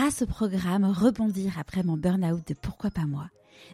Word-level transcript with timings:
grâce 0.00 0.22
au 0.22 0.26
programme 0.26 0.86
Rebondir 0.86 1.58
après 1.58 1.82
mon 1.82 1.98
burn-out 1.98 2.40
de 2.48 2.54
Pourquoi 2.54 2.90
pas 2.90 3.04
moi, 3.04 3.28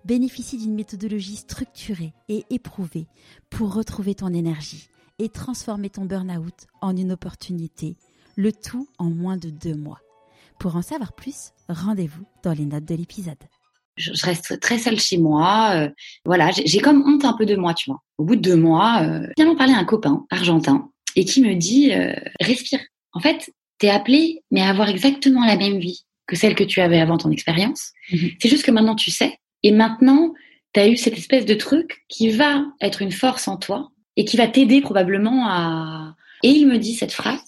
bénéficie 0.04 0.58
d'une 0.58 0.74
méthodologie 0.74 1.36
structurée 1.36 2.14
et 2.28 2.42
éprouvée 2.50 3.06
pour 3.48 3.72
retrouver 3.72 4.16
ton 4.16 4.34
énergie 4.34 4.88
et 5.20 5.28
transformer 5.28 5.88
ton 5.88 6.04
burn-out 6.04 6.66
en 6.80 6.96
une 6.96 7.12
opportunité, 7.12 7.96
le 8.34 8.50
tout 8.50 8.88
en 8.98 9.04
moins 9.04 9.36
de 9.36 9.50
deux 9.50 9.76
mois. 9.76 10.00
Pour 10.58 10.74
en 10.74 10.82
savoir 10.82 11.12
plus, 11.12 11.52
rendez-vous 11.68 12.24
dans 12.42 12.54
les 12.54 12.64
notes 12.64 12.86
de 12.86 12.96
l'épisode. 12.96 13.38
Je, 13.96 14.10
reste 14.26 14.58
très 14.58 14.80
seule 14.80 14.98
chez 14.98 15.18
moi. 15.18 15.76
Euh, 15.76 15.90
voilà, 16.24 16.50
j'ai 16.50 16.80
comme 16.80 17.08
honte 17.08 17.24
un 17.24 17.34
peu 17.34 17.46
de 17.46 17.54
moi, 17.54 17.72
tu 17.72 17.88
vois. 17.88 18.02
Au 18.18 18.24
bout 18.24 18.34
de 18.34 18.42
deux 18.42 18.56
mois, 18.56 19.00
euh, 19.02 19.28
viens 19.36 19.48
en 19.48 19.54
parler 19.54 19.74
à 19.74 19.78
un 19.78 19.84
copain 19.84 20.26
argentin 20.30 20.90
et 21.14 21.24
qui 21.24 21.40
me 21.40 21.54
dit 21.54 21.92
euh, 21.92 22.12
respire. 22.40 22.80
En 23.12 23.20
fait, 23.20 23.52
t'es 23.78 23.90
appelé, 23.90 24.42
mais 24.50 24.62
à 24.62 24.70
avoir 24.70 24.88
exactement 24.88 25.46
la 25.46 25.56
même 25.56 25.78
vie 25.78 26.05
que 26.26 26.36
celle 26.36 26.54
que 26.54 26.64
tu 26.64 26.80
avais 26.80 27.00
avant 27.00 27.18
ton 27.18 27.30
expérience. 27.30 27.92
Mhm. 28.12 28.30
C'est 28.40 28.48
juste 28.48 28.64
que 28.64 28.70
maintenant 28.70 28.96
tu 28.96 29.10
sais. 29.10 29.38
Et 29.62 29.72
maintenant, 29.72 30.34
tu 30.74 30.80
as 30.80 30.88
eu 30.88 30.96
cette 30.96 31.16
espèce 31.16 31.46
de 31.46 31.54
truc 31.54 32.04
qui 32.08 32.30
va 32.30 32.64
être 32.80 33.02
une 33.02 33.12
force 33.12 33.48
en 33.48 33.56
toi 33.56 33.90
et 34.16 34.24
qui 34.24 34.36
va 34.36 34.48
t'aider 34.48 34.80
probablement 34.80 35.48
à... 35.48 36.14
Et 36.42 36.50
il 36.50 36.66
me 36.66 36.78
dit 36.78 36.94
cette 36.94 37.12
phrase, 37.12 37.40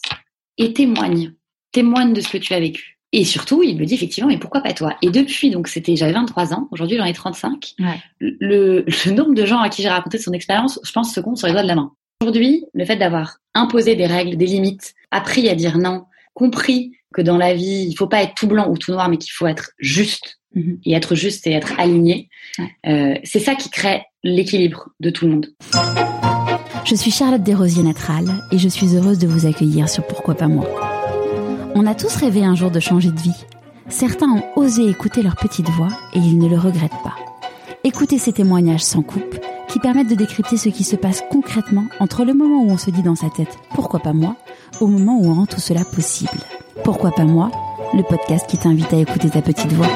et 0.56 0.72
témoigne, 0.72 1.34
témoigne 1.72 2.12
de 2.12 2.20
ce 2.20 2.28
que 2.28 2.38
tu 2.38 2.54
as 2.54 2.60
vécu. 2.60 2.98
Et 3.12 3.24
surtout, 3.24 3.62
il 3.62 3.78
me 3.78 3.86
dit 3.86 3.94
effectivement, 3.94 4.28
mais 4.28 4.38
pourquoi 4.38 4.60
pas 4.60 4.74
toi? 4.74 4.96
Et 5.00 5.10
depuis, 5.10 5.50
donc 5.50 5.68
c'était, 5.68 5.96
j'avais 5.96 6.12
23 6.12 6.52
ans, 6.52 6.68
aujourd'hui 6.72 6.98
j'en 6.98 7.04
ai 7.04 7.14
35. 7.14 7.74
Le, 8.20 8.84
le, 8.86 9.12
nombre 9.12 9.34
de 9.34 9.46
gens 9.46 9.60
à 9.60 9.70
qui 9.70 9.82
j'ai 9.82 9.88
raconté 9.88 10.18
son 10.18 10.32
expérience, 10.32 10.78
je 10.84 10.92
pense, 10.92 11.14
se 11.14 11.20
compte 11.20 11.38
sur 11.38 11.46
les 11.46 11.54
doigts 11.54 11.62
de 11.62 11.68
la 11.68 11.74
main. 11.74 11.92
Aujourd'hui, 12.20 12.64
le 12.74 12.84
fait 12.84 12.96
d'avoir 12.96 13.38
imposé 13.54 13.94
des 13.94 14.06
règles, 14.06 14.36
des 14.36 14.46
limites, 14.46 14.94
appris 15.10 15.48
à 15.48 15.54
dire 15.54 15.78
non, 15.78 16.04
compris 16.34 16.92
que 17.14 17.22
dans 17.22 17.38
la 17.38 17.54
vie, 17.54 17.86
il 17.88 17.94
faut 17.94 18.06
pas 18.06 18.22
être 18.22 18.34
tout 18.34 18.48
blanc 18.48 18.68
ou 18.68 18.76
tout 18.76 18.92
noir, 18.92 19.08
mais 19.08 19.16
qu'il 19.16 19.32
faut 19.32 19.46
être 19.46 19.70
juste. 19.78 20.38
Mhm. 20.54 20.78
Et 20.84 20.94
être 20.94 21.14
juste, 21.14 21.46
et 21.46 21.52
être 21.52 21.78
aligné. 21.78 22.30
Euh, 22.86 23.14
c'est 23.22 23.38
ça 23.38 23.54
qui 23.54 23.70
crée 23.70 24.02
l'équilibre 24.24 24.88
de 24.98 25.10
tout 25.10 25.26
le 25.26 25.32
monde. 25.32 25.46
Je 26.84 26.94
suis 26.94 27.10
Charlotte 27.10 27.42
Desrosiers 27.42 27.82
Natral 27.82 28.24
et 28.50 28.58
je 28.58 28.68
suis 28.68 28.96
heureuse 28.96 29.18
de 29.18 29.26
vous 29.26 29.46
accueillir 29.46 29.88
sur 29.88 30.06
Pourquoi 30.06 30.34
pas 30.34 30.48
moi. 30.48 30.66
On 31.74 31.86
a 31.86 31.94
tous 31.94 32.16
rêvé 32.16 32.44
un 32.44 32.54
jour 32.54 32.70
de 32.70 32.80
changer 32.80 33.10
de 33.10 33.20
vie. 33.20 33.44
Certains 33.88 34.30
ont 34.30 34.42
osé 34.56 34.88
écouter 34.88 35.22
leur 35.22 35.36
petite 35.36 35.68
voix 35.68 35.90
et 36.14 36.18
ils 36.18 36.38
ne 36.38 36.48
le 36.48 36.58
regrettent 36.58 37.02
pas. 37.04 37.14
Écoutez 37.84 38.18
ces 38.18 38.32
témoignages 38.32 38.82
sans 38.82 39.02
coupe 39.02 39.38
qui 39.68 39.78
permettent 39.78 40.08
de 40.08 40.14
décrypter 40.14 40.56
ce 40.56 40.70
qui 40.70 40.82
se 40.82 40.96
passe 40.96 41.22
concrètement 41.30 41.84
entre 42.00 42.24
le 42.24 42.34
moment 42.34 42.62
où 42.62 42.70
on 42.70 42.78
se 42.78 42.90
dit 42.90 43.02
dans 43.02 43.14
sa 43.14 43.28
tête 43.28 43.56
pourquoi 43.74 44.00
pas 44.00 44.12
moi 44.12 44.36
au 44.80 44.86
moment 44.86 45.18
où 45.20 45.26
on 45.26 45.34
rend 45.34 45.46
tout 45.46 45.60
cela 45.60 45.84
possible. 45.84 46.40
Pourquoi 46.84 47.10
pas 47.12 47.24
moi 47.24 47.50
Le 47.94 48.02
podcast 48.02 48.46
qui 48.48 48.58
t'invite 48.58 48.92
à 48.92 48.98
écouter 48.98 49.30
ta 49.30 49.42
petite 49.42 49.72
voix. 49.72 49.88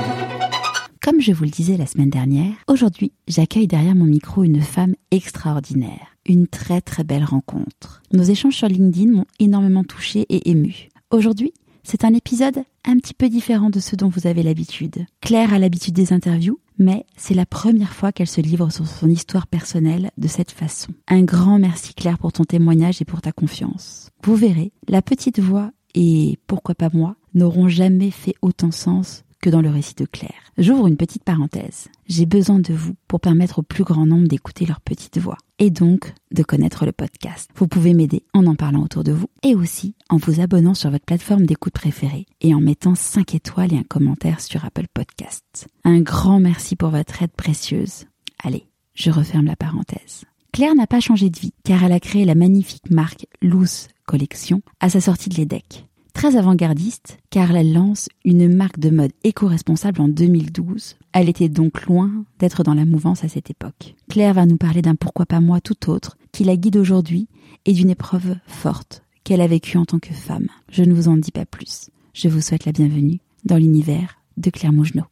Comme 1.00 1.20
je 1.20 1.32
vous 1.32 1.44
le 1.44 1.50
disais 1.50 1.76
la 1.76 1.86
semaine 1.86 2.10
dernière, 2.10 2.52
aujourd'hui, 2.68 3.12
j'accueille 3.28 3.66
derrière 3.66 3.94
mon 3.94 4.04
micro 4.04 4.44
une 4.44 4.60
femme 4.60 4.94
extraordinaire. 5.10 6.16
Une 6.26 6.46
très 6.46 6.80
très 6.80 7.04
belle 7.04 7.24
rencontre. 7.24 8.02
Nos 8.12 8.22
échanges 8.22 8.56
sur 8.56 8.68
LinkedIn 8.68 9.12
m'ont 9.12 9.26
énormément 9.40 9.84
touchée 9.84 10.26
et 10.28 10.50
émue. 10.50 10.88
Aujourd'hui, 11.10 11.52
c'est 11.82 12.04
un 12.04 12.14
épisode 12.14 12.62
un 12.84 12.96
petit 12.96 13.14
peu 13.14 13.28
différent 13.28 13.70
de 13.70 13.80
ce 13.80 13.96
dont 13.96 14.08
vous 14.08 14.26
avez 14.26 14.42
l'habitude. 14.42 15.06
Claire 15.20 15.52
a 15.52 15.58
l'habitude 15.58 15.94
des 15.94 16.12
interviews, 16.12 16.58
mais 16.78 17.04
c'est 17.16 17.34
la 17.34 17.46
première 17.46 17.92
fois 17.92 18.12
qu'elle 18.12 18.28
se 18.28 18.40
livre 18.40 18.70
sur 18.70 18.86
son 18.86 19.08
histoire 19.08 19.46
personnelle 19.46 20.10
de 20.18 20.28
cette 20.28 20.52
façon. 20.52 20.92
Un 21.08 21.22
grand 21.22 21.58
merci 21.58 21.94
Claire 21.94 22.18
pour 22.18 22.32
ton 22.32 22.44
témoignage 22.44 23.02
et 23.02 23.04
pour 23.04 23.20
ta 23.20 23.32
confiance. 23.32 24.10
Vous 24.24 24.36
verrez, 24.36 24.72
la 24.88 25.02
petite 25.02 25.40
voix 25.40 25.70
et 25.94 26.38
pourquoi 26.46 26.74
pas 26.74 26.90
moi 26.92 27.16
n'auront 27.34 27.68
jamais 27.68 28.10
fait 28.10 28.34
autant 28.42 28.70
sens 28.70 29.24
que 29.42 29.50
dans 29.50 29.60
le 29.60 29.68
récit 29.68 29.94
de 29.96 30.06
Claire. 30.06 30.52
J'ouvre 30.56 30.86
une 30.86 30.96
petite 30.96 31.24
parenthèse. 31.24 31.88
J'ai 32.06 32.26
besoin 32.26 32.60
de 32.60 32.72
vous 32.72 32.94
pour 33.08 33.20
permettre 33.20 33.58
au 33.58 33.62
plus 33.62 33.82
grand 33.82 34.06
nombre 34.06 34.28
d'écouter 34.28 34.64
leur 34.64 34.80
petite 34.80 35.18
voix 35.18 35.36
et 35.58 35.70
donc 35.70 36.14
de 36.30 36.44
connaître 36.44 36.86
le 36.86 36.92
podcast. 36.92 37.50
Vous 37.56 37.66
pouvez 37.66 37.92
m'aider 37.92 38.22
en 38.32 38.46
en 38.46 38.54
parlant 38.54 38.82
autour 38.82 39.02
de 39.02 39.12
vous 39.12 39.26
et 39.42 39.54
aussi 39.54 39.96
en 40.08 40.16
vous 40.16 40.40
abonnant 40.40 40.74
sur 40.74 40.90
votre 40.90 41.04
plateforme 41.04 41.44
d'écoute 41.44 41.72
préférée 41.72 42.26
et 42.40 42.54
en 42.54 42.60
mettant 42.60 42.94
5 42.94 43.34
étoiles 43.34 43.74
et 43.74 43.78
un 43.78 43.82
commentaire 43.82 44.40
sur 44.40 44.64
Apple 44.64 44.86
Podcasts. 44.94 45.66
Un 45.84 46.00
grand 46.00 46.38
merci 46.38 46.76
pour 46.76 46.90
votre 46.90 47.22
aide 47.22 47.32
précieuse. 47.32 48.06
Allez, 48.44 48.68
je 48.94 49.10
referme 49.10 49.46
la 49.46 49.56
parenthèse. 49.56 50.24
Claire 50.52 50.74
n'a 50.76 50.86
pas 50.86 51.00
changé 51.00 51.30
de 51.30 51.38
vie 51.38 51.54
car 51.64 51.82
elle 51.82 51.92
a 51.92 52.00
créé 52.00 52.24
la 52.24 52.36
magnifique 52.36 52.90
marque 52.90 53.26
Loose 53.40 53.88
Collection 54.06 54.62
à 54.80 54.88
sa 54.88 55.00
sortie 55.00 55.28
de 55.28 55.36
l'EDEC 55.36 55.86
très 56.12 56.36
avant-gardiste 56.36 57.18
car 57.30 57.54
elle 57.54 57.72
lance 57.72 58.08
une 58.24 58.54
marque 58.54 58.78
de 58.78 58.90
mode 58.90 59.12
éco-responsable 59.24 60.00
en 60.00 60.08
2012. 60.08 60.96
Elle 61.12 61.28
était 61.28 61.48
donc 61.48 61.82
loin 61.86 62.24
d'être 62.38 62.62
dans 62.62 62.74
la 62.74 62.84
mouvance 62.84 63.24
à 63.24 63.28
cette 63.28 63.50
époque. 63.50 63.94
Claire 64.08 64.34
va 64.34 64.46
nous 64.46 64.56
parler 64.56 64.82
d'un 64.82 64.94
pourquoi 64.94 65.26
pas 65.26 65.40
moi 65.40 65.60
tout 65.60 65.90
autre 65.90 66.16
qui 66.32 66.44
la 66.44 66.56
guide 66.56 66.76
aujourd'hui 66.76 67.28
et 67.64 67.72
d'une 67.72 67.90
épreuve 67.90 68.36
forte 68.46 69.02
qu'elle 69.24 69.40
a 69.40 69.46
vécue 69.46 69.78
en 69.78 69.84
tant 69.84 69.98
que 69.98 70.12
femme. 70.12 70.48
Je 70.68 70.84
ne 70.84 70.94
vous 70.94 71.08
en 71.08 71.16
dis 71.16 71.32
pas 71.32 71.46
plus. 71.46 71.90
Je 72.14 72.28
vous 72.28 72.40
souhaite 72.40 72.66
la 72.66 72.72
bienvenue 72.72 73.20
dans 73.44 73.56
l'univers 73.56 74.18
de 74.36 74.50
Claire 74.50 74.72
Mougenot. 74.72 75.06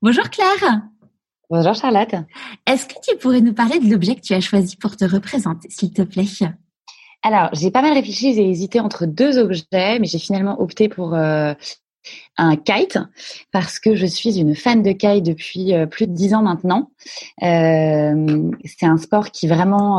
Bonjour 0.00 0.28
Claire. 0.30 0.82
Bonjour 1.50 1.74
Charlotte. 1.74 2.14
Est-ce 2.66 2.86
que 2.86 2.94
tu 3.02 3.16
pourrais 3.18 3.42
nous 3.42 3.52
parler 3.52 3.78
de 3.78 3.90
l'objet 3.90 4.14
que 4.14 4.22
tu 4.22 4.32
as 4.32 4.40
choisi 4.40 4.76
pour 4.76 4.96
te 4.96 5.04
représenter, 5.04 5.68
s'il 5.70 5.92
te 5.92 6.02
plaît? 6.02 6.24
Alors, 7.22 7.50
j'ai 7.52 7.70
pas 7.70 7.82
mal 7.82 7.94
réfléchi, 7.94 8.34
j'ai 8.34 8.48
hésité 8.48 8.80
entre 8.80 9.06
deux 9.06 9.38
objets, 9.38 9.98
mais 10.00 10.06
j'ai 10.06 10.18
finalement 10.18 10.60
opté 10.60 10.88
pour 10.88 11.14
euh, 11.14 11.54
un 12.36 12.56
kite 12.56 12.98
parce 13.52 13.78
que 13.78 13.94
je 13.94 14.06
suis 14.06 14.40
une 14.40 14.56
fan 14.56 14.82
de 14.82 14.90
kite 14.90 15.24
depuis 15.24 15.74
euh, 15.74 15.86
plus 15.86 16.08
de 16.08 16.12
dix 16.12 16.34
ans 16.34 16.42
maintenant. 16.42 16.90
Euh, 17.42 18.50
c'est 18.64 18.86
un 18.86 18.96
sport 18.96 19.30
qui 19.30 19.46
vraiment, 19.46 19.98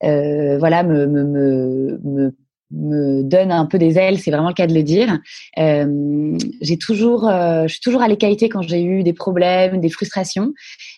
voilà, 0.00 0.82
me, 0.82 1.06
me, 1.06 1.24
me, 1.24 2.00
me 2.02 2.34
me 2.70 3.22
donne 3.22 3.52
un 3.52 3.66
peu 3.66 3.78
des 3.78 3.98
ailes, 3.98 4.18
c'est 4.18 4.30
vraiment 4.30 4.48
le 4.48 4.54
cas 4.54 4.66
de 4.66 4.74
le 4.74 4.82
dire. 4.82 5.18
Euh, 5.58 6.36
j'ai 6.60 6.78
toujours, 6.78 7.28
euh, 7.28 7.64
je 7.64 7.72
suis 7.74 7.80
toujours 7.80 8.02
allée 8.02 8.16
kiter 8.16 8.48
quand 8.48 8.62
j'ai 8.62 8.82
eu 8.82 9.02
des 9.02 9.12
problèmes, 9.12 9.80
des 9.80 9.90
frustrations. 9.90 10.52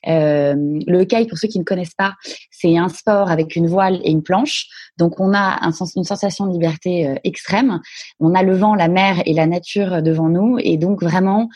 Euh, 0.06 0.54
le 0.86 1.04
kite, 1.04 1.28
pour 1.28 1.38
ceux 1.38 1.48
qui 1.48 1.58
ne 1.58 1.64
connaissent 1.64 1.94
pas, 1.96 2.14
c'est 2.50 2.76
un 2.76 2.88
sport 2.88 3.30
avec 3.30 3.56
une 3.56 3.66
voile 3.66 4.00
et 4.04 4.10
une 4.10 4.22
planche. 4.22 4.66
Donc 4.96 5.20
on 5.20 5.34
a 5.34 5.58
un 5.66 5.72
sens, 5.72 5.92
une 5.96 6.04
sensation 6.04 6.46
de 6.46 6.52
liberté 6.52 7.14
extrême. 7.24 7.80
On 8.20 8.34
a 8.34 8.42
le 8.42 8.56
vent, 8.56 8.74
la 8.74 8.88
mer 8.88 9.22
et 9.26 9.34
la 9.34 9.46
nature 9.46 10.02
devant 10.02 10.28
nous. 10.28 10.58
Et 10.60 10.78
donc 10.78 11.02
vraiment, 11.02 11.48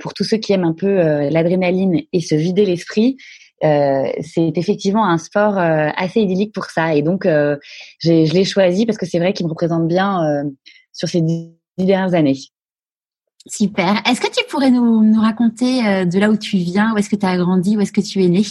pour 0.00 0.12
tous 0.12 0.24
ceux 0.24 0.36
qui 0.36 0.52
aiment 0.52 0.64
un 0.64 0.74
peu 0.74 0.96
l'adrénaline 1.30 2.02
et 2.12 2.20
se 2.20 2.34
vider 2.34 2.66
l'esprit, 2.66 3.16
euh, 3.62 4.10
c'est 4.20 4.52
effectivement 4.56 5.06
un 5.06 5.18
sport 5.18 5.58
euh, 5.58 5.88
assez 5.96 6.20
idyllique 6.20 6.52
pour 6.52 6.66
ça. 6.66 6.94
Et 6.94 7.02
donc, 7.02 7.26
euh, 7.26 7.56
je 8.00 8.32
l'ai 8.32 8.44
choisi 8.44 8.86
parce 8.86 8.98
que 8.98 9.06
c'est 9.06 9.18
vrai 9.18 9.32
qu'il 9.32 9.46
me 9.46 9.50
représente 9.50 9.86
bien 9.86 10.44
sur 10.92 11.08
ces 11.08 11.20
dix, 11.20 11.52
dernières 11.78 12.14
années. 12.14 12.38
Super. 13.46 14.02
Est-ce 14.06 14.20
que 14.20 14.30
tu 14.30 14.44
pourrais 14.48 14.70
nous, 14.70 15.02
nous 15.02 15.20
raconter 15.20 16.06
de 16.06 16.18
là 16.18 16.30
où 16.30 16.36
tu 16.36 16.56
viens, 16.56 16.94
où 16.94 16.98
est-ce 16.98 17.10
que 17.10 17.16
tu 17.16 17.26
as 17.26 17.36
grandi, 17.36 17.76
où 17.76 17.80
est-ce 17.80 17.92
que 17.92 18.00
tu 18.00 18.22
es 18.22 18.28
né? 18.28 18.42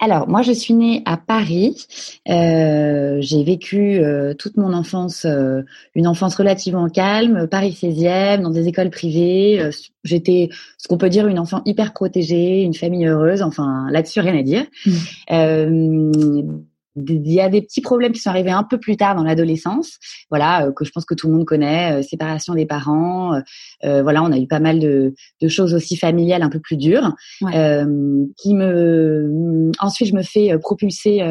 Alors, 0.00 0.28
moi, 0.28 0.42
je 0.42 0.52
suis 0.52 0.74
née 0.74 1.02
à 1.04 1.16
Paris. 1.16 1.86
Euh, 2.28 3.18
j'ai 3.20 3.44
vécu 3.44 3.98
euh, 3.98 4.34
toute 4.34 4.56
mon 4.56 4.72
enfance, 4.72 5.24
euh, 5.24 5.62
une 5.94 6.06
enfance 6.06 6.34
relativement 6.36 6.88
calme, 6.88 7.46
Paris 7.48 7.76
16e, 7.80 8.42
dans 8.42 8.50
des 8.50 8.68
écoles 8.68 8.90
privées. 8.90 9.70
J'étais 10.04 10.50
ce 10.78 10.88
qu'on 10.88 10.98
peut 10.98 11.08
dire 11.08 11.26
une 11.28 11.38
enfant 11.38 11.62
hyper 11.64 11.92
protégée, 11.92 12.62
une 12.62 12.74
famille 12.74 13.06
heureuse. 13.06 13.42
Enfin, 13.42 13.86
là-dessus, 13.90 14.20
rien 14.20 14.38
à 14.38 14.42
dire. 14.42 14.64
Mmh 14.86 16.60
il 16.96 17.32
y 17.32 17.40
a 17.40 17.48
des 17.48 17.62
petits 17.62 17.80
problèmes 17.80 18.12
qui 18.12 18.20
sont 18.20 18.30
arrivés 18.30 18.50
un 18.50 18.62
peu 18.62 18.78
plus 18.78 18.96
tard 18.96 19.14
dans 19.14 19.22
l'adolescence, 19.22 19.98
voilà, 20.30 20.66
euh, 20.66 20.72
que 20.72 20.84
je 20.84 20.90
pense 20.90 21.04
que 21.04 21.14
tout 21.14 21.28
le 21.28 21.34
monde 21.34 21.44
connaît, 21.44 22.00
euh, 22.00 22.02
séparation 22.02 22.54
des 22.54 22.66
parents, 22.66 23.40
euh, 23.84 24.02
voilà, 24.02 24.22
on 24.22 24.32
a 24.32 24.38
eu 24.38 24.46
pas 24.46 24.60
mal 24.60 24.78
de, 24.78 25.14
de, 25.40 25.48
choses 25.48 25.74
aussi 25.74 25.96
familiales 25.96 26.42
un 26.42 26.48
peu 26.48 26.60
plus 26.60 26.76
dures, 26.76 27.14
qui 27.40 28.54
me, 28.54 29.70
ensuite 29.78 30.08
je 30.08 30.14
me 30.14 30.22
fais 30.22 30.58
propulser 30.58 31.22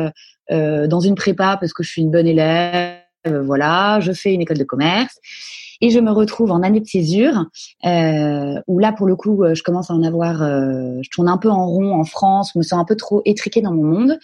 dans 0.50 1.00
une 1.00 1.16
prépa 1.16 1.58
parce 1.60 1.74
que 1.74 1.84
je 1.84 1.90
suis 1.90 2.02
une 2.02 2.12
bonne 2.12 2.28
élève, 2.28 3.00
voilà, 3.44 4.00
je 4.00 4.12
fais 4.12 4.34
une 4.34 4.42
école 4.42 4.58
de 4.58 4.64
commerce. 4.64 5.20
Et 5.82 5.90
je 5.90 6.00
me 6.00 6.12
retrouve 6.12 6.52
en 6.52 6.64
année 6.64 6.80
de 6.80 6.88
césure, 6.88 7.46
euh, 7.86 8.62
où 8.68 8.80
là, 8.80 8.92
pour 8.92 9.08
le 9.08 9.16
coup, 9.16 9.44
je 9.54 9.64
commence 9.64 9.92
à 9.92 9.94
en 9.94 10.04
avoir, 10.04 10.40
je 10.40 11.10
tourne 11.10 11.28
un 11.28 11.38
peu 11.38 11.50
en 11.50 11.68
rond 11.68 11.94
en 11.94 12.04
France, 12.04 12.52
je 12.54 12.60
me 12.60 12.64
sens 12.64 12.80
un 12.80 12.86
peu 12.86 12.96
trop 12.96 13.22
étriquée 13.26 13.62
dans 13.62 13.74
mon 13.74 13.84
monde. 13.84 14.20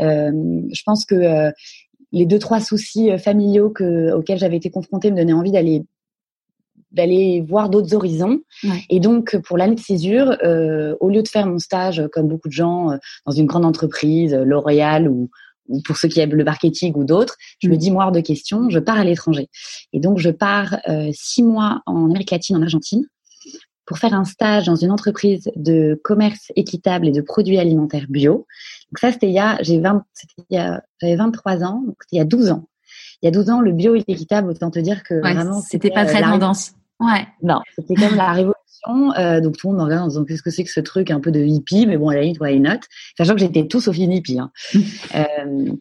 Euh, 0.00 0.32
je 0.72 0.82
pense 0.84 1.04
que 1.04 1.14
euh, 1.14 1.50
les 2.12 2.26
deux 2.26 2.38
trois 2.38 2.60
soucis 2.60 3.10
euh, 3.10 3.18
familiaux 3.18 3.70
que, 3.70 4.12
auxquels 4.12 4.38
j'avais 4.38 4.56
été 4.56 4.70
confrontée 4.70 5.10
me 5.10 5.16
donnaient 5.16 5.32
envie 5.32 5.52
d'aller 5.52 5.84
d'aller 6.90 7.40
voir 7.40 7.70
d'autres 7.70 7.92
horizons. 7.96 8.38
Et 8.88 9.00
donc, 9.00 9.36
pour 9.38 9.58
l'année 9.58 9.74
de 9.74 9.80
césure, 9.80 10.36
euh, 10.44 10.94
au 11.00 11.08
lieu 11.08 11.24
de 11.24 11.28
faire 11.28 11.44
mon 11.44 11.58
stage, 11.58 12.00
comme 12.12 12.28
beaucoup 12.28 12.46
de 12.46 12.52
gens, 12.52 12.90
dans 13.26 13.32
une 13.32 13.46
grande 13.46 13.64
entreprise, 13.64 14.32
L'Oréal 14.32 15.08
ou, 15.08 15.28
ou 15.68 15.80
pour 15.82 15.96
ceux 15.96 16.08
qui 16.08 16.20
aiment 16.20 16.34
le 16.34 16.44
marketing 16.44 16.92
ou 16.96 17.04
d'autres, 17.04 17.36
je 17.60 17.68
me 17.68 17.74
mm. 17.74 17.78
dis 17.78 17.90
moi 17.90 18.04
hors 18.04 18.12
de 18.12 18.20
question, 18.20 18.68
je 18.70 18.78
pars 18.78 18.98
à 18.98 19.04
l'étranger. 19.04 19.48
Et 19.92 20.00
donc 20.00 20.18
je 20.18 20.30
pars 20.30 20.76
euh, 20.88 21.10
six 21.12 21.42
mois 21.42 21.82
en 21.86 22.06
Amérique 22.06 22.30
latine, 22.30 22.56
en 22.56 22.62
Argentine, 22.62 23.04
pour 23.86 23.98
faire 23.98 24.14
un 24.14 24.24
stage 24.24 24.66
dans 24.66 24.76
une 24.76 24.90
entreprise 24.90 25.50
de 25.56 26.00
commerce 26.04 26.50
équitable 26.56 27.08
et 27.08 27.12
de 27.12 27.20
produits 27.20 27.58
alimentaires 27.58 28.06
bio. 28.08 28.46
Donc 28.90 28.98
ça 29.00 29.12
c'était 29.12 29.28
il 29.28 29.34
y 29.34 29.38
a 29.38 29.58
j'ai 29.60 29.78
20 29.80 30.04
j'avais 30.50 31.16
23 31.16 31.64
ans, 31.64 31.82
donc 31.86 31.96
c'était 32.00 32.16
il 32.16 32.18
y 32.18 32.22
a 32.22 32.24
12 32.24 32.50
ans. 32.50 32.68
Il 33.22 33.26
y 33.26 33.28
a 33.28 33.30
12 33.30 33.50
ans 33.50 33.60
le 33.60 33.72
bio 33.72 33.94
et 33.94 34.04
l'équitable 34.06 34.50
autant 34.50 34.70
te 34.70 34.78
dire 34.78 35.02
que 35.02 35.14
vraiment 35.14 35.60
c'était 35.60 35.90
pas 35.90 36.04
très 36.04 36.22
tendance. 36.22 36.72
Ouais. 37.00 37.26
Non, 37.42 37.60
c'était 37.76 37.94
comme 37.94 38.16
la 38.16 38.32
euh, 38.88 39.40
donc 39.40 39.56
tout 39.56 39.68
le 39.68 39.72
monde 39.72 39.82
me 39.82 39.84
regarde 39.84 40.04
en 40.04 40.08
disant 40.08 40.24
qu'est-ce 40.24 40.42
que 40.42 40.50
c'est 40.50 40.64
que 40.64 40.70
ce 40.70 40.80
truc 40.80 41.10
un 41.10 41.20
peu 41.20 41.30
de 41.30 41.40
hippie, 41.40 41.86
mais 41.86 41.96
bon, 41.96 42.08
à 42.08 42.14
la 42.14 42.22
limite, 42.22 42.40
why 42.40 42.60
not? 42.60 42.80
Sachant 43.16 43.34
que 43.34 43.40
j'étais 43.40 43.66
tout 43.66 43.80
sauf 43.80 43.96
une 43.96 44.12
hippie. 44.12 44.38
Hein. 44.38 44.50
euh, 45.14 45.72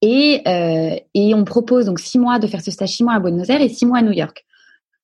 et, 0.00 0.42
euh, 0.46 0.96
et 1.14 1.34
on 1.34 1.44
propose 1.44 1.86
donc 1.86 1.98
six 1.98 2.18
mois 2.18 2.38
de 2.38 2.46
faire 2.46 2.60
ce 2.60 2.70
stage 2.70 2.90
six 2.90 3.02
mois 3.02 3.14
à 3.14 3.20
Buenos 3.20 3.48
Aires 3.48 3.62
et 3.62 3.68
six 3.68 3.86
mois 3.86 3.98
à 3.98 4.02
New 4.02 4.12
York. 4.12 4.44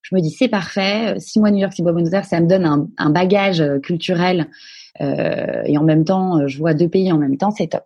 Je 0.02 0.14
me 0.14 0.20
dis 0.20 0.30
c'est 0.30 0.48
parfait, 0.48 1.18
six 1.18 1.40
mois 1.40 1.48
à 1.48 1.52
New 1.52 1.58
York, 1.58 1.72
six 1.72 1.82
mois 1.82 1.92
à 1.92 1.94
Buenos 1.94 2.12
Aires, 2.12 2.26
ça 2.26 2.40
me 2.40 2.46
donne 2.46 2.66
un, 2.66 2.88
un 2.98 3.10
bagage 3.10 3.62
culturel 3.82 4.48
et 5.00 5.76
en 5.76 5.82
même 5.82 6.04
temps, 6.04 6.46
je 6.46 6.56
vois 6.58 6.72
deux 6.72 6.88
pays 6.88 7.10
en 7.10 7.18
même 7.18 7.36
temps, 7.36 7.50
c'est 7.50 7.66
top. 7.66 7.82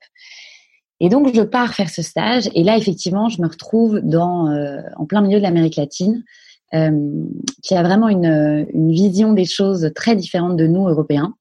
Et 1.01 1.09
donc 1.09 1.33
je 1.33 1.41
pars 1.41 1.73
faire 1.73 1.89
ce 1.89 2.03
stage 2.03 2.51
et 2.55 2.65
là 2.65 2.77
effectivement, 2.77 3.31
je 3.31 3.41
me 3.41 3.47
retrouve 3.47 4.01
dans 4.01 4.53
en 4.97 5.07
plein 5.07 5.23
milieu 5.23 5.39
de 5.39 5.43
l'Amérique 5.43 5.77
latine 5.77 6.25
qui 6.73 7.75
a 7.75 7.83
vraiment 7.83 8.09
une, 8.09 8.67
une, 8.75 8.93
vision 8.93 9.33
des 9.33 9.47
choses 9.47 9.91
très 9.95 10.17
différente 10.17 10.57
de 10.57 10.67
nous, 10.67 10.87
Européens, 10.89 11.35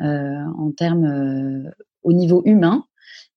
euh, 0.00 0.44
en 0.58 0.70
termes 0.70 1.04
euh, 1.04 1.70
au 2.02 2.12
niveau 2.12 2.42
humain. 2.44 2.84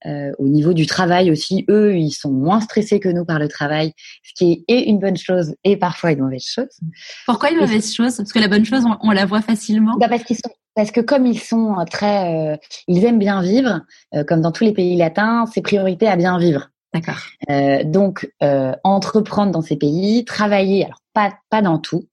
Euh, 0.05 0.33
au 0.37 0.49
niveau 0.49 0.73
du 0.73 0.85
travail 0.85 1.31
aussi, 1.31 1.65
eux, 1.69 1.95
ils 1.95 2.11
sont 2.11 2.31
moins 2.31 2.59
stressés 2.59 2.99
que 2.99 3.07
nous 3.07 3.23
par 3.23 3.39
le 3.39 3.47
travail, 3.47 3.93
ce 4.23 4.33
qui 4.35 4.65
est 4.67 4.81
une 4.81 4.99
bonne 4.99 5.15
chose 5.15 5.55
et 5.63 5.77
parfois 5.77 6.11
une 6.11 6.19
mauvaise 6.19 6.43
chose. 6.43 6.77
Pourquoi 7.25 7.51
une 7.51 7.59
mauvaise 7.59 7.93
chose? 7.93 8.17
Parce 8.17 8.33
que 8.33 8.39
la 8.39 8.49
bonne 8.49 8.65
chose, 8.65 8.83
on, 9.01 9.11
la 9.11 9.25
voit 9.25 9.41
facilement. 9.41 9.95
Bah 9.97 10.09
parce 10.09 10.25
qu'ils 10.25 10.35
sont 10.35 10.51
parce 10.75 10.91
que 10.91 11.01
comme 11.01 11.25
ils 11.25 11.39
sont 11.39 11.75
très, 11.89 12.53
euh, 12.53 12.57
ils 12.87 13.05
aiment 13.05 13.19
bien 13.19 13.41
vivre, 13.41 13.81
euh, 14.15 14.23
comme 14.23 14.41
dans 14.41 14.51
tous 14.51 14.63
les 14.63 14.73
pays 14.73 14.97
latins, 14.97 15.45
c'est 15.53 15.61
priorité 15.61 16.07
à 16.07 16.15
bien 16.15 16.37
vivre. 16.37 16.69
D'accord. 16.93 17.19
Euh, 17.49 17.83
donc, 17.83 18.31
euh, 18.43 18.73
entreprendre 18.83 19.51
dans 19.51 19.61
ces 19.61 19.75
pays, 19.75 20.25
travailler, 20.25 20.85
alors 20.85 21.01
pas, 21.13 21.33
pas 21.49 21.61
dans 21.61 21.79
tout, 21.79 22.07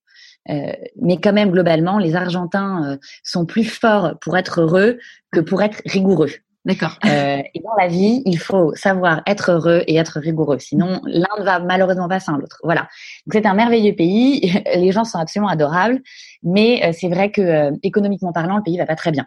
euh, 0.49 0.73
mais 0.99 1.17
quand 1.17 1.33
même 1.33 1.51
globalement, 1.51 1.99
les 1.99 2.15
Argentins 2.15 2.83
euh, 2.85 2.97
sont 3.23 3.45
plus 3.45 3.63
forts 3.63 4.17
pour 4.21 4.37
être 4.37 4.61
heureux 4.61 4.97
que 5.31 5.39
pour 5.39 5.61
être 5.61 5.81
rigoureux. 5.85 6.31
D'accord. 6.63 6.97
Euh, 7.05 7.41
et 7.55 7.59
dans 7.59 7.73
la 7.79 7.87
vie, 7.87 8.21
il 8.25 8.37
faut 8.37 8.75
savoir 8.75 9.23
être 9.25 9.51
heureux 9.51 9.83
et 9.87 9.95
être 9.95 10.19
rigoureux. 10.19 10.59
Sinon, 10.59 11.01
l'un 11.05 11.39
ne 11.39 11.43
va 11.43 11.59
malheureusement 11.59 12.07
pas 12.07 12.19
sans 12.19 12.37
l'autre. 12.37 12.59
Voilà. 12.63 12.81
Donc 13.25 13.33
c'est 13.33 13.47
un 13.47 13.55
merveilleux 13.55 13.95
pays. 13.95 14.61
Les 14.75 14.91
gens 14.91 15.03
sont 15.03 15.17
absolument 15.17 15.49
adorables, 15.49 16.01
mais 16.43 16.85
euh, 16.85 16.91
c'est 16.93 17.09
vrai 17.09 17.31
que 17.31 17.71
économiquement 17.81 18.31
parlant, 18.31 18.57
le 18.57 18.63
pays 18.63 18.77
va 18.77 18.85
pas 18.85 18.95
très 18.95 19.11
bien. 19.11 19.25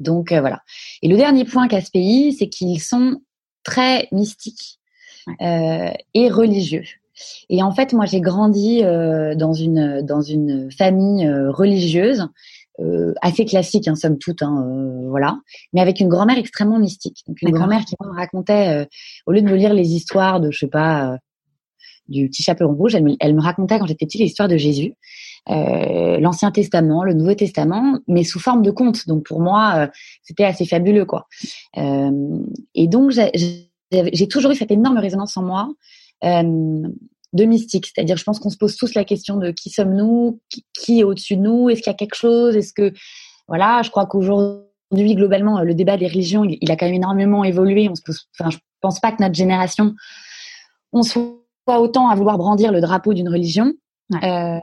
Donc 0.00 0.32
voilà. 0.32 0.60
Et 1.02 1.08
le 1.08 1.16
dernier 1.16 1.44
point 1.44 1.66
qu'a 1.66 1.80
ce 1.80 1.90
pays, 1.90 2.32
c'est 2.32 2.48
qu'ils 2.48 2.80
sont 2.80 3.20
très 3.68 4.08
mystique 4.12 4.78
euh, 5.42 5.90
et 6.14 6.30
religieux. 6.30 6.84
Et 7.50 7.62
en 7.62 7.72
fait, 7.72 7.92
moi, 7.92 8.06
j'ai 8.06 8.20
grandi 8.20 8.82
euh, 8.82 9.34
dans 9.34 9.52
une 9.52 10.02
dans 10.02 10.22
une 10.22 10.70
famille 10.70 11.26
euh, 11.26 11.50
religieuse 11.50 12.28
euh, 12.80 13.12
assez 13.22 13.44
classique, 13.44 13.88
hein, 13.88 13.96
somme 13.96 14.18
toute, 14.18 14.40
hein, 14.42 14.64
euh, 14.64 15.08
voilà, 15.08 15.38
mais 15.72 15.80
avec 15.80 15.98
une 16.00 16.08
grand-mère 16.08 16.38
extrêmement 16.38 16.78
mystique. 16.78 17.24
Donc 17.26 17.42
une 17.42 17.50
grand-mère 17.50 17.84
qui 17.84 17.96
me 18.00 18.14
racontait, 18.14 18.88
au 19.26 19.32
lieu 19.32 19.42
de 19.42 19.48
me 19.48 19.56
lire 19.56 19.74
les 19.74 19.94
histoires 19.94 20.40
de, 20.40 20.50
je 20.52 20.60
sais 20.60 20.68
pas, 20.68 21.18
du 22.08 22.28
petit 22.28 22.42
chaperon 22.42 22.74
rouge, 22.74 22.94
elle 22.94 23.04
me, 23.04 23.16
elle 23.20 23.34
me 23.34 23.40
racontait 23.40 23.78
quand 23.78 23.86
j'étais 23.86 24.06
petite 24.06 24.20
l'histoire 24.20 24.48
de 24.48 24.56
Jésus. 24.56 24.94
Euh, 25.50 26.18
l'Ancien 26.18 26.50
Testament, 26.50 27.04
le 27.04 27.14
Nouveau 27.14 27.34
Testament, 27.34 27.98
mais 28.06 28.24
sous 28.24 28.38
forme 28.38 28.62
de 28.62 28.70
conte. 28.70 29.06
Donc 29.06 29.24
pour 29.24 29.40
moi, 29.40 29.74
euh, 29.76 29.86
c'était 30.22 30.44
assez 30.44 30.66
fabuleux, 30.66 31.04
quoi. 31.04 31.26
Euh, 31.78 32.38
et 32.74 32.86
donc 32.86 33.12
j'ai 33.12 34.28
toujours 34.28 34.50
eu 34.50 34.56
cette 34.56 34.70
énorme 34.70 34.98
résonance 34.98 35.36
en 35.36 35.42
moi 35.42 35.68
de 37.34 37.44
mystique. 37.44 37.86
C'est-à-dire, 37.86 38.16
je 38.16 38.24
pense 38.24 38.38
qu'on 38.38 38.50
se 38.50 38.56
pose 38.56 38.76
tous 38.76 38.94
la 38.94 39.04
question 39.04 39.36
de 39.36 39.50
qui 39.50 39.70
sommes-nous, 39.70 40.40
qui, 40.74 41.00
est 41.00 41.04
au-dessus 41.04 41.36
de 41.36 41.42
nous, 41.42 41.68
est-ce 41.68 41.82
qu'il 41.82 41.90
y 41.90 41.94
a 41.94 41.96
quelque 41.96 42.14
chose, 42.14 42.56
est-ce 42.56 42.72
que, 42.72 42.92
voilà, 43.46 43.82
je 43.82 43.90
crois 43.90 44.06
qu'aujourd'hui, 44.06 45.14
globalement, 45.14 45.60
le 45.60 45.74
débat 45.74 45.98
des 45.98 46.06
religions, 46.06 46.44
il, 46.44 46.70
a 46.70 46.76
quand 46.76 46.86
même 46.86 46.94
énormément 46.94 47.44
évolué. 47.44 47.88
On 47.90 47.94
se 47.94 48.02
pose, 48.02 48.28
enfin, 48.38 48.50
je 48.50 48.56
pense 48.80 48.98
pas 49.00 49.12
que 49.12 49.22
notre 49.22 49.34
génération, 49.34 49.94
on 50.92 51.02
soit 51.02 51.37
autant 51.76 52.08
à 52.08 52.14
vouloir 52.14 52.38
brandir 52.38 52.72
le 52.72 52.80
drapeau 52.80 53.14
d'une 53.14 53.28
religion. 53.28 53.72
Euh, 54.24 54.58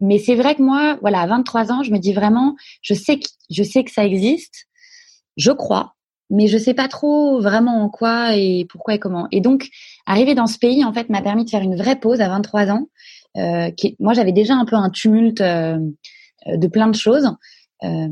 mais 0.00 0.18
c'est 0.18 0.36
vrai 0.36 0.54
que 0.54 0.62
moi, 0.62 0.96
voilà, 1.00 1.20
à 1.20 1.26
23 1.26 1.72
ans, 1.72 1.82
je 1.82 1.90
me 1.90 1.98
dis 1.98 2.12
vraiment, 2.12 2.54
je 2.82 2.94
sais 2.94 3.18
que, 3.18 3.26
je 3.50 3.62
sais 3.62 3.82
que 3.82 3.90
ça 3.90 4.04
existe, 4.04 4.66
je 5.36 5.50
crois, 5.50 5.94
mais 6.30 6.46
je 6.46 6.58
sais 6.58 6.74
pas 6.74 6.88
trop 6.88 7.40
vraiment 7.40 7.82
en 7.82 7.88
quoi 7.88 8.36
et 8.36 8.66
pourquoi 8.70 8.94
et 8.94 8.98
comment. 8.98 9.26
Et 9.32 9.40
donc, 9.40 9.68
arriver 10.06 10.34
dans 10.34 10.46
ce 10.46 10.58
pays, 10.58 10.84
en 10.84 10.92
fait, 10.92 11.08
m'a 11.08 11.22
permis 11.22 11.44
de 11.44 11.50
faire 11.50 11.62
une 11.62 11.76
vraie 11.76 11.98
pause 11.98 12.20
à 12.20 12.28
23 12.28 12.70
ans. 12.70 12.86
Euh, 13.36 13.70
qui, 13.70 13.96
moi, 14.00 14.14
j'avais 14.14 14.32
déjà 14.32 14.54
un 14.54 14.64
peu 14.64 14.76
un 14.76 14.88
tumulte 14.88 15.42
euh, 15.42 15.78
de 16.46 16.66
plein 16.68 16.88
de 16.88 16.94
choses. 16.94 17.28
Euh, 17.84 18.08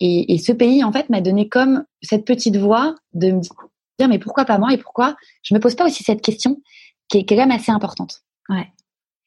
et, 0.00 0.34
et, 0.34 0.38
ce 0.38 0.52
pays, 0.52 0.84
en 0.84 0.92
fait, 0.92 1.08
m'a 1.08 1.20
donné 1.20 1.48
comme 1.48 1.84
cette 2.02 2.26
petite 2.26 2.56
voix 2.56 2.94
de 3.14 3.30
me 3.30 3.40
dire, 3.40 4.08
mais 4.08 4.18
pourquoi 4.18 4.44
pas 4.44 4.58
moi 4.58 4.72
et 4.72 4.76
pourquoi 4.76 5.16
je 5.42 5.54
me 5.54 5.60
pose 5.60 5.74
pas 5.74 5.86
aussi 5.86 6.04
cette 6.04 6.20
question 6.20 6.60
qui 7.08 7.18
est, 7.18 7.24
quand 7.24 7.36
même 7.36 7.50
assez 7.50 7.72
importante. 7.72 8.22
Ouais. 8.48 8.68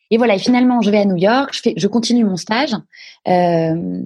Et 0.10 0.18
voilà, 0.18 0.36
et 0.36 0.40
finalement, 0.40 0.82
je 0.82 0.92
vais 0.92 1.00
à 1.00 1.06
New 1.06 1.16
York, 1.16 1.52
je, 1.54 1.62
fais, 1.62 1.74
je 1.78 1.88
continue 1.88 2.26
mon 2.26 2.38
stage. 2.38 2.76
Euh, 3.28 4.02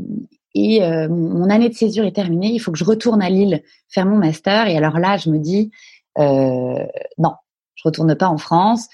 et 0.56 0.82
euh, 0.84 1.10
mon 1.10 1.50
année 1.50 1.68
de 1.70 1.74
césure 1.74 2.06
est 2.06 2.16
terminée. 2.16 2.52
Il 2.54 2.60
faut 2.60 2.72
que 2.72 2.78
je 2.78 2.86
retourne 2.86 3.22
à 3.22 3.30
Lille 3.30 3.62
faire 3.90 4.06
mon 4.06 4.18
master. 4.18 4.68
Et 4.68 4.78
alors 4.78 5.00
là, 5.00 5.18
je 5.18 5.30
me 5.30 5.38
dis, 5.38 5.70
euh, 6.18 6.86
non, 7.18 7.34
je 7.76 7.84
retourne 7.84 8.16
pas 8.16 8.30
en 8.30 8.38
France. 8.38 8.88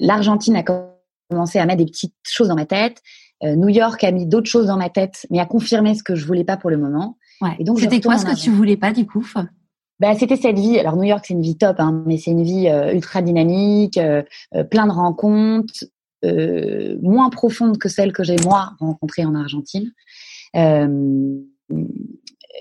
L'Argentine 0.00 0.56
a 0.56 0.64
commencé 1.30 1.60
à 1.60 1.66
mettre 1.66 1.84
des 1.84 1.90
petites 1.90 2.14
choses 2.24 2.48
dans 2.48 2.56
ma 2.56 2.66
tête. 2.66 3.00
Euh, 3.44 3.54
New 3.54 3.68
York 3.68 4.02
a 4.02 4.10
mis 4.10 4.26
d'autres 4.26 4.50
choses 4.50 4.66
dans 4.66 4.76
ma 4.76 4.90
tête, 4.90 5.26
mais 5.30 5.38
a 5.38 5.46
confirmé 5.46 5.94
ce 5.94 6.02
que 6.02 6.16
je 6.16 6.26
voulais 6.26 6.44
pas 6.44 6.56
pour 6.56 6.70
le 6.70 6.78
moment. 6.78 7.16
Ouais. 7.40 7.54
Et 7.60 7.64
donc, 7.64 7.78
c'était 7.78 8.00
quoi 8.00 8.18
ce 8.18 8.24
que 8.24 8.34
tu 8.34 8.50
voulais 8.50 8.76
pas 8.76 8.92
du 8.92 9.06
coup 9.06 9.26
bah, 10.00 10.14
c'était 10.14 10.36
cette 10.36 10.58
vie. 10.58 10.78
Alors 10.78 10.96
New 10.96 11.04
York, 11.04 11.24
c'est 11.26 11.34
une 11.34 11.42
vie 11.42 11.56
top, 11.56 11.76
hein, 11.78 12.02
mais 12.06 12.18
c'est 12.18 12.30
une 12.30 12.42
vie 12.42 12.68
euh, 12.68 12.92
ultra 12.92 13.22
dynamique, 13.22 13.98
euh, 13.98 14.22
plein 14.70 14.86
de 14.86 14.92
rencontres, 14.92 15.84
euh, 16.24 16.96
moins 17.02 17.30
profonde 17.30 17.78
que 17.78 17.88
celle 17.88 18.12
que 18.12 18.24
j'ai 18.24 18.36
moi 18.44 18.72
rencontrée 18.80 19.24
en 19.24 19.34
Argentine. 19.34 19.92
Euh, 20.56 21.38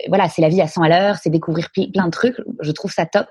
voilà, 0.08 0.28
c'est 0.28 0.42
la 0.42 0.50
vie 0.50 0.62
à 0.62 0.68
100 0.68 0.82
à 0.84 0.90
l'heure, 0.90 1.18
c'est 1.22 1.30
découvrir 1.30 1.70
plein 1.72 2.06
de 2.06 2.12
trucs. 2.12 2.36
Je 2.62 2.72
trouve 2.72 2.92
ça 2.92 3.06
top. 3.06 3.28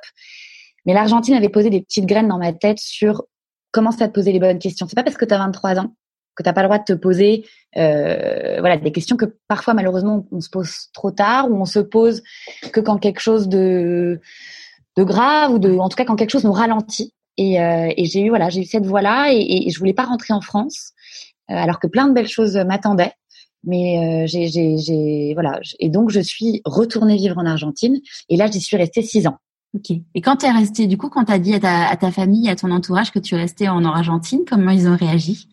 Mais 0.86 0.94
l'Argentine 0.94 1.34
avait 1.34 1.48
posé 1.48 1.70
des 1.70 1.80
petites 1.80 2.06
graines 2.06 2.28
dans 2.28 2.38
ma 2.38 2.52
tête 2.52 2.78
sur 2.78 3.24
comment 3.72 3.90
ça 3.90 4.08
te 4.08 4.12
poser 4.12 4.32
les 4.32 4.40
bonnes 4.40 4.58
questions. 4.58 4.86
C'est 4.88 4.96
pas 4.96 5.02
parce 5.02 5.16
que 5.16 5.24
tu 5.24 5.34
as 5.34 5.38
23 5.38 5.80
ans 5.80 5.94
que 6.34 6.42
t'as 6.42 6.52
pas 6.52 6.62
le 6.62 6.68
droit 6.68 6.78
de 6.78 6.84
te 6.84 6.92
poser 6.92 7.46
euh, 7.76 8.56
voilà 8.60 8.76
des 8.76 8.92
questions 8.92 9.16
que 9.16 9.26
parfois 9.48 9.74
malheureusement 9.74 10.26
on 10.30 10.40
se 10.40 10.50
pose 10.50 10.88
trop 10.92 11.10
tard 11.10 11.50
ou 11.50 11.54
on 11.60 11.64
se 11.64 11.78
pose 11.78 12.22
que 12.72 12.80
quand 12.80 12.98
quelque 12.98 13.20
chose 13.20 13.48
de 13.48 14.20
de 14.96 15.04
grave 15.04 15.52
ou 15.52 15.58
de 15.58 15.76
en 15.78 15.88
tout 15.88 15.96
cas 15.96 16.04
quand 16.04 16.16
quelque 16.16 16.30
chose 16.30 16.44
nous 16.44 16.52
ralentit 16.52 17.12
et, 17.36 17.60
euh, 17.60 17.92
et 17.96 18.04
j'ai 18.04 18.22
eu 18.22 18.28
voilà, 18.28 18.50
j'ai 18.50 18.60
eu 18.60 18.64
cette 18.64 18.86
voie-là 18.86 19.32
et, 19.32 19.66
et, 19.66 19.70
je 19.70 19.78
voulais 19.78 19.94
pas 19.94 20.04
rentrer 20.04 20.34
en 20.34 20.40
France 20.40 20.92
euh, 21.50 21.54
alors 21.54 21.80
que 21.80 21.86
plein 21.86 22.06
de 22.08 22.12
belles 22.12 22.28
choses 22.28 22.56
m'attendaient. 22.56 23.12
Mais 23.64 24.24
euh, 24.24 24.26
j'ai, 24.26 24.48
j'ai, 24.48 25.34
voilà, 25.34 25.60
et 25.78 25.88
donc 25.88 26.10
je 26.10 26.18
suis 26.18 26.62
retournée 26.64 27.16
vivre 27.16 27.38
en 27.38 27.46
Argentine 27.46 28.00
et 28.28 28.36
là 28.36 28.48
j'y 28.48 28.60
suis 28.60 28.76
restée 28.76 29.02
six 29.02 29.26
ans. 29.26 29.38
Ok. 29.74 29.96
Et 30.14 30.20
quand 30.20 30.36
tu 30.36 30.82
es 30.82 30.86
du 30.86 30.98
coup, 30.98 31.08
quand 31.08 31.24
tu 31.24 31.32
as 31.32 31.38
dit 31.38 31.54
à 31.54 31.60
ta, 31.60 31.88
à 31.88 31.96
ta 31.96 32.10
famille, 32.10 32.50
à 32.50 32.56
ton 32.56 32.70
entourage 32.72 33.12
que 33.12 33.20
tu 33.20 33.36
restais 33.36 33.68
en 33.68 33.84
Argentine, 33.84 34.40
comment 34.46 34.72
ils 34.72 34.88
ont 34.88 34.96
réagi? 34.96 35.48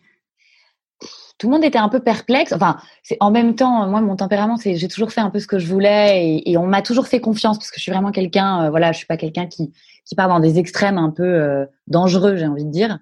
Tout 1.40 1.48
le 1.48 1.54
monde 1.54 1.64
était 1.64 1.78
un 1.78 1.88
peu 1.88 2.00
perplexe. 2.00 2.52
Enfin, 2.52 2.76
c'est 3.02 3.16
en 3.18 3.30
même 3.30 3.54
temps, 3.54 3.88
moi, 3.88 4.02
mon 4.02 4.14
tempérament, 4.14 4.58
c'est 4.58 4.76
j'ai 4.76 4.88
toujours 4.88 5.10
fait 5.10 5.22
un 5.22 5.30
peu 5.30 5.40
ce 5.40 5.46
que 5.46 5.58
je 5.58 5.66
voulais 5.66 6.26
et, 6.26 6.50
et 6.50 6.58
on 6.58 6.66
m'a 6.66 6.82
toujours 6.82 7.06
fait 7.08 7.20
confiance 7.20 7.56
parce 7.58 7.70
que 7.70 7.78
je 7.78 7.82
suis 7.82 7.92
vraiment 7.92 8.12
quelqu'un, 8.12 8.66
euh, 8.66 8.70
voilà, 8.70 8.92
je 8.92 8.98
suis 8.98 9.06
pas 9.06 9.16
quelqu'un 9.16 9.46
qui 9.46 9.72
qui 10.04 10.16
part 10.16 10.28
dans 10.28 10.40
des 10.40 10.58
extrêmes 10.58 10.98
un 10.98 11.10
peu 11.10 11.22
euh, 11.22 11.66
dangereux, 11.86 12.36
j'ai 12.36 12.46
envie 12.46 12.64
de 12.64 12.70
dire. 12.70 12.98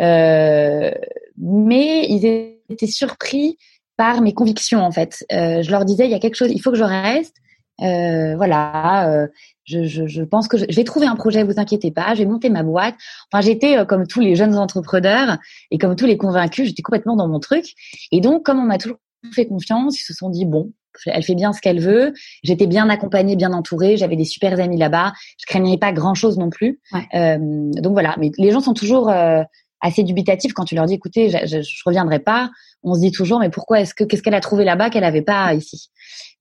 Euh, 0.00 0.90
mais 1.38 2.06
ils 2.08 2.26
étaient 2.68 2.86
surpris 2.86 3.56
par 3.96 4.20
mes 4.20 4.34
convictions 4.34 4.80
en 4.80 4.90
fait. 4.90 5.24
Euh, 5.32 5.62
je 5.62 5.70
leur 5.70 5.84
disais 5.84 6.04
il 6.04 6.10
y 6.10 6.14
a 6.14 6.18
quelque 6.18 6.34
chose, 6.34 6.50
il 6.50 6.60
faut 6.60 6.70
que 6.70 6.76
je 6.76 6.84
reste. 6.84 7.36
Euh, 7.80 8.36
voilà, 8.36 9.10
euh, 9.10 9.28
je, 9.64 9.84
je, 9.84 10.06
je, 10.06 10.22
pense 10.22 10.48
que 10.48 10.58
je, 10.58 10.64
vais 10.74 10.84
trouver 10.84 11.06
un 11.06 11.14
projet, 11.14 11.44
vous 11.44 11.58
inquiétez 11.60 11.90
pas, 11.90 12.14
je 12.14 12.20
vais 12.20 12.28
monter 12.28 12.50
ma 12.50 12.62
boîte. 12.62 12.94
Enfin, 13.30 13.40
j'étais 13.40 13.86
comme 13.86 14.06
tous 14.06 14.20
les 14.20 14.34
jeunes 14.34 14.56
entrepreneurs 14.56 15.38
et 15.70 15.78
comme 15.78 15.94
tous 15.94 16.06
les 16.06 16.16
convaincus, 16.16 16.66
j'étais 16.66 16.82
complètement 16.82 17.16
dans 17.16 17.28
mon 17.28 17.38
truc. 17.38 17.74
Et 18.10 18.20
donc, 18.20 18.44
comme 18.44 18.58
on 18.58 18.66
m'a 18.66 18.78
toujours 18.78 18.98
fait 19.32 19.46
confiance. 19.46 20.00
Ils 20.00 20.04
se 20.04 20.14
sont 20.14 20.30
dit 20.30 20.44
bon, 20.44 20.72
elle 21.06 21.22
fait 21.22 21.34
bien 21.34 21.52
ce 21.52 21.60
qu'elle 21.60 21.80
veut. 21.80 22.12
J'étais 22.42 22.66
bien 22.66 22.88
accompagnée, 22.88 23.36
bien 23.36 23.52
entourée. 23.52 23.96
J'avais 23.96 24.16
des 24.16 24.24
super 24.24 24.58
amis 24.58 24.78
là-bas. 24.78 25.12
Je 25.38 25.46
craignais 25.46 25.78
pas 25.78 25.92
grand-chose 25.92 26.38
non 26.38 26.50
plus. 26.50 26.80
Euh, 27.14 27.38
donc 27.38 27.92
voilà. 27.92 28.14
Mais 28.18 28.30
les 28.38 28.50
gens 28.50 28.60
sont 28.60 28.74
toujours 28.74 29.10
euh, 29.10 29.42
assez 29.80 30.02
dubitatifs 30.02 30.52
quand 30.52 30.64
tu 30.64 30.74
leur 30.74 30.86
dis 30.86 30.94
écoutez, 30.94 31.30
je, 31.30 31.62
je, 31.62 31.82
reviendrai 31.84 32.18
pas. 32.18 32.50
On 32.82 32.94
se 32.94 33.00
dit 33.00 33.12
toujours 33.12 33.40
mais 33.40 33.50
pourquoi 33.50 33.80
est-ce 33.80 33.94
que 33.94 34.04
qu'est-ce 34.04 34.22
qu'elle 34.22 34.34
a 34.34 34.40
trouvé 34.40 34.64
là-bas 34.64 34.90
qu'elle 34.90 35.04
avait 35.04 35.22
pas 35.22 35.52
ici? 35.54 35.90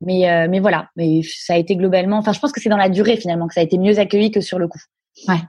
Mais 0.01 0.29
euh, 0.29 0.47
mais 0.49 0.59
voilà. 0.59 0.89
Mais 0.95 1.21
ça 1.23 1.53
a 1.53 1.57
été 1.57 1.75
globalement. 1.75 2.17
Enfin, 2.17 2.33
je 2.33 2.39
pense 2.39 2.51
que 2.51 2.61
c'est 2.61 2.69
dans 2.69 2.77
la 2.77 2.89
durée 2.89 3.17
finalement 3.17 3.47
que 3.47 3.53
ça 3.53 3.61
a 3.61 3.63
été 3.63 3.77
mieux 3.77 3.99
accueilli 3.99 4.31
que 4.31 4.41
sur 4.41 4.59
le 4.59 4.67
coup. 4.67 4.81
Ouais. 5.27 5.41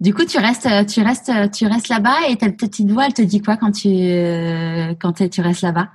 Du 0.00 0.12
coup, 0.12 0.24
tu 0.24 0.38
restes, 0.38 0.68
tu 0.88 1.00
restes, 1.00 1.30
tu 1.52 1.66
restes 1.66 1.88
là-bas 1.88 2.28
et 2.28 2.36
ta 2.36 2.50
petite 2.50 2.90
voix, 2.90 3.06
elle 3.06 3.14
te 3.14 3.22
dit 3.22 3.40
quoi 3.40 3.56
quand 3.56 3.70
tu, 3.70 3.88
quand 4.98 5.12
tu 5.30 5.40
restes 5.40 5.62
là-bas? 5.62 5.90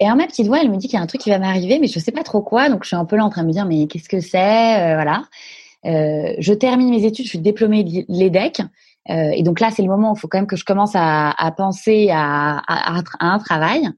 Et 0.00 0.04
alors 0.04 0.16
ma 0.16 0.26
petite 0.26 0.46
voix, 0.46 0.60
elle 0.60 0.70
me 0.70 0.76
dit 0.76 0.86
qu'il 0.86 0.96
y 0.96 1.00
a 1.00 1.02
un 1.02 1.06
truc 1.06 1.20
qui 1.20 1.30
va 1.30 1.38
m'arriver, 1.38 1.78
mais 1.80 1.88
je 1.88 1.98
sais 1.98 2.12
pas 2.12 2.22
trop 2.22 2.42
quoi. 2.42 2.68
Donc 2.68 2.84
je 2.84 2.88
suis 2.88 2.96
un 2.96 3.04
peu 3.04 3.16
là 3.16 3.24
en 3.24 3.30
train 3.30 3.42
de 3.42 3.48
me 3.48 3.52
dire, 3.52 3.64
mais 3.64 3.86
qu'est-ce 3.86 4.08
que 4.08 4.20
c'est? 4.20 4.92
Euh, 4.92 4.94
Voilà. 4.94 5.24
Euh, 5.86 6.34
je 6.38 6.52
termine 6.52 6.90
mes 6.90 7.04
études, 7.04 7.24
je 7.24 7.30
suis 7.30 7.38
diplômée 7.38 7.84
de 7.84 8.04
l'EDEC. 8.08 8.60
Euh, 9.10 9.30
et 9.34 9.42
donc 9.42 9.60
là, 9.60 9.70
c'est 9.70 9.82
le 9.82 9.88
moment 9.88 10.12
où 10.12 10.14
il 10.16 10.20
faut 10.20 10.28
quand 10.28 10.38
même 10.38 10.46
que 10.46 10.56
je 10.56 10.64
commence 10.64 10.94
à, 10.94 11.30
à 11.30 11.50
penser 11.50 12.10
à, 12.12 12.58
à, 12.66 12.98
à, 12.98 13.02
un 13.20 13.38
travail. 13.38 13.88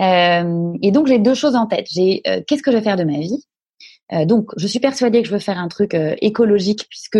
Euh, 0.00 0.72
et 0.82 0.90
donc 0.92 1.06
j'ai 1.06 1.18
deux 1.18 1.34
choses 1.34 1.56
en 1.56 1.66
tête. 1.66 1.86
J'ai 1.90 2.22
euh, 2.26 2.40
qu'est-ce 2.46 2.62
que 2.62 2.70
je 2.70 2.76
vais 2.76 2.82
faire 2.82 2.96
de 2.96 3.04
ma 3.04 3.18
vie? 3.18 3.44
donc 4.24 4.52
je 4.56 4.66
suis 4.66 4.80
persuadée 4.80 5.20
que 5.20 5.28
je 5.28 5.34
veux 5.34 5.38
faire 5.38 5.58
un 5.58 5.68
truc 5.68 5.94
écologique 6.22 6.86
puisque 6.88 7.18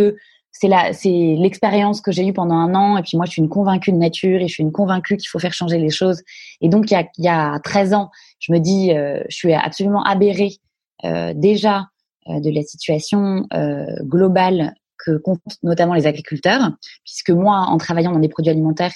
c'est 0.53 0.69
la, 0.69 0.93
c'est 0.93 1.37
l'expérience 1.39 2.01
que 2.01 2.11
j'ai 2.13 2.27
eue 2.27 2.33
pendant 2.33 2.57
un 2.57 2.75
an. 2.75 2.97
Et 2.97 3.03
puis 3.03 3.17
moi, 3.17 3.27
je 3.27 3.33
suis 3.33 3.43
une 3.43 3.49
convaincue 3.49 3.93
de 3.93 3.97
nature 3.97 4.41
et 4.41 4.49
je 4.49 4.55
suis 4.55 4.63
une 4.63 4.73
convaincue 4.73 5.17
qu'il 5.17 5.29
faut 5.29 5.39
faire 5.39 5.53
changer 5.53 5.79
les 5.79 5.91
choses. 5.91 6.23
Et 6.61 6.69
donc, 6.69 6.91
il 6.91 6.95
y 6.95 6.97
a, 6.97 7.07
il 7.19 7.25
y 7.25 7.29
a 7.29 7.59
13 7.61 7.95
ans, 7.95 8.11
je 8.41 8.53
me 8.53 8.59
dis, 8.59 8.93
euh, 8.93 9.23
je 9.29 9.37
suis 9.37 9.53
absolument 9.53 10.03
aberrée 10.03 10.57
euh, 11.05 11.33
déjà 11.35 11.87
euh, 12.29 12.41
de 12.41 12.51
la 12.51 12.63
situation 12.63 13.47
euh, 13.55 13.87
globale 14.03 14.75
que 15.05 15.17
comptent 15.17 15.41
notamment 15.63 15.95
les 15.95 16.07
agriculteurs, 16.07 16.73
puisque 17.05 17.31
moi, 17.31 17.67
en 17.69 17.79
travaillant 17.79 18.11
dans 18.11 18.19
des 18.19 18.29
produits 18.29 18.51
alimentaires, 18.51 18.93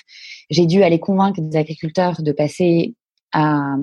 j'ai 0.50 0.66
dû 0.66 0.82
aller 0.82 0.98
convaincre 0.98 1.40
des 1.40 1.56
agriculteurs 1.56 2.22
de 2.22 2.32
passer 2.32 2.96
à, 3.32 3.76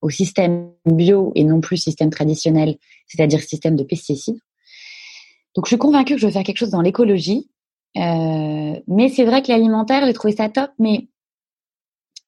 au 0.00 0.10
système 0.10 0.70
bio 0.86 1.32
et 1.34 1.44
non 1.44 1.60
plus 1.60 1.76
système 1.76 2.10
traditionnel, 2.10 2.76
c'est-à-dire 3.06 3.40
système 3.42 3.76
de 3.76 3.84
pesticides. 3.84 4.38
Donc 5.54 5.66
je 5.66 5.70
suis 5.70 5.78
convaincue 5.78 6.14
que 6.14 6.20
je 6.20 6.26
veux 6.26 6.32
faire 6.32 6.44
quelque 6.44 6.58
chose 6.58 6.70
dans 6.70 6.82
l'écologie. 6.82 7.50
Euh, 7.96 8.78
mais 8.86 9.08
c'est 9.08 9.24
vrai 9.24 9.42
que 9.42 9.50
l'alimentaire, 9.50 10.04
j'ai 10.06 10.12
trouvé 10.12 10.34
ça 10.36 10.48
top, 10.48 10.70
mais 10.78 11.08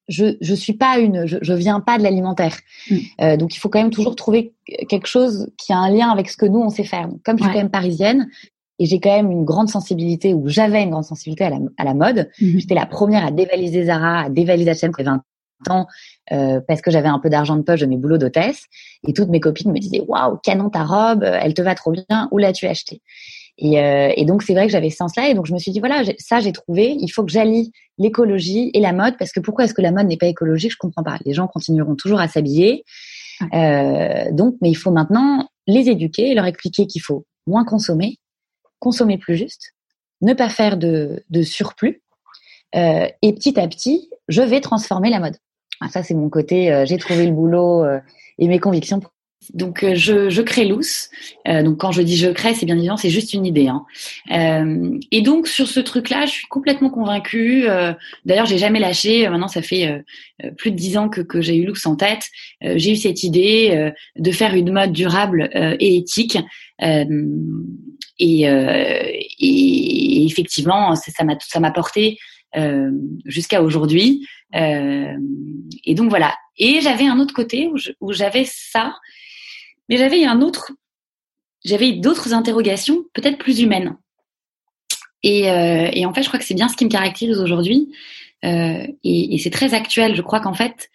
je 0.09 0.37
je 0.41 0.55
suis 0.55 0.73
pas 0.73 0.99
une, 0.99 1.27
je, 1.27 1.39
je 1.41 1.53
viens 1.53 1.81
pas 1.81 1.99
de 1.99 2.03
l'alimentaire, 2.03 2.59
mm. 2.91 2.97
euh, 3.21 3.37
donc 3.37 3.55
il 3.55 3.59
faut 3.59 3.69
quand 3.69 3.81
même 3.81 3.91
toujours 3.91 4.17
trouver 4.17 4.55
quelque 4.89 5.07
chose 5.07 5.51
qui 5.57 5.73
a 5.73 5.79
un 5.79 5.91
lien 5.91 6.11
avec 6.11 6.29
ce 6.29 6.37
que 6.37 6.47
nous 6.47 6.59
on 6.59 6.71
sait 6.71 6.85
faire. 6.85 7.09
Donc, 7.09 7.23
comme 7.23 7.39
je 7.39 7.45
suis 7.45 7.53
quand 7.53 7.59
même 7.59 7.71
parisienne 7.71 8.29
et 8.81 8.87
j'ai 8.87 8.99
quand 8.99 9.15
même 9.15 9.31
une 9.31 9.45
grande 9.45 9.69
sensibilité 9.69 10.35
ou 10.35 10.49
j'avais 10.49 10.83
une 10.83 10.91
grande 10.91 11.05
sensibilité 11.05 11.45
à 11.45 11.51
la, 11.51 11.59
à 11.77 11.85
la 11.85 11.95
mode, 11.95 12.31
mm-hmm. 12.41 12.59
j'étais 12.59 12.75
la 12.75 12.87
première 12.87 13.25
à 13.25 13.31
dévaliser 13.31 13.85
Zara, 13.85 14.23
à 14.23 14.31
dévaliser 14.31 14.73
H&M 14.73 14.91
quand 14.91 15.05
20 15.05 15.23
ans 15.69 15.87
euh, 16.33 16.61
parce 16.67 16.81
que 16.81 16.91
j'avais 16.91 17.09
un 17.09 17.19
peu 17.19 17.29
d'argent 17.29 17.57
de 17.57 17.63
poche 17.63 17.81
de 17.81 17.87
mes 17.87 17.97
boulots 17.97 18.19
d'hôtesse 18.19 18.65
et 19.07 19.13
toutes 19.13 19.29
mes 19.29 19.41
copines 19.41 19.73
me 19.73 19.79
disaient 19.79 20.03
waouh 20.07 20.39
canon 20.39 20.71
ta 20.71 20.85
robe 20.85 21.23
elle 21.25 21.55
te 21.55 21.63
va 21.63 21.75
trop 21.75 21.93
bien 21.93 22.29
où 22.31 22.39
l'as-tu 22.39 22.67
acheté 22.67 23.03
et, 23.59 23.79
euh, 23.79 24.13
et, 24.17 24.25
donc 24.25 24.43
c'est 24.43 24.55
vrai 24.55 24.67
que 24.67 24.73
j'avais 24.73 24.89
ce 24.91 24.97
sens-là 24.97 25.29
et 25.29 25.35
donc 25.35 25.47
je 25.47 25.53
me 25.53 25.59
suis 25.59 25.71
dit 25.71 25.81
voilà 25.81 26.03
ça 26.19 26.41
j'ai 26.41 26.53
trouvé 26.53 26.97
il 26.99 27.09
faut 27.09 27.25
que 27.25 27.31
j'allie 27.31 27.73
l'écologie 27.99 28.71
et 28.73 28.81
la 28.81 28.93
mode 28.93 29.17
parce 29.19 29.33
que 29.33 29.41
pourquoi 29.41 29.65
est-ce 29.65 29.75
que 29.75 29.83
la 29.83 29.93
mode 29.93 30.07
n'est 30.07 30.17
pas 30.17 30.27
écologique? 30.27 30.73
Je 30.73 30.77
comprends 30.79 31.03
pas. 31.03 31.19
Les 31.27 31.35
gens 31.35 31.47
continueront 31.47 31.95
toujours 31.95 32.21
à 32.21 32.29
s'habiller 32.29 32.85
euh, 33.53 34.31
donc 34.33 34.57
mais 34.63 34.71
il 34.71 34.77
faut 34.77 34.91
maintenant 34.91 35.49
les 35.67 35.89
éduquer 35.91 36.35
leur 36.35 36.47
expliquer 36.47 36.87
qu'il 36.87 37.03
faut 37.03 37.27
moins 37.47 37.65
consommer 37.65 38.19
consommer 38.79 39.19
plus 39.19 39.37
juste 39.37 39.75
ne 40.23 40.33
pas 40.33 40.49
faire 40.49 40.77
de, 40.77 41.25
de 41.29 41.43
surplus 41.43 42.03
euh, 42.77 43.09
et 43.23 43.35
petit 43.35 43.59
à 43.61 43.69
petit 43.69 44.09
je 44.29 44.43
vais 44.43 44.61
transformer 44.61 45.11
la 45.11 45.21
mode 45.21 45.37
ah, 45.81 45.89
ça, 45.89 46.03
c'est 46.03 46.15
mon 46.15 46.29
côté, 46.29 46.71
euh, 46.71 46.85
j'ai 46.85 46.99
trouvé 46.99 47.25
le 47.27 47.33
boulot 47.33 47.85
euh, 47.85 47.99
et 48.39 48.49
mes 48.49 48.59
convictions. 48.59 49.01
Donc, 49.55 49.83
euh, 49.83 49.95
je, 49.95 50.29
je 50.29 50.43
crée 50.43 50.67
Loose. 50.67 51.09
donc, 51.47 51.79
quand 51.79 51.93
je 51.93 52.03
dis 52.03 52.19
je 52.19 52.29
crée, 52.29 52.53
c'est 52.53 52.67
bien 52.67 52.77
évidemment, 52.77 52.99
c'est 52.99 53.09
juste 53.09 53.33
une 53.33 53.47
idée. 53.47 53.69
Hein. 53.69 53.87
et 55.11 55.23
donc, 55.23 55.49
sur 55.49 55.67
ce 55.67 55.81
truc-là, 55.81 56.27
je 56.27 56.33
suis 56.33 56.47
complètement 56.49 56.91
convaincue. 56.91 57.65
D'ailleurs, 58.27 58.45
j'ai 58.45 58.59
jamais 58.59 58.79
lâché. 58.79 59.27
Maintenant, 59.31 59.49
ça 59.49 59.63
fait 59.63 60.05
plus 60.59 60.71
de 60.71 60.77
dix 60.77 60.99
ans 60.99 61.09
que, 61.09 61.23
que 61.23 61.41
j'ai 61.41 61.57
eu 61.57 61.65
Loose 61.65 61.87
en 61.87 61.97
tête. 61.97 62.25
j'ai 62.61 62.93
eu 62.93 62.97
cette 62.97 63.23
idée 63.25 63.93
de 64.17 64.31
faire 64.31 64.55
une 64.55 64.73
mode 64.73 64.93
durable 64.93 65.49
et 65.55 65.97
éthique. 65.97 66.37
Et, 66.79 68.43
et, 69.41 70.27
effectivement, 70.27 70.95
ça 70.95 71.25
m'a 71.25 71.39
ça 71.41 71.61
m'a 71.61 71.71
porté 71.71 72.19
euh, 72.57 72.91
jusqu'à 73.27 73.63
aujourd'hui. 73.63 74.27
Euh, 74.55 75.17
et 75.85 75.95
donc 75.95 76.11
voilà. 76.11 76.35
Et 76.57 76.81
j'avais 76.81 77.07
un 77.07 77.19
autre 77.19 77.35
côté 77.35 77.71
où, 78.01 78.13
j'avais 78.13 78.45
ça, 78.47 78.97
mais 79.89 79.97
j'avais 79.97 80.25
un 80.25 80.41
autre, 80.43 80.73
j'avais 81.65 81.93
d'autres 81.93 82.35
interrogations, 82.35 83.05
peut-être 83.15 83.39
plus 83.39 83.61
humaines. 83.61 83.97
Et, 85.23 85.51
euh, 85.51 85.91
et, 85.93 86.07
en 86.07 86.15
fait, 86.15 86.23
je 86.23 86.29
crois 86.29 86.39
que 86.39 86.47
c'est 86.47 86.55
bien 86.55 86.69
ce 86.69 86.77
qui 86.77 86.85
me 86.85 86.91
caractérise 86.91 87.39
aujourd'hui. 87.41 87.93
Euh, 88.45 88.87
et, 89.05 89.35
et 89.35 89.39
c'est 89.39 89.51
très 89.51 89.75
actuel. 89.75 90.15
Je 90.15 90.23
crois 90.23 90.41
qu'en 90.41 90.55
fait, 90.55 90.89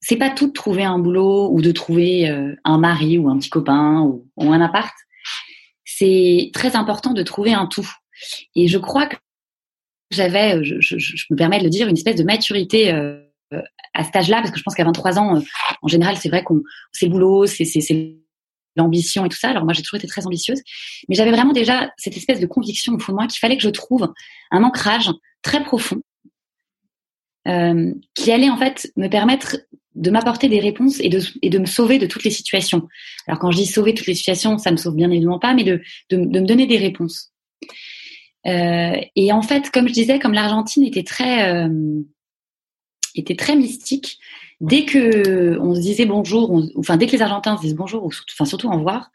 c'est 0.00 0.16
pas 0.16 0.30
tout 0.30 0.48
de 0.48 0.52
trouver 0.52 0.84
un 0.84 0.98
boulot 0.98 1.50
ou 1.50 1.60
de 1.60 1.72
trouver 1.72 2.28
euh, 2.28 2.54
un 2.64 2.78
mari 2.78 3.18
ou 3.18 3.28
un 3.28 3.38
petit 3.38 3.50
copain 3.50 4.00
ou, 4.00 4.26
ou 4.36 4.52
un 4.52 4.60
appart. 4.60 4.94
C'est 5.84 6.50
très 6.52 6.76
important 6.76 7.12
de 7.12 7.22
trouver 7.22 7.52
un 7.52 7.66
tout. 7.66 7.88
Et 8.54 8.68
je 8.68 8.78
crois 8.78 9.06
que 9.06 9.16
j'avais, 10.10 10.56
euh, 10.56 10.62
je, 10.62 10.96
me 11.30 11.36
permets 11.36 11.58
de 11.58 11.64
le 11.64 11.70
dire, 11.70 11.88
une 11.88 11.96
espèce 11.96 12.16
de 12.16 12.24
maturité 12.24 12.92
euh, 12.92 13.20
à 13.94 14.04
cet 14.04 14.16
âge-là, 14.16 14.38
parce 14.38 14.50
que 14.50 14.58
je 14.58 14.62
pense 14.62 14.74
qu'à 14.74 14.84
23 14.84 15.18
ans, 15.18 15.36
euh, 15.36 15.40
en 15.82 15.88
général, 15.88 16.16
c'est 16.16 16.28
vrai 16.28 16.42
qu'on 16.42 16.62
c'est 16.92 17.06
le 17.06 17.12
boulot, 17.12 17.46
c'est 17.46 17.64
l'ambition 18.76 19.24
et 19.24 19.28
tout 19.28 19.36
ça. 19.36 19.50
Alors 19.50 19.64
moi, 19.64 19.72
j'ai 19.72 19.82
toujours 19.82 19.98
été 19.98 20.06
très 20.06 20.26
ambitieuse, 20.26 20.60
mais 21.08 21.14
j'avais 21.14 21.32
vraiment 21.32 21.52
déjà 21.52 21.90
cette 21.96 22.16
espèce 22.16 22.40
de 22.40 22.46
conviction 22.46 22.94
au 22.94 22.98
fond 22.98 23.12
de 23.12 23.16
moi 23.16 23.26
qu'il 23.26 23.38
fallait 23.38 23.56
que 23.56 23.62
je 23.62 23.70
trouve 23.70 24.12
un 24.50 24.62
ancrage 24.62 25.10
très 25.42 25.62
profond 25.62 26.00
euh, 27.48 27.92
qui 28.14 28.30
allait 28.30 28.50
en 28.50 28.56
fait 28.56 28.92
me 28.96 29.08
permettre 29.08 29.56
de 29.96 30.10
m'apporter 30.10 30.48
des 30.48 30.60
réponses 30.60 31.00
et 31.00 31.08
de, 31.08 31.58
me 31.58 31.66
sauver 31.66 31.98
de 31.98 32.06
toutes 32.06 32.22
les 32.22 32.30
situations. 32.30 32.86
Alors 33.26 33.40
quand 33.40 33.50
je 33.50 33.56
dis 33.56 33.66
sauver 33.66 33.92
toutes 33.92 34.06
les 34.06 34.14
situations, 34.14 34.56
ça 34.56 34.70
me 34.70 34.76
sauve 34.76 34.94
bien 34.94 35.10
évidemment 35.10 35.40
pas, 35.40 35.52
mais 35.52 35.64
de 35.64 35.80
me 36.12 36.46
donner 36.46 36.66
des 36.66 36.78
réponses. 36.78 37.32
Euh, 38.46 39.00
et 39.16 39.32
en 39.32 39.42
fait, 39.42 39.70
comme 39.70 39.88
je 39.88 39.92
disais, 39.92 40.18
comme 40.18 40.32
l'Argentine 40.32 40.84
était 40.84 41.02
très 41.02 41.52
euh, 41.52 42.00
était 43.14 43.36
très 43.36 43.56
mystique, 43.56 44.18
dès 44.60 44.84
que 44.84 45.58
on 45.60 45.74
se 45.74 45.80
disait 45.80 46.06
bonjour, 46.06 46.62
enfin 46.76 46.96
dès 46.96 47.06
que 47.06 47.12
les 47.12 47.22
Argentins 47.22 47.56
se 47.56 47.62
disent 47.62 47.74
bonjour, 47.74 48.04
ou 48.04 48.10
enfin 48.32 48.44
surtout 48.44 48.68
en 48.68 48.78
voir, 48.78 49.10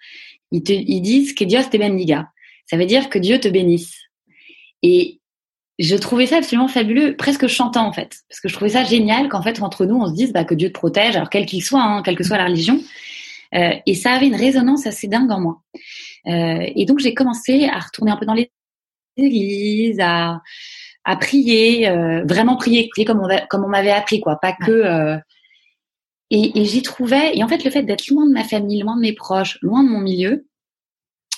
ils, 0.52 0.64
te, 0.64 0.72
ils 0.72 1.02
disent 1.02 1.34
que 1.34 1.44
Dios 1.44 1.64
te 1.70 1.78
bendiga. 1.78 2.30
Ça 2.68 2.78
veut 2.78 2.86
dire 2.86 3.10
que 3.10 3.20
Dieu 3.20 3.40
te 3.40 3.48
bénisse. 3.48 3.96
Et 4.82 5.20
je 5.80 5.96
trouvais 5.96 6.28
ça 6.28 6.38
absolument 6.38 6.68
fabuleux, 6.68 7.16
presque 7.16 7.48
chantant 7.48 7.88
en 7.88 7.92
fait, 7.92 8.20
parce 8.30 8.40
que 8.40 8.48
je 8.48 8.54
trouvais 8.54 8.72
ça 8.72 8.84
génial 8.84 9.28
qu'en 9.28 9.42
fait 9.42 9.62
entre 9.62 9.86
nous 9.86 9.96
on 9.96 10.08
se 10.08 10.14
dise 10.14 10.32
bah, 10.32 10.46
que 10.46 10.56
Dieu 10.56 10.70
te 10.70 10.74
protège, 10.74 11.16
alors 11.16 11.30
quel 11.30 11.46
qu'il 11.46 11.64
soit, 11.64 11.82
hein, 11.82 12.02
quelle 12.04 12.16
que 12.16 12.24
soit 12.24 12.38
la 12.38 12.46
religion. 12.46 12.80
Euh, 13.54 13.72
et 13.86 13.94
ça 13.94 14.12
avait 14.12 14.28
une 14.28 14.36
résonance 14.36 14.86
assez 14.86 15.08
dingue 15.08 15.32
en 15.32 15.40
moi. 15.40 15.62
Euh, 16.28 16.66
et 16.76 16.86
donc 16.86 17.00
j'ai 17.00 17.14
commencé 17.14 17.66
à 17.66 17.80
retourner 17.80 18.12
un 18.12 18.18
peu 18.18 18.26
dans 18.26 18.34
les 18.34 18.52
églises, 19.18 20.00
à, 20.00 20.42
à 21.04 21.16
prier, 21.18 21.88
euh, 21.88 22.24
vraiment 22.26 22.56
prier, 22.56 22.88
prier 22.90 23.06
comme 23.06 23.22
on, 23.22 23.30
comme 23.50 23.64
on 23.64 23.70
m'avait 23.70 23.92
appris, 23.92 24.20
quoi, 24.20 24.38
pas 24.42 24.54
que. 24.54 24.72
Euh, 24.72 25.18
et, 26.32 26.60
et 26.60 26.66
j'y 26.66 26.82
trouvais, 26.82 27.38
et 27.38 27.44
en 27.44 27.48
fait, 27.48 27.64
le 27.64 27.72
fait 27.72 27.84
d'être 27.84 28.08
loin 28.08 28.26
de 28.26 28.34
ma 28.34 28.44
famille, 28.44 28.82
loin 28.82 28.96
de 28.96 29.02
mes 29.02 29.14
proches, 29.14 29.60
loin 29.62 29.84
de 29.84 29.90
mon 29.90 30.00
milieu, 30.00 30.48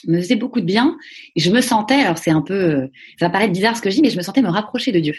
me 0.06 0.20
faisait 0.20 0.36
beaucoup 0.36 0.62
de 0.62 0.66
bien. 0.66 0.98
Et 1.36 1.42
je 1.42 1.52
me 1.52 1.62
sentais, 1.62 1.96
alors 1.96 2.18
c'est 2.18 2.32
un 2.32 2.42
peu, 2.42 2.54
euh, 2.54 2.88
ça 3.20 3.26
va 3.26 3.30
paraître 3.30 3.54
bizarre 3.54 3.76
ce 3.76 3.82
que 3.82 3.90
je 3.90 3.96
dis, 3.96 4.02
mais 4.02 4.10
je 4.10 4.18
me 4.18 4.22
sentais 4.22 4.42
me 4.42 4.50
rapprocher 4.50 4.92
de 4.92 5.00
Dieu. 5.00 5.16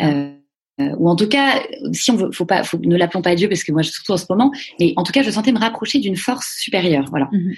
Euh, 0.00 0.32
ou 0.78 1.08
en 1.08 1.16
tout 1.16 1.28
cas, 1.28 1.62
si 1.92 2.10
on 2.10 2.16
veut, 2.16 2.32
faut 2.32 2.46
pas, 2.46 2.62
faut, 2.64 2.78
ne 2.78 2.96
l'appelons 2.96 3.22
pas 3.22 3.34
Dieu 3.34 3.48
parce 3.48 3.64
que 3.64 3.72
moi, 3.72 3.82
surtout 3.82 4.12
en 4.12 4.16
ce 4.16 4.24
moment, 4.30 4.50
mais 4.78 4.94
en 4.96 5.02
tout 5.02 5.12
cas, 5.12 5.22
je 5.22 5.30
sentais 5.30 5.52
me 5.52 5.58
rapprocher 5.58 5.98
d'une 5.98 6.16
force 6.16 6.56
supérieure. 6.58 7.04
Voilà. 7.10 7.28
Mmh 7.32 7.52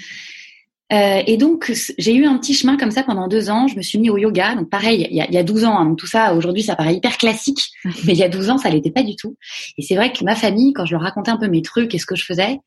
euh, 0.93 1.23
et 1.27 1.37
donc, 1.37 1.73
j'ai 1.99 2.15
eu 2.15 2.27
un 2.27 2.37
petit 2.39 2.55
chemin 2.55 2.77
comme 2.77 2.91
ça 2.91 3.03
pendant 3.03 3.29
deux 3.29 3.51
ans. 3.51 3.67
Je 3.67 3.77
me 3.77 3.83
suis 3.83 3.99
mis 3.99 4.11
au 4.11 4.19
yoga. 4.19 4.55
Donc, 4.55 4.69
pareil, 4.69 5.07
il 5.11 5.17
y 5.17 5.21
a, 5.21 5.27
il 5.27 5.35
y 5.35 5.39
a 5.39 5.43
12 5.43 5.65
ans. 5.65 5.79
Hein, 5.79 5.87
donc, 5.87 5.99
tout 5.99 6.07
ça, 6.07 6.35
aujourd'hui, 6.35 6.63
ça 6.63 6.77
paraît 6.77 6.95
hyper 6.95 7.17
classique. 7.17 7.71
Mais 8.05 8.13
il 8.13 8.19
y 8.19 8.25
a 8.25 8.29
12 8.29 8.51
ans, 8.51 8.59
ça 8.59 8.71
l'était 8.71 8.91
pas 8.91 9.03
du 9.03 9.17
tout. 9.17 9.37
Et 9.79 9.83
c'est 9.83 9.97
vrai 9.97 10.13
que 10.13 10.23
ma 10.25 10.35
famille, 10.35 10.73
quand 10.73 10.85
je 10.85 10.93
leur 10.93 11.03
racontais 11.03 11.31
un 11.31 11.39
peu 11.39 11.49
mes 11.49 11.63
trucs 11.63 11.95
et 11.95 11.99
ce 11.99 12.07
que 12.07 12.17
je 12.17 12.25
faisais, 12.25 12.59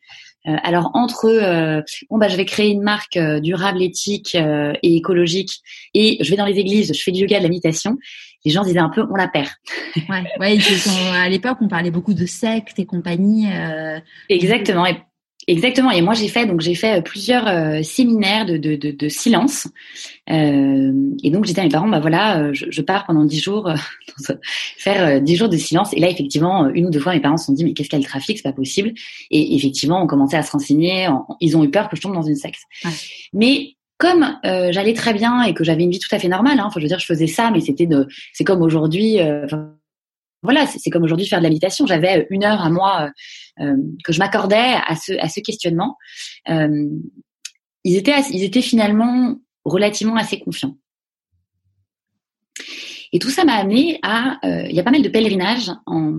euh, 0.47 0.55
alors 0.63 0.91
entre 0.93 1.25
euh, 1.25 1.81
bon 2.09 2.19
bah 2.19 2.27
je 2.27 2.37
vais 2.37 2.45
créer 2.45 2.69
une 2.69 2.83
marque 2.83 3.17
euh, 3.17 3.39
durable, 3.39 3.81
éthique 3.81 4.35
et 4.35 4.95
écologique, 4.95 5.61
et 5.93 6.23
je 6.23 6.29
vais 6.29 6.35
dans 6.35 6.45
les 6.45 6.59
églises, 6.59 6.93
je 6.95 7.01
fais 7.01 7.11
du 7.11 7.21
yoga, 7.21 7.39
de 7.39 7.43
la 7.43 7.49
méditation. 7.49 7.97
les 8.43 8.51
gens 8.51 8.63
disaient 8.63 8.79
un 8.79 8.89
peu 8.89 9.03
on 9.09 9.15
la 9.15 9.27
perd. 9.27 9.49
ouais, 10.09 10.23
ouais. 10.39 10.59
à 11.13 11.29
l'époque, 11.29 11.57
on 11.61 11.67
parlait 11.67 11.91
beaucoup 11.91 12.13
de 12.13 12.25
sectes 12.25 12.77
et 12.77 12.85
compagnie. 12.85 13.47
Exactement. 14.29 14.85
Et 14.85 14.97
Exactement. 15.47 15.91
Et 15.91 16.01
moi, 16.01 16.15
j'ai 16.15 16.27
fait 16.27 16.47
donc 16.47 16.61
j'ai 16.61 16.73
fait 16.73 16.97
euh, 16.97 17.01
plusieurs 17.01 17.47
euh, 17.47 17.83
séminaires 17.83 18.45
de, 18.45 18.57
de, 18.57 18.75
de, 18.75 18.91
de 18.91 19.09
silence. 19.09 19.67
Euh, 20.31 20.91
et 21.23 21.29
donc, 21.29 21.45
j'étais 21.45 21.61
à 21.61 21.63
mes 21.63 21.69
parents, 21.69 21.87
bah 21.87 21.99
voilà, 21.99 22.39
euh, 22.39 22.49
je, 22.53 22.65
je 22.69 22.81
pars 22.81 23.05
pendant 23.05 23.25
dix 23.25 23.39
jours 23.39 23.71
faire 24.77 25.21
dix 25.21 25.35
jours 25.35 25.49
de 25.49 25.57
silence. 25.57 25.93
Et 25.93 25.99
là, 25.99 26.09
effectivement, 26.09 26.67
une 26.69 26.87
ou 26.87 26.89
deux 26.89 26.99
fois, 26.99 27.13
mes 27.13 27.19
parents 27.19 27.37
se 27.37 27.45
sont 27.45 27.53
dit, 27.53 27.63
mais 27.63 27.73
qu'est-ce 27.73 27.89
qu'elle 27.89 28.05
trafique, 28.05 28.37
c'est 28.37 28.43
pas 28.43 28.53
possible. 28.53 28.93
Et 29.29 29.55
effectivement, 29.55 30.01
on 30.01 30.07
commençait 30.07 30.37
à 30.37 30.43
se 30.43 30.51
renseigner. 30.51 31.07
ils 31.39 31.55
ont 31.55 31.63
eu 31.63 31.69
peur 31.69 31.89
que 31.89 31.95
je 31.95 32.01
tombe 32.01 32.13
dans 32.13 32.23
une 32.23 32.35
secte. 32.35 32.61
Mais 33.33 33.75
comme 33.97 34.37
j'allais 34.43 34.93
très 34.93 35.13
bien 35.13 35.43
et 35.43 35.53
que 35.53 35.63
j'avais 35.63 35.83
une 35.83 35.91
vie 35.91 35.99
tout 35.99 36.13
à 36.13 36.19
fait 36.19 36.27
normale, 36.27 36.59
hein, 36.59 36.65
enfin, 36.65 36.79
je 36.79 36.85
veux 36.85 36.89
dire, 36.89 36.99
je 36.99 37.05
faisais 37.05 37.27
ça, 37.27 37.51
mais 37.51 37.61
c'était 37.61 37.85
de, 37.85 38.07
c'est 38.33 38.43
comme 38.43 38.61
aujourd'hui 38.61 39.19
voilà, 40.45 40.65
c'est 40.67 40.89
comme 40.89 41.03
aujourd'hui 41.03 41.27
faire 41.27 41.39
de 41.39 41.43
l'habitation. 41.43 41.85
J'avais 41.85 42.21
euh, 42.21 42.25
une 42.29 42.45
heure 42.45 42.61
à 42.61 42.69
moi 42.69 43.09
euh, 43.59 43.65
euh, 43.65 43.75
que 44.03 44.13
je 44.13 44.19
m'accordais 44.19 44.75
à 44.87 44.95
ce, 44.95 45.39
questionnement. 45.41 45.97
ils, 46.47 47.95
étaient, 47.95 48.13
ils 48.31 48.43
étaient 48.43 48.61
finalement 48.61 49.35
relativement 49.63 50.15
assez 50.15 50.39
confiants. 50.39 50.77
Et 53.11 53.19
tout 53.19 53.29
ça 53.29 53.45
m'a 53.45 53.53
amené 53.53 53.99
à, 54.03 54.39
il 54.43 54.75
y 54.75 54.79
a 54.79 54.83
pas 54.83 54.91
mal 54.91 55.01
de 55.01 55.09
pèlerinages 55.09 55.71
en, 55.85 56.13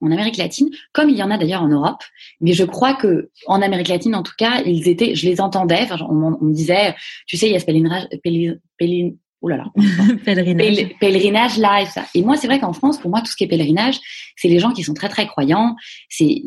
Amérique 0.00 0.36
latine, 0.36 0.68
comme 0.92 1.10
il 1.10 1.16
y 1.16 1.22
en 1.22 1.30
a 1.30 1.38
d'ailleurs 1.38 1.62
en 1.62 1.68
Europe. 1.68 2.02
Mais 2.40 2.52
je 2.52 2.64
crois 2.64 2.94
que 2.94 3.30
en 3.46 3.60
Amérique 3.60 3.88
latine, 3.88 4.14
en 4.14 4.22
tout 4.22 4.34
cas, 4.38 4.62
ils 4.64 4.88
étaient, 4.88 5.16
je 5.16 5.26
les 5.26 5.40
entendais. 5.40 5.88
On, 6.08 6.38
me 6.40 6.52
disait, 6.52 6.94
tu 7.26 7.36
sais, 7.36 7.48
il 7.48 7.52
y 7.52 7.56
a 7.56 7.60
ce 7.60 7.66
pèlerinage, 7.66 8.06
oh 9.40 9.48
là 9.48 9.56
là, 9.56 9.64
pèlerinage. 10.24 10.88
pèlerinage 11.00 11.56
live. 11.56 11.88
Ça. 11.88 12.06
Et 12.14 12.22
moi, 12.22 12.36
c'est 12.36 12.46
vrai 12.46 12.58
qu'en 12.58 12.72
France, 12.72 12.98
pour 12.98 13.10
moi, 13.10 13.20
tout 13.20 13.30
ce 13.30 13.36
qui 13.36 13.44
est 13.44 13.48
pèlerinage, 13.48 13.98
c'est 14.36 14.48
les 14.48 14.58
gens 14.58 14.72
qui 14.72 14.82
sont 14.82 14.94
très 14.94 15.08
très 15.08 15.26
croyants. 15.26 15.76
C'est, 16.08 16.42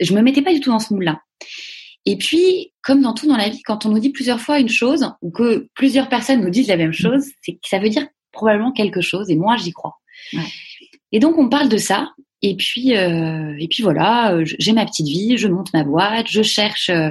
je 0.00 0.14
me 0.14 0.22
mettais 0.22 0.42
pas 0.42 0.52
du 0.52 0.60
tout 0.60 0.70
dans 0.70 0.78
ce 0.78 0.92
moule-là. 0.94 1.20
Et 2.04 2.16
puis, 2.16 2.72
comme 2.82 3.02
dans 3.02 3.14
tout 3.14 3.26
dans 3.26 3.36
la 3.36 3.48
vie, 3.48 3.62
quand 3.62 3.84
on 3.84 3.88
nous 3.90 3.98
dit 3.98 4.10
plusieurs 4.10 4.40
fois 4.40 4.60
une 4.60 4.68
chose 4.68 5.10
ou 5.22 5.30
que 5.30 5.68
plusieurs 5.74 6.08
personnes 6.08 6.40
nous 6.40 6.50
disent 6.50 6.68
la 6.68 6.76
même 6.76 6.92
chose, 6.92 7.24
c'est 7.42 7.52
que 7.52 7.68
ça 7.68 7.78
veut 7.78 7.88
dire 7.88 8.06
probablement 8.30 8.72
quelque 8.72 9.00
chose. 9.00 9.28
Et 9.28 9.34
moi, 9.34 9.56
j'y 9.56 9.72
crois. 9.72 9.94
Ouais. 10.32 10.44
Et 11.12 11.18
donc, 11.18 11.36
on 11.38 11.48
parle 11.48 11.68
de 11.68 11.76
ça. 11.76 12.10
Et 12.42 12.54
puis, 12.54 12.96
euh, 12.96 13.56
et 13.58 13.66
puis 13.66 13.82
voilà, 13.82 14.34
euh, 14.34 14.44
j'ai 14.44 14.72
ma 14.72 14.84
petite 14.84 15.06
vie, 15.06 15.36
je 15.38 15.48
monte 15.48 15.72
ma 15.72 15.84
boîte, 15.84 16.26
je 16.28 16.42
cherche, 16.42 16.90
euh, 16.90 17.10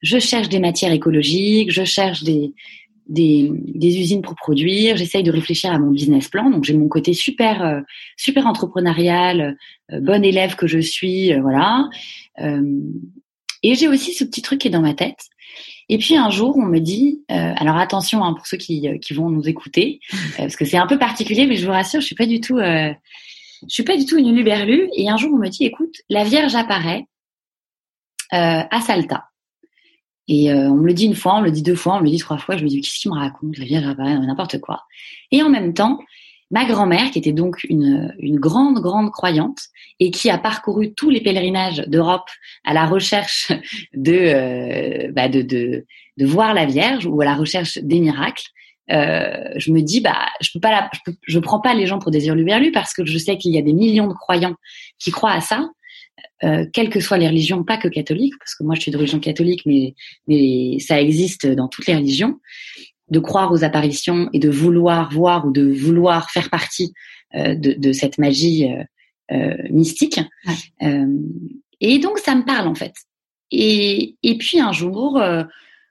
je 0.00 0.18
cherche 0.18 0.48
des 0.48 0.58
matières 0.58 0.92
écologiques, 0.92 1.70
je 1.70 1.84
cherche 1.84 2.24
des, 2.24 2.52
des, 3.08 3.50
des, 3.52 3.98
usines 3.98 4.22
pour 4.22 4.34
produire, 4.34 4.96
j'essaye 4.96 5.22
de 5.22 5.30
réfléchir 5.30 5.72
à 5.72 5.78
mon 5.78 5.90
business 5.90 6.28
plan. 6.28 6.50
Donc 6.50 6.64
j'ai 6.64 6.74
mon 6.74 6.88
côté 6.88 7.12
super 7.12 7.62
euh, 7.62 7.80
super 8.16 8.46
entrepreneurial, 8.46 9.56
euh, 9.92 10.00
bon 10.00 10.24
élève 10.24 10.56
que 10.56 10.66
je 10.66 10.78
suis, 10.78 11.32
euh, 11.32 11.40
voilà. 11.40 11.88
et 13.62 13.74
j'ai 13.74 13.88
aussi 13.88 14.14
ce 14.14 14.24
petit 14.24 14.42
truc 14.42 14.60
qui 14.60 14.68
est 14.68 14.70
dans 14.72 14.82
ma 14.82 14.94
tête. 14.94 15.28
Et 15.88 15.98
puis 15.98 16.16
un 16.16 16.30
jour, 16.30 16.56
on 16.56 16.64
me 16.64 16.78
dit, 16.78 17.22
alors 17.28 17.76
attention 17.76 18.24
hein, 18.24 18.32
pour 18.32 18.46
ceux 18.46 18.56
qui, 18.56 18.88
qui 19.00 19.12
vont 19.12 19.28
nous 19.28 19.48
écouter, 19.48 20.00
parce 20.38 20.56
que 20.56 20.64
c'est 20.64 20.78
un 20.78 20.86
peu 20.86 20.98
particulier, 20.98 21.46
mais 21.46 21.56
je 21.56 21.66
vous 21.66 21.72
rassure, 21.72 22.00
je 22.00 22.06
suis 22.06 22.14
pas 22.14 22.26
du 22.26 22.40
tout, 22.40 22.56
je 22.58 22.94
suis 23.68 23.82
pas 23.82 23.96
du 23.96 24.06
tout 24.06 24.16
une 24.16 24.34
luberlue. 24.34 24.88
Et 24.96 25.10
un 25.10 25.18
jour, 25.18 25.32
on 25.34 25.38
me 25.38 25.48
dit, 25.48 25.64
écoute, 25.64 25.96
la 26.08 26.24
Vierge 26.24 26.54
apparaît 26.54 27.06
à 28.30 28.80
Salta. 28.80 29.31
Et 30.28 30.52
euh, 30.52 30.70
on 30.70 30.76
me 30.76 30.86
le 30.86 30.94
dit 30.94 31.06
une 31.06 31.14
fois, 31.14 31.36
on 31.36 31.40
me 31.40 31.46
le 31.46 31.50
dit 31.50 31.62
deux 31.62 31.74
fois, 31.74 31.94
on 31.94 31.98
me 31.98 32.04
le 32.04 32.10
dit 32.10 32.18
trois 32.18 32.38
fois. 32.38 32.56
Je 32.56 32.64
me 32.64 32.68
dis 32.68 32.80
qu'est-ce 32.80 33.00
qu'il 33.00 33.10
me 33.10 33.16
raconte? 33.16 33.58
La 33.58 33.64
Vierge 33.64 33.86
apparaît, 33.86 34.18
n'importe 34.18 34.60
quoi. 34.60 34.82
Et 35.30 35.42
en 35.42 35.48
même 35.48 35.74
temps, 35.74 35.98
ma 36.50 36.64
grand-mère, 36.64 37.10
qui 37.10 37.18
était 37.18 37.32
donc 37.32 37.64
une, 37.64 38.14
une 38.18 38.38
grande, 38.38 38.78
grande 38.80 39.10
croyante 39.10 39.58
et 39.98 40.10
qui 40.10 40.30
a 40.30 40.38
parcouru 40.38 40.94
tous 40.94 41.10
les 41.10 41.20
pèlerinages 41.20 41.82
d'Europe 41.88 42.28
à 42.64 42.74
la 42.74 42.86
recherche 42.86 43.50
de, 43.94 44.12
euh, 44.12 45.12
bah 45.12 45.28
de, 45.28 45.42
de, 45.42 45.86
de, 46.18 46.26
voir 46.26 46.54
la 46.54 46.66
Vierge 46.66 47.06
ou 47.06 47.20
à 47.20 47.24
la 47.24 47.34
recherche 47.34 47.78
des 47.78 48.00
miracles, 48.00 48.44
euh, 48.90 49.44
je 49.56 49.72
me 49.72 49.80
dis 49.80 50.00
bah 50.00 50.26
je 50.40 50.50
peux 50.52 50.60
pas 50.60 50.70
la, 50.70 50.90
je 51.26 51.38
prends 51.38 51.60
pas 51.60 51.72
les 51.72 51.86
gens 51.86 51.98
pour 51.98 52.10
des 52.10 52.26
hurluberlus 52.26 52.72
parce 52.72 52.92
que 52.92 53.06
je 53.06 53.16
sais 53.16 53.38
qu'il 53.38 53.52
y 53.52 53.58
a 53.58 53.62
des 53.62 53.72
millions 53.72 54.08
de 54.08 54.12
croyants 54.12 54.56
qui 54.98 55.10
croient 55.10 55.32
à 55.32 55.40
ça 55.40 55.70
euh, 56.44 56.66
quelles 56.72 56.90
que 56.90 57.00
soient 57.00 57.18
les 57.18 57.28
religions, 57.28 57.62
pas 57.62 57.76
que 57.76 57.88
catholiques, 57.88 58.34
parce 58.38 58.54
que 58.54 58.64
moi 58.64 58.74
je 58.74 58.80
suis 58.80 58.90
de 58.90 58.96
religion 58.96 59.20
catholique, 59.20 59.62
mais, 59.64 59.94
mais 60.26 60.78
ça 60.80 61.00
existe 61.00 61.46
dans 61.46 61.68
toutes 61.68 61.86
les 61.86 61.94
religions, 61.94 62.40
de 63.10 63.18
croire 63.20 63.52
aux 63.52 63.62
apparitions 63.62 64.28
et 64.32 64.38
de 64.38 64.50
vouloir 64.50 65.12
voir 65.12 65.46
ou 65.46 65.52
de 65.52 65.70
vouloir 65.70 66.30
faire 66.30 66.50
partie 66.50 66.92
euh, 67.34 67.54
de, 67.54 67.74
de, 67.74 67.92
cette 67.92 68.18
magie 68.18 68.70
euh, 68.70 68.82
euh 69.32 69.56
mystique. 69.70 70.20
Euh, 70.82 71.06
et 71.80 71.98
donc 71.98 72.18
ça 72.18 72.34
me 72.34 72.44
parle 72.44 72.66
en 72.66 72.74
fait. 72.74 72.94
Et, 73.50 74.16
et 74.22 74.38
puis 74.38 74.60
un 74.60 74.72
jour, 74.72 75.22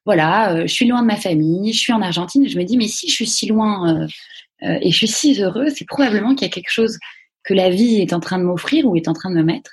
voilà, 0.06 0.66
je 0.66 0.74
suis 0.74 0.88
loin 0.88 1.02
de 1.02 1.08
ma 1.08 1.16
famille, 1.16 1.72
je 1.72 1.80
suis 1.80 1.94
en 1.94 2.02
Argentine, 2.02 2.44
et 2.44 2.50
je 2.50 2.58
me 2.58 2.64
dis 2.64 2.76
mais 2.76 2.88
si 2.88 3.08
je 3.08 3.14
suis 3.14 3.28
si 3.28 3.46
loin 3.46 4.08
et 4.62 4.90
je 4.90 4.98
suis 4.98 5.08
si 5.08 5.40
heureuse, 5.40 5.74
c'est 5.76 5.86
probablement 5.86 6.34
qu'il 6.34 6.48
y 6.48 6.50
a 6.50 6.54
quelque 6.54 6.72
chose 6.72 6.98
que 7.44 7.54
la 7.54 7.70
vie 7.70 7.98
est 7.98 8.14
en 8.14 8.20
train 8.20 8.40
de 8.40 8.44
m'offrir 8.44 8.86
ou 8.88 8.96
est 8.96 9.08
en 9.08 9.14
train 9.14 9.30
de 9.30 9.36
me 9.36 9.44
mettre 9.44 9.72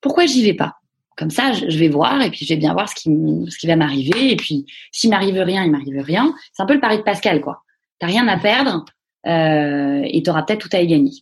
pourquoi 0.00 0.26
j'y 0.26 0.44
vais 0.44 0.54
pas? 0.54 0.74
Comme 1.16 1.30
ça, 1.30 1.52
je 1.52 1.78
vais 1.78 1.88
voir 1.88 2.22
et 2.22 2.30
puis 2.30 2.44
je 2.44 2.52
vais 2.52 2.58
bien 2.58 2.72
voir 2.72 2.88
ce 2.88 2.94
qui, 2.94 3.10
ce 3.48 3.56
qui 3.56 3.66
va 3.66 3.76
m'arriver. 3.76 4.32
Et 4.32 4.36
puis, 4.36 4.66
s'il 4.90 5.10
m'arrive 5.10 5.36
rien, 5.36 5.64
il 5.64 5.70
m'arrive 5.70 6.00
rien. 6.00 6.34
C'est 6.52 6.62
un 6.62 6.66
peu 6.66 6.74
le 6.74 6.80
pari 6.80 6.98
de 6.98 7.02
Pascal, 7.02 7.40
quoi. 7.40 7.62
T'as 8.00 8.08
rien 8.08 8.26
à 8.26 8.36
perdre 8.36 8.84
euh, 9.26 10.02
et 10.04 10.22
t'auras 10.22 10.42
peut-être 10.42 10.68
tout 10.68 10.76
à 10.76 10.80
y 10.80 10.88
gagner. 10.88 11.12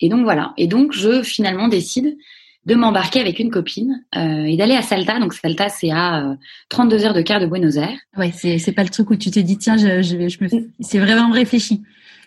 Et 0.00 0.08
donc 0.08 0.24
voilà. 0.24 0.54
Et 0.56 0.66
donc 0.66 0.92
je 0.92 1.22
finalement 1.22 1.68
décide 1.68 2.16
de 2.64 2.74
m'embarquer 2.74 3.20
avec 3.20 3.38
une 3.40 3.50
copine 3.50 4.04
euh, 4.16 4.44
et 4.44 4.56
d'aller 4.56 4.74
à 4.74 4.82
Salta. 4.82 5.18
Donc 5.18 5.34
Salta, 5.34 5.68
c'est 5.68 5.90
à 5.90 6.36
32 6.70 6.96
euh, 6.96 7.06
heures 7.06 7.14
de 7.14 7.22
quart 7.22 7.40
de 7.40 7.46
Buenos 7.46 7.76
Aires. 7.76 7.98
Ouais, 8.16 8.32
c'est 8.32 8.58
c'est 8.58 8.72
pas 8.72 8.84
le 8.84 8.88
truc 8.88 9.10
où 9.10 9.16
tu 9.16 9.30
te 9.30 9.40
dis 9.40 9.58
tiens, 9.58 9.76
je, 9.76 10.02
je, 10.02 10.28
je 10.28 10.44
me, 10.44 10.70
c'est 10.80 10.98
vraiment 10.98 11.30
réfléchi. 11.30 11.82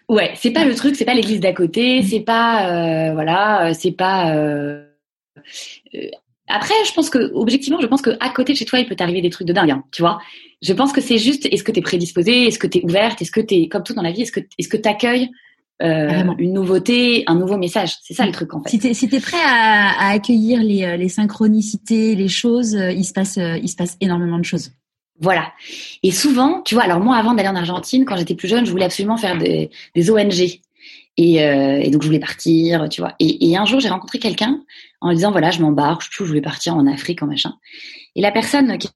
Ouais, 0.07 0.31
c'est 0.35 0.51
pas 0.51 0.65
le 0.65 0.75
truc, 0.75 0.95
c'est 0.95 1.05
pas 1.05 1.15
l'église 1.15 1.39
d'à 1.39 1.53
côté, 1.53 2.03
c'est 2.03 2.19
pas 2.19 2.69
euh, 2.69 3.13
voilà, 3.13 3.73
c'est 3.73 3.91
pas 3.91 4.35
euh, 4.35 4.35
euh, 4.35 4.84
après, 6.47 6.75
je 6.85 6.93
pense 6.93 7.09
que 7.09 7.31
objectivement, 7.33 7.79
je 7.81 7.87
pense 7.87 8.01
que 8.01 8.11
à 8.19 8.29
côté 8.29 8.53
de 8.53 8.57
chez 8.57 8.65
toi, 8.65 8.79
il 8.79 8.85
peut 8.85 8.95
t'arriver 8.95 9.21
des 9.21 9.29
trucs 9.29 9.47
de 9.47 9.53
dingue, 9.53 9.71
hein, 9.71 9.83
tu 9.91 10.01
vois. 10.01 10.19
Je 10.61 10.73
pense 10.73 10.93
que 10.93 11.01
c'est 11.01 11.17
juste, 11.17 11.47
est-ce 11.51 11.63
que 11.63 11.71
tu 11.71 11.79
es 11.79 11.81
prédisposée, 11.81 12.47
est-ce 12.47 12.59
que 12.59 12.67
tu 12.67 12.79
es 12.79 12.85
ouverte, 12.85 13.21
est-ce 13.21 13.31
que 13.31 13.41
tu 13.41 13.55
es 13.55 13.67
comme 13.67 13.83
tout 13.83 13.93
dans 13.93 14.03
la 14.03 14.11
vie, 14.11 14.21
est-ce 14.21 14.31
que 14.31 14.41
est-ce 14.57 14.69
que 14.69 14.77
tu 14.77 14.87
accueilles 14.87 15.29
euh, 15.81 16.23
une 16.37 16.53
nouveauté, 16.53 17.23
un 17.27 17.35
nouveau 17.35 17.57
message? 17.57 17.95
C'est 18.03 18.13
ça 18.13 18.25
le 18.25 18.31
truc 18.31 18.53
en 18.53 18.61
fait. 18.61 18.69
Si 18.69 18.79
tu 18.79 18.93
si 18.93 19.07
prêt 19.07 19.37
à, 19.43 20.07
à 20.07 20.09
accueillir 20.11 20.61
les, 20.61 20.83
euh, 20.83 20.97
les, 20.97 21.09
synchronicités, 21.09 22.15
les 22.15 22.27
choses, 22.27 22.75
euh, 22.75 22.91
il 22.91 23.05
se 23.05 23.13
passe 23.13 23.37
il 23.37 23.67
se 23.67 23.75
passe 23.75 23.97
énormément 23.99 24.37
de 24.37 24.45
choses. 24.45 24.71
Voilà. 25.19 25.51
Et 26.03 26.11
souvent, 26.11 26.61
tu 26.61 26.75
vois, 26.75 26.83
alors 26.83 26.99
moi 26.99 27.15
avant 27.15 27.33
d'aller 27.33 27.49
en 27.49 27.55
Argentine, 27.55 28.05
quand 28.05 28.17
j'étais 28.17 28.35
plus 28.35 28.49
jeune, 28.49 28.65
je 28.65 28.71
voulais 28.71 28.85
absolument 28.85 29.17
faire 29.17 29.37
des, 29.37 29.71
des 29.95 30.11
ONG. 30.11 30.59
Et, 31.17 31.41
euh, 31.41 31.79
et, 31.81 31.89
donc 31.91 32.01
je 32.01 32.07
voulais 32.07 32.19
partir, 32.19 32.89
tu 32.89 32.99
vois. 32.99 33.15
Et, 33.19 33.49
et 33.49 33.57
un 33.57 33.65
jour 33.65 33.79
j'ai 33.79 33.87
rencontré 33.89 34.19
quelqu'un 34.19 34.61
en 35.05 35.13
disant 35.13 35.31
voilà 35.31 35.51
je 35.51 35.61
m'embarque, 35.61 36.03
je, 36.09 36.23
voulais 36.23 36.41
partir 36.41 36.75
en 36.75 36.87
Afrique 36.87 37.21
en 37.21 37.27
machin. 37.27 37.53
Et 38.15 38.21
la 38.21 38.31
personne 38.31 38.77
qui 38.77 38.89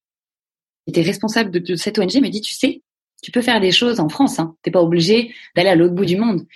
était 0.87 1.03
responsable 1.03 1.51
de, 1.51 1.75
cette 1.75 1.99
ONG 1.99 2.15
me 2.15 2.29
dit 2.29 2.41
tu 2.41 2.53
sais 2.53 2.81
tu 3.21 3.31
peux 3.31 3.41
faire 3.41 3.59
des 3.59 3.71
choses 3.71 3.99
en 3.99 4.07
France, 4.07 4.39
hein. 4.39 4.55
t'es 4.63 4.71
pas 4.71 4.81
obligé 4.81 5.35
d'aller 5.55 5.69
à 5.69 5.75
l'autre 5.75 5.93
bout 5.93 6.05
du 6.05 6.15
monde. 6.15 6.47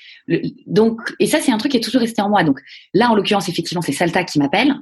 donc 0.66 1.02
et 1.20 1.28
ça 1.28 1.40
c'est 1.40 1.52
un 1.52 1.58
truc 1.58 1.72
qui 1.72 1.78
est 1.78 1.82
toujours 1.82 2.02
resté 2.02 2.22
en 2.22 2.30
moi. 2.30 2.44
Donc 2.44 2.60
là 2.94 3.12
en 3.12 3.16
l'occurrence 3.16 3.48
effectivement 3.48 3.82
c'est 3.82 3.92
Salta 3.92 4.24
qui 4.24 4.40
m'appelle. 4.40 4.74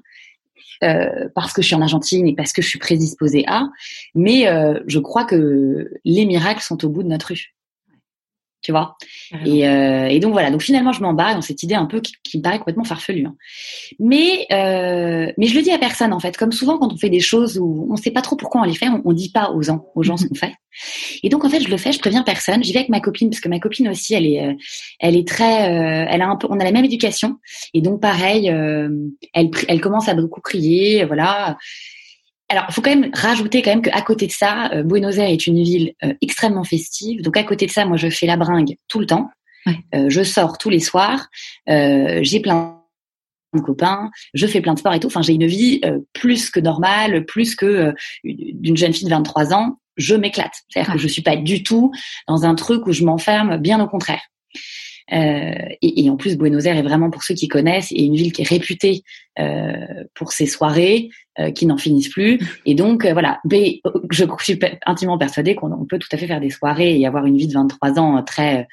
Euh, 0.83 1.29
parce 1.35 1.53
que 1.53 1.61
je 1.61 1.67
suis 1.67 1.75
en 1.75 1.81
Argentine 1.81 2.27
et 2.27 2.33
parce 2.33 2.53
que 2.53 2.63
je 2.63 2.67
suis 2.67 2.79
prédisposée 2.79 3.43
à, 3.45 3.69
mais 4.15 4.47
euh, 4.47 4.79
je 4.87 4.97
crois 4.97 5.25
que 5.25 5.91
les 6.05 6.25
miracles 6.25 6.63
sont 6.63 6.83
au 6.83 6.89
bout 6.89 7.03
de 7.03 7.07
notre 7.07 7.27
rue 7.27 7.53
tu 8.61 8.71
vois. 8.71 8.95
Et, 9.45 9.67
euh, 9.67 10.05
et, 10.05 10.19
donc 10.19 10.33
voilà. 10.33 10.51
Donc 10.51 10.61
finalement, 10.61 10.91
je 10.91 11.01
m'embarque 11.01 11.35
dans 11.35 11.41
cette 11.41 11.63
idée 11.63 11.75
un 11.75 11.85
peu 11.85 12.01
qui, 12.01 12.37
me 12.37 12.43
paraît 12.43 12.59
complètement 12.59 12.83
farfelue. 12.83 13.25
Hein. 13.25 13.35
Mais 13.99 14.45
euh, 14.51 15.31
mais 15.37 15.47
je 15.47 15.55
le 15.55 15.61
dis 15.61 15.71
à 15.71 15.77
personne 15.77 16.13
en 16.13 16.19
fait. 16.19 16.37
Comme 16.37 16.51
souvent 16.51 16.77
quand 16.77 16.93
on 16.93 16.97
fait 16.97 17.09
des 17.09 17.19
choses 17.19 17.57
où 17.57 17.87
on 17.89 17.93
ne 17.93 17.97
sait 17.99 18.11
pas 18.11 18.21
trop 18.21 18.35
pourquoi 18.35 18.61
on 18.61 18.63
les 18.65 18.75
fait, 18.75 18.87
on, 18.87 19.01
on 19.03 19.13
dit 19.13 19.31
pas 19.31 19.51
aux 19.51 19.61
gens, 19.61 19.85
aux 19.95 20.03
gens 20.03 20.17
ce 20.17 20.27
qu'on 20.27 20.35
fait. 20.35 20.53
Et 21.23 21.29
donc 21.29 21.43
en 21.43 21.49
fait, 21.49 21.61
je 21.61 21.69
le 21.69 21.77
fais. 21.77 21.91
Je 21.91 21.99
préviens 21.99 22.23
personne. 22.23 22.63
J'y 22.63 22.73
vais 22.73 22.79
avec 22.79 22.89
ma 22.89 22.99
copine 22.99 23.29
parce 23.29 23.41
que 23.41 23.49
ma 23.49 23.59
copine 23.59 23.89
aussi, 23.89 24.13
elle 24.13 24.25
est 24.25 24.45
euh, 24.45 24.53
elle 24.99 25.15
est 25.15 25.27
très, 25.27 25.69
euh, 25.69 26.05
elle 26.09 26.21
a 26.21 26.27
un 26.27 26.35
peu, 26.35 26.47
on 26.49 26.59
a 26.59 26.63
la 26.63 26.71
même 26.71 26.85
éducation. 26.85 27.37
Et 27.73 27.81
donc 27.81 28.01
pareil, 28.01 28.49
euh, 28.49 28.89
elle 29.33 29.49
elle 29.67 29.81
commence 29.81 30.07
à 30.07 30.13
beaucoup 30.13 30.41
crier, 30.41 31.05
voilà. 31.05 31.57
Alors, 32.51 32.65
il 32.67 32.73
faut 32.73 32.81
quand 32.81 32.93
même 32.93 33.11
rajouter 33.13 33.61
quand 33.61 33.71
même 33.71 33.81
qu'à 33.81 34.01
côté 34.01 34.27
de 34.27 34.31
ça, 34.33 34.69
euh, 34.73 34.83
Buenos 34.83 35.15
Aires 35.15 35.29
est 35.29 35.47
une 35.47 35.63
ville 35.63 35.93
euh, 36.03 36.13
extrêmement 36.19 36.65
festive. 36.65 37.21
Donc, 37.21 37.37
à 37.37 37.43
côté 37.45 37.65
de 37.65 37.71
ça, 37.71 37.85
moi, 37.85 37.95
je 37.95 38.09
fais 38.09 38.25
la 38.25 38.35
bringue 38.35 38.75
tout 38.89 38.99
le 38.99 39.05
temps. 39.05 39.29
Euh, 39.95 40.09
je 40.09 40.21
sors 40.21 40.57
tous 40.57 40.69
les 40.69 40.81
soirs. 40.81 41.29
j'ai 41.67 42.39
plein 42.41 42.81
de 43.53 43.61
copains. 43.61 44.09
Je 44.33 44.47
fais 44.47 44.59
plein 44.59 44.73
de 44.73 44.79
sport 44.79 44.93
et 44.93 44.99
tout. 44.99 45.07
Enfin, 45.07 45.21
j'ai 45.21 45.33
une 45.33 45.47
vie 45.47 45.79
plus 46.11 46.49
que 46.49 46.59
normale, 46.59 47.25
plus 47.25 47.55
que 47.55 47.93
d'une 48.25 48.75
jeune 48.75 48.93
fille 48.93 49.05
de 49.05 49.11
23 49.11 49.53
ans. 49.53 49.77
Je 49.95 50.15
m'éclate. 50.15 50.53
C'est-à-dire 50.67 50.93
que 50.93 50.99
je 50.99 51.07
suis 51.07 51.21
pas 51.21 51.37
du 51.37 51.63
tout 51.63 51.93
dans 52.27 52.43
un 52.43 52.55
truc 52.55 52.85
où 52.85 52.91
je 52.91 53.05
m'enferme. 53.05 53.57
Bien 53.57 53.81
au 53.81 53.87
contraire. 53.87 54.21
Euh, 55.13 55.50
et, 55.81 56.05
et, 56.05 56.09
en 56.09 56.17
plus, 56.17 56.37
Buenos 56.37 56.65
Aires 56.65 56.77
est 56.77 56.83
vraiment, 56.83 57.09
pour 57.09 57.23
ceux 57.23 57.33
qui 57.33 57.47
connaissent, 57.47 57.91
est 57.91 58.05
une 58.05 58.15
ville 58.15 58.31
qui 58.31 58.41
est 58.41 58.47
réputée 58.47 59.03
euh, 59.39 60.03
pour 60.13 60.31
ses 60.31 60.45
soirées 60.45 61.09
euh, 61.39 61.51
qui 61.51 61.65
n'en 61.65 61.77
finissent 61.77 62.09
plus. 62.09 62.39
Et 62.65 62.75
donc, 62.75 63.05
euh, 63.05 63.13
voilà, 63.13 63.39
mais, 63.49 63.81
je 64.11 64.25
suis 64.41 64.59
intimement 64.85 65.17
persuadée 65.17 65.55
qu'on 65.55 65.85
peut 65.85 65.99
tout 65.99 66.09
à 66.11 66.17
fait 66.17 66.27
faire 66.27 66.39
des 66.39 66.49
soirées 66.49 66.99
et 66.99 67.07
avoir 67.07 67.25
une 67.25 67.37
vie 67.37 67.47
de 67.47 67.53
23 67.53 67.99
ans 67.99 68.23
très 68.23 68.67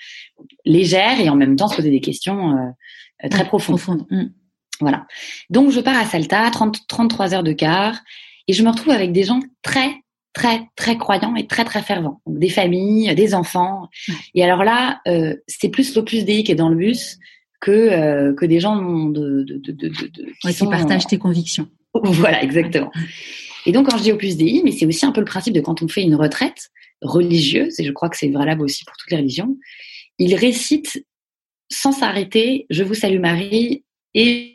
légère 0.65 1.21
et 1.21 1.29
en 1.29 1.37
même 1.37 1.57
temps 1.57 1.69
se 1.69 1.77
poser 1.77 1.91
des 1.91 2.01
questions 2.01 2.75
très 3.31 3.45
profondes. 3.45 4.05
Mm. 4.11 4.25
Voilà. 4.81 5.07
Donc, 5.51 5.71
je 5.71 5.81
pars 5.81 5.97
à 5.97 6.05
Salta, 6.05 6.51
30, 6.51 6.87
33 6.89 7.35
heures 7.35 7.43
de 7.43 7.53
car, 7.53 7.99
et 8.47 8.53
je 8.53 8.63
me 8.63 8.71
retrouve 8.71 8.93
avec 8.93 9.13
des 9.13 9.25
gens 9.25 9.41
très, 9.63 9.91
très 10.39 10.69
très 10.77 10.97
croyants 10.97 11.35
et 11.35 11.47
très 11.47 11.65
très 11.65 11.83
fervents. 11.83 12.21
Donc, 12.27 12.39
des 12.39 12.49
familles, 12.49 13.15
des 13.15 13.35
enfants. 13.35 13.89
Et 14.35 14.45
alors 14.45 14.63
là, 14.63 15.01
euh, 15.09 15.35
c'est 15.49 15.69
plus 15.69 15.95
l'Opus 15.97 16.25
Dei 16.25 16.45
qui 16.45 16.53
est 16.53 16.55
dans 16.55 16.69
le 16.69 16.77
bus 16.77 17.19
que 17.61 17.73
euh, 17.73 18.35
que 18.35 18.47
des 18.47 18.61
gens 18.61 19.07
de, 19.07 19.43
de, 19.43 19.57
de, 19.57 19.73
de, 19.73 19.89
qui, 20.41 20.55
qui 20.55 20.67
partagent 20.67 21.07
tes 21.07 21.19
convictions. 21.19 21.69
Voilà, 22.05 22.43
exactement. 22.45 22.93
Et 23.67 23.73
donc 23.73 23.89
quand 23.89 23.97
je 23.97 24.03
dis 24.05 24.13
Opus 24.13 24.37
Dei, 24.37 24.63
mais 24.63 24.71
c'est 24.71 24.87
aussi 24.87 25.05
un 25.05 25.11
peu 25.11 25.21
le 25.21 25.27
principe 25.27 25.55
de 25.55 25.61
quand 25.61 25.83
on 25.83 25.89
fait 25.89 26.03
une 26.03 26.15
retraite 26.15 26.71
religieuse, 27.03 27.81
et 27.81 27.85
je 27.85 27.91
crois 27.91 28.09
que 28.09 28.17
c'est 28.17 28.29
valable 28.29 28.63
aussi 28.63 28.85
pour 28.85 28.97
toutes 28.97 29.11
les 29.11 29.17
religions, 29.17 29.57
ils 30.19 30.37
récitent 30.37 31.05
sans 31.71 31.91
s'arrêter 31.91 32.67
Je 32.71 32.85
vous 32.85 32.95
salue 32.95 33.21
Marie 33.21 33.85
et 34.15 34.55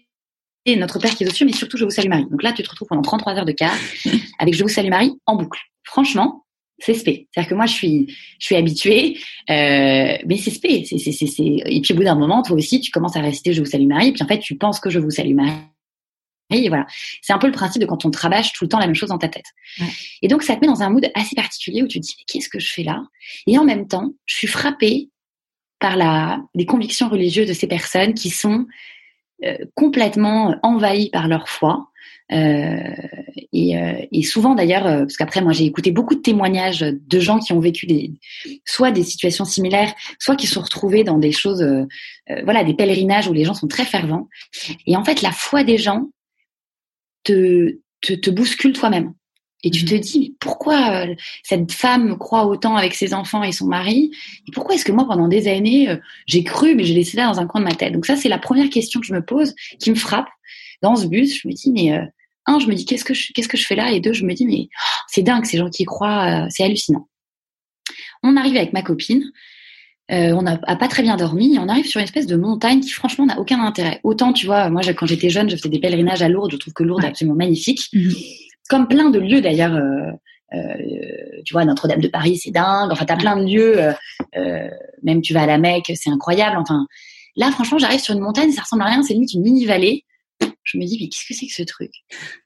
et 0.66 0.78
notre 0.78 0.98
Père 1.00 1.14
qui 1.14 1.24
est 1.24 1.28
au-dessus, 1.28 1.44
mais 1.44 1.52
surtout 1.52 1.76
Je 1.76 1.84
vous 1.84 1.92
salue 1.92 2.08
Marie. 2.08 2.28
Donc 2.30 2.42
là, 2.42 2.54
tu 2.54 2.64
te 2.64 2.70
retrouves 2.70 2.88
pendant 2.88 3.02
33 3.02 3.34
heures 3.34 3.46
de 3.46 3.52
quart 3.52 3.78
avec 4.40 4.54
Je 4.54 4.64
vous 4.64 4.70
salue 4.70 4.90
Marie 4.90 5.12
en 5.26 5.36
boucle. 5.36 5.60
Franchement, 5.84 6.46
c'est 6.80 6.94
spé. 6.94 7.28
C'est-à-dire 7.32 7.50
que 7.50 7.56
moi, 7.56 7.66
je 7.66 7.74
suis, 7.74 8.16
je 8.40 8.46
suis 8.46 8.56
habituée, 8.56 9.18
euh, 9.50 10.18
mais 10.26 10.38
c'est 10.38 10.52
spé. 10.52 10.84
C'est, 10.86 10.98
c'est, 10.98 11.12
c'est, 11.12 11.44
Et 11.44 11.82
puis 11.82 11.94
au 11.94 11.98
bout 11.98 12.04
d'un 12.04 12.16
moment, 12.16 12.42
toi 12.42 12.58
aussi, 12.58 12.82
tu 12.82 12.92
commences 12.92 13.16
à 13.16 13.22
réciter 13.22 13.54
Je 13.54 13.60
vous 13.60 13.66
salue 13.66 13.88
Marie, 13.88 14.10
et 14.10 14.14
puis 14.14 14.24
en 14.24 14.28
fait, 14.28 14.40
tu 14.40 14.58
penses 14.58 14.80
que 14.80 14.90
Je 14.90 15.00
vous 15.00 15.12
salue 15.12 15.36
Marie. 15.36 15.54
Et 16.52 16.68
voilà. 16.68 16.86
C'est 17.22 17.34
un 17.34 17.38
peu 17.38 17.48
le 17.48 17.54
principe 17.54 17.82
de 17.82 17.88
quand 17.88 18.06
on 18.06 18.12
travaille 18.12 18.44
tout 18.44 18.66
le 18.66 18.70
temps 18.70 18.80
la 18.80 18.86
même 18.86 18.96
chose 18.96 19.10
dans 19.10 19.18
ta 19.18 19.30
tête. 19.30 19.46
Et 20.22 20.28
donc, 20.28 20.44
ça 20.44 20.56
te 20.56 20.62
met 20.62 20.68
dans 20.68 20.84
un 20.84 20.90
mood 20.90 21.10
assez 21.16 21.36
particulier 21.36 21.82
où 21.82 21.88
tu 21.88 22.00
te 22.00 22.06
dis, 22.06 22.16
mais 22.18 22.26
qu'est-ce 22.28 22.50
que 22.50 22.60
je 22.60 22.72
fais 22.72 22.84
là? 22.84 23.04
Et 23.48 23.58
en 23.58 23.64
même 23.64 23.88
temps, 23.88 24.12
je 24.26 24.36
suis 24.36 24.48
frappée 24.48 25.10
par 25.80 25.96
la, 25.96 26.42
les 26.54 26.66
convictions 26.66 27.10
religieuses 27.10 27.48
de 27.48 27.54
ces 27.54 27.68
personnes 27.68 28.14
qui 28.14 28.30
sont 28.30 28.66
euh, 29.44 29.58
complètement 29.76 30.56
envahis 30.64 31.10
par 31.10 31.28
leur 31.28 31.50
foi. 31.50 31.90
Euh, 32.32 32.78
et, 33.52 33.78
euh, 33.78 34.06
et, 34.12 34.24
souvent 34.24 34.56
d'ailleurs, 34.56 34.84
parce 34.84 35.18
qu'après 35.18 35.42
moi 35.42 35.52
j'ai 35.52 35.66
écouté 35.66 35.92
beaucoup 35.92 36.16
de 36.16 36.22
témoignages 36.22 36.80
de 36.80 37.20
gens 37.20 37.40
qui 37.40 37.54
ont 37.54 37.60
vécu 37.60 37.86
des, 37.86 38.14
soit 38.66 38.92
des 38.92 39.04
situations 39.04 39.46
similaires, 39.46 39.94
soit 40.20 40.36
qui 40.36 40.48
se 40.48 40.54
sont 40.54 40.62
retrouvés 40.62 41.04
dans 41.04 41.18
des 41.18 41.32
choses, 41.32 41.66
voilà, 42.44 42.64
des 42.64 42.74
pèlerinages 42.74 43.28
où 43.28 43.34
les 43.34 43.44
gens 43.44 43.54
sont 43.54 43.68
très 43.68 43.86
fervents. 43.86 44.30
Et 44.88 44.96
en 44.96 45.04
fait, 45.04 45.22
la 45.22 45.32
foi 45.32 45.64
des 45.64 45.78
gens 45.78 46.10
te, 47.24 47.78
te, 48.02 48.14
te 48.14 48.30
bouscule 48.30 48.74
toi-même. 48.74 49.14
Et 49.64 49.72
tu 49.72 49.86
te 49.86 49.96
dis, 49.96 50.36
pourquoi 50.40 51.06
euh, 51.08 51.16
cette 51.42 51.72
femme 51.72 52.18
croit 52.18 52.46
autant 52.46 52.76
avec 52.76 52.94
ses 52.94 53.14
enfants 53.14 53.44
et 53.44 53.54
son 53.54 53.66
mari? 53.66 54.12
Et 54.48 54.52
pourquoi 54.52 54.76
est-ce 54.76 54.84
que 54.84 54.92
moi, 54.92 55.06
pendant 55.08 55.30
des 55.30 55.48
années, 55.48 55.90
euh, 55.90 55.96
j'ai 56.26 56.44
cru, 56.44 56.76
mais 56.76 56.84
j'ai 56.84 56.94
laissé 56.94 57.18
ça 57.18 57.28
dans 57.28 57.40
un 57.40 57.48
coin 57.48 57.62
de 57.62 57.66
ma 57.66 57.74
tête? 57.74 57.94
Donc 57.94 58.06
ça, 58.06 58.18
c'est 58.18 58.28
la 58.28 58.38
première 58.38 58.70
question 58.70 59.00
que 59.00 59.06
je 59.06 59.14
me 59.14 59.24
pose, 59.24 59.56
qui 59.80 59.90
me 59.90 59.96
frappe 59.96 60.28
dans 60.84 60.96
ce 60.96 61.08
bus. 61.08 61.42
Je 61.42 61.48
me 61.48 61.54
dis, 61.54 61.72
mais 61.72 61.94
euh, 61.94 62.06
un, 62.46 62.60
je 62.60 62.68
me 62.68 62.76
dis, 62.76 62.86
qu'est-ce 62.86 63.04
que 63.04 63.16
je, 63.16 63.34
qu'est-ce 63.34 63.48
que 63.48 63.58
je 63.58 63.66
fais 63.66 63.76
là? 63.76 63.92
Et 63.92 64.00
deux, 64.00 64.14
je 64.14 64.26
me 64.26 64.34
dis, 64.34 64.46
mais 64.46 64.68
oh, 64.70 65.02
c'est 65.08 65.24
dingue, 65.24 65.46
ces 65.46 65.58
gens 65.58 65.70
qui 65.70 65.86
croient, 65.86 66.48
c'est 66.50 66.64
hallucinant. 66.64 67.08
On 68.22 68.38
arrive 68.38 68.56
avec 68.56 68.74
ma 68.74 68.84
copine. 68.84 69.24
on 70.10 70.42
n'a 70.44 70.58
pas 70.58 70.88
très 70.88 71.02
bien 71.02 71.18
dormi. 71.18 71.56
Et 71.56 71.60
on 71.60 71.68
arrive 71.68 71.88
sur 71.88 72.00
une 72.00 72.06
espèce 72.06 72.28
de 72.28 72.36
montagne 72.36 72.82
qui, 72.82 72.90
franchement, 72.90 73.26
n'a 73.26 73.40
aucun 73.40 73.60
intérêt. 73.60 74.00
Autant, 74.04 74.34
tu 74.34 74.46
vois, 74.46 74.70
moi, 74.70 74.82
quand 74.94 75.08
j'étais 75.08 75.30
jeune, 75.30 75.50
je 75.50 75.56
faisais 75.56 75.70
des 75.70 75.80
pèlerinages 75.80 76.22
à 76.22 76.30
Lourdes. 76.30 76.52
Je 76.52 76.58
trouve 76.58 76.74
que 76.74 76.84
Lourdes 76.84 77.04
est 77.04 77.08
absolument 77.08 77.36
magnifique. 77.36 77.90
Mhm 77.94 78.14
comme 78.70 78.88
plein 78.88 79.10
de 79.10 79.20
lieux 79.20 79.42
d'ailleurs. 79.42 79.76
Euh, 79.76 80.12
euh, 80.54 81.42
tu 81.46 81.54
vois, 81.54 81.66
Notre-Dame 81.66 82.02
de 82.02 82.08
Paris, 82.08 82.38
c'est 82.38 82.52
dingue. 82.52 82.92
Enfin, 82.92 83.06
t'as 83.06 83.18
plein 83.18 83.36
de 83.38 83.46
lieux. 83.46 83.76
Euh, 84.36 84.70
même 85.02 85.22
tu 85.22 85.34
vas 85.34 85.44
à 85.44 85.46
la 85.46 85.58
Mecque, 85.58 85.92
c'est 85.96 86.10
incroyable. 86.10 86.58
Enfin, 86.58 86.86
là, 87.36 87.50
franchement, 87.52 87.80
j'arrive 87.80 88.00
sur 88.00 88.14
une 88.14 88.22
montagne, 88.22 88.52
ça 88.52 88.62
ressemble 88.62 88.84
à 88.84 88.86
rien. 88.86 89.04
C'est 89.04 89.14
limite 89.14 89.34
une 89.34 89.42
mini 89.42 89.66
vallée. 89.66 90.06
Je 90.64 90.78
me 90.78 90.86
dis, 90.86 90.98
mais 91.00 91.10
qu'est-ce 91.10 91.28
que 91.28 91.34
c'est 91.34 91.48
que 91.48 91.54
ce 91.54 91.64
truc? 91.64 91.92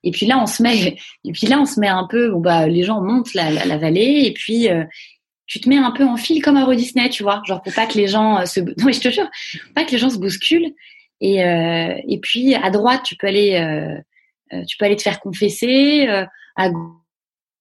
Et 0.04 0.12
puis 0.12 0.26
là, 0.26 0.40
on 0.40 0.46
se 0.46 0.62
met, 0.64 0.98
et 1.26 1.32
puis 1.32 1.48
là, 1.48 1.60
on 1.60 1.66
se 1.66 1.80
met 1.80 1.88
un 1.88 2.08
peu. 2.10 2.32
Bon 2.32 2.40
bah, 2.40 2.68
les 2.68 2.84
gens 2.84 3.02
montent 3.02 3.34
la, 3.34 3.52
la, 3.52 3.78
vallée, 3.78 4.24
et 4.26 4.34
puis 4.34 4.68
tu 5.46 5.60
te 5.60 5.70
mets 5.70 5.78
un 5.78 5.92
peu 5.92 6.04
en 6.04 6.18
fil 6.18 6.42
comme 6.42 6.58
à 6.58 6.62
Euro 6.62 6.74
Disney, 6.74 7.10
tu 7.10 7.24
vois, 7.24 7.42
genre 7.46 7.62
pour 7.62 7.74
pas 7.74 7.86
que 7.86 7.98
les 7.98 8.08
gens 8.08 8.46
se, 8.46 8.60
non 8.78 8.86
mais 8.86 8.94
je 8.94 9.02
te 9.02 9.10
jure, 9.10 9.30
pas 9.76 9.86
que 9.86 9.92
les 9.92 9.98
gens 9.98 10.10
se 10.10 10.18
bousculent. 10.18 10.74
Et 11.22 11.38
et 11.38 12.20
puis 12.22 12.56
à 12.56 12.70
droite, 12.70 13.04
tu 13.04 13.16
peux 13.16 13.28
aller 13.28 13.56
euh, 14.54 14.64
tu 14.66 14.78
peux 14.78 14.86
aller 14.86 14.96
te 14.96 15.02
faire 15.02 15.20
confesser 15.20 16.08
euh, 16.08 16.26
à 16.56 16.70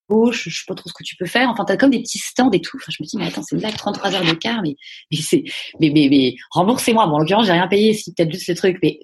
gauche, 0.08 0.48
je 0.48 0.56
sais 0.56 0.64
pas 0.68 0.74
trop 0.74 0.88
ce 0.88 0.94
que 0.94 1.02
tu 1.02 1.16
peux 1.16 1.26
faire. 1.26 1.48
Enfin, 1.48 1.64
t'as 1.64 1.76
comme 1.76 1.90
des 1.90 2.00
petits 2.00 2.18
stands 2.18 2.50
et 2.52 2.60
tout. 2.60 2.76
Enfin, 2.76 2.92
je 2.96 3.02
me 3.02 3.06
dis, 3.06 3.16
mais 3.16 3.26
attends, 3.26 3.42
c'est 3.42 3.56
blague, 3.56 3.76
33 3.76 4.14
heures 4.14 4.24
de 4.24 4.32
quart, 4.32 4.62
mais, 4.62 4.76
mais 5.10 5.18
c'est, 5.18 5.44
mais, 5.80 5.90
mais, 5.90 6.08
mais, 6.08 6.34
remboursez-moi. 6.50 7.06
Bon, 7.06 7.14
en 7.14 7.18
l'occurrence, 7.18 7.46
j'ai 7.46 7.52
rien 7.52 7.66
payé, 7.66 7.92
si 7.92 8.14
peut-être 8.14 8.32
juste 8.32 8.48
le 8.48 8.54
truc, 8.54 8.78
mais, 8.82 9.00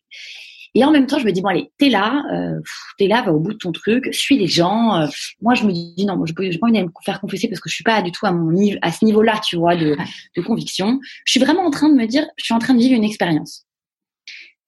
et 0.74 0.84
en 0.84 0.90
même 0.90 1.06
temps, 1.06 1.18
je 1.18 1.26
me 1.26 1.32
dis, 1.32 1.42
bon, 1.42 1.48
allez, 1.48 1.70
t'es 1.78 1.90
là, 1.90 2.22
euh, 2.32 2.60
t'es 2.98 3.06
là, 3.06 3.22
va 3.22 3.32
au 3.32 3.40
bout 3.40 3.52
de 3.52 3.58
ton 3.58 3.72
truc, 3.72 4.08
suis 4.12 4.38
les 4.38 4.46
gens. 4.46 4.96
Euh, 4.96 5.06
moi, 5.40 5.54
je 5.54 5.64
me 5.64 5.72
dis, 5.72 6.06
non, 6.06 6.16
moi, 6.16 6.26
je 6.26 6.32
n'ai 6.42 6.58
pas 6.58 6.66
envie 6.66 6.78
de 6.78 6.84
me 6.84 6.90
faire 7.04 7.20
confesser 7.20 7.48
parce 7.48 7.60
que 7.60 7.68
je 7.68 7.74
suis 7.74 7.84
pas 7.84 8.00
du 8.00 8.10
tout 8.10 8.26
à 8.26 8.32
mon 8.32 8.52
à 8.80 8.92
ce 8.92 9.04
niveau-là, 9.04 9.40
tu 9.44 9.56
vois, 9.56 9.76
de, 9.76 9.96
de 10.36 10.42
conviction. 10.42 10.98
Je 11.26 11.32
suis 11.32 11.40
vraiment 11.40 11.66
en 11.66 11.70
train 11.70 11.88
de 11.88 11.94
me 11.94 12.06
dire, 12.06 12.24
je 12.38 12.44
suis 12.44 12.54
en 12.54 12.58
train 12.58 12.74
de 12.74 12.78
vivre 12.78 12.94
une 12.94 13.04
expérience. 13.04 13.66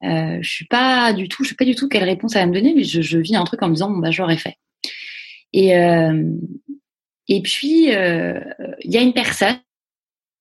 Euh, 0.05 0.39
je 0.43 0.51
suis 0.51 0.67
pas 0.67 1.13
du 1.13 1.29
tout, 1.29 1.45
je 1.45 1.51
sais 1.51 1.55
pas 1.55 1.65
du 1.65 1.75
tout 1.75 1.89
quelle 1.89 2.05
réponse 2.05 2.37
elle 2.37 2.43
va 2.43 2.47
me 2.49 2.55
donner, 2.55 2.75
mais 2.75 2.85
je, 2.85 3.01
je 3.01 3.19
vis 3.19 3.37
un 3.37 3.45
truc 3.45 3.63
en 3.63 3.69
me 3.69 3.75
disant 3.75 3.91
bon 3.91 3.99
bah 3.99 4.11
j'aurais 4.11 4.37
fait. 4.37 4.57
Et 5.53 5.77
euh, 5.77 6.31
et 7.29 7.41
puis 7.41 7.95
euh, 7.95 8.39
il 8.81 8.93
y 8.93 8.99
a 8.99 9.01
une 9.01 9.15
personne, 9.15 9.57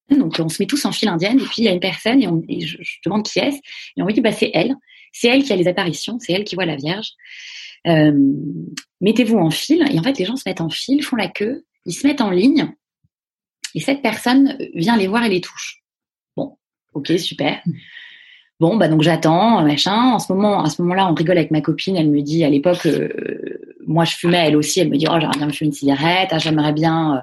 donc 0.10 0.36
on 0.40 0.50
se 0.50 0.62
met 0.62 0.68
tous 0.68 0.86
en 0.86 0.92
file 0.92 1.10
indienne, 1.10 1.40
et 1.40 1.44
puis 1.44 1.56
il 1.60 1.64
y 1.66 1.68
a 1.68 1.72
une 1.72 1.80
personne 1.80 2.22
et, 2.22 2.28
on, 2.28 2.44
je, 2.50 2.78
demande 3.06 3.24
qui 3.24 3.40
est-ce, 3.40 3.58
et 3.98 4.02
on 4.02 4.06
me 4.06 4.12
dit 4.12 4.22
bah 4.22 4.32
c'est 4.32 4.52
elle, 4.54 4.76
c'est 5.12 5.28
elle 5.28 5.44
qui 5.44 5.54
a 5.54 5.56
les 5.56 5.68
apparitions, 5.68 6.18
c'est 6.20 6.34
elle 6.34 6.44
qui 6.44 6.56
voit 6.56 6.66
la 6.66 6.76
Vierge. 6.76 7.10
Euh, 7.88 8.14
mettez-vous 9.02 9.38
en 9.38 9.50
file, 9.50 9.86
et 9.92 10.00
en 10.00 10.04
fait 10.04 10.18
les 10.18 10.26
gens 10.26 10.36
se 10.36 10.44
mettent 10.46 10.62
en 10.62 10.70
file, 10.70 11.04
font 11.04 11.16
la 11.16 11.28
queue, 11.28 11.66
ils 11.86 11.94
se 11.94 12.08
mettent 12.08 12.22
en 12.22 12.32
ligne, 12.32 12.74
et 13.76 13.80
cette 13.80 14.02
personne 14.02 14.58
vient 14.76 14.98
les 14.98 15.08
voir 15.08 15.24
et 15.24 15.30
les 15.30 15.42
touche. 15.42 15.82
Bon, 16.36 16.58
ok 16.94 17.12
super. 17.20 17.62
Bon, 18.60 18.78
bah 18.78 18.88
donc 18.88 19.02
j'attends, 19.02 19.62
machin. 19.64 20.14
En 20.14 20.20
ce 20.20 20.32
moment, 20.32 20.64
à 20.64 20.70
ce 20.70 20.82
moment-là, 20.84 21.12
on 21.12 21.14
rigole 21.14 21.38
avec 21.38 21.52
ma 21.52 21.60
copine. 21.60 21.98
Elle 21.98 22.10
me 22.10 22.22
dit, 22.22 22.44
à 22.44 22.50
l'époque, 22.50 22.86
euh, 22.86 23.10
moi 23.86 24.06
je 24.06 24.16
fumais, 24.16 24.48
elle 24.48 24.56
aussi. 24.56 24.80
Elle 24.80 24.90
me 24.90 24.98
dit, 24.98 25.06
oh 25.10 25.16
j'aimerais 25.20 25.38
bien 25.38 25.48
me 25.48 25.52
fumer 25.52 25.68
une 25.68 25.74
cigarette. 25.74 26.30
Ah, 26.32 26.38
j'aimerais 26.38 26.72
bien, 26.72 27.18
euh, 27.18 27.20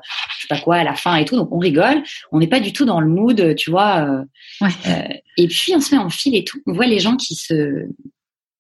pas 0.51 0.61
quoi, 0.61 0.77
à 0.77 0.85
la 0.85 0.95
fin 0.95 1.17
et 1.17 1.25
tout. 1.25 1.37
Donc 1.37 1.51
on 1.53 1.59
rigole. 1.59 2.03
On 2.33 2.39
n'est 2.39 2.49
pas 2.49 2.61
du 2.61 2.73
tout 2.73 2.85
dans 2.85 3.01
le 3.01 3.09
mood, 3.09 3.55
tu 3.57 3.71
vois. 3.71 4.07
Euh, 4.07 4.25
ouais. 4.61 5.23
et 5.39 5.49
puis 5.49 5.75
on 5.75 5.81
se 5.81 5.95
met 5.95 6.01
en 6.01 6.11
file 6.11 6.37
et 6.37 6.45
tout. 6.45 6.61
On 6.67 6.73
voit 6.73 6.87
les 6.87 6.99
gens 6.99 7.17
qui 7.17 7.35
se, 7.35 7.87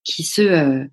qui 0.04 0.22
se, 0.22 0.86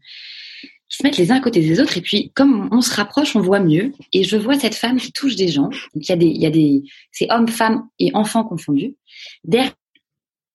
qui 0.89 0.97
se 0.97 1.03
mettent 1.03 1.17
les 1.17 1.31
uns 1.31 1.37
à 1.37 1.39
côté 1.39 1.61
des 1.61 1.79
autres. 1.79 1.97
Et 1.97 2.01
puis 2.01 2.31
comme 2.35 2.67
on 2.71 2.81
se 2.81 2.93
rapproche, 2.93 3.35
on 3.35 3.41
voit 3.41 3.61
mieux. 3.61 3.93
Et 4.11 4.23
je 4.23 4.35
vois 4.35 4.59
cette 4.59 4.75
femme 4.75 4.97
qui 4.97 5.13
touche 5.13 5.35
des 5.35 5.47
gens. 5.47 5.69
Donc 5.93 5.95
il 5.95 6.09
y 6.09 6.11
a 6.11 6.17
des, 6.17 6.27
il 6.27 6.41
y 6.41 6.45
a 6.45 6.51
des, 6.51 6.83
c'est 7.11 7.31
hommes, 7.31 7.47
femmes 7.47 7.87
et 7.99 8.11
enfants 8.13 8.43
confondus. 8.43 8.95
Derrière 9.43 9.73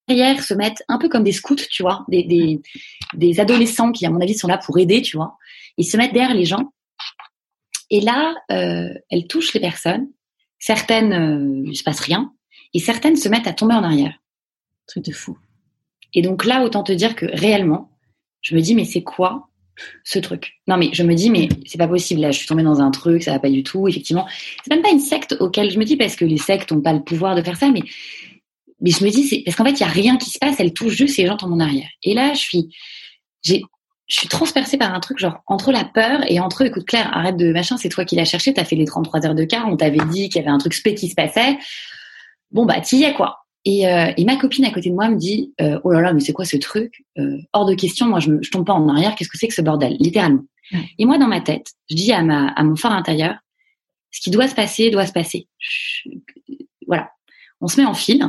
derrière 0.09 0.43
se 0.43 0.55
mettent 0.55 0.83
un 0.89 0.99
peu 0.99 1.09
comme 1.09 1.25
des 1.25 1.33
scouts, 1.33 1.55
tu 1.55 1.83
vois, 1.83 2.05
des, 2.09 2.25
des, 2.25 2.61
des, 3.15 3.41
adolescents 3.41 3.93
qui, 3.93 4.05
à 4.05 4.11
mon 4.11 4.21
avis, 4.21 4.35
sont 4.35 4.49
là 4.49 4.59
pour 4.59 4.79
aider, 4.79 5.01
tu 5.01 5.17
vois. 5.17 5.39
Ils 5.79 5.85
se 5.85 5.97
mettent 5.97 6.13
derrière 6.13 6.35
les 6.35 6.45
gens. 6.45 6.73
Et 7.91 8.01
là, 8.01 8.35
euh, 8.51 8.93
elles 9.11 9.27
touchent 9.27 9.53
les 9.53 9.61
personnes. 9.61 10.09
Certaines, 10.63 11.13
euh, 11.13 11.65
il 11.67 11.77
se 11.77 11.83
passe 11.83 11.99
rien. 11.99 12.33
Et 12.73 12.79
certaines 12.79 13.17
se 13.17 13.29
mettent 13.29 13.49
à 13.49 13.53
tomber 13.53 13.75
en 13.75 13.83
arrière. 13.83 14.15
Truc 14.87 15.05
de 15.05 15.11
fou. 15.11 15.37
Et 16.15 16.23
donc 16.23 16.45
là, 16.45 16.63
autant 16.63 16.85
te 16.85 16.93
dire 16.93 17.17
que 17.17 17.27
réellement, 17.27 17.91
je 18.43 18.55
me 18.55 18.61
dis, 18.61 18.77
mais 18.77 18.85
c'est 18.85 19.03
quoi 19.03 19.49
ce 20.05 20.21
truc? 20.21 20.61
Non, 20.69 20.77
mais 20.77 20.91
je 20.93 21.03
me 21.03 21.15
dis, 21.15 21.31
mais 21.31 21.49
c'est 21.67 21.79
pas 21.79 21.89
possible. 21.89 22.21
Là, 22.21 22.31
je 22.31 22.39
suis 22.39 22.47
tombée 22.47 22.63
dans 22.63 22.81
un 22.81 22.93
truc, 22.93 23.25
ça 23.25 23.33
va 23.33 23.41
pas 23.41 23.51
du 23.51 23.65
tout. 23.65 23.89
Effectivement, 23.89 24.29
c'est 24.63 24.73
même 24.73 24.85
pas 24.85 24.93
une 24.93 25.01
secte 25.01 25.37
auquel 25.41 25.69
je 25.69 25.81
me 25.81 25.85
dis 25.85 25.97
parce 25.97 26.15
que 26.15 26.25
les 26.25 26.39
sectes 26.39 26.71
ont 26.71 26.81
pas 26.81 26.93
le 26.93 27.03
pouvoir 27.03 27.35
de 27.35 27.43
faire 27.43 27.57
ça, 27.57 27.69
mais 27.73 27.83
mais 28.81 28.91
je 28.91 29.05
me 29.05 29.11
dis, 29.11 29.43
parce 29.45 29.57
qu'en 29.57 29.65
fait, 29.65 29.73
il 29.73 29.81
y 29.81 29.85
a 29.85 29.89
rien 29.89 30.17
qui 30.17 30.31
se 30.31 30.39
passe, 30.39 30.57
elle 30.61 30.73
touche 30.73 30.95
juste 30.95 31.17
ces 31.17 31.27
gens 31.27 31.37
en 31.41 31.49
mon 31.49 31.61
arrière. 31.61 31.89
Et 32.05 32.15
là, 32.15 32.35
je 32.35 32.41
suis, 32.41 32.69
j'ai, 33.43 33.63
je 34.13 34.19
suis 34.19 34.29
transpercée 34.29 34.77
par 34.77 34.93
un 34.93 35.01
truc 35.01 35.19
genre 35.19 35.43
entre 35.47 35.73
la 35.73 35.85
peur 35.85 36.21
et 36.31 36.39
entre 36.39 36.61
écoute 36.61 36.85
Claire, 36.85 37.09
arrête 37.17 37.39
de 37.39 37.51
machin, 37.51 37.79
c'est 37.79 37.89
toi 37.89 38.05
qui 38.05 38.15
l'as 38.15 38.27
cherché, 38.27 38.53
t'as 38.53 38.65
fait 38.65 38.77
les 38.77 38.85
33 38.85 39.25
heures 39.25 39.35
de 39.35 39.45
quart, 39.45 39.67
on 39.67 39.77
t'avait 39.79 40.05
dit 40.11 40.29
qu'il 40.29 40.37
y 40.43 40.45
avait 40.45 40.53
un 40.53 40.59
truc 40.59 40.75
spé 40.75 40.95
qui 40.95 41.09
se 41.09 41.15
passait. 41.15 41.57
Bon 42.51 42.67
bah 42.67 42.79
t'y 42.83 43.05
es 43.05 43.15
quoi. 43.15 43.39
Et, 43.65 43.89
euh, 43.89 44.13
et 44.19 44.27
ma 44.27 44.37
copine 44.37 44.67
à 44.67 44.71
côté 44.71 44.91
de 44.91 44.95
moi 44.95 45.09
me 45.09 45.17
dit 45.17 45.55
euh, 45.63 45.81
oh 45.85 45.93
là 45.93 46.03
là 46.03 46.13
mais 46.13 46.21
c'est 46.21 46.35
quoi 46.35 46.45
ce 46.45 46.59
truc 46.59 47.07
euh, 47.19 47.39
Hors 47.55 47.65
de 47.65 47.75
question, 47.75 48.07
moi 48.07 48.21
je, 48.21 48.33
je 48.43 48.51
tombe 48.51 48.67
pas 48.67 48.75
en 48.75 48.87
arrière, 48.91 49.15
qu'est-ce 49.15 49.31
que 49.31 49.39
c'est 49.39 49.49
que 49.49 49.55
ce 49.55 49.63
bordel 49.63 49.97
littéralement. 49.99 50.45
Et 50.99 51.07
moi 51.07 51.17
dans 51.17 51.29
ma 51.29 51.41
tête, 51.41 51.73
je 51.89 51.97
dis 51.97 52.13
à 52.13 52.23
ma 52.23 52.49
à 52.49 52.65
mon 52.65 52.77
fort 52.77 52.93
intérieur, 52.93 53.37
ce 54.11 54.21
qui 54.21 54.31
doit 54.31 54.47
se 54.47 54.55
passer 54.55 54.91
doit 54.91 55.07
se 55.07 55.13
passer. 55.13 55.49
voilà, 56.87 57.09
on 57.63 57.67
se 57.67 57.81
met 57.81 57.87
en 57.87 57.95
file 57.95 58.29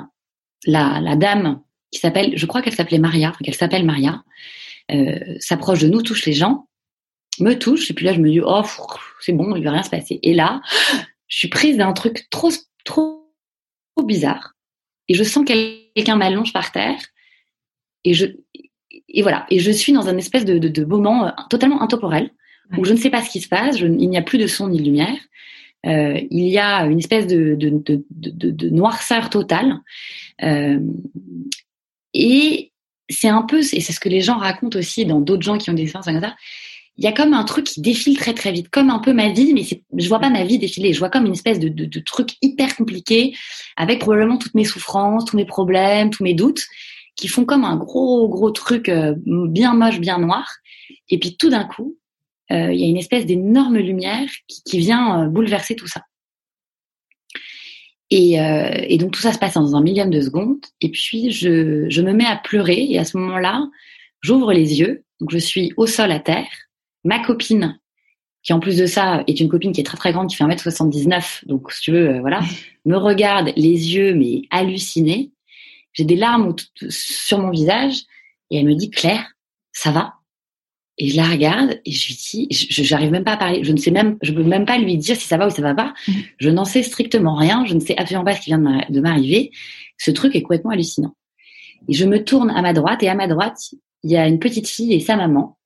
la, 0.65 1.01
la 1.01 1.17
dame 1.17 1.59
qui 1.91 1.99
s'appelle, 1.99 2.37
je 2.37 2.45
crois 2.45 2.61
qu'elle 2.61 2.73
s'appelait 2.73 2.99
Maria, 2.99 3.33
qu'elle 3.43 3.53
s'appelle 3.53 3.85
Maria, 3.85 4.23
s'approche 5.39 5.79
de 5.79 5.87
nous, 5.87 6.01
touche 6.01 6.25
les 6.25 6.33
gens, 6.33 6.67
me 7.39 7.53
touche, 7.53 7.89
et 7.89 7.93
puis 7.93 8.05
là 8.05 8.13
je 8.13 8.19
me 8.19 8.29
dis 8.29 8.41
oh 8.41 8.61
c'est 9.21 9.33
bon, 9.33 9.55
il 9.55 9.63
va 9.63 9.71
rien 9.71 9.83
se 9.83 9.89
passer. 9.89 10.19
Et 10.23 10.33
là, 10.33 10.61
je 11.27 11.37
suis 11.37 11.49
prise 11.49 11.77
d'un 11.77 11.93
truc 11.93 12.27
trop 12.29 12.51
trop, 12.85 13.31
trop 13.95 14.05
bizarre, 14.05 14.53
et 15.07 15.13
je 15.13 15.23
sens 15.23 15.45
quelqu'un 15.45 16.15
m'allonge 16.15 16.53
par 16.53 16.71
terre, 16.71 16.99
et 18.03 18.13
je 18.13 18.27
et 19.09 19.21
voilà, 19.21 19.45
et 19.49 19.59
je 19.59 19.71
suis 19.71 19.93
dans 19.93 20.07
un 20.07 20.17
espèce 20.17 20.45
de, 20.45 20.57
de, 20.57 20.67
de 20.67 20.85
moment 20.85 21.27
euh, 21.27 21.31
totalement 21.49 21.81
intemporel 21.81 22.31
où 22.77 22.85
je 22.85 22.93
ne 22.93 22.97
sais 22.97 23.09
pas 23.09 23.21
ce 23.21 23.29
qui 23.29 23.41
se 23.41 23.47
passe, 23.47 23.79
il 23.79 24.09
n'y 24.09 24.17
a 24.17 24.21
plus 24.21 24.39
de 24.39 24.47
son 24.47 24.69
ni 24.69 24.79
de 24.79 24.83
lumière. 24.83 25.17
Euh, 25.85 26.19
il 26.31 26.47
y 26.47 26.57
a 26.57 26.85
une 26.85 26.97
espèce 26.97 27.27
de, 27.27 27.55
de, 27.55 27.69
de, 28.09 28.51
de 28.51 28.69
noirceur 28.69 29.29
totale. 29.29 29.79
Euh, 30.41 30.79
et 32.13 32.71
c'est 33.09 33.27
un 33.27 33.41
peu, 33.41 33.59
et 33.59 33.81
c'est 33.81 33.93
ce 33.93 33.99
que 33.99 34.09
les 34.09 34.21
gens 34.21 34.37
racontent 34.37 34.77
aussi 34.77 35.05
dans 35.05 35.21
d'autres 35.21 35.43
gens 35.43 35.57
qui 35.57 35.69
ont 35.69 35.73
des 35.73 35.83
expériences 35.83 36.05
comme 36.05 36.21
ça, 36.21 36.35
il 36.97 37.03
y 37.03 37.07
a 37.07 37.11
comme 37.11 37.33
un 37.33 37.43
truc 37.43 37.65
qui 37.65 37.81
défile 37.81 38.17
très 38.17 38.33
très 38.33 38.51
vite, 38.51 38.69
comme 38.69 38.89
un 38.89 38.99
peu 38.99 39.13
ma 39.13 39.29
vie, 39.29 39.53
mais 39.53 39.63
je 39.63 40.07
vois 40.07 40.19
pas 40.19 40.29
ma 40.29 40.43
vie 40.43 40.59
défiler, 40.59 40.93
je 40.93 40.99
vois 40.99 41.09
comme 41.09 41.25
une 41.25 41.33
espèce 41.33 41.59
de, 41.59 41.67
de, 41.67 41.85
de, 41.85 41.99
truc 41.99 42.29
hyper 42.41 42.75
compliqué, 42.75 43.35
avec 43.77 43.99
probablement 43.99 44.37
toutes 44.37 44.53
mes 44.53 44.63
souffrances, 44.63 45.25
tous 45.25 45.35
mes 45.35 45.45
problèmes, 45.45 46.11
tous 46.11 46.23
mes 46.23 46.35
doutes, 46.35 46.63
qui 47.15 47.27
font 47.27 47.45
comme 47.45 47.65
un 47.65 47.77
gros 47.77 48.27
gros 48.27 48.51
truc 48.51 48.89
euh, 48.89 49.15
bien 49.25 49.73
moche, 49.73 49.99
bien 49.99 50.19
noir. 50.19 50.47
Et 51.09 51.19
puis 51.19 51.35
tout 51.35 51.49
d'un 51.49 51.63
coup, 51.63 51.97
euh, 52.51 52.71
il 52.73 52.79
y 52.79 52.83
a 52.83 52.87
une 52.87 52.97
espèce 52.97 53.25
d'énorme 53.25 53.77
lumière 53.77 54.27
qui, 54.47 54.77
vient 54.77 55.23
euh, 55.23 55.27
bouleverser 55.27 55.75
tout 55.75 55.87
ça. 55.87 56.01
Et, 58.15 58.39
euh, 58.39 58.69
et, 58.87 58.99
donc 58.99 59.11
tout 59.11 59.21
ça 59.21 59.33
se 59.33 59.39
passe 59.39 59.55
dans 59.55 59.75
un 59.75 59.81
millième 59.81 60.11
de 60.11 60.21
seconde. 60.21 60.59
Et 60.81 60.91
puis 60.91 61.31
je, 61.31 61.89
je 61.89 62.01
me 62.03 62.13
mets 62.13 62.27
à 62.27 62.35
pleurer. 62.35 62.85
Et 62.91 62.99
à 62.99 63.05
ce 63.05 63.17
moment-là, 63.17 63.67
j'ouvre 64.21 64.53
les 64.53 64.79
yeux. 64.79 65.03
Donc 65.19 65.31
je 65.31 65.39
suis 65.39 65.73
au 65.77 65.87
sol 65.87 66.11
à 66.11 66.19
terre. 66.19 66.47
Ma 67.03 67.25
copine, 67.25 67.79
qui 68.43 68.53
en 68.53 68.59
plus 68.59 68.77
de 68.77 68.85
ça 68.85 69.23
est 69.25 69.39
une 69.39 69.49
copine 69.49 69.71
qui 69.71 69.81
est 69.81 69.85
très 69.85 69.97
très 69.97 70.13
grande, 70.13 70.29
qui 70.29 70.35
fait 70.35 70.43
1m79, 70.43 71.47
donc 71.47 71.71
si 71.71 71.81
tu 71.81 71.91
veux, 71.91 72.19
voilà, 72.19 72.41
me 72.85 72.97
regarde 72.97 73.51
les 73.55 73.95
yeux 73.95 74.13
mais 74.13 74.43
hallucinés. 74.51 75.31
J'ai 75.93 76.05
des 76.05 76.15
larmes 76.15 76.55
sur 76.89 77.39
mon 77.39 77.49
visage 77.49 78.03
et 78.51 78.57
elle 78.57 78.65
me 78.65 78.75
dit 78.75 78.91
Claire, 78.91 79.31
ça 79.71 79.91
va? 79.91 80.13
Et 80.97 81.09
je 81.09 81.15
la 81.15 81.25
regarde 81.25 81.79
et 81.85 81.91
je 81.91 82.07
lui 82.07 82.15
dis, 82.15 82.47
je 82.51 82.83
j'arrive 82.83 83.11
même 83.11 83.23
pas 83.23 83.33
à 83.33 83.37
parler, 83.37 83.63
je 83.63 83.71
ne 83.71 83.77
sais 83.77 83.89
même, 83.89 84.17
je 84.21 84.31
peux 84.31 84.43
même 84.43 84.65
pas 84.65 84.77
lui 84.77 84.97
dire 84.97 85.15
si 85.15 85.27
ça 85.27 85.37
va 85.37 85.47
ou 85.47 85.49
ça 85.49 85.61
va 85.61 85.73
pas. 85.73 85.93
Mm. 86.07 86.11
Je 86.37 86.49
n'en 86.49 86.65
sais 86.65 86.83
strictement 86.83 87.35
rien, 87.35 87.65
je 87.65 87.73
ne 87.73 87.79
sais 87.79 87.97
absolument 87.97 88.25
pas 88.25 88.35
ce 88.35 88.41
qui 88.41 88.51
vient 88.51 88.59
de 88.89 88.99
m'arriver. 88.99 89.51
Ce 89.97 90.11
truc 90.11 90.35
est 90.35 90.41
complètement 90.41 90.71
hallucinant. 90.71 91.15
Et 91.89 91.93
je 91.93 92.05
me 92.05 92.23
tourne 92.23 92.51
à 92.51 92.61
ma 92.61 92.73
droite 92.73 93.01
et 93.03 93.09
à 93.09 93.15
ma 93.15 93.27
droite, 93.27 93.57
il 94.03 94.11
y 94.11 94.17
a 94.17 94.27
une 94.27 94.39
petite 94.39 94.67
fille 94.67 94.93
et 94.93 94.99
sa 94.99 95.15
maman 95.15 95.57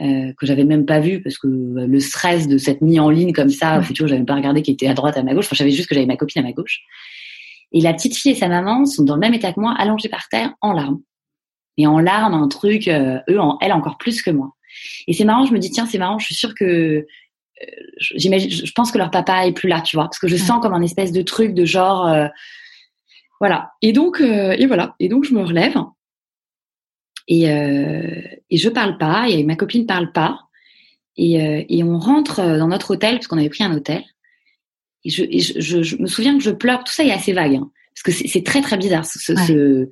euh, 0.00 0.32
que 0.36 0.46
j'avais 0.46 0.64
même 0.64 0.86
pas 0.86 1.00
vue 1.00 1.22
parce 1.22 1.38
que 1.38 1.46
le 1.46 2.00
stress 2.00 2.48
de 2.48 2.58
cette 2.58 2.82
mise 2.82 2.98
en 2.98 3.10
ligne 3.10 3.32
comme 3.32 3.50
ça, 3.50 3.78
ouais. 3.78 3.86
j'avais 4.06 4.24
pas 4.24 4.34
regardé 4.34 4.62
qui 4.62 4.72
était 4.72 4.88
à 4.88 4.94
droite 4.94 5.16
à 5.16 5.22
ma 5.22 5.34
gauche. 5.34 5.46
Enfin, 5.46 5.54
je 5.54 5.58
savais 5.58 5.70
juste 5.70 5.88
que 5.88 5.94
j'avais 5.94 6.06
ma 6.06 6.16
copine 6.16 6.42
à 6.42 6.44
ma 6.44 6.52
gauche. 6.52 6.80
Et 7.72 7.80
la 7.80 7.94
petite 7.94 8.16
fille 8.16 8.32
et 8.32 8.34
sa 8.34 8.48
maman 8.48 8.86
sont 8.86 9.04
dans 9.04 9.14
le 9.14 9.20
même 9.20 9.34
état 9.34 9.52
que 9.52 9.60
moi, 9.60 9.74
allongées 9.78 10.08
par 10.08 10.28
terre 10.28 10.52
en 10.60 10.72
larmes 10.72 11.00
et 11.78 11.86
en 11.86 11.98
larmes, 12.00 12.34
un 12.34 12.48
truc, 12.48 12.88
euh, 12.88 13.18
eux, 13.30 13.40
en, 13.40 13.56
elle 13.60 13.72
encore 13.72 13.96
plus 13.96 14.20
que 14.20 14.30
moi. 14.30 14.52
Et 15.06 15.14
c'est 15.14 15.24
marrant, 15.24 15.46
je 15.46 15.52
me 15.52 15.58
dis, 15.58 15.70
tiens, 15.70 15.86
c'est 15.86 15.98
marrant, 15.98 16.18
je 16.18 16.26
suis 16.26 16.34
sûre 16.34 16.54
que, 16.54 16.64
euh, 16.64 17.06
j'imagine, 18.00 18.50
je 18.50 18.72
pense 18.72 18.92
que 18.92 18.98
leur 18.98 19.10
papa 19.10 19.46
est 19.46 19.52
plus 19.52 19.68
là, 19.68 19.80
tu 19.80 19.96
vois, 19.96 20.04
parce 20.04 20.18
que 20.18 20.28
je 20.28 20.36
sens 20.36 20.60
comme 20.60 20.74
un 20.74 20.82
espèce 20.82 21.12
de 21.12 21.22
truc 21.22 21.54
de 21.54 21.64
genre, 21.64 22.06
euh, 22.08 22.26
voilà. 23.40 23.72
Et 23.80 23.92
donc, 23.92 24.20
euh, 24.20 24.54
et 24.58 24.66
voilà. 24.66 24.94
Et 24.98 25.08
donc, 25.08 25.24
je 25.24 25.32
me 25.32 25.42
relève 25.42 25.76
et, 27.30 27.44
et 27.44 28.56
je 28.56 28.68
parle 28.70 28.96
pas, 28.96 29.28
et 29.28 29.44
ma 29.44 29.54
copine 29.54 29.84
parle 29.84 30.12
pas, 30.12 30.40
et, 31.18 31.66
et 31.68 31.84
on 31.84 31.98
rentre 31.98 32.36
dans 32.36 32.68
notre 32.68 32.92
hôtel 32.92 33.16
parce 33.16 33.26
qu'on 33.26 33.36
avait 33.36 33.50
pris 33.50 33.64
un 33.64 33.76
hôtel. 33.76 34.02
Et, 35.04 35.10
je, 35.10 35.24
et 35.24 35.40
je, 35.40 35.60
je, 35.60 35.82
je, 35.82 35.96
me 35.96 36.06
souviens 36.06 36.36
que 36.38 36.42
je 36.42 36.50
pleure. 36.50 36.82
Tout 36.84 36.92
ça 36.92 37.04
est 37.04 37.12
assez 37.12 37.34
vague, 37.34 37.56
hein, 37.56 37.70
parce 37.94 38.02
que 38.02 38.28
c'est 38.28 38.44
très 38.44 38.62
très 38.62 38.78
bizarre 38.78 39.04
ce, 39.04 39.32
ouais. 39.32 39.46
ce, 39.46 39.88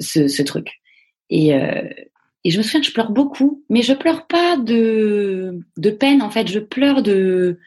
ce, 0.00 0.26
ce, 0.26 0.42
truc. 0.42 0.80
Et, 1.34 1.52
euh, 1.52 1.82
et 2.44 2.50
je 2.52 2.58
me 2.58 2.62
souviens 2.62 2.80
que 2.80 2.86
je 2.86 2.92
pleure 2.92 3.10
beaucoup, 3.10 3.64
mais 3.68 3.82
je 3.82 3.92
pleure 3.92 4.28
pas 4.28 4.56
de, 4.56 5.58
de 5.76 5.90
peine, 5.90 6.22
en 6.22 6.30
fait. 6.30 6.46
Je 6.46 6.60
pleure 6.60 7.02
de. 7.02 7.58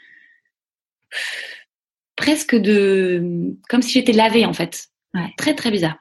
presque 2.16 2.56
de. 2.56 3.54
comme 3.68 3.82
si 3.82 3.92
j'étais 3.92 4.14
lavée, 4.14 4.46
en 4.46 4.54
fait. 4.54 4.88
Très, 5.38 5.54
très 5.54 5.70
bizarre. 5.70 5.98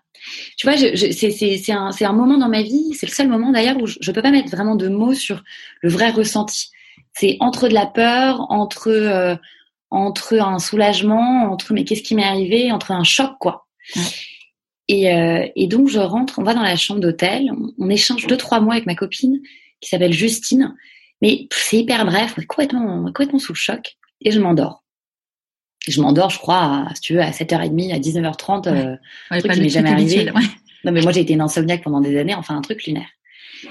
Tu 0.56 0.66
vois, 0.66 0.76
c'est 0.76 1.72
un, 1.72 1.90
un 2.00 2.12
moment 2.12 2.38
dans 2.38 2.48
ma 2.48 2.62
vie, 2.62 2.94
c'est 2.94 3.06
le 3.06 3.12
seul 3.12 3.28
moment 3.28 3.50
d'ailleurs 3.50 3.80
où 3.80 3.86
je, 3.86 3.98
je 4.00 4.12
peux 4.12 4.22
pas 4.22 4.30
mettre 4.30 4.50
vraiment 4.50 4.76
de 4.76 4.88
mots 4.88 5.14
sur 5.14 5.42
le 5.80 5.88
vrai 5.88 6.10
ressenti. 6.10 6.70
C'est 7.14 7.36
entre 7.40 7.68
de 7.68 7.74
la 7.74 7.86
peur, 7.86 8.46
entre, 8.50 8.88
euh, 8.88 9.36
entre 9.90 10.38
un 10.38 10.58
soulagement, 10.58 11.50
entre 11.50 11.72
mais 11.72 11.84
qu'est-ce 11.84 12.02
qui 12.02 12.14
m'est 12.14 12.24
arrivé, 12.24 12.70
entre 12.70 12.92
un 12.92 13.04
choc, 13.04 13.32
quoi. 13.40 13.66
Et, 14.88 15.12
euh, 15.12 15.46
et, 15.56 15.66
donc 15.66 15.88
je 15.88 15.98
rentre, 15.98 16.38
on 16.38 16.44
va 16.44 16.54
dans 16.54 16.62
la 16.62 16.76
chambre 16.76 17.00
d'hôtel, 17.00 17.50
on, 17.50 17.72
on, 17.78 17.90
échange 17.90 18.26
deux 18.26 18.36
trois 18.36 18.60
mois 18.60 18.74
avec 18.74 18.86
ma 18.86 18.94
copine 18.94 19.40
qui 19.80 19.88
s'appelle 19.88 20.12
Justine, 20.12 20.74
mais 21.22 21.48
c'est 21.50 21.78
hyper 21.78 22.04
bref, 22.06 22.34
on 22.36 22.42
est 22.42 22.46
complètement 22.46 23.04
complètement 23.06 23.38
sous 23.40 23.52
le 23.52 23.58
choc 23.58 23.96
et 24.20 24.30
je 24.30 24.38
m'endors. 24.38 24.84
Je 25.88 26.00
m'endors, 26.00 26.30
je 26.30 26.38
crois, 26.38 26.86
à, 26.88 26.94
si 26.94 27.00
tu 27.00 27.14
veux, 27.14 27.20
à 27.20 27.30
7h30, 27.30 27.94
à 27.94 27.98
19h30, 27.98 28.70
ouais. 28.70 28.78
euh, 28.78 28.96
un 29.30 29.38
truc 29.38 29.52
qui 29.52 29.60
m'est 29.60 29.68
jamais 29.68 29.90
arrivé. 29.90 30.30
Ouais. 30.30 30.42
Non 30.84 30.92
mais 30.92 31.02
moi 31.02 31.10
j'ai 31.10 31.20
été 31.20 31.32
une 31.32 31.40
insomniaque 31.40 31.82
pendant 31.82 32.00
des 32.00 32.16
années, 32.16 32.34
enfin 32.34 32.56
un 32.56 32.62
truc 32.62 32.84
lunaire. 32.86 33.08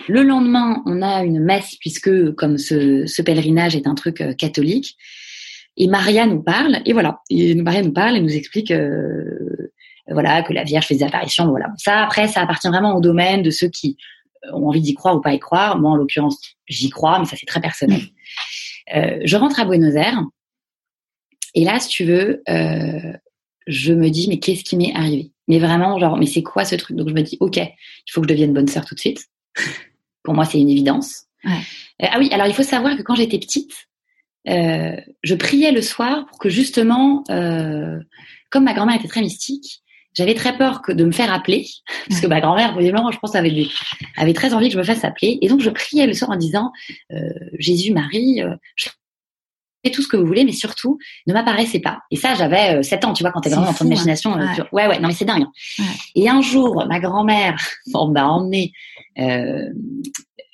Le 0.10 0.22
lendemain, 0.22 0.82
on 0.86 1.02
a 1.02 1.24
une 1.24 1.40
messe 1.40 1.76
puisque 1.80 2.34
comme 2.36 2.58
ce, 2.58 3.06
ce 3.06 3.22
pèlerinage 3.22 3.76
est 3.76 3.88
un 3.88 3.96
truc 3.96 4.20
euh, 4.20 4.34
catholique, 4.34 4.98
et 5.78 5.88
Maria 5.88 6.26
nous 6.26 6.42
parle, 6.42 6.82
et 6.86 6.94
voilà, 6.94 7.22
et 7.30 7.54
Maria 7.56 7.82
nous 7.82 7.94
parle 7.94 8.18
et 8.18 8.22
nous 8.22 8.36
explique 8.36 8.72
euh, 8.72 9.65
voilà, 10.10 10.44
que 10.44 10.54
la 10.54 10.64
Vierge 10.64 10.86
fait 10.86 10.96
des 10.96 11.04
apparitions. 11.04 11.48
Voilà. 11.48 11.68
Ça, 11.78 12.04
après, 12.04 12.28
ça 12.28 12.42
appartient 12.42 12.68
vraiment 12.68 12.96
au 12.96 13.02
domaine 13.02 13.42
de 13.42 13.50
ceux 13.50 13.70
qui 13.70 13.98
euh, 14.46 14.52
ont 14.54 14.68
envie 14.68 14.82
d'y 14.82 14.94
croire 14.94 15.16
ou 15.16 15.22
pas 15.22 15.34
y 15.34 15.40
croire. 15.40 15.78
Moi, 15.80 15.92
en 15.92 15.96
l'occurrence, 15.96 16.38
j'y 16.68 16.90
crois, 16.90 17.20
mais 17.20 17.26
ça, 17.26 17.36
c'est 17.38 17.46
très 17.46 17.62
personnel. 17.62 18.02
Euh, 18.96 19.20
je 19.24 19.38
rentre 19.38 19.60
à 19.60 19.66
Buenos 19.66 19.96
Aires. 19.96 20.22
Et 21.54 21.64
là, 21.64 21.80
si 21.80 21.90
tu 21.90 22.04
veux, 22.04 22.44
euh, 22.50 23.14
je 23.68 23.94
me 23.94 24.10
dis, 24.10 24.28
mais 24.28 24.40
qu'est-ce 24.40 24.64
qui 24.64 24.78
m'est 24.78 24.94
arrivé? 24.94 25.32
Mais 25.48 25.60
vraiment, 25.60 25.98
genre, 26.00 26.18
mais 26.18 26.26
c'est 26.26 26.44
quoi 26.44 26.66
ce 26.66 26.76
truc? 26.76 26.98
Donc, 26.98 27.10
je 27.10 27.14
me 27.14 27.22
dis, 27.22 27.38
OK, 27.40 27.58
il 27.58 28.12
faut 28.12 28.22
que 28.22 28.28
je 28.28 28.34
devienne 28.34 28.54
bonne 28.54 28.68
sœur 28.68 28.86
tout 28.86 28.96
de 28.96 29.00
suite. 29.00 29.26
Pour 30.24 30.34
moi, 30.34 30.46
c'est 30.46 30.60
une 30.60 30.70
évidence. 30.70 31.26
Ouais. 31.44 31.62
Euh, 32.02 32.08
ah 32.12 32.20
oui, 32.20 32.30
alors 32.32 32.48
il 32.48 32.54
faut 32.54 32.64
savoir 32.64 32.98
que 32.98 33.02
quand 33.02 33.16
j'étais 33.16 33.40
petite, 33.40 33.88
euh, 34.48 34.96
je 35.24 35.36
priais 35.36 35.72
le 35.72 35.82
soir 35.82 36.26
pour 36.28 36.38
que 36.38 36.50
justement, 36.50 37.24
euh, 37.30 38.00
comme 38.50 38.66
ma 38.66 38.74
grand-mère 38.74 38.98
était 38.98 39.08
très 39.08 39.22
mystique, 39.22 39.82
j'avais 40.16 40.34
très 40.34 40.58
peur 40.58 40.82
que 40.82 40.92
de 40.92 41.04
me 41.06 41.12
faire 41.12 41.32
appeler, 41.34 41.68
parce 42.10 42.22
que 42.22 42.28
ma 42.28 42.42
grand-mère, 42.42 42.76
évidemment, 42.80 43.12
je 43.12 43.20
pense, 43.20 43.36
avait, 43.36 43.68
avait 44.18 44.34
très 44.34 44.54
envie 44.54 44.68
que 44.68 44.74
je 44.74 44.80
me 44.80 44.84
fasse 44.84 45.04
appeler. 45.04 45.38
Et 45.42 45.48
donc, 45.48 45.62
je 45.62 45.70
priais 45.70 46.08
le 46.08 46.14
soir 46.14 46.32
en 46.32 46.36
disant, 46.36 46.72
euh, 47.12 47.18
Jésus, 47.60 47.94
Marie, 47.94 48.42
euh, 48.42 48.56
je 48.76 48.90
fais 49.86 49.92
tout 49.92 50.02
ce 50.02 50.08
que 50.08 50.18
vous 50.18 50.26
voulez, 50.26 50.46
mais 50.46 50.52
surtout, 50.52 50.98
ne 51.28 51.34
m'apparaissez 51.34 51.80
pas. 51.80 52.00
Et 52.12 52.16
ça, 52.16 52.34
j'avais 52.36 52.78
euh, 52.78 52.82
7 52.82 53.06
ans, 53.06 53.14
tu 53.14 53.24
vois, 53.24 53.32
quand 53.32 53.42
t'es 53.42 53.50
vraiment 53.50 53.68
dans 53.68 53.74
ton 53.74 53.86
imagination. 53.86 54.34
Hein. 54.34 54.56
Ouais. 54.58 54.64
ouais. 54.72 54.88
ouais, 54.88 55.00
non, 55.00 55.08
mais 55.08 55.14
c'est 55.14 55.26
dingue. 55.26 55.44
Hein. 55.44 55.52
Ouais. 55.80 55.86
Et 56.16 56.30
un 56.30 56.42
jour, 56.42 56.86
ma 56.88 57.00
grand-mère 57.00 57.56
bon, 57.94 58.08
m'a 58.12 58.28
emmené 58.28 58.72
euh, 59.20 59.70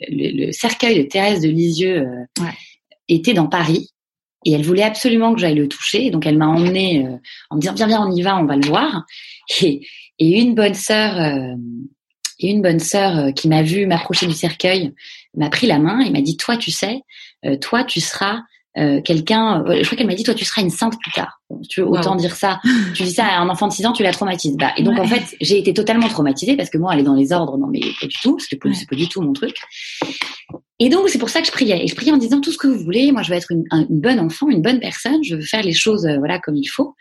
le, 0.07 0.45
le, 0.45 0.51
cercueil 0.51 1.03
de 1.03 1.07
Thérèse 1.07 1.41
de 1.41 1.49
Lisieux 1.49 2.07
euh, 2.39 2.45
était 3.07 3.33
dans 3.33 3.47
Paris. 3.47 3.89
Et 4.45 4.53
elle 4.53 4.63
voulait 4.63 4.83
absolument 4.83 5.33
que 5.33 5.39
j'aille 5.39 5.55
le 5.55 5.67
toucher. 5.67 6.09
Donc 6.09 6.25
elle 6.25 6.37
m'a 6.37 6.47
emmenée 6.47 7.05
euh, 7.05 7.17
en 7.49 7.55
me 7.55 7.61
disant 7.61 7.73
viens 7.73 7.87
viens 7.87 8.05
on 8.07 8.11
y 8.11 8.21
va, 8.21 8.37
on 8.37 8.45
va 8.45 8.55
le 8.55 8.67
voir. 8.67 9.05
Et, 9.61 9.81
et 10.21 10.39
une 10.39 10.53
bonne 10.53 10.75
sœur 10.75 11.19
euh, 11.19 11.55
et 12.39 12.49
une 12.49 12.61
bonne 12.61 12.79
sœur 12.79 13.17
euh, 13.17 13.31
qui 13.31 13.49
m'a 13.49 13.63
vu 13.63 13.87
m'approcher 13.87 14.27
du 14.27 14.33
cercueil 14.33 14.93
m'a 15.35 15.49
pris 15.49 15.67
la 15.67 15.79
main 15.79 15.99
et 15.99 16.11
m'a 16.11 16.21
dit 16.21 16.37
toi 16.37 16.57
tu 16.57 16.71
sais, 16.71 17.01
euh, 17.45 17.57
toi 17.57 17.83
tu 17.83 17.99
seras 17.99 18.41
quelqu'un. 19.03 19.65
je 19.67 19.83
crois 19.83 19.97
qu'elle 19.97 20.07
m'a 20.07 20.15
dit 20.15 20.23
toi 20.23 20.33
tu 20.33 20.45
seras 20.45 20.61
une 20.61 20.69
sainte 20.69 20.97
plus 20.97 21.11
tard. 21.11 21.41
tu 21.69 21.81
veux 21.81 21.87
autant 21.87 22.13
wow. 22.13 22.17
dire 22.21 22.33
ça. 22.33 22.61
Tu 22.95 23.03
dis 23.03 23.11
ça 23.11 23.25
à 23.25 23.39
un 23.39 23.49
enfant 23.49 23.67
de 23.67 23.73
6 23.73 23.85
ans, 23.85 23.91
tu 23.91 24.01
la 24.01 24.13
traumatises. 24.13 24.55
Bah, 24.55 24.71
et 24.77 24.83
donc 24.83 24.93
ouais. 24.93 25.01
en 25.01 25.07
fait 25.07 25.35
j'ai 25.41 25.59
été 25.59 25.73
totalement 25.73 26.07
traumatisée 26.07 26.55
parce 26.55 26.69
que 26.69 26.77
moi 26.77 26.93
aller 26.93 27.03
dans 27.03 27.15
les 27.15 27.33
ordres 27.33 27.57
non 27.57 27.67
mais 27.67 27.81
pas 27.99 28.07
du 28.07 28.15
tout, 28.23 28.37
c'est 28.39 28.55
pas, 28.55 28.69
ouais. 28.69 28.75
pas 28.89 28.95
du 28.95 29.09
tout 29.09 29.21
mon 29.21 29.33
truc. 29.33 29.57
Et 30.83 30.89
donc, 30.89 31.09
c'est 31.09 31.19
pour 31.19 31.29
ça 31.29 31.41
que 31.41 31.45
je 31.45 31.51
priais. 31.51 31.83
Et 31.83 31.87
je 31.87 31.93
priais 31.93 32.11
en 32.11 32.17
disant 32.17 32.41
tout 32.41 32.51
ce 32.51 32.57
que 32.57 32.65
vous 32.65 32.79
voulez. 32.83 33.11
Moi, 33.11 33.21
je 33.21 33.29
veux 33.29 33.37
être 33.37 33.51
une, 33.51 33.65
une 33.71 34.01
bonne 34.01 34.19
enfant, 34.19 34.49
une 34.49 34.63
bonne 34.63 34.79
personne. 34.79 35.23
Je 35.23 35.35
veux 35.35 35.43
faire 35.43 35.61
les 35.61 35.73
choses, 35.73 36.07
euh, 36.07 36.17
voilà, 36.17 36.39
comme 36.39 36.55
il 36.55 36.65
faut. 36.65 36.95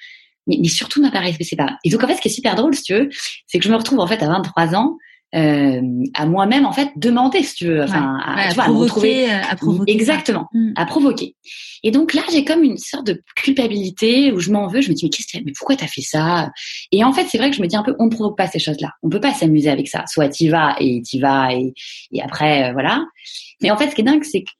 Mais, 0.47 0.59
mais 0.61 0.69
surtout, 0.69 1.01
n'apparaissez 1.01 1.57
pas. 1.57 1.79
Et 1.83 1.89
donc, 1.89 2.05
en 2.05 2.07
fait, 2.07 2.17
ce 2.17 2.21
qui 2.21 2.29
est 2.29 2.31
super 2.31 2.57
drôle, 2.57 2.75
si 2.75 2.83
tu 2.83 2.93
veux, 2.93 3.09
c'est 3.47 3.59
que 3.59 3.65
je 3.65 3.71
me 3.71 3.77
retrouve, 3.77 3.99
en 4.01 4.07
fait, 4.07 4.23
à 4.23 4.29
23 4.29 4.75
ans, 4.75 4.99
euh, 5.35 5.81
à 6.15 6.27
moi-même 6.27 6.67
en 6.67 6.73
fait 6.73 6.89
demander 6.97 7.45
si 7.45 7.55
tu 7.55 7.67
veux 7.67 7.85
enfin 7.85 8.19
à, 8.25 8.49
tu 8.49 8.55
vois, 8.57 8.65
provoquer, 8.65 9.31
à, 9.31 9.55
provoquer 9.55 9.93
exactement 9.93 10.49
mm. 10.53 10.73
à 10.75 10.87
provoquer. 10.87 11.37
Et 11.85 11.93
donc 11.93 12.15
là 12.15 12.23
j'ai 12.33 12.45
comme 12.45 12.65
une 12.65 12.79
sorte 12.79 13.07
de 13.07 13.23
culpabilité 13.37 14.33
où 14.33 14.41
je 14.41 14.51
m'en 14.51 14.67
veux 14.67 14.81
je 14.81 14.91
me 14.91 14.95
dis 14.95 15.05
mais 15.05 15.11
qu'est-ce 15.11 15.39
que 15.39 15.45
mais 15.45 15.53
pourquoi 15.57 15.77
t'as 15.77 15.87
fait 15.87 16.03
ça? 16.03 16.51
Et 16.91 17.05
en 17.05 17.13
fait 17.13 17.27
c'est 17.29 17.39
vrai 17.39 17.51
que 17.51 17.57
je 17.57 17.63
me 17.63 17.69
dis 17.69 17.77
un 17.77 17.85
peu 17.85 17.95
on 18.01 18.07
ne 18.07 18.11
provoque 18.11 18.37
pas 18.37 18.49
ces 18.49 18.59
choses 18.59 18.81
là 18.81 18.91
on 19.05 19.09
peut 19.09 19.21
pas 19.21 19.33
s'amuser 19.33 19.71
avec 19.71 19.87
ça. 19.87 20.05
Soit 20.09 20.29
t'y 20.31 20.49
vas 20.49 20.75
et 20.81 21.01
t'y 21.03 21.21
vas 21.21 21.55
et, 21.55 21.75
et 22.13 22.23
après 22.23 22.69
euh, 22.69 22.73
voilà. 22.73 23.05
Mais 23.63 23.71
en 23.71 23.77
fait 23.77 23.91
ce 23.91 23.95
qui 23.95 24.01
est 24.01 24.05
dingue 24.05 24.25
c'est 24.25 24.43
que 24.43 24.51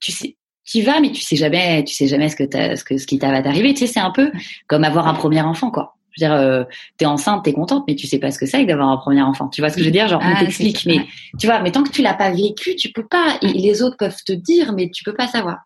tu 0.00 0.12
sais 0.12 0.36
tu 0.64 0.82
vas 0.82 1.00
mais 1.00 1.10
tu 1.10 1.20
sais 1.20 1.34
jamais 1.34 1.82
tu 1.82 1.94
sais 1.94 2.06
jamais 2.06 2.28
ce 2.28 2.36
que 2.36 2.44
ce 2.44 2.84
que 2.84 2.96
ce 2.96 3.06
qui 3.08 3.18
va 3.18 3.42
t'arriver. 3.42 3.74
Tu 3.74 3.80
sais 3.80 3.92
c'est 3.92 4.00
un 4.00 4.12
peu 4.12 4.30
comme 4.68 4.84
avoir 4.84 5.08
un 5.08 5.14
premier 5.14 5.42
enfant 5.42 5.72
quoi 5.72 5.96
je 6.20 6.26
veux 6.26 6.30
dire, 6.30 6.32
euh, 6.32 6.64
t'es 6.98 7.06
enceinte, 7.06 7.44
t'es 7.44 7.52
contente, 7.52 7.84
mais 7.88 7.94
tu 7.94 8.06
sais 8.06 8.18
pas 8.18 8.30
ce 8.30 8.38
que 8.38 8.46
c'est 8.46 8.64
d'avoir 8.64 8.88
un 8.88 8.96
premier 8.96 9.22
enfant. 9.22 9.48
Tu 9.48 9.60
vois 9.60 9.70
ce 9.70 9.76
que 9.76 9.80
je 9.80 9.86
veux 9.86 9.92
dire? 9.92 10.08
Genre, 10.08 10.20
on 10.22 10.32
ah, 10.34 10.40
t'explique, 10.40 10.84
mais 10.86 11.06
tu 11.38 11.46
vois, 11.46 11.60
mais 11.60 11.72
tant 11.72 11.82
que 11.82 11.90
tu 11.90 12.02
l'as 12.02 12.14
pas 12.14 12.30
vécu, 12.30 12.76
tu 12.76 12.92
peux 12.92 13.06
pas. 13.06 13.38
Et 13.42 13.52
les 13.52 13.82
autres 13.82 13.96
peuvent 13.96 14.22
te 14.24 14.32
dire, 14.32 14.72
mais 14.72 14.90
tu 14.90 15.04
peux 15.04 15.14
pas 15.14 15.28
savoir. 15.28 15.58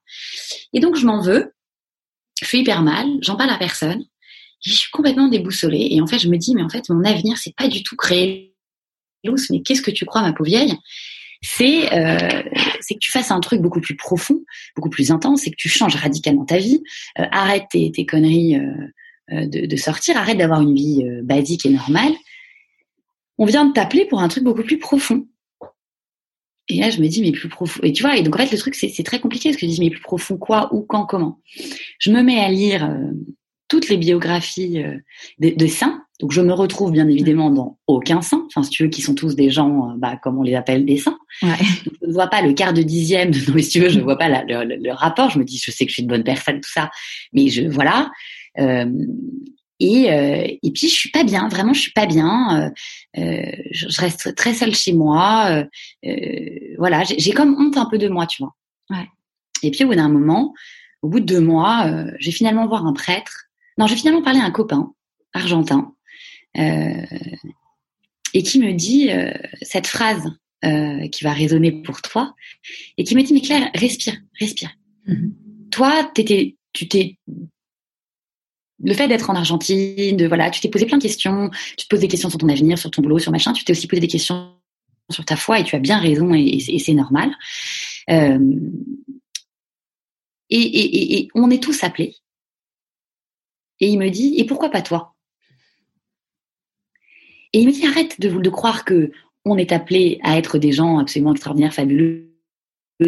Et 0.73 0.81
donc, 0.81 0.97
je 0.97 1.07
m'en 1.07 1.21
veux. 1.21 1.53
Je 2.41 2.47
suis 2.47 2.61
hyper 2.61 2.83
mal. 2.83 3.07
J'en 3.23 3.37
parle 3.37 3.51
à 3.51 3.59
personne. 3.59 4.05
je 4.65 4.73
suis 4.73 4.91
complètement 4.91 5.29
déboussolée. 5.29 5.89
Et 5.91 6.01
en 6.01 6.07
fait, 6.07 6.19
je 6.19 6.29
me 6.29 6.37
dis, 6.37 6.55
mais 6.55 6.63
en 6.63 6.69
fait, 6.69 6.89
mon 6.91 7.05
avenir, 7.05 7.39
c'est 7.39 7.55
pas 7.55 7.69
du 7.69 7.83
tout 7.83 7.97
créer 7.97 8.55
l'os. 9.25 9.51
Mais 9.51 9.63
qu'est-ce 9.63 9.83
que 9.83 9.91
tu 9.91 10.05
crois, 10.05 10.23
ma 10.23 10.33
pauvre 10.33 10.49
vieille? 10.49 10.75
C'est 11.43 11.93
euh, 11.93 12.43
c'est 12.81 12.95
que 12.95 13.01
tu 13.01 13.11
fasses 13.11 13.31
un 13.31 13.41
truc 13.41 13.61
beaucoup 13.61 13.81
plus 13.81 13.97
profond, 13.97 14.41
beaucoup 14.77 14.89
plus 14.89 15.11
intense, 15.11 15.43
c'est 15.43 15.51
que 15.51 15.57
tu 15.57 15.69
changes 15.69 15.95
radicalement 15.95 16.47
ta 16.47 16.57
vie. 16.57 16.83
Euh, 17.19 17.25
arrête 17.31 17.65
tes, 17.71 17.93
tes 17.93 18.07
conneries. 18.07 18.57
Euh, 18.57 18.89
euh, 19.33 19.47
de, 19.47 19.77
sortir, 19.77 20.19
arrête 20.19 20.37
d'avoir 20.37 20.61
une 20.61 20.75
vie 20.75 21.03
euh, 21.03 21.23
basique 21.23 21.65
et 21.65 21.71
normale. 21.71 22.13
On 23.39 23.47
vient 23.47 23.65
de 23.65 23.73
t'appeler 23.73 24.05
pour 24.05 24.21
un 24.21 24.29
truc 24.29 24.45
beaucoup 24.45 24.63
plus 24.63 24.79
profond. 24.79 25.27
Et 26.69 26.79
là, 26.79 26.91
je 26.91 27.01
me 27.01 27.09
dis, 27.09 27.23
mais 27.23 27.33
plus 27.33 27.49
profond. 27.49 27.81
Et 27.83 27.93
tu 27.93 28.03
vois, 28.03 28.19
et 28.19 28.23
donc 28.23 28.35
en 28.37 28.39
fait, 28.39 28.53
le 28.53 28.59
truc, 28.59 28.75
c'est 28.75 29.03
très 29.03 29.21
compliqué 29.21 29.49
parce 29.49 29.59
que 29.59 29.67
je 29.67 29.73
dis, 29.73 29.81
mais 29.81 29.89
plus 29.89 30.03
profond 30.03 30.37
quoi, 30.37 30.69
où, 30.75 30.83
quand, 30.83 31.07
comment? 31.07 31.41
Je 31.99 32.11
me 32.11 32.23
mets 32.23 32.39
à 32.39 32.51
lire 32.51 32.85
euh, 32.85 33.13
toutes 33.69 33.89
les 33.89 33.97
biographies 33.97 34.85
de, 35.39 35.67
saints. 35.67 36.03
Donc 36.21 36.33
je 36.33 36.43
me 36.43 36.53
retrouve 36.53 36.93
bien 36.93 37.09
évidemment 37.09 37.51
dans 37.51 37.79
aucun 37.87 38.21
saint. 38.21 38.47
Enfin, 38.47 38.63
si 38.63 38.71
tu 38.71 38.83
veux, 38.83 38.91
qui 38.91 39.01
sont 39.01 39.15
tous 39.15 39.37
des 39.37 39.51
gens, 39.51 39.95
bah, 39.97 40.19
comme 40.23 40.39
on 40.39 40.43
les 40.43 40.55
appelle, 40.55 40.85
des 40.85 40.99
saints. 40.99 41.19
je 41.41 41.47
ne 42.07 42.13
vois 42.13 42.29
pas 42.29 42.43
le 42.43 42.53
quart 42.53 42.75
de 42.75 42.83
dixième. 42.83 43.31
Non, 43.49 43.55
mais 43.55 43.63
si 43.63 43.71
tu 43.71 43.81
veux, 43.81 43.89
je 43.89 43.99
ne 43.99 44.05
vois 44.05 44.19
pas 44.19 44.29
le, 44.29 44.93
rapport. 44.93 45.31
Je 45.31 45.39
me 45.39 45.45
dis, 45.45 45.57
je 45.57 45.71
sais 45.71 45.87
que 45.87 45.91
je 45.91 45.95
suis 45.95 46.03
une 46.03 46.09
bonne 46.09 46.25
personne, 46.25 46.61
tout 46.61 46.71
ça. 46.71 46.91
Mais 47.33 47.49
je, 47.49 47.63
voilà. 47.63 48.11
Euh, 48.59 48.93
et, 49.81 50.13
euh, 50.13 50.47
et 50.63 50.71
puis 50.71 50.89
je 50.89 50.95
suis 50.95 51.11
pas 51.11 51.25
bien, 51.25 51.49
vraiment 51.49 51.73
je 51.73 51.81
suis 51.81 51.93
pas 51.93 52.07
bien. 52.07 52.73
Euh, 53.17 53.21
euh 53.21 53.53
je, 53.71 54.01
reste 54.01 54.35
très 54.35 54.55
seule 54.55 54.75
chez 54.75 54.93
moi. 54.93 55.65
voilà, 56.79 57.03
j'ai 57.05 57.33
comme 57.33 57.57
honte 57.61 57.77
un 57.77 57.87
peu 57.87 57.99
de 57.99 58.09
moi, 58.09 58.27
tu 58.27 58.43
vois. 58.43 58.55
Ouais. 58.91 59.07
Et 59.63 59.71
puis 59.71 59.85
au 59.85 59.89
bout 59.89 59.95
d'un 59.95 60.09
moment, 60.09 60.55
au 61.03 61.09
bout 61.09 61.21
de 61.21 61.27
deux 61.27 61.41
mois, 61.41 61.91
j'ai 62.19 62.33
finalement 62.33 62.67
voir 62.67 62.87
un 62.87 62.93
prêtre. 62.93 63.47
Non, 63.79 63.87
j'ai 63.87 63.97
finalement 63.97 64.23
parlé 64.23 64.41
à 64.41 64.45
un 64.45 64.51
copain 64.51 64.93
argentin 65.33 65.93
et 66.57 68.43
qui 68.45 68.61
me 68.61 68.73
dit 68.73 69.11
cette 69.63 69.89
phrase 69.89 70.31
qui 70.63 71.25
va 71.25 71.33
résonner 71.33 71.73
pour 71.83 72.01
toi 72.01 72.35
et 72.97 73.05
qui 73.05 73.17
me 73.17 73.23
dit 73.23 73.35
mais 73.35 73.41
Claire, 73.41 73.71
respire, 73.75 74.17
respire. 74.39 74.71
Mm-hmm. 75.09 75.33
Toi, 75.71 76.11
t'étais, 76.15 76.57
tu 76.73 76.87
t'es 76.87 77.19
le 78.83 78.95
fait 78.95 79.09
d'être 79.09 79.31
en 79.31 79.35
Argentine, 79.35 80.17
de 80.17 80.27
voilà, 80.27 80.51
tu 80.51 80.61
t'es 80.61 80.69
posé 80.69 80.87
plein 80.87 80.99
de 80.99 81.03
questions, 81.03 81.51
tu 81.77 81.87
te 81.87 81.89
poses 81.89 82.01
des 82.01 82.09
questions 82.09 82.29
sur 82.29 82.39
ton 82.39 82.49
avenir, 82.49 82.79
sur 82.79 82.91
ton 82.91 83.03
boulot, 83.03 83.19
sur 83.19 83.33
machin, 83.33 83.53
tu 83.53 83.65
t'es 83.65 83.73
aussi 83.73 83.87
posé 83.87 84.01
des 84.01 84.09
questions 84.09 84.55
sur 85.11 85.25
ta 85.25 85.37
foi 85.37 85.61
et 85.61 85.65
tu 85.65 85.77
as 85.77 85.81
bien 85.81 85.99
raison 85.99 86.33
et, 86.35 86.59
c'est 86.79 86.95
normal. 86.95 87.31
Euh, 88.11 88.39
et, 90.51 91.29
on 91.35 91.51
est 91.51 91.63
tous 91.63 91.85
appelés. 91.85 92.17
Et 93.81 93.89
il 93.89 93.99
me 93.99 94.09
dit, 94.09 94.35
et 94.39 94.45
pourquoi 94.45 94.71
pas 94.71 94.83
toi? 94.83 95.15
Et 97.53 97.61
il 97.61 97.67
me 97.67 97.73
dit, 97.73 97.87
arrête 97.87 98.21
de, 98.21 98.51
croire 98.51 98.85
que 98.85 99.13
on 99.45 99.59
est 99.59 99.73
appelé 99.73 100.19
à 100.23 100.39
être 100.39 100.59
des 100.59 100.73
gens 100.73 100.99
absolument 100.99 101.33
extraordinaires, 101.33 101.75
fabuleux 101.75 102.31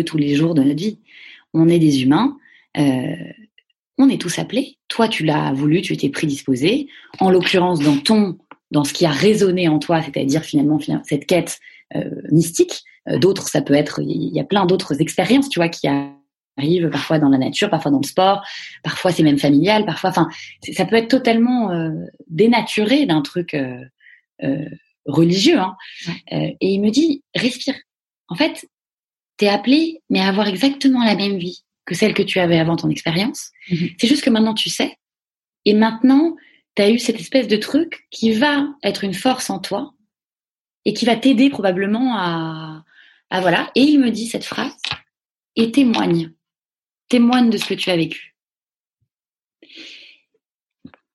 tous 0.04 0.18
les 0.18 0.34
jours 0.34 0.54
de 0.54 0.62
notre 0.62 0.78
vie. 0.78 1.00
On 1.54 1.68
est 1.68 1.78
des 1.78 2.02
humains. 2.02 2.36
Euh, 2.76 3.14
on 3.98 4.08
est 4.08 4.20
tous 4.20 4.38
appelés. 4.38 4.78
Toi, 4.88 5.08
tu 5.08 5.24
l'as 5.24 5.52
voulu, 5.52 5.82
tu 5.82 5.92
étais 5.92 6.10
prédisposé. 6.10 6.88
En 7.18 7.30
l'occurrence, 7.30 7.80
dans 7.80 7.96
ton, 7.96 8.38
dans 8.70 8.84
ce 8.84 8.92
qui 8.92 9.06
a 9.06 9.10
résonné 9.10 9.68
en 9.68 9.78
toi, 9.78 10.02
c'est-à-dire 10.02 10.42
finalement 10.42 10.78
cette 11.04 11.26
quête 11.26 11.58
euh, 11.94 12.10
mystique. 12.30 12.82
Euh, 13.08 13.18
d'autres, 13.18 13.48
ça 13.48 13.62
peut 13.62 13.74
être, 13.74 14.00
il 14.02 14.34
y 14.34 14.40
a 14.40 14.44
plein 14.44 14.66
d'autres 14.66 15.00
expériences, 15.00 15.48
tu 15.48 15.58
vois, 15.58 15.68
qui 15.68 15.88
arrivent 16.58 16.90
parfois 16.90 17.18
dans 17.18 17.28
la 17.28 17.38
nature, 17.38 17.70
parfois 17.70 17.90
dans 17.90 18.00
le 18.00 18.06
sport, 18.06 18.42
parfois 18.82 19.12
c'est 19.12 19.22
même 19.22 19.38
familial, 19.38 19.84
parfois, 19.84 20.10
enfin, 20.10 20.28
ça 20.72 20.84
peut 20.84 20.96
être 20.96 21.08
totalement 21.08 21.70
euh, 21.70 21.90
dénaturé 22.28 23.06
d'un 23.06 23.22
truc 23.22 23.56
religieux. 25.06 25.58
Hein. 25.58 25.76
et 26.32 26.56
il 26.60 26.80
me 26.80 26.90
dit, 26.90 27.22
respire. 27.34 27.76
En 28.28 28.34
fait, 28.34 28.66
t'es 29.36 29.48
appelé, 29.48 30.02
mais 30.10 30.20
à 30.20 30.28
avoir 30.28 30.48
exactement 30.48 31.04
la 31.04 31.14
même 31.14 31.38
vie 31.38 31.62
que 31.86 31.94
celle 31.94 32.14
que 32.14 32.22
tu 32.22 32.38
avais 32.38 32.58
avant 32.58 32.76
ton 32.76 32.90
expérience. 32.90 33.50
Mhm. 33.70 33.90
C'est 33.98 34.08
juste 34.08 34.22
que 34.22 34.30
maintenant 34.30 34.54
tu 34.54 34.68
sais. 34.68 34.96
Et 35.64 35.72
maintenant, 35.72 36.36
tu 36.74 36.82
as 36.82 36.90
eu 36.90 36.98
cette 36.98 37.20
espèce 37.20 37.48
de 37.48 37.56
truc 37.56 38.06
qui 38.10 38.32
va 38.32 38.68
être 38.82 39.04
une 39.04 39.14
force 39.14 39.48
en 39.48 39.58
toi 39.58 39.94
et 40.84 40.92
qui 40.92 41.06
va 41.06 41.16
t'aider 41.16 41.48
probablement 41.48 42.16
à, 42.16 42.84
à 43.30 43.40
voilà. 43.40 43.70
Et 43.74 43.82
il 43.82 43.98
me 43.98 44.10
dit 44.10 44.26
cette 44.26 44.44
phrase 44.44 44.76
et 45.56 45.72
témoigne. 45.72 46.32
Témoigne 47.08 47.50
de 47.50 47.56
ce 47.56 47.66
que 47.66 47.74
tu 47.74 47.90
as 47.90 47.96
vécu. 47.96 48.36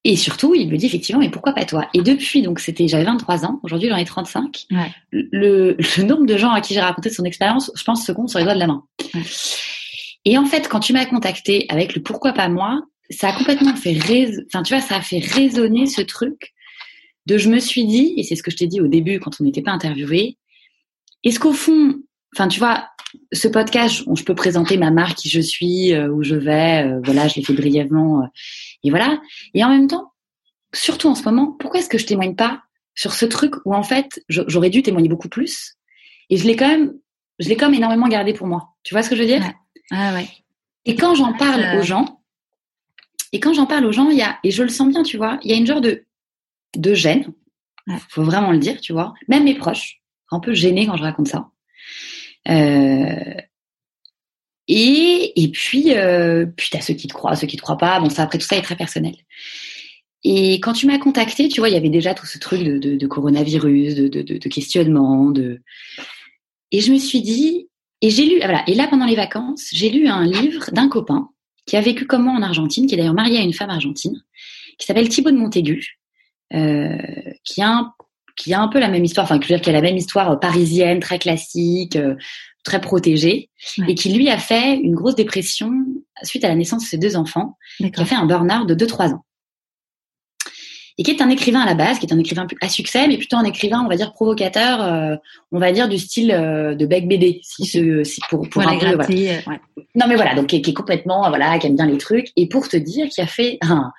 Et 0.04 0.16
surtout, 0.16 0.56
il 0.56 0.68
me 0.68 0.78
dit 0.78 0.88
effectivement, 0.88 1.22
mais 1.22 1.30
pourquoi 1.30 1.54
pas 1.54 1.64
toi? 1.64 1.88
Et 1.94 2.02
depuis, 2.02 2.42
donc 2.42 2.60
c'était, 2.60 2.88
j'avais 2.88 3.04
23 3.04 3.46
ans, 3.46 3.60
aujourd'hui 3.62 3.90
j'en 3.90 3.98
ai 3.98 4.06
35. 4.06 4.66
Le, 5.12 5.76
le, 5.78 6.04
nombre 6.04 6.26
de 6.26 6.38
gens 6.38 6.50
à 6.50 6.62
qui 6.62 6.74
j'ai 6.74 6.80
raconté 6.80 7.12
son 7.12 7.24
expérience, 7.24 7.72
je 7.76 7.84
pense, 7.84 8.04
se 8.04 8.12
compte 8.12 8.30
sur 8.30 8.40
les 8.40 8.46
doigts 8.46 8.56
de 8.56 8.60
la 8.60 8.68
main. 8.68 8.84
Et 10.26 10.38
en 10.38 10.46
fait, 10.46 10.68
quand 10.68 10.80
tu 10.80 10.94
m'as 10.94 11.06
contacté 11.06 11.66
avec 11.70 11.96
le 11.96 12.02
pourquoi 12.02 12.34
pas 12.34 12.50
moi, 12.50 12.82
ça 13.10 13.30
a 13.30 13.34
complètement 13.34 13.76
fait, 13.76 13.98
enfin 14.48 14.64
tu 14.64 14.74
vois, 14.74 14.82
ça 14.82 14.98
a 14.98 15.02
fait 15.02 15.20
résonner 15.20 15.86
ce 15.86 16.02
truc 16.02 16.54
de 17.26 17.38
je 17.38 17.50
me 17.50 17.60
suis 17.60 17.86
dit, 17.86 18.14
et 18.18 18.24
c'est 18.24 18.36
ce 18.36 18.44
que 18.44 18.52
je 18.52 18.58
t'ai 18.58 18.68
dit 18.68 18.82
au 18.82 18.88
début 18.88 19.20
quand 19.20 19.40
on 19.40 19.44
n'était 19.44 19.62
pas 19.62 19.72
interviewé, 19.72 20.38
est-ce 21.24 21.40
qu'au 21.40 21.54
fond, 21.54 22.00
enfin 22.36 22.48
tu 22.48 22.60
vois, 22.60 22.88
ce 23.34 23.48
podcast, 23.48 24.04
je 24.16 24.24
peux 24.24 24.36
présenter 24.36 24.78
ma 24.78 24.92
marque, 24.92 25.18
qui 25.18 25.30
je 25.30 25.42
suis, 25.42 25.94
euh, 25.94 26.10
où 26.10 26.24
je 26.24 26.36
vais, 26.36 26.86
euh, 26.86 27.02
voilà, 27.04 27.28
je 27.28 27.36
l'ai 27.36 27.44
fait 27.44 27.54
brièvement, 27.54 28.22
euh, 28.22 28.28
et 28.84 28.90
voilà. 28.90 29.20
Et 29.54 29.64
en 29.64 29.70
même 29.70 29.88
temps, 29.88 30.14
surtout 30.74 31.10
en 31.10 31.16
ce 31.16 31.24
moment, 31.24 31.56
pourquoi 31.60 31.80
est-ce 31.82 31.90
que 31.90 31.98
je 31.98 32.06
témoigne 32.06 32.36
pas 32.36 32.62
sur 32.96 33.14
ce 33.14 33.26
truc 33.26 33.56
où 33.66 33.74
en 33.74 33.84
fait 33.84 34.22
j'aurais 34.30 34.70
dû 34.70 34.82
témoigner 34.84 35.10
beaucoup 35.10 35.30
plus, 35.30 35.76
et 36.30 36.38
je 36.38 36.46
l'ai 36.48 36.56
quand 36.56 36.68
même, 36.68 36.94
je 37.40 37.50
l'ai 37.50 37.58
quand 37.58 37.68
même 37.68 37.78
énormément 37.78 38.08
gardé 38.08 38.34
pour 38.34 38.48
moi. 38.48 38.70
Tu 38.84 38.94
vois 38.94 39.04
ce 39.04 39.10
que 39.10 39.16
je 39.16 39.22
veux 39.22 39.28
dire? 39.28 39.44
Ah 39.92 40.14
ouais. 40.14 40.28
Et 40.86 40.96
quand 40.96 41.14
j'en 41.14 41.34
parle 41.34 41.78
aux 41.78 41.84
gens, 41.84 42.22
et 43.34 43.40
quand 43.40 43.54
j'en 43.54 43.66
parle 43.66 43.86
aux 43.86 43.92
gens, 43.92 44.10
il 44.10 44.18
y 44.18 44.22
a, 44.22 44.40
et 44.44 44.52
je 44.52 44.64
le 44.64 44.70
sens 44.70 44.90
bien, 44.90 45.04
tu 45.04 45.18
vois, 45.18 45.40
il 45.44 45.52
y 45.52 45.54
a 45.54 45.58
une 45.58 45.68
genre 45.68 45.82
de, 45.82 46.06
de 46.76 46.94
gêne. 46.94 47.34
Il 47.88 47.98
faut 48.10 48.24
vraiment 48.24 48.52
le 48.52 48.58
dire, 48.58 48.80
tu 48.82 48.94
vois. 48.94 49.14
Même 49.28 49.44
mes 49.44 49.56
proches, 49.56 50.02
un 50.32 50.40
peu 50.40 50.54
gênés 50.54 50.86
quand 50.86 50.98
je 50.98 51.04
raconte 51.04 51.28
ça. 51.28 51.50
Euh, 52.48 53.34
et, 54.68 55.44
et 55.44 55.48
puis, 55.50 55.96
euh, 55.96 56.46
puis 56.46 56.70
t'as 56.72 56.82
ceux 56.82 56.94
qui 56.94 57.08
te 57.08 57.14
croient, 57.14 57.36
ceux 57.36 57.48
qui 57.48 57.58
te 57.58 57.62
croient 57.62 57.78
pas. 57.78 58.00
Bon, 58.00 58.10
ça 58.10 58.24
après 58.24 58.38
tout 58.38 58.46
ça 58.46 58.58
est 58.58 58.62
très 58.62 58.76
personnel. 58.76 59.16
Et 60.24 60.60
quand 60.60 60.74
tu 60.74 60.86
m'as 60.86 61.00
contacté, 61.00 61.48
tu 61.48 61.60
vois, 61.60 61.70
il 61.70 61.74
y 61.74 61.78
avait 61.78 61.90
déjà 61.90 62.14
tout 62.14 62.28
ce 62.28 62.38
truc 62.38 62.64
de, 62.64 62.78
de, 62.78 62.96
de 62.96 63.08
coronavirus, 63.08 63.96
de, 63.96 64.08
de, 64.08 64.22
de 64.22 64.50
questionnement, 64.50 65.32
de. 65.32 65.62
Et 66.72 66.80
je 66.80 66.94
me 66.94 67.00
suis 67.00 67.22
dit, 67.22 67.68
et 68.02 68.10
j'ai 68.10 68.26
lu, 68.26 68.38
voilà, 68.40 68.64
et 68.68 68.74
là 68.74 68.88
pendant 68.88 69.06
les 69.06 69.16
vacances, 69.16 69.68
j'ai 69.72 69.90
lu 69.90 70.08
un 70.08 70.26
livre 70.26 70.72
d'un 70.72 70.90
copain 70.90 71.30
qui 71.66 71.78
a 71.78 71.82
vécu 71.82 72.06
comme 72.06 72.24
moi 72.24 72.34
en 72.34 72.42
Argentine, 72.42 72.88
qui 72.88 72.96
est 72.96 72.98
d'ailleurs 72.98 73.14
marié 73.14 73.38
à 73.38 73.42
une 73.42 73.54
femme 73.54 73.70
argentine, 73.70 74.22
qui 74.78 74.86
s'appelle 74.86 75.08
Thibaut 75.10 75.32
de 75.32 75.38
Montaigu, 75.38 76.00
euh, 76.54 76.98
qui 77.44 77.62
a 77.62 77.70
un, 77.70 77.94
qui 78.36 78.54
a 78.54 78.62
un 78.62 78.68
peu 78.68 78.80
la 78.80 78.90
même 78.90 79.06
histoire, 79.06 79.26
enfin, 79.26 79.36
je 79.36 79.48
veux 79.48 79.56
dire, 79.56 79.62
qui 79.62 79.70
a 79.70 79.74
la 79.74 79.82
même 79.82 79.98
histoire 79.98 80.40
parisienne, 80.40 81.00
très 81.00 81.20
classique, 81.20 81.96
euh, 81.96 82.16
très 82.64 82.82
protégée, 82.82 83.50
et 83.88 83.96
qui 83.96 84.14
lui 84.14 84.30
a 84.30 84.38
fait 84.38 84.76
une 84.78 84.96
grosse 84.96 85.16
dépression 85.16 85.72
suite 86.24 86.44
à 86.44 86.48
la 86.48 86.56
naissance 86.56 86.84
de 86.84 86.88
ses 86.88 86.98
deux 86.98 87.16
enfants, 87.16 87.58
qui 87.78 87.92
a 87.96 88.06
fait 88.06 88.16
un 88.16 88.26
burn-out 88.26 88.68
de 88.68 88.76
2-3 88.76 89.14
ans 89.14 89.26
et 90.98 91.04
qui 91.04 91.12
est 91.12 91.22
un 91.22 91.30
écrivain 91.30 91.62
à 91.62 91.66
la 91.66 91.74
base, 91.74 92.00
qui 92.00 92.06
est 92.06 92.14
un 92.14 92.20
écrivain 92.20 92.48
à 92.62 92.70
succès, 92.70 93.08
mais 93.08 93.18
plutôt 93.18 93.38
un 93.38 93.44
écrivain, 93.44 93.82
on 93.84 93.88
va 93.88 93.96
dire 93.96 94.14
provocateur, 94.14 94.82
euh, 94.82 95.16
on 95.52 95.60
va 95.60 95.72
dire 95.72 95.88
du 95.88 95.98
style 95.98 96.32
euh, 96.32 96.76
de 96.76 96.86
Beck 96.86 97.08
BD, 97.08 97.40
si, 97.44 97.66
ce, 97.66 98.04
si 98.04 98.22
pour 98.30 98.48
pour 98.50 98.62
un 98.68 98.78
peu, 98.78 98.96
voilà. 98.96 99.60
Non 99.96 100.06
mais 100.08 100.16
voilà, 100.16 100.36
donc 100.36 100.48
qui, 100.48 100.58
est 100.58 100.74
complètement 100.74 101.28
voilà, 101.30 101.58
qui 101.60 101.68
aime 101.68 101.76
bien 101.76 101.88
les 101.88 101.98
trucs, 101.98 102.28
et 102.36 102.48
pour 102.48 102.68
te 102.68 102.78
dire, 102.78 103.08
qui 103.10 103.22
a 103.22 103.28
fait 103.28 103.58
un, 103.62 103.92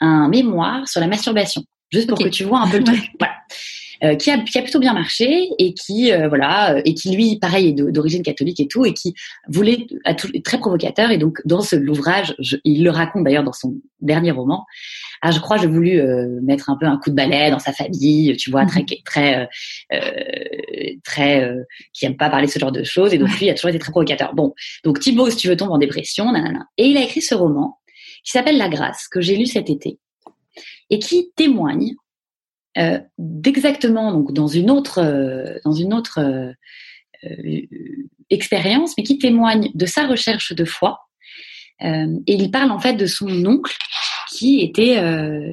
un 0.00 0.28
mémoire 0.28 0.86
sur 0.88 1.00
la 1.00 1.06
masturbation, 1.06 1.62
juste 1.92 2.08
pour 2.08 2.18
que 2.18 2.28
tu 2.28 2.44
vois 2.44 2.60
un 2.60 2.68
peu 2.68 2.78
le 2.78 2.84
truc. 2.84 3.10
Voilà. 3.18 3.34
Qui, 4.18 4.30
a, 4.30 4.38
qui 4.38 4.58
a 4.58 4.62
plutôt 4.62 4.78
bien 4.78 4.94
marché 4.94 5.48
et 5.58 5.74
qui 5.74 6.10
voilà 6.28 6.80
et 6.84 6.94
qui 6.94 7.14
lui 7.14 7.38
pareil 7.38 7.68
est 7.68 7.72
d'origine 7.72 8.22
catholique 8.22 8.60
et 8.60 8.66
tout 8.66 8.84
et 8.84 8.94
qui 8.94 9.14
voulait 9.48 9.86
à 10.04 10.14
tout, 10.14 10.28
très 10.42 10.58
provocateur 10.58 11.10
et 11.10 11.18
donc 11.18 11.40
dans 11.44 11.60
ce 11.60 11.76
l'ouvrage 11.76 12.34
il 12.64 12.84
le 12.84 12.90
raconte 12.90 13.24
d'ailleurs 13.24 13.44
dans 13.44 13.52
son 13.52 13.74
dernier 14.00 14.30
roman 14.30 14.64
ah 15.22 15.30
je 15.30 15.40
crois 15.40 15.58
j'ai 15.58 15.66
voulu 15.66 16.00
mettre 16.42 16.70
un 16.70 16.76
peu 16.76 16.86
un 16.86 16.96
coup 16.96 17.10
de 17.10 17.14
balai 17.14 17.50
dans 17.50 17.58
sa 17.58 17.72
famille 17.72 18.36
tu 18.36 18.50
vois 18.50 18.64
très 18.64 18.82
mmh. 18.82 18.86
très 19.04 19.48
très 21.04 21.54
qui 21.92 22.06
aime 22.06 22.16
pas 22.16 22.30
parler 22.30 22.46
ce 22.46 22.58
genre 22.58 22.72
de 22.72 22.84
choses 22.84 23.12
et 23.12 23.18
donc 23.18 23.28
lui 23.38 23.46
il 23.46 23.50
a 23.50 23.54
toujours 23.54 23.70
été 23.70 23.78
très 23.78 23.92
provocateur 23.92 24.34
bon 24.34 24.54
donc 24.84 25.00
Thibaut 25.00 25.30
si 25.30 25.36
tu 25.36 25.48
veux 25.48 25.56
tombe 25.56 25.70
en 25.70 25.78
dépression 25.78 26.32
nanana. 26.32 26.66
et 26.76 26.86
il 26.86 26.96
a 26.96 27.02
écrit 27.02 27.22
ce 27.22 27.34
roman 27.34 27.78
qui 28.24 28.32
s'appelle 28.32 28.58
La 28.58 28.68
Grâce 28.68 29.08
que 29.08 29.20
j'ai 29.20 29.36
lu 29.36 29.46
cet 29.46 29.70
été 29.70 29.98
et 30.90 30.98
qui 30.98 31.30
témoigne 31.36 31.94
euh, 32.78 33.00
d'exactement 33.18 34.12
donc 34.12 34.32
dans 34.32 34.46
une 34.46 34.70
autre 34.70 34.98
euh, 34.98 35.58
dans 35.64 35.72
une 35.72 35.92
autre 35.92 36.20
euh, 36.20 36.52
expérience, 38.30 38.94
mais 38.96 39.02
qui 39.02 39.18
témoigne 39.18 39.70
de 39.74 39.86
sa 39.86 40.06
recherche 40.06 40.52
de 40.54 40.64
foi. 40.64 41.00
et 41.82 42.06
il 42.26 42.50
parle 42.50 42.70
en 42.70 42.78
fait 42.78 42.94
de 42.94 43.06
son 43.06 43.44
oncle 43.44 43.76
qui 44.30 44.60
était 44.60 44.96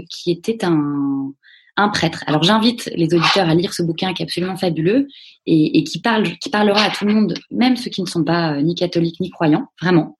qui 0.10 0.32
était 0.32 0.64
un 0.64 1.34
un 1.76 1.90
prêtre. 1.90 2.24
Alors 2.28 2.44
j'invite 2.44 2.90
les 2.96 3.14
auditeurs 3.14 3.50
à 3.50 3.56
lire 3.56 3.74
ce 3.74 3.84
bouquin 3.84 4.14
qui 4.14 4.24
est 4.24 4.26
absolument 4.26 4.58
fabuleux 4.58 5.08
et, 5.46 5.78
et, 5.78 5.84
qui 5.84 6.00
parle, 6.00 6.38
qui 6.40 6.50
parlera 6.50 6.82
à 6.82 6.90
tout 6.90 7.06
le 7.06 7.14
monde, 7.14 7.36
même 7.52 7.76
ceux 7.78 7.92
qui 7.92 8.02
ne 8.02 8.08
sont 8.08 8.24
pas 8.24 8.62
ni 8.62 8.74
catholiques 8.74 9.20
ni 9.20 9.30
croyants, 9.30 9.68
vraiment. 9.82 10.18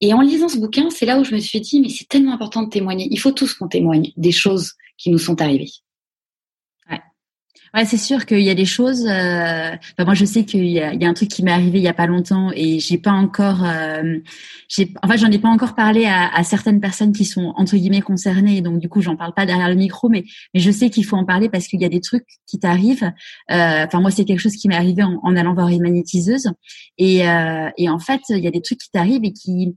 Et 0.00 0.14
en 0.14 0.20
lisant 0.20 0.48
ce 0.48 0.58
bouquin, 0.58 0.88
c'est 0.90 1.06
là 1.06 1.18
où 1.18 1.24
je 1.24 1.34
me 1.34 1.40
suis 1.40 1.60
dit, 1.60 1.80
mais 1.80 1.88
c'est 1.88 2.08
tellement 2.08 2.32
important 2.32 2.62
de 2.62 2.70
témoigner. 2.70 3.06
Il 3.10 3.18
faut 3.18 3.32
tous 3.32 3.54
qu'on 3.54 3.68
témoigne 3.68 4.10
des 4.16 4.32
choses 4.32 4.74
qui 5.00 5.10
nous 5.10 5.18
sont 5.18 5.40
arrivées. 5.40 5.70
Ouais, 6.90 7.00
ouais 7.74 7.84
c'est 7.86 7.96
sûr 7.96 8.26
qu'il 8.26 8.42
y 8.42 8.50
a 8.50 8.54
des 8.54 8.66
choses. 8.66 9.06
Euh... 9.06 9.70
Enfin, 9.72 10.04
moi, 10.04 10.14
je 10.14 10.26
sais 10.26 10.44
qu'il 10.44 10.66
y, 10.66 10.74
y, 10.74 10.80
a 10.80 11.08
un 11.08 11.14
truc 11.14 11.30
qui 11.30 11.42
m'est 11.42 11.50
arrivé 11.50 11.78
il 11.78 11.84
y 11.84 11.88
a 11.88 11.94
pas 11.94 12.06
longtemps 12.06 12.52
et 12.54 12.78
j'ai 12.78 12.98
pas 12.98 13.12
encore. 13.12 13.64
Euh... 13.64 14.18
En 15.02 15.08
fait, 15.08 15.18
j'en 15.18 15.30
ai 15.30 15.38
pas 15.38 15.48
encore 15.48 15.74
parlé 15.74 16.04
à, 16.04 16.28
à, 16.32 16.44
certaines 16.44 16.80
personnes 16.80 17.12
qui 17.12 17.24
sont 17.24 17.54
entre 17.56 17.76
guillemets 17.76 18.02
concernées. 18.02 18.60
Donc, 18.60 18.78
du 18.78 18.88
coup, 18.88 19.00
j'en 19.00 19.16
parle 19.16 19.32
pas 19.32 19.46
derrière 19.46 19.68
le 19.68 19.74
micro, 19.74 20.10
mais 20.10 20.24
mais 20.52 20.60
je 20.60 20.70
sais 20.70 20.90
qu'il 20.90 21.06
faut 21.06 21.16
en 21.16 21.24
parler 21.24 21.48
parce 21.48 21.66
qu'il 21.66 21.80
y 21.80 21.84
a 21.86 21.88
des 21.88 22.02
trucs 22.02 22.26
qui 22.46 22.58
t'arrivent. 22.58 23.10
Euh... 23.50 23.86
Enfin, 23.86 24.00
moi, 24.00 24.10
c'est 24.10 24.26
quelque 24.26 24.40
chose 24.40 24.56
qui 24.56 24.68
m'est 24.68 24.76
arrivé 24.76 25.02
en, 25.02 25.18
en, 25.22 25.34
allant 25.34 25.54
voir 25.54 25.68
une 25.68 25.82
magnétiseuse 25.82 26.50
et 26.98 27.26
euh, 27.26 27.70
et 27.78 27.88
en 27.88 27.98
fait, 27.98 28.20
il 28.28 28.44
y 28.44 28.46
a 28.46 28.50
des 28.50 28.60
trucs 28.60 28.78
qui 28.78 28.90
t'arrivent 28.90 29.24
et 29.24 29.32
qui 29.32 29.74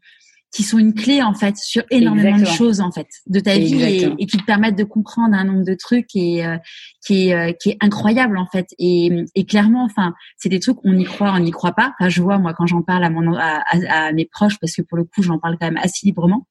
qui 0.54 0.64
sont 0.64 0.78
une 0.78 0.94
clé 0.94 1.22
en 1.22 1.34
fait 1.34 1.58
sur 1.58 1.84
énormément 1.90 2.38
de 2.38 2.46
choses 2.46 2.80
en 2.80 2.92
fait 2.92 3.08
de 3.26 3.40
ta 3.40 3.58
vie 3.58 3.82
et, 3.84 4.26
qui 4.26 4.38
te 4.38 4.46
permettent 4.46 4.78
de 4.78 4.84
comprendre 4.84 5.36
un 5.36 5.44
nombre 5.44 5.66
de 5.66 5.74
trucs 5.74 6.16
et 6.16 6.46
euh, 6.46 6.58
qui 7.06 7.30
est 7.30 7.34
euh, 7.34 7.52
qui 7.54 7.72
est 7.72 7.78
incroyable 7.82 8.38
en 8.38 8.46
fait. 8.46 8.68
Et, 8.78 9.12
et 9.36 9.46
clairement 9.46 9.84
enfin 9.84 10.14
c'est 10.38 10.50
des 10.50 10.60
trucs 10.60 10.78
on 10.84 10.98
y 10.98 11.04
croit 11.04 11.34
on 11.36 11.40
n'y 11.40 11.52
croit 11.52 11.74
pas. 11.74 11.94
Enfin, 12.00 12.08
je 12.08 12.22
vois 12.22 12.38
moi 12.38 12.54
quand 12.54 12.68
j'en 12.68 12.84
parle 12.84 13.04
à 13.04 13.10
mon 13.10 13.36
à, 13.36 13.64
à, 13.90 14.12
mes 14.14 14.26
proches 14.26 14.60
parce 14.60 14.76
que 14.76 14.84
pour 14.84 14.98
le 14.98 15.04
coup 15.04 15.24
j'en 15.24 15.40
parle 15.40 15.58
quand 15.60 15.68
même 15.68 15.82
assez 15.82 16.06
librement 16.06 16.48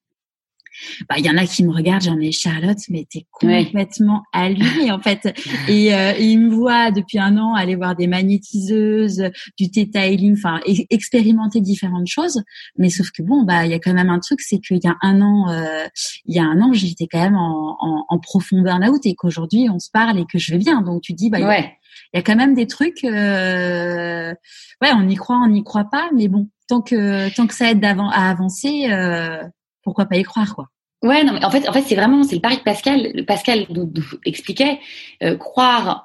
bah 1.08 1.16
il 1.18 1.24
y 1.24 1.30
en 1.30 1.36
a 1.36 1.46
qui 1.46 1.64
me 1.64 1.72
regardent 1.72 2.02
j'en 2.02 2.18
ai 2.18 2.32
Charlotte 2.32 2.78
mais 2.88 3.06
t'es 3.10 3.26
complètement 3.30 4.22
ouais. 4.34 4.40
allumée 4.40 4.90
en 4.90 5.00
fait. 5.00 5.34
Et, 5.68 5.94
euh, 5.94 6.12
ils 6.18 6.38
me 6.38 6.54
voient 6.54 6.90
depuis 6.90 7.18
un 7.18 7.36
an 7.36 7.54
aller 7.54 7.76
voir 7.76 7.96
des 7.96 8.06
magnétiseuses 8.06 9.30
du 9.58 9.68
detailing 9.68 10.34
enfin 10.34 10.60
expérimenter 10.90 11.60
différentes 11.60 12.06
choses. 12.06 12.42
Mais 12.78 12.90
sauf 12.90 13.10
que 13.10 13.22
bon 13.22 13.42
bah 13.44 13.64
il 13.64 13.70
y 13.70 13.74
a 13.74 13.78
quand 13.78 13.94
même 13.94 14.10
un 14.10 14.20
truc 14.20 14.40
c'est 14.40 14.58
qu'il 14.58 14.80
y 14.82 14.88
a 14.88 14.96
un 15.02 15.20
an 15.20 15.50
euh, 15.50 15.86
il 16.26 16.34
y 16.34 16.38
a 16.38 16.44
un 16.44 16.60
an 16.60 16.72
j'étais 16.72 17.06
quand 17.06 17.20
même 17.20 17.36
en, 17.36 17.76
en, 17.80 18.04
en 18.08 18.18
profond 18.18 18.62
burn-out 18.62 19.04
et 19.04 19.14
qu'aujourd'hui 19.14 19.68
on 19.70 19.78
se 19.78 19.90
parle 19.92 20.18
et 20.18 20.24
que 20.30 20.38
je 20.38 20.52
vais 20.52 20.58
bien. 20.58 20.82
Donc 20.82 21.02
tu 21.02 21.12
dis 21.12 21.30
bah 21.30 21.40
ouais. 21.40 21.72
il 22.12 22.16
y 22.16 22.20
a 22.20 22.22
quand 22.22 22.36
même 22.36 22.54
des 22.54 22.66
trucs 22.66 23.04
euh, 23.04 24.34
ouais 24.82 24.90
on 24.94 25.08
y 25.08 25.14
croit 25.14 25.40
on 25.44 25.48
n'y 25.48 25.64
croit 25.64 25.88
pas. 25.90 26.10
Mais 26.14 26.28
bon 26.28 26.48
tant 26.68 26.80
que 26.80 27.34
tant 27.34 27.46
que 27.46 27.54
ça 27.54 27.70
aide 27.70 27.84
à 27.84 28.30
avancer 28.30 28.86
euh, 28.90 29.42
pourquoi 29.82 30.06
pas 30.06 30.16
y 30.16 30.22
croire 30.22 30.54
quoi? 30.54 30.68
Ouais, 31.02 31.24
non, 31.24 31.32
mais 31.32 31.44
en 31.44 31.50
fait, 31.50 31.68
en 31.68 31.72
fait, 31.72 31.82
c'est 31.82 31.96
vraiment, 31.96 32.22
c'est 32.22 32.36
le 32.36 32.40
pari 32.40 32.58
de 32.58 32.62
Pascal. 32.62 33.24
Pascal 33.26 33.66
nous, 33.70 33.92
expliquait 34.24 34.78
euh, 35.22 35.36
croire. 35.36 36.04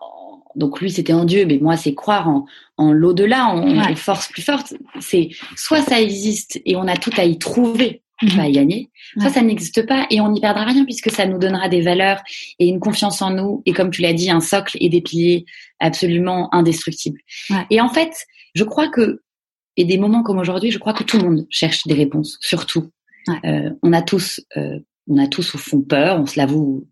donc 0.55 0.81
lui, 0.81 0.89
c'était 0.89 1.13
en 1.13 1.23
Dieu, 1.23 1.45
mais 1.45 1.59
moi, 1.59 1.77
c'est 1.77 1.93
croire 1.93 2.27
en, 2.27 2.45
en 2.77 2.91
l'au-delà, 2.91 3.45
en, 3.47 3.95
force 3.95 4.27
plus 4.29 4.41
forte. 4.41 4.73
C'est 4.99 5.29
soit 5.55 5.81
ça 5.81 6.01
existe 6.01 6.59
et 6.65 6.75
on 6.75 6.87
a 6.87 6.97
tout 6.97 7.11
à 7.17 7.25
y 7.25 7.37
trouver, 7.37 8.01
mm 8.23 8.39
à 8.39 8.47
y 8.49 8.51
gagner. 8.53 8.89
Soit 9.19 9.29
ça 9.29 9.41
n'existe 9.43 9.85
pas 9.85 10.07
et 10.09 10.19
on 10.19 10.31
n'y 10.31 10.41
perdra 10.41 10.65
rien 10.65 10.83
puisque 10.83 11.11
ça 11.11 11.27
nous 11.27 11.37
donnera 11.37 11.69
des 11.69 11.81
valeurs 11.81 12.19
et 12.57 12.67
une 12.67 12.79
confiance 12.79 13.21
en 13.21 13.29
nous 13.29 13.61
et 13.67 13.73
comme 13.73 13.91
tu 13.91 14.01
l'as 14.01 14.13
dit, 14.13 14.31
un 14.31 14.41
socle 14.41 14.77
et 14.79 14.89
des 14.89 15.01
piliers 15.01 15.45
absolument 15.79 16.51
indestructibles. 16.55 17.21
Et 17.69 17.79
en 17.79 17.89
fait, 17.89 18.13
je 18.55 18.63
crois 18.63 18.89
que 18.89 19.21
et 19.79 19.85
des 19.85 19.99
moments 19.99 20.23
comme 20.23 20.39
aujourd'hui, 20.39 20.71
je 20.71 20.79
crois 20.79 20.93
que 20.93 21.03
tout 21.03 21.17
le 21.17 21.23
monde 21.23 21.45
cherche 21.51 21.85
des 21.85 21.93
réponses, 21.93 22.39
surtout 22.41 22.89
euh, 23.45 23.71
on 23.83 23.93
a 23.93 24.01
tous, 24.01 24.41
euh, 24.57 24.79
on 25.07 25.17
a 25.17 25.27
tous 25.27 25.55
au 25.55 25.57
fond 25.57 25.81
peur, 25.81 26.19
on 26.19 26.25
se 26.25 26.39
l'avoue 26.39 26.87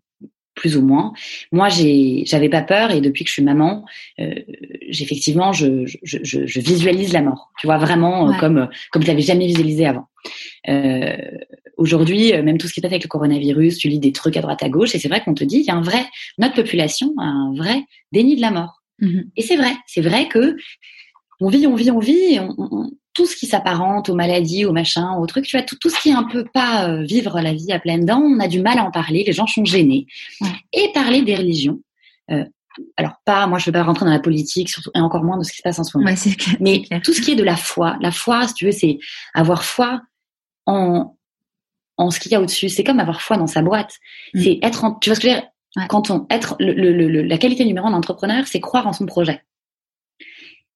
plus 0.56 0.76
ou 0.76 0.82
moins. 0.82 1.12
Moi, 1.52 1.68
j'ai, 1.68 2.24
j'avais 2.26 2.48
pas 2.48 2.62
peur 2.62 2.90
et 2.90 3.00
depuis 3.00 3.22
que 3.22 3.28
je 3.28 3.34
suis 3.34 3.44
maman, 3.44 3.84
euh, 4.18 4.34
j'effectivement, 4.88 5.52
je, 5.52 5.84
je, 6.02 6.18
je, 6.22 6.46
je, 6.46 6.60
visualise 6.60 7.12
la 7.12 7.22
mort. 7.22 7.52
Tu 7.60 7.66
vois 7.66 7.76
vraiment 7.76 8.30
euh, 8.30 8.32
comme 8.40 8.68
comme 8.90 9.02
je 9.02 9.06
l'avais 9.06 9.22
jamais 9.22 9.46
visualisé 9.46 9.86
avant. 9.86 10.08
Euh, 10.68 11.16
aujourd'hui, 11.76 12.32
même 12.42 12.58
tout 12.58 12.66
ce 12.66 12.72
qui 12.72 12.80
se 12.80 12.82
passe 12.82 12.92
avec 12.92 13.04
le 13.04 13.08
coronavirus, 13.08 13.76
tu 13.76 13.88
lis 13.88 14.00
des 14.00 14.12
trucs 14.12 14.36
à 14.36 14.40
droite 14.40 14.62
à 14.62 14.68
gauche 14.68 14.94
et 14.94 14.98
c'est 14.98 15.08
vrai 15.08 15.22
qu'on 15.22 15.34
te 15.34 15.44
dit 15.44 15.58
qu'il 15.58 15.66
y 15.66 15.70
a 15.70 15.76
un 15.76 15.82
vrai 15.82 16.04
notre 16.38 16.54
population 16.54 17.12
a 17.18 17.24
un 17.24 17.54
vrai 17.54 17.84
déni 18.10 18.34
de 18.34 18.40
la 18.40 18.50
mort. 18.50 18.82
Mmh 18.98 19.20
et 19.36 19.42
c'est 19.42 19.56
vrai, 19.56 19.72
c'est 19.86 20.00
vrai 20.00 20.26
que 20.26 20.56
on 21.38 21.48
vit, 21.48 21.66
on 21.66 21.74
vit, 21.74 21.90
on 21.90 21.98
vit, 21.98 22.34
et 22.34 22.40
on, 22.40 22.54
on, 22.56 22.90
tout 23.16 23.24
ce 23.26 23.34
qui 23.34 23.46
s'apparente 23.46 24.10
aux 24.10 24.14
maladies, 24.14 24.66
aux 24.66 24.72
machins, 24.72 25.16
aux 25.18 25.26
trucs, 25.26 25.46
tu 25.46 25.56
vois, 25.56 25.64
tout, 25.64 25.76
tout 25.80 25.88
ce 25.88 25.98
qui 26.00 26.10
est 26.10 26.14
un 26.14 26.24
peu 26.24 26.44
pas 26.44 26.86
euh, 26.88 27.02
vivre 27.02 27.40
la 27.40 27.54
vie 27.54 27.72
à 27.72 27.78
pleines 27.78 28.04
dents, 28.04 28.20
on 28.20 28.38
a 28.40 28.46
du 28.46 28.60
mal 28.60 28.78
à 28.78 28.84
en 28.84 28.90
parler, 28.90 29.24
les 29.26 29.32
gens 29.32 29.46
sont 29.46 29.64
gênés. 29.64 30.06
Et 30.74 30.90
parler 30.92 31.22
des 31.22 31.34
religions, 31.34 31.80
euh, 32.30 32.44
alors 32.98 33.14
pas, 33.24 33.46
moi 33.46 33.58
je 33.58 33.64
veux 33.66 33.72
pas 33.72 33.82
rentrer 33.82 34.04
dans 34.04 34.12
la 34.12 34.20
politique, 34.20 34.68
surtout 34.68 34.90
et 34.94 35.00
encore 35.00 35.24
moins 35.24 35.38
de 35.38 35.44
ce 35.44 35.50
qui 35.50 35.58
se 35.58 35.62
passe 35.62 35.78
en 35.78 35.84
ce 35.84 35.96
moment. 35.96 36.10
Mais 36.60 36.82
tout 37.02 37.14
ce 37.14 37.22
qui 37.22 37.32
est 37.32 37.36
de 37.36 37.42
la 37.42 37.56
foi, 37.56 37.96
la 38.02 38.10
foi, 38.10 38.46
si 38.46 38.54
tu 38.54 38.66
veux, 38.66 38.72
c'est 38.72 38.98
avoir 39.32 39.64
foi 39.64 40.02
en 40.66 41.16
en 41.98 42.10
ce 42.10 42.20
qu'il 42.20 42.32
y 42.32 42.34
a 42.34 42.42
au-dessus. 42.42 42.68
C'est 42.68 42.84
comme 42.84 43.00
avoir 43.00 43.22
foi 43.22 43.38
dans 43.38 43.46
sa 43.46 43.62
boîte. 43.62 43.94
Mm. 44.34 44.42
C'est 44.42 44.58
être, 44.62 44.84
en, 44.84 44.94
tu 44.96 45.08
vois 45.08 45.14
ce 45.14 45.20
que 45.20 45.28
je 45.28 45.32
veux 45.32 45.40
dire? 45.40 45.48
Quand 45.88 46.10
on 46.10 46.26
être 46.28 46.56
le, 46.58 46.72
le, 46.72 47.22
la 47.22 47.38
qualité 47.38 47.64
numéro 47.64 47.86
un 47.86 47.90
d'entrepreneur, 47.90 48.46
c'est 48.46 48.60
croire 48.60 48.86
en 48.86 48.92
son 48.92 49.06
projet. 49.06 49.42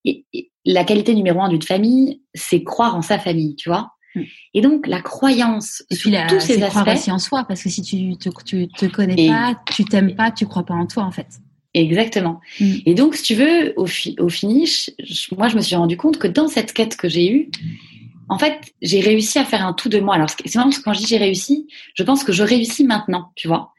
Et, 0.05 0.25
la 0.67 0.85
qualité 0.85 1.15
numéro 1.15 1.41
un 1.41 1.49
d'une 1.49 1.63
famille, 1.63 2.21
c'est 2.35 2.63
croire 2.63 2.95
en 2.95 3.03
sa 3.03 3.19
famille, 3.19 3.57
tu 3.57 3.71
vois. 3.71 3.93
Hmm. 4.15 4.23
Et 4.55 4.61
donc 4.61 4.87
la 4.87 5.01
croyance 5.01 5.83
et 5.89 5.97
puis 5.97 6.15
tous 6.29 6.41
ces 6.41 6.63
aspects. 6.63 6.81
Croire 6.81 6.95
aussi 6.95 7.11
en 7.11 7.19
soi, 7.19 7.45
parce 7.49 7.63
que 7.63 7.71
si 7.71 7.81
tu 7.83 8.17
te, 8.19 8.29
tu 8.45 8.69
te 8.69 8.87
connais 8.87 9.29
pas, 9.29 9.59
tu 9.73 9.85
t'aimes 9.85 10.15
pas, 10.15 10.31
tu 10.31 10.47
crois 10.47 10.65
pas 10.65 10.75
en 10.75 10.87
toi 10.87 11.05
en 11.05 11.11
fait. 11.11 11.29
Exactement. 11.73 12.41
Hmm. 12.59 12.75
Et 12.85 12.95
donc, 12.95 13.15
si 13.15 13.23
tu 13.23 13.35
veux, 13.35 13.73
au, 13.77 13.87
au 14.19 14.29
finish, 14.29 14.91
moi, 15.37 15.49
je 15.49 15.57
me 15.57 15.61
suis 15.61 15.77
rendu 15.77 15.97
compte 15.97 16.19
que 16.19 16.27
dans 16.27 16.49
cette 16.49 16.73
quête 16.73 16.97
que 16.97 17.09
j'ai 17.09 17.33
eue, 17.33 17.51
en 18.31 18.39
fait, 18.39 18.73
j'ai 18.81 19.01
réussi 19.01 19.41
à 19.41 19.45
faire 19.45 19.67
un 19.67 19.73
tout 19.73 19.89
de 19.89 19.99
moi. 19.99 20.15
Alors, 20.15 20.31
c'est 20.31 20.41
que 20.41 20.83
quand 20.83 20.93
je 20.93 20.99
dis 21.01 21.07
j'ai 21.07 21.17
réussi, 21.17 21.67
je 21.95 22.05
pense 22.05 22.23
que 22.23 22.31
je 22.31 22.45
réussis 22.45 22.85
maintenant, 22.85 23.33
tu 23.35 23.49
vois. 23.49 23.75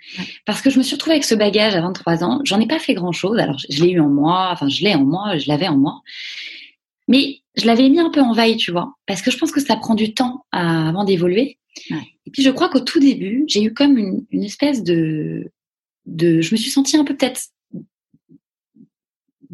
Parce 0.45 0.61
que 0.61 0.69
je 0.69 0.77
me 0.77 0.83
suis 0.83 0.95
retrouvée 0.95 1.13
avec 1.13 1.23
ce 1.23 1.35
bagage 1.35 1.73
à 1.73 1.79
23 1.79 2.25
ans. 2.25 2.41
J'en 2.43 2.59
ai 2.59 2.67
pas 2.67 2.77
fait 2.77 2.93
grand 2.93 3.13
chose. 3.13 3.39
Alors, 3.39 3.57
je 3.69 3.81
l'ai 3.81 3.91
eu 3.91 4.01
en 4.01 4.09
moi, 4.09 4.49
enfin, 4.51 4.67
je 4.67 4.83
l'ai 4.83 4.93
en 4.93 5.05
moi, 5.05 5.37
je 5.37 5.47
l'avais 5.47 5.69
en 5.69 5.77
moi. 5.77 6.01
Mais 7.07 7.39
je 7.55 7.65
l'avais 7.65 7.87
mis 7.87 8.01
un 8.01 8.09
peu 8.09 8.19
en 8.19 8.33
veille, 8.33 8.57
tu 8.57 8.73
vois. 8.73 8.93
Parce 9.07 9.21
que 9.21 9.31
je 9.31 9.37
pense 9.37 9.53
que 9.53 9.61
ça 9.61 9.77
prend 9.77 9.95
du 9.95 10.13
temps 10.13 10.45
avant 10.51 11.05
d'évoluer. 11.05 11.57
Et 11.89 12.31
puis, 12.31 12.43
je 12.43 12.49
crois 12.49 12.67
qu'au 12.67 12.81
tout 12.81 12.99
début, 12.99 13.45
j'ai 13.47 13.63
eu 13.63 13.73
comme 13.73 13.97
une, 13.97 14.25
une 14.31 14.43
espèce 14.43 14.83
de, 14.83 15.49
de, 16.07 16.41
je 16.41 16.53
me 16.53 16.57
suis 16.57 16.71
sentie 16.71 16.97
un 16.97 17.05
peu 17.05 17.15
peut-être 17.15 17.41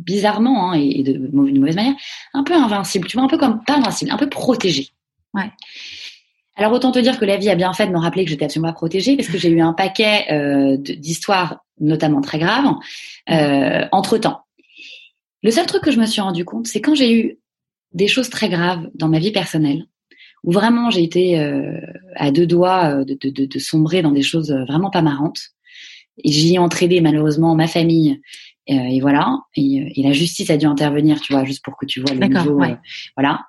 bizarrement 0.07 0.71
hein, 0.71 0.79
et 0.79 1.03
de 1.03 1.19
mauvaise 1.31 1.75
manière, 1.75 1.95
un 2.33 2.43
peu 2.43 2.53
invincible, 2.53 3.07
tu 3.07 3.17
vois, 3.17 3.25
un 3.25 3.27
peu 3.27 3.37
comme 3.37 3.61
pas 3.65 3.75
invincible, 3.75 4.09
un 4.11 4.17
peu 4.17 4.29
protégée. 4.29 4.89
Ouais. 5.35 5.51
Alors 6.55 6.71
autant 6.71 6.91
te 6.91 6.97
dire 6.97 7.19
que 7.19 7.25
la 7.25 7.37
vie 7.37 7.49
a 7.49 7.55
bien 7.55 7.71
fait 7.73 7.85
de 7.85 7.91
me 7.91 7.99
rappeler 7.99 8.23
que 8.23 8.31
j'étais 8.31 8.45
absolument 8.45 8.73
protégée 8.73 9.15
parce 9.15 9.29
que 9.29 9.37
j'ai 9.37 9.49
eu 9.49 9.61
un 9.61 9.73
paquet 9.73 10.25
euh, 10.31 10.77
d'histoires, 10.77 11.63
notamment 11.79 12.21
très 12.21 12.39
graves, 12.39 12.73
euh, 13.29 13.85
entre 13.91 14.17
temps. 14.17 14.41
Le 15.43 15.51
seul 15.51 15.67
truc 15.67 15.83
que 15.83 15.91
je 15.91 15.99
me 15.99 16.07
suis 16.07 16.21
rendu 16.21 16.45
compte, 16.45 16.65
c'est 16.65 16.81
quand 16.81 16.95
j'ai 16.95 17.13
eu 17.13 17.37
des 17.93 18.07
choses 18.07 18.29
très 18.29 18.49
graves 18.49 18.89
dans 18.95 19.07
ma 19.07 19.19
vie 19.19 19.31
personnelle, 19.31 19.85
où 20.43 20.51
vraiment 20.51 20.89
j'ai 20.89 21.03
été 21.03 21.39
euh, 21.39 21.79
à 22.15 22.31
deux 22.31 22.47
doigts 22.47 23.03
de, 23.03 23.13
de, 23.13 23.45
de, 23.45 23.59
sombrer 23.59 24.01
dans 24.01 24.11
des 24.11 24.23
choses 24.23 24.51
vraiment 24.67 24.89
pas 24.89 25.01
marrantes. 25.01 25.51
Et 26.23 26.31
j'y 26.31 26.55
ai 26.55 26.57
entraîné 26.57 27.01
malheureusement 27.01 27.55
ma 27.55 27.67
famille 27.67 28.11
euh, 28.11 28.21
et, 28.67 28.99
voilà. 29.01 29.39
Et, 29.55 29.91
la 30.03 30.11
justice 30.11 30.49
a 30.49 30.57
dû 30.57 30.65
intervenir, 30.65 31.21
tu 31.21 31.33
vois, 31.33 31.45
juste 31.45 31.63
pour 31.63 31.77
que 31.77 31.85
tu 31.85 32.01
vois 32.01 32.13
le 32.13 32.25
niveau. 32.25 32.61
Euh, 32.61 32.75
voilà. 33.15 33.45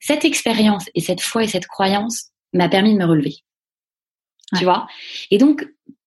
Cette 0.00 0.24
expérience 0.24 0.88
et 0.94 1.00
cette 1.00 1.20
foi 1.20 1.44
et 1.44 1.48
cette 1.48 1.66
croyance 1.66 2.30
m'a 2.52 2.68
permis 2.68 2.92
de 2.92 2.98
me 2.98 3.04
relever. 3.04 3.36
Tu 4.56 4.64
vois? 4.64 4.86
Et 5.30 5.38
donc 5.38 5.66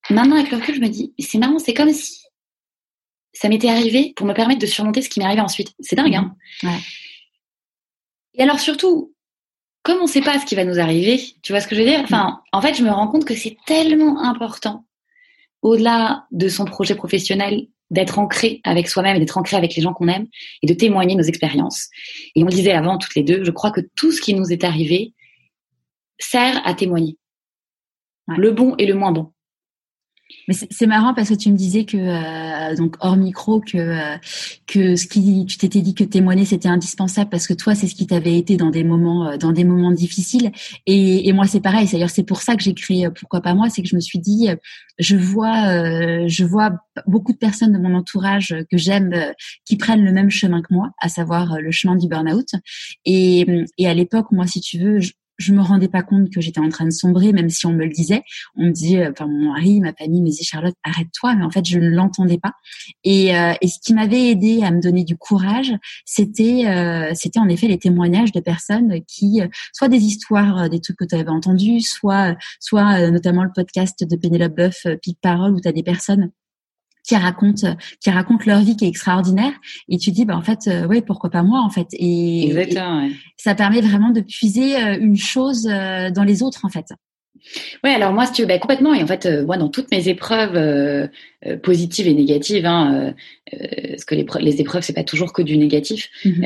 maintenant 0.10 0.36
avec 0.36 0.52
le 0.52 0.58
recul, 0.58 0.76
je 0.76 0.82
me 0.82 0.90
dis, 0.90 1.14
c'est 1.20 1.38
marrant, 1.38 1.60
c'est 1.60 1.74
comme 1.74 1.94
si 1.94 2.22
ça 3.34 3.50
m'était 3.50 3.70
arrivé 3.70 4.14
pour 4.16 4.26
me 4.26 4.34
permettre 4.34 4.60
de 4.60 4.66
surmonter 4.66 5.02
ce 5.02 5.10
qui 5.10 5.20
m'est 5.20 5.26
arrivé 5.26 5.42
ensuite. 5.42 5.74
C'est 5.80 5.96
dingue, 5.96 6.16
hein? 6.16 6.36
Ouais. 6.64 6.80
Et 8.34 8.44
alors 8.44 8.60
surtout, 8.60 9.14
comme 9.84 10.00
on 10.00 10.04
ne 10.04 10.10
sait 10.10 10.22
pas 10.22 10.40
ce 10.40 10.46
qui 10.46 10.56
va 10.56 10.66
nous 10.66 10.80
arriver, 10.80 11.22
tu 11.42 11.54
vois 11.54 11.62
ce 11.62 11.68
que 11.68 11.76
je 11.76 11.82
veux 11.82 11.88
dire? 11.88 12.02
Enfin, 12.02 12.42
en 12.52 12.62
fait, 12.62 12.74
je 12.76 12.84
me 12.84 12.92
rends 12.92 13.08
compte 13.08 13.26
que 13.26 13.36
c'est 13.36 13.58
tellement 13.66 14.22
important, 14.22 14.86
au-delà 15.62 16.26
de 16.32 16.50
son 16.50 16.66
projet 16.66 16.96
professionnel, 16.96 17.68
d'être 17.92 18.18
ancré 18.18 18.62
avec 18.64 18.88
soi-même 18.88 19.18
et 19.18 19.20
d'être 19.20 19.38
ancré 19.38 19.58
avec 19.58 19.76
les 19.76 19.82
gens 19.82 19.94
qu'on 19.94 20.08
aime 20.08 20.28
et 20.64 20.68
de 20.68 20.74
témoigner 20.74 21.16
nos 21.16 21.24
expériences. 21.24 21.90
Et 22.36 22.42
on 22.42 22.48
le 22.48 22.52
disait 22.52 22.72
avant 22.72 22.98
toutes 22.98 23.16
les 23.16 23.24
deux, 23.24 23.44
je 23.44 23.52
crois 23.52 23.72
que 23.72 23.82
tout 23.96 24.12
ce 24.12 24.22
qui 24.22 24.34
nous 24.34 24.52
est 24.52 24.64
arrivé 24.64 25.14
sert 26.18 26.66
à 26.66 26.74
témoigner. 26.74 27.18
Le 28.28 28.52
bon 28.52 28.76
et 28.78 28.86
le 28.86 28.94
moins 28.94 29.12
bon. 29.12 29.32
Mais 30.48 30.54
c'est 30.54 30.88
marrant 30.88 31.14
parce 31.14 31.30
que 31.30 31.34
tu 31.36 31.52
me 31.52 31.58
disais 31.58 31.86
que 31.86 31.98
euh, 31.98 32.76
donc 32.76 32.96
hors 33.00 33.18
micro 33.18 33.60
que 33.60 33.78
euh, 33.78 34.18
que 34.68 34.96
ce 34.96 35.08
qui 35.08 35.46
tu 35.46 35.58
t'étais 35.58 35.82
dit 35.82 35.94
que 35.94 36.04
témoigner 36.04 36.46
c'était 36.46 36.68
indispensable 36.68 37.30
parce 37.30 37.48
que 37.48 37.54
toi 37.54 37.76
c'est 37.76 37.88
ce 37.88 37.96
qui 37.96 38.08
t'avait 38.08 38.38
été 38.38 38.58
dans 38.58 38.70
des 38.70 38.84
moments 38.84 39.30
euh, 39.30 39.38
dans 39.38 39.52
des 39.52 39.64
moments 39.64 39.92
difficiles. 39.92 40.52
Et, 40.86 41.28
et 41.28 41.34
moi 41.34 41.46
c'est 41.46 41.62
pareil. 41.62 41.88
D'ailleurs 41.92 42.10
c'est 42.10 42.24
pour 42.24 42.42
ça 42.42 42.56
que 42.56 42.64
j'ai 42.64 42.74
créé 42.74 43.10
pourquoi 43.10 43.42
pas 43.42 43.54
moi 43.54 43.70
c'est 43.70 43.82
que 43.82 43.88
je 43.88 43.96
me 43.96 44.02
suis 44.02 44.20
dit 44.20 44.50
je 45.00 45.16
vois 45.16 46.28
je 46.28 46.44
vois 46.44 46.72
beaucoup 47.08 47.32
de 47.32 47.38
personnes 47.38 47.74
de 47.74 47.80
mon 47.80 47.96
entourage 47.96 48.56
que 48.70 48.78
j'aime 48.78 49.14
qui 49.66 49.78
prennent 49.78 50.04
le 50.04 50.12
même 50.12 50.30
chemin 50.30 50.62
que 50.62 50.74
moi 50.74 50.92
à 51.00 51.10
savoir 51.10 51.60
le 51.60 51.72
chemin 51.72 51.96
du 51.96 52.08
burn-out. 52.08 52.48
Et 53.06 53.46
et 53.78 53.88
à 53.88 53.94
l'époque 53.94 54.32
moi 54.32 54.48
si 54.48 54.62
tu 54.62 54.80
veux 54.80 55.00
je 55.00 55.12
me 55.54 55.62
rendais 55.62 55.88
pas 55.88 56.04
compte 56.04 56.30
que 56.30 56.42
j'étais 56.42 56.60
en 56.60 56.70
train 56.70 56.86
de 56.86 56.92
sombrer, 56.92 57.34
même 57.34 57.50
si 57.50 57.66
on 57.66 57.72
me 57.72 57.84
le 57.84 57.90
disait. 57.90 58.24
On 58.56 58.66
me 58.66 58.72
disait, 58.72 59.08
enfin 59.08 59.28
mon 59.28 59.54
mari, 59.54 59.80
ma 59.80 59.94
famille 59.94 60.22
me 60.22 60.28
disait 60.28 60.44
Charlotte, 60.44 60.76
arrête-toi, 60.84 61.36
mais 61.36 61.44
en 61.44 61.50
fait 61.50 61.66
je 61.66 61.80
ne 61.80 61.90
l'entendais 61.90 62.38
pas. 62.38 62.54
Et, 63.04 63.36
euh, 63.36 63.54
et, 63.62 63.68
ce 63.68 63.80
qui 63.80 63.94
m'avait 63.94 64.30
aidé 64.30 64.62
à 64.64 64.72
me 64.72 64.82
donner 64.82 65.04
du 65.04 65.18
courage, 65.18 65.74
c'était 66.06 66.68
euh, 66.68 67.12
c'était 67.14 67.40
en 67.40 67.50
effet 67.50 67.68
les 67.68 67.80
témoignages 67.80 68.32
de 68.32 68.40
personnes 68.40 69.00
qui, 69.08 69.42
euh, 69.42 69.48
soit 69.74 69.88
des 69.88 70.04
histoires, 70.04 70.70
des 70.70 70.80
trucs 70.80 70.98
que 70.98 71.06
tu 71.06 71.16
avais 71.16 71.30
entendus, 71.30 71.82
soit 71.82 72.36
soit 72.60 73.10
notamment 73.12 73.44
le 73.44 73.52
podcast 73.54 74.04
de 74.04 74.16
Pénélope 74.16 74.56
Boeuf, 74.56 74.86
Pic 75.02 75.18
Parole, 75.22 75.54
où 75.54 75.62
tu 75.62 75.68
as 75.68 75.74
des 75.74 75.84
personnes 75.84 76.32
qui 77.12 77.18
racontent 77.18 77.76
qui 78.00 78.10
racontent 78.10 78.46
leur 78.48 78.62
vie 78.62 78.78
qui 78.78 78.86
est 78.86 78.88
extraordinaire. 78.88 79.52
Et 79.90 79.98
tu 79.98 80.12
dis 80.12 80.24
bah 80.24 80.38
en 80.38 80.42
fait 80.42 80.68
euh, 80.68 80.88
ouais 80.88 81.02
pourquoi 81.02 81.30
pas 81.30 81.44
moi 81.44 81.60
en 81.60 81.70
fait. 81.70 81.88
Et, 81.92 82.48
Exactement, 82.48 83.10
ça 83.36 83.54
permet 83.54 83.82
vraiment 83.82 84.12
de 84.12 84.22
puiser 84.22 84.82
euh, 84.82 84.98
une 84.98 85.18
chose 85.18 85.68
euh, 85.68 86.10
dans 86.10 86.24
les 86.24 86.42
autres 86.42 86.64
en 86.64 86.70
fait 86.70 86.86
oui, 87.84 87.90
alors 87.90 88.14
moi, 88.14 88.26
si 88.26 88.34
tu 88.34 88.42
veux, 88.42 88.48
bah, 88.48 88.60
complètement. 88.60 88.94
Et 88.94 89.02
en 89.02 89.08
fait, 89.08 89.26
euh, 89.26 89.46
moi, 89.46 89.58
dans 89.58 89.70
toutes 89.70 89.92
mes 89.92 90.08
épreuves 90.08 90.56
euh, 90.56 91.08
euh, 91.46 91.58
positives 91.58 92.08
et 92.08 92.14
négatives, 92.14 92.66
hein, 92.66 93.14
parce 93.52 94.06
que 94.06 94.16
les, 94.16 94.26
les 94.40 94.62
épreuves, 94.62 94.84
c'est 94.84 94.94
pas 94.94 95.04
toujours 95.04 95.34
que 95.34 95.42
du 95.42 95.58
négatif. 95.58 96.10
Mhm. 96.24 96.42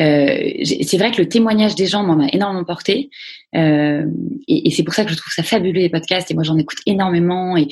c'est 0.84 0.98
vrai 0.98 1.12
que 1.12 1.22
le 1.22 1.30
témoignage 1.30 1.76
des 1.76 1.86
gens 1.86 2.04
m'a 2.04 2.28
énormément 2.32 2.64
porté, 2.64 3.10
et, 3.54 4.04
et 4.48 4.72
c'est 4.72 4.84
pour 4.84 4.94
ça 4.94 5.06
que 5.06 5.12
je 5.12 5.18
trouve 5.18 5.32
ça 5.32 5.44
fabuleux 5.44 5.82
les 5.82 5.90
podcasts. 5.90 6.32
Et 6.32 6.34
moi, 6.34 6.44
j'en 6.44 6.58
écoute 6.58 6.80
énormément. 6.86 7.58
Et, 7.58 7.68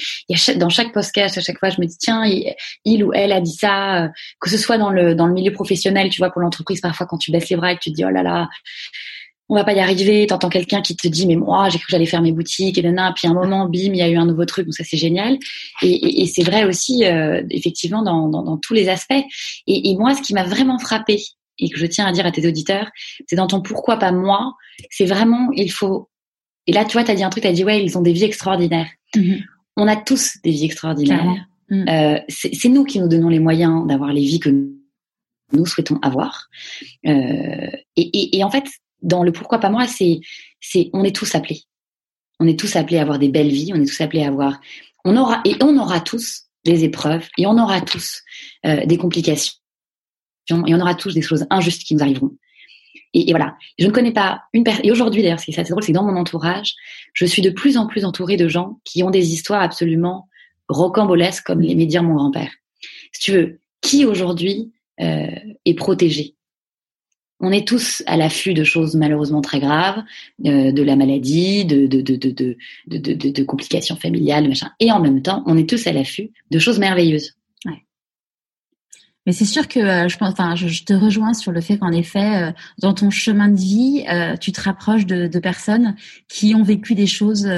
dans 0.57 0.69
chaque 0.69 0.93
podcast, 0.93 1.38
à 1.38 1.41
chaque 1.41 1.57
fois, 1.57 1.69
je 1.69 1.82
me 1.82 1.88
dis 1.88 1.97
tiens, 1.97 2.24
il, 2.86 3.03
ou 3.03 3.11
elle 3.13 3.32
a 3.32 3.41
dit 3.41 3.53
ça. 3.53 4.11
Que 4.39 4.49
ce 4.49 4.57
soit 4.57 4.78
dans 4.78 4.91
le 4.91 5.15
dans 5.15 5.28
le 5.28 5.34
milieu 5.34 5.51
professionnel, 5.51 6.09
tu 6.09 6.19
vois, 6.19 6.30
pour 6.30 6.41
l'entreprise, 6.41 6.82
parfois 6.82 7.07
quand 7.07 7.17
tu 7.17 7.32
baisses 7.32 7.49
les 7.49 7.55
bras 7.55 7.71
et 7.71 7.76
que 7.76 7.82
tu 7.82 7.91
te 7.91 7.95
dis 7.95 8.05
oh 8.05 8.09
là 8.09 8.21
là 8.21 8.49
on 9.49 9.55
va 9.55 9.63
pas 9.63 9.73
y 9.73 9.79
arriver. 9.79 10.25
T'entends 10.27 10.49
quelqu'un 10.49 10.81
qui 10.81 10.95
te 10.95 11.07
dit 11.07 11.27
mais 11.27 11.35
moi 11.35 11.69
j'ai 11.69 11.77
cru 11.77 11.87
que 11.87 11.91
j'allais 11.91 12.05
faire 12.05 12.21
mes 12.21 12.31
boutiques 12.31 12.77
et 12.77 12.81
nana. 12.81 13.13
Puis 13.15 13.27
un 13.27 13.33
moment, 13.33 13.65
bim, 13.65 13.91
il 13.93 13.97
y 13.97 14.01
a 14.01 14.09
eu 14.09 14.15
un 14.15 14.25
nouveau 14.25 14.45
truc. 14.45 14.65
Donc 14.65 14.73
ça 14.73 14.83
c'est 14.83 14.97
génial. 14.97 15.37
Et, 15.81 16.25
c'est 16.27 16.43
vrai 16.43 16.63
aussi 16.63 17.05
euh, 17.05 17.43
effectivement 17.49 18.03
dans, 18.03 18.57
tous 18.57 18.73
les 18.73 18.89
aspects. 18.89 19.23
Et, 19.67 19.95
moi, 19.97 20.15
ce 20.15 20.21
qui 20.21 20.33
m'a 20.33 20.43
vraiment 20.43 20.79
frappé 20.79 21.21
et 21.59 21.69
que 21.69 21.77
je 21.77 21.85
tiens 21.85 22.07
à 22.07 22.11
dire 22.11 22.25
à 22.25 22.31
tes 22.31 22.47
auditeurs, 22.47 22.89
c'est 23.27 23.35
dans 23.35 23.47
ton 23.47 23.61
pourquoi 23.61 23.97
pas 23.97 24.11
moi. 24.11 24.53
C'est 24.89 25.05
vraiment 25.05 25.49
il 25.53 25.71
faut. 25.71 26.09
Et 26.65 26.71
là, 26.71 26.85
tu 26.85 26.93
vois, 26.93 27.03
t'as 27.03 27.15
dit 27.15 27.23
un 27.23 27.29
truc. 27.29 27.43
T'as 27.43 27.51
dit 27.51 27.63
ouais, 27.63 27.83
ils 27.83 27.97
ont 27.97 28.01
des 28.01 28.13
vies 28.13 28.23
extraordinaires. 28.23 28.89
Mm-hmm. 29.15 29.43
On 29.75 29.87
a 29.87 29.95
tous 29.95 30.37
des 30.43 30.51
vies 30.51 30.65
extraordinaires. 30.65 31.45
Mm. 31.69 31.89
Euh, 31.89 32.19
c'est 32.29 32.69
nous 32.69 32.83
qui 32.83 32.99
nous 32.99 33.07
donnons 33.07 33.29
les 33.29 33.39
moyens 33.39 33.85
d'avoir 33.87 34.13
les 34.13 34.21
vies 34.21 34.39
que 34.39 34.49
nous 35.53 35.65
souhaitons 35.65 35.99
avoir. 36.01 36.49
Euh, 37.07 37.69
et, 37.95 38.43
en 38.43 38.49
fait, 38.49 38.65
dans 39.04 39.24
le 39.24 39.32
pourquoi 39.32 39.60
pas 39.60 39.70
moi, 39.70 39.86
c'est, 39.88 40.20
c'est, 40.60 40.89
on 40.93 41.04
est 41.04 41.16
tous 41.16 41.36
appelés. 41.36 41.62
On 42.39 42.47
est 42.47 42.60
tous 42.60 42.76
appelés 42.76 42.97
à 42.97 43.04
avoir 43.04 43.20
des 43.20 43.30
belles 43.30 43.51
vies. 43.51 43.72
On 43.74 43.82
est 43.82 43.86
tous 43.86 44.01
appelés 44.01 44.24
à 44.24 44.28
avoir, 44.28 44.60
on 45.06 45.16
aura, 45.16 45.41
et 45.45 45.56
on 45.62 45.78
aura 45.78 45.99
tous 45.99 46.43
des 46.66 46.84
épreuves 46.84 47.28
et 47.38 47.45
on 47.45 47.58
aura 47.58 47.82
tous 47.82 48.22
euh, 48.66 48.86
des 48.86 48.97
complications 48.97 49.54
et 50.49 50.74
on 50.74 50.80
aura 50.80 50.95
tous 50.95 51.14
des 51.14 51.22
choses 51.22 51.45
injustes 51.49 51.84
qui 51.84 51.95
nous 51.95 52.01
arriveront. 52.01 52.32
Et, 53.14 53.32
voilà. 53.32 53.56
Je 53.78 53.86
ne 53.86 53.91
connais 53.91 54.12
pas 54.12 54.43
une 54.54 54.64
personne. 54.64 54.86
Et 54.86 54.91
aujourd'hui, 54.91 55.22
d'ailleurs, 55.22 55.39
ce 55.39 55.45
qui 55.45 55.51
est 55.51 55.60
assez 55.60 55.70
drôle, 55.70 55.84
c'est 55.84 55.91
dans 55.91 56.04
mon 56.04 56.16
entourage, 56.16 56.74
je 57.14 57.26
suis 57.26 57.41
de 57.41 57.51
plus 57.51 57.78
en 57.78 57.86
plus 57.86 58.06
entourée 58.06 58.38
de 58.38 58.47
gens 58.47 58.80
qui 58.86 59.04
ont 59.04 59.12
des 59.12 59.34
histoires 59.34 59.62
absolument 59.62 60.28
rocambolesques, 60.68 61.45
comme 61.45 61.62
les 61.62 61.76
médias 61.76 62.01
mon 62.01 62.16
grand-père. 62.16 62.51
Si 63.12 63.22
tu 63.22 63.32
veux, 63.32 63.60
qui 63.82 64.06
aujourd'hui 64.06 64.72
euh, 64.99 65.28
est 65.66 65.74
protégé? 65.76 66.36
On 67.43 67.51
est 67.51 67.67
tous 67.67 68.01
à 68.07 68.15
l'affût 68.15 68.53
de 68.53 68.63
choses 68.63 68.95
malheureusement 68.95 69.41
très 69.41 69.59
graves, 69.59 70.01
euh, 70.45 70.71
de 70.71 70.81
la 70.81 70.95
maladie, 70.95 71.65
de 71.65 71.87
de, 71.87 71.99
de, 71.99 72.15
de, 72.15 73.31
de, 73.31 73.43
complications 73.43 73.97
familiales, 73.97 74.47
machin. 74.47 74.71
Et 74.79 74.91
en 74.91 75.01
même 75.01 75.21
temps, 75.21 75.43
on 75.45 75.57
est 75.57 75.69
tous 75.69 75.85
à 75.85 75.91
l'affût 75.91 76.31
de 76.49 76.59
choses 76.59 76.79
merveilleuses. 76.79 77.35
Mais 79.25 79.31
c'est 79.31 79.45
sûr 79.45 79.69
que 79.69 79.79
euh, 79.79 80.09
je 80.09 80.17
pense, 80.17 80.33
enfin, 80.33 80.53
je, 80.55 80.83
te 80.83 80.91
rejoins 80.91 81.33
sur 81.33 81.53
le 81.53 81.61
fait 81.61 81.77
qu'en 81.77 81.93
effet, 81.93 82.49
euh, 82.49 82.51
dans 82.81 82.93
ton 82.93 83.09
chemin 83.09 83.47
de 83.47 83.57
vie, 83.57 84.03
tu 84.41 84.51
te 84.51 84.59
rapproches 84.61 85.05
de, 85.05 85.39
personnes 85.39 85.95
qui 86.27 86.55
ont 86.55 86.63
vécu 86.63 86.93
des 86.93 87.07
choses 87.07 87.49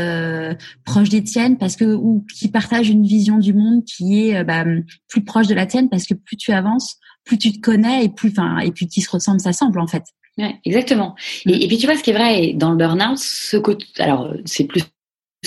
proches 0.83 1.09
des 1.09 1.23
tiennes, 1.23 1.57
parce 1.57 1.75
que 1.75 1.85
ou 1.85 2.25
qui 2.33 2.49
partagent 2.49 2.89
une 2.89 3.05
vision 3.05 3.37
du 3.37 3.53
monde 3.53 3.83
qui 3.83 4.29
est 4.29 4.43
bah, 4.43 4.63
plus 5.07 5.23
proche 5.23 5.47
de 5.47 5.55
la 5.55 5.65
tienne, 5.65 5.89
parce 5.89 6.05
que 6.05 6.13
plus 6.13 6.37
tu 6.37 6.51
avances, 6.51 6.99
plus 7.25 7.37
tu 7.37 7.51
te 7.51 7.59
connais 7.59 8.05
et 8.05 8.09
plus, 8.09 8.29
enfin, 8.29 8.59
et 8.59 8.71
puis 8.71 8.87
qui 8.87 9.01
se 9.01 9.09
ressemble, 9.09 9.39
ça 9.39 9.53
semble 9.53 9.79
en 9.79 9.87
fait. 9.87 10.03
Ouais, 10.37 10.59
exactement. 10.65 11.15
Et, 11.45 11.49
mm. 11.49 11.61
et, 11.61 11.67
puis 11.67 11.77
tu 11.77 11.85
vois, 11.85 11.97
ce 11.97 12.03
qui 12.03 12.11
est 12.11 12.13
vrai 12.13 12.53
dans 12.53 12.71
le 12.71 12.77
burn-out, 12.77 13.17
ce 13.17 13.57
côté, 13.57 13.85
alors 13.99 14.33
c'est 14.45 14.65
plus 14.65 14.83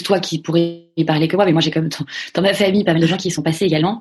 toi 0.02 0.20
qui 0.20 0.40
pourrais 0.40 0.88
y 0.96 1.04
parler 1.04 1.28
que 1.28 1.36
moi, 1.36 1.44
mais 1.44 1.52
moi 1.52 1.60
j'ai 1.60 1.70
comme 1.70 1.88
dans, 2.34 2.42
ma 2.42 2.54
famille 2.54 2.84
pas 2.84 2.92
mal 2.92 3.00
de 3.00 3.06
gens 3.06 3.16
qui 3.16 3.28
y 3.28 3.30
sont 3.30 3.42
passés 3.42 3.64
également. 3.64 4.00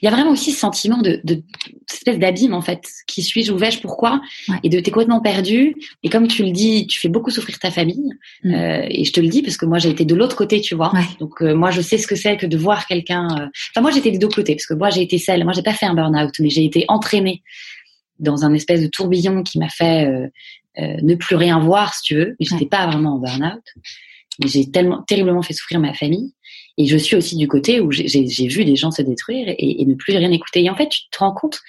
Il 0.00 0.06
y 0.06 0.08
a 0.08 0.10
vraiment 0.10 0.30
aussi 0.30 0.52
ce 0.52 0.60
sentiment 0.60 0.98
de, 0.98 1.20
de 1.24 1.42
cette 1.86 2.08
espèce 2.08 2.18
d'abîme 2.18 2.54
en 2.54 2.62
fait. 2.62 2.82
Qui 3.06 3.22
suis-je, 3.22 3.52
où 3.52 3.58
vais-je, 3.58 3.80
pourquoi 3.80 4.20
Et 4.62 4.68
de 4.68 4.80
t'es 4.80 4.90
complètement 4.90 5.20
perdu. 5.20 5.74
Et 6.02 6.08
comme 6.08 6.26
tu 6.28 6.44
le 6.44 6.50
dis, 6.50 6.86
tu 6.86 6.98
fais 6.98 7.08
beaucoup 7.08 7.30
souffrir 7.30 7.58
ta 7.58 7.70
famille. 7.70 8.10
Mm. 8.44 8.54
Euh, 8.54 8.86
et 8.88 9.04
je 9.04 9.12
te 9.12 9.20
le 9.20 9.28
dis 9.28 9.42
parce 9.42 9.56
que 9.56 9.66
moi 9.66 9.78
j'ai 9.78 9.90
été 9.90 10.04
de 10.04 10.14
l'autre 10.14 10.36
côté, 10.36 10.60
tu 10.60 10.74
vois. 10.74 10.92
Donc 11.20 11.42
euh, 11.42 11.54
moi 11.54 11.70
je 11.70 11.80
sais 11.80 11.98
ce 11.98 12.06
que 12.06 12.16
c'est 12.16 12.36
que 12.36 12.46
de 12.46 12.56
voir 12.56 12.86
quelqu'un. 12.86 13.28
Euh, 13.38 13.46
enfin 13.72 13.82
moi 13.82 13.90
j'étais 13.90 14.10
des 14.10 14.18
deux 14.18 14.28
côtés 14.28 14.54
parce 14.54 14.66
que 14.66 14.74
moi 14.74 14.90
j'ai 14.90 15.02
été 15.02 15.18
celle. 15.18 15.44
Moi 15.44 15.52
j'ai 15.52 15.62
pas 15.62 15.74
fait 15.74 15.86
un 15.86 15.94
burn-out, 15.94 16.34
mais 16.40 16.50
j'ai 16.50 16.64
été 16.64 16.84
entraînée 16.88 17.42
dans 18.18 18.44
un 18.44 18.52
espèce 18.54 18.82
de 18.82 18.88
tourbillon 18.88 19.42
qui 19.42 19.58
m'a 19.58 19.68
fait 19.68 20.10
ne 20.76 21.14
plus 21.14 21.36
rien 21.36 21.60
voir, 21.60 21.94
si 21.94 22.02
tu 22.02 22.14
veux. 22.16 22.36
Mais 22.40 22.46
j'étais 22.46 22.66
pas 22.66 22.86
vraiment 22.86 23.14
en 23.14 23.18
burn-out 23.18 23.62
j'ai 24.44 24.70
tellement 24.70 25.02
terriblement 25.02 25.42
fait 25.42 25.54
souffrir 25.54 25.80
ma 25.80 25.94
famille. 25.94 26.32
Et 26.76 26.86
je 26.86 26.96
suis 26.96 27.16
aussi 27.16 27.36
du 27.36 27.48
côté 27.48 27.80
où 27.80 27.90
j'ai 27.90 28.46
vu 28.46 28.64
des 28.64 28.76
gens 28.76 28.92
se 28.92 29.02
détruire 29.02 29.52
et, 29.58 29.84
ne 29.84 29.94
plus 29.94 30.16
rien 30.16 30.30
écouter. 30.30 30.62
Et 30.62 30.70
en 30.70 30.76
fait, 30.76 30.88
tu 30.88 31.00
te 31.10 31.18
rends 31.18 31.34
compte 31.34 31.60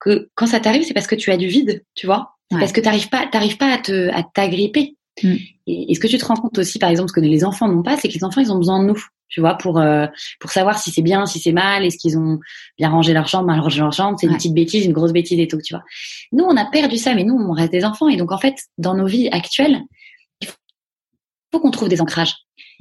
que 0.00 0.28
quand 0.34 0.46
ça 0.46 0.58
t'arrive, 0.58 0.82
c'est 0.82 0.94
parce 0.94 1.06
que 1.06 1.14
tu 1.14 1.30
as 1.30 1.36
du 1.36 1.46
vide, 1.46 1.84
tu 1.94 2.06
vois. 2.06 2.30
Parce 2.50 2.72
que 2.72 2.80
t'arrives 2.80 3.08
pas, 3.08 3.26
t'arrives 3.26 3.56
pas 3.56 3.72
à 3.72 3.78
te, 3.78 4.10
à 4.10 4.22
t'agripper. 4.22 4.96
Mm. 5.22 5.34
Et, 5.66 5.94
ce 5.94 6.00
que 6.00 6.06
tu 6.06 6.18
te 6.18 6.24
rends 6.24 6.34
compte 6.34 6.58
aussi, 6.58 6.78
par 6.78 6.90
exemple, 6.90 7.08
ce 7.08 7.14
que 7.14 7.20
les 7.20 7.44
enfants 7.44 7.68
n'ont 7.68 7.82
pas, 7.82 7.96
c'est 7.96 8.08
que 8.08 8.14
les 8.14 8.24
enfants, 8.24 8.40
ils 8.40 8.52
ont 8.52 8.58
besoin 8.58 8.80
de 8.82 8.86
nous, 8.88 9.00
tu 9.28 9.40
vois, 9.40 9.54
pour 9.54 9.78
euh, 9.78 10.06
pour 10.40 10.50
savoir 10.50 10.78
si 10.78 10.90
c'est 10.90 11.02
bien, 11.02 11.26
si 11.26 11.38
c'est 11.38 11.52
mal, 11.52 11.84
est-ce 11.84 11.96
qu'ils 11.96 12.18
ont 12.18 12.38
bien 12.76 12.90
rangé 12.90 13.12
leur 13.12 13.28
chambre, 13.28 13.46
mal 13.46 13.60
rangé 13.60 13.80
leur 13.80 13.92
chambre, 13.92 14.18
c'est 14.20 14.26
une 14.26 14.34
petite 14.34 14.54
bêtise, 14.54 14.84
une 14.84 14.92
grosse 14.92 15.12
bêtise 15.12 15.38
et 15.38 15.48
tout, 15.48 15.60
tu 15.64 15.74
vois. 15.74 15.84
Nous, 16.32 16.44
on 16.44 16.56
a 16.56 16.64
perdu 16.66 16.96
ça, 16.96 17.14
mais 17.14 17.24
nous, 17.24 17.34
on 17.34 17.52
reste 17.52 17.72
des 17.72 17.84
enfants. 17.84 18.08
Et 18.08 18.16
donc, 18.16 18.32
en 18.32 18.38
fait, 18.38 18.56
dans 18.78 18.94
nos 18.94 19.06
vies 19.06 19.28
actuelles, 19.30 19.80
faut 21.54 21.60
qu'on 21.60 21.70
trouve 21.70 21.88
des 21.88 22.00
ancrages. 22.00 22.34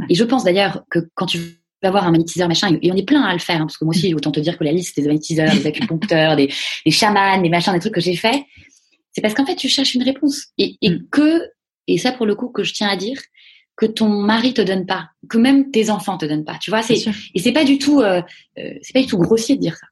Et 0.09 0.15
je 0.15 0.23
pense 0.23 0.43
d'ailleurs 0.43 0.83
que 0.89 0.99
quand 1.13 1.27
tu 1.27 1.39
vas 1.83 1.91
voir 1.91 2.07
un 2.07 2.11
magnétiseur 2.11 2.47
machin, 2.47 2.77
et 2.81 2.91
on 2.91 2.95
est 2.95 3.05
plein 3.05 3.21
à 3.21 3.33
le 3.33 3.39
faire, 3.39 3.57
hein, 3.57 3.65
parce 3.65 3.77
que 3.77 3.85
moi 3.85 3.93
aussi, 3.93 4.13
autant 4.13 4.31
te 4.31 4.39
dire 4.39 4.57
que 4.57 4.63
la 4.63 4.71
liste 4.71 4.95
des 4.95 5.05
magnétiseurs, 5.05 5.51
des 5.51 5.67
acupuncteurs, 5.67 6.35
des, 6.35 6.49
des 6.85 6.91
chamans, 6.91 7.41
des 7.41 7.49
machins, 7.49 7.73
des 7.73 7.79
trucs 7.79 7.93
que 7.93 8.01
j'ai 8.01 8.15
fait, 8.15 8.45
c'est 9.11 9.21
parce 9.21 9.33
qu'en 9.33 9.45
fait, 9.45 9.55
tu 9.55 9.69
cherches 9.69 9.93
une 9.93 10.03
réponse. 10.03 10.47
Et, 10.57 10.77
et 10.81 10.89
mm. 10.89 11.07
que, 11.11 11.41
et 11.87 11.97
ça 11.97 12.11
pour 12.11 12.25
le 12.25 12.35
coup, 12.35 12.49
que 12.49 12.63
je 12.63 12.73
tiens 12.73 12.87
à 12.87 12.95
dire, 12.95 13.19
que 13.75 13.85
ton 13.85 14.09
mari 14.09 14.53
te 14.53 14.61
donne 14.61 14.85
pas, 14.85 15.09
que 15.29 15.37
même 15.37 15.71
tes 15.71 15.89
enfants 15.89 16.17
te 16.17 16.25
donnent 16.25 16.45
pas. 16.45 16.57
Tu 16.61 16.69
vois, 16.69 16.81
c'est 16.81 17.05
et 17.33 17.39
c'est 17.39 17.51
pas 17.51 17.65
du 17.65 17.77
tout, 17.77 18.01
euh, 18.01 18.21
euh, 18.57 18.73
c'est 18.81 18.93
pas 18.93 19.01
du 19.01 19.07
tout 19.07 19.17
grossier 19.17 19.55
de 19.55 19.61
dire 19.61 19.75
ça. 19.75 19.87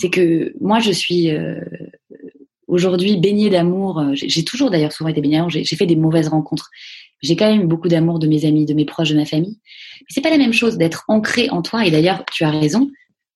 C'est 0.00 0.10
que 0.10 0.54
moi, 0.60 0.80
je 0.80 0.92
suis 0.92 1.30
euh, 1.30 1.60
aujourd'hui 2.68 3.16
baignée 3.16 3.50
d'amour. 3.50 4.02
J'ai 4.14 4.44
toujours 4.44 4.70
d'ailleurs 4.70 4.92
souvent 4.92 5.10
été 5.10 5.20
baignée 5.20 5.36
d'amour. 5.36 5.50
J'ai 5.50 5.64
fait 5.64 5.86
des 5.86 5.96
mauvaises 5.96 6.28
rencontres. 6.28 6.70
J'ai 7.24 7.36
quand 7.36 7.50
même 7.50 7.66
beaucoup 7.66 7.88
d'amour 7.88 8.18
de 8.18 8.26
mes 8.26 8.44
amis, 8.44 8.66
de 8.66 8.74
mes 8.74 8.84
proches, 8.84 9.10
de 9.10 9.16
ma 9.16 9.24
famille. 9.24 9.58
Mais 10.00 10.06
c'est 10.10 10.20
pas 10.20 10.30
la 10.30 10.36
même 10.36 10.52
chose 10.52 10.76
d'être 10.76 11.04
ancré 11.08 11.48
en 11.48 11.62
toi. 11.62 11.86
Et 11.86 11.90
d'ailleurs, 11.90 12.22
tu 12.30 12.44
as 12.44 12.50
raison. 12.50 12.90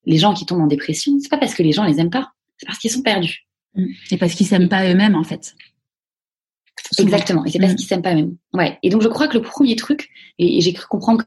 Les 0.05 0.19
gens 0.19 0.35
qui 0.35 0.45
tombent 0.45 0.61
en 0.61 0.67
dépression, 0.67 1.19
c'est 1.21 1.31
pas 1.31 1.39
parce 1.39 1.55
que 1.55 1.63
les 1.63 1.73
gens 1.73 1.85
les 1.85 1.99
aiment 1.99 2.11
pas. 2.11 2.33
c'est 2.59 2.67
parce 2.67 2.79
qu'ils 2.79 2.91
sont 2.91 3.03
perdus. 3.03 3.47
Mm. 3.75 3.87
Et 4.11 4.17
parce 4.19 4.35
qu'ils 4.35 4.47
s'aiment 4.47 4.69
pas 4.69 4.87
eux-mêmes, 4.87 5.15
en 5.15 5.25
fait. 5.25 5.55
Exactement. 6.99 7.45
Et 7.47 7.51
c'est 7.51 7.59
parce 7.59 7.73
mm. 7.73 7.77
qu'ils 7.77 7.87
s'aiment 7.87 8.03
pas 8.03 8.13
eux-mêmes. 8.13 8.37
Ouais. 8.53 8.79
Et 8.83 8.91
donc, 8.91 9.03
je 9.03 9.09
crois 9.09 9.27
que 9.27 9.39
le 9.39 9.43
premier 9.43 9.75
truc, 9.75 10.11
et, 10.39 10.61
j'ai 10.61 10.73
cru 10.75 10.87
comprendre 10.87 11.23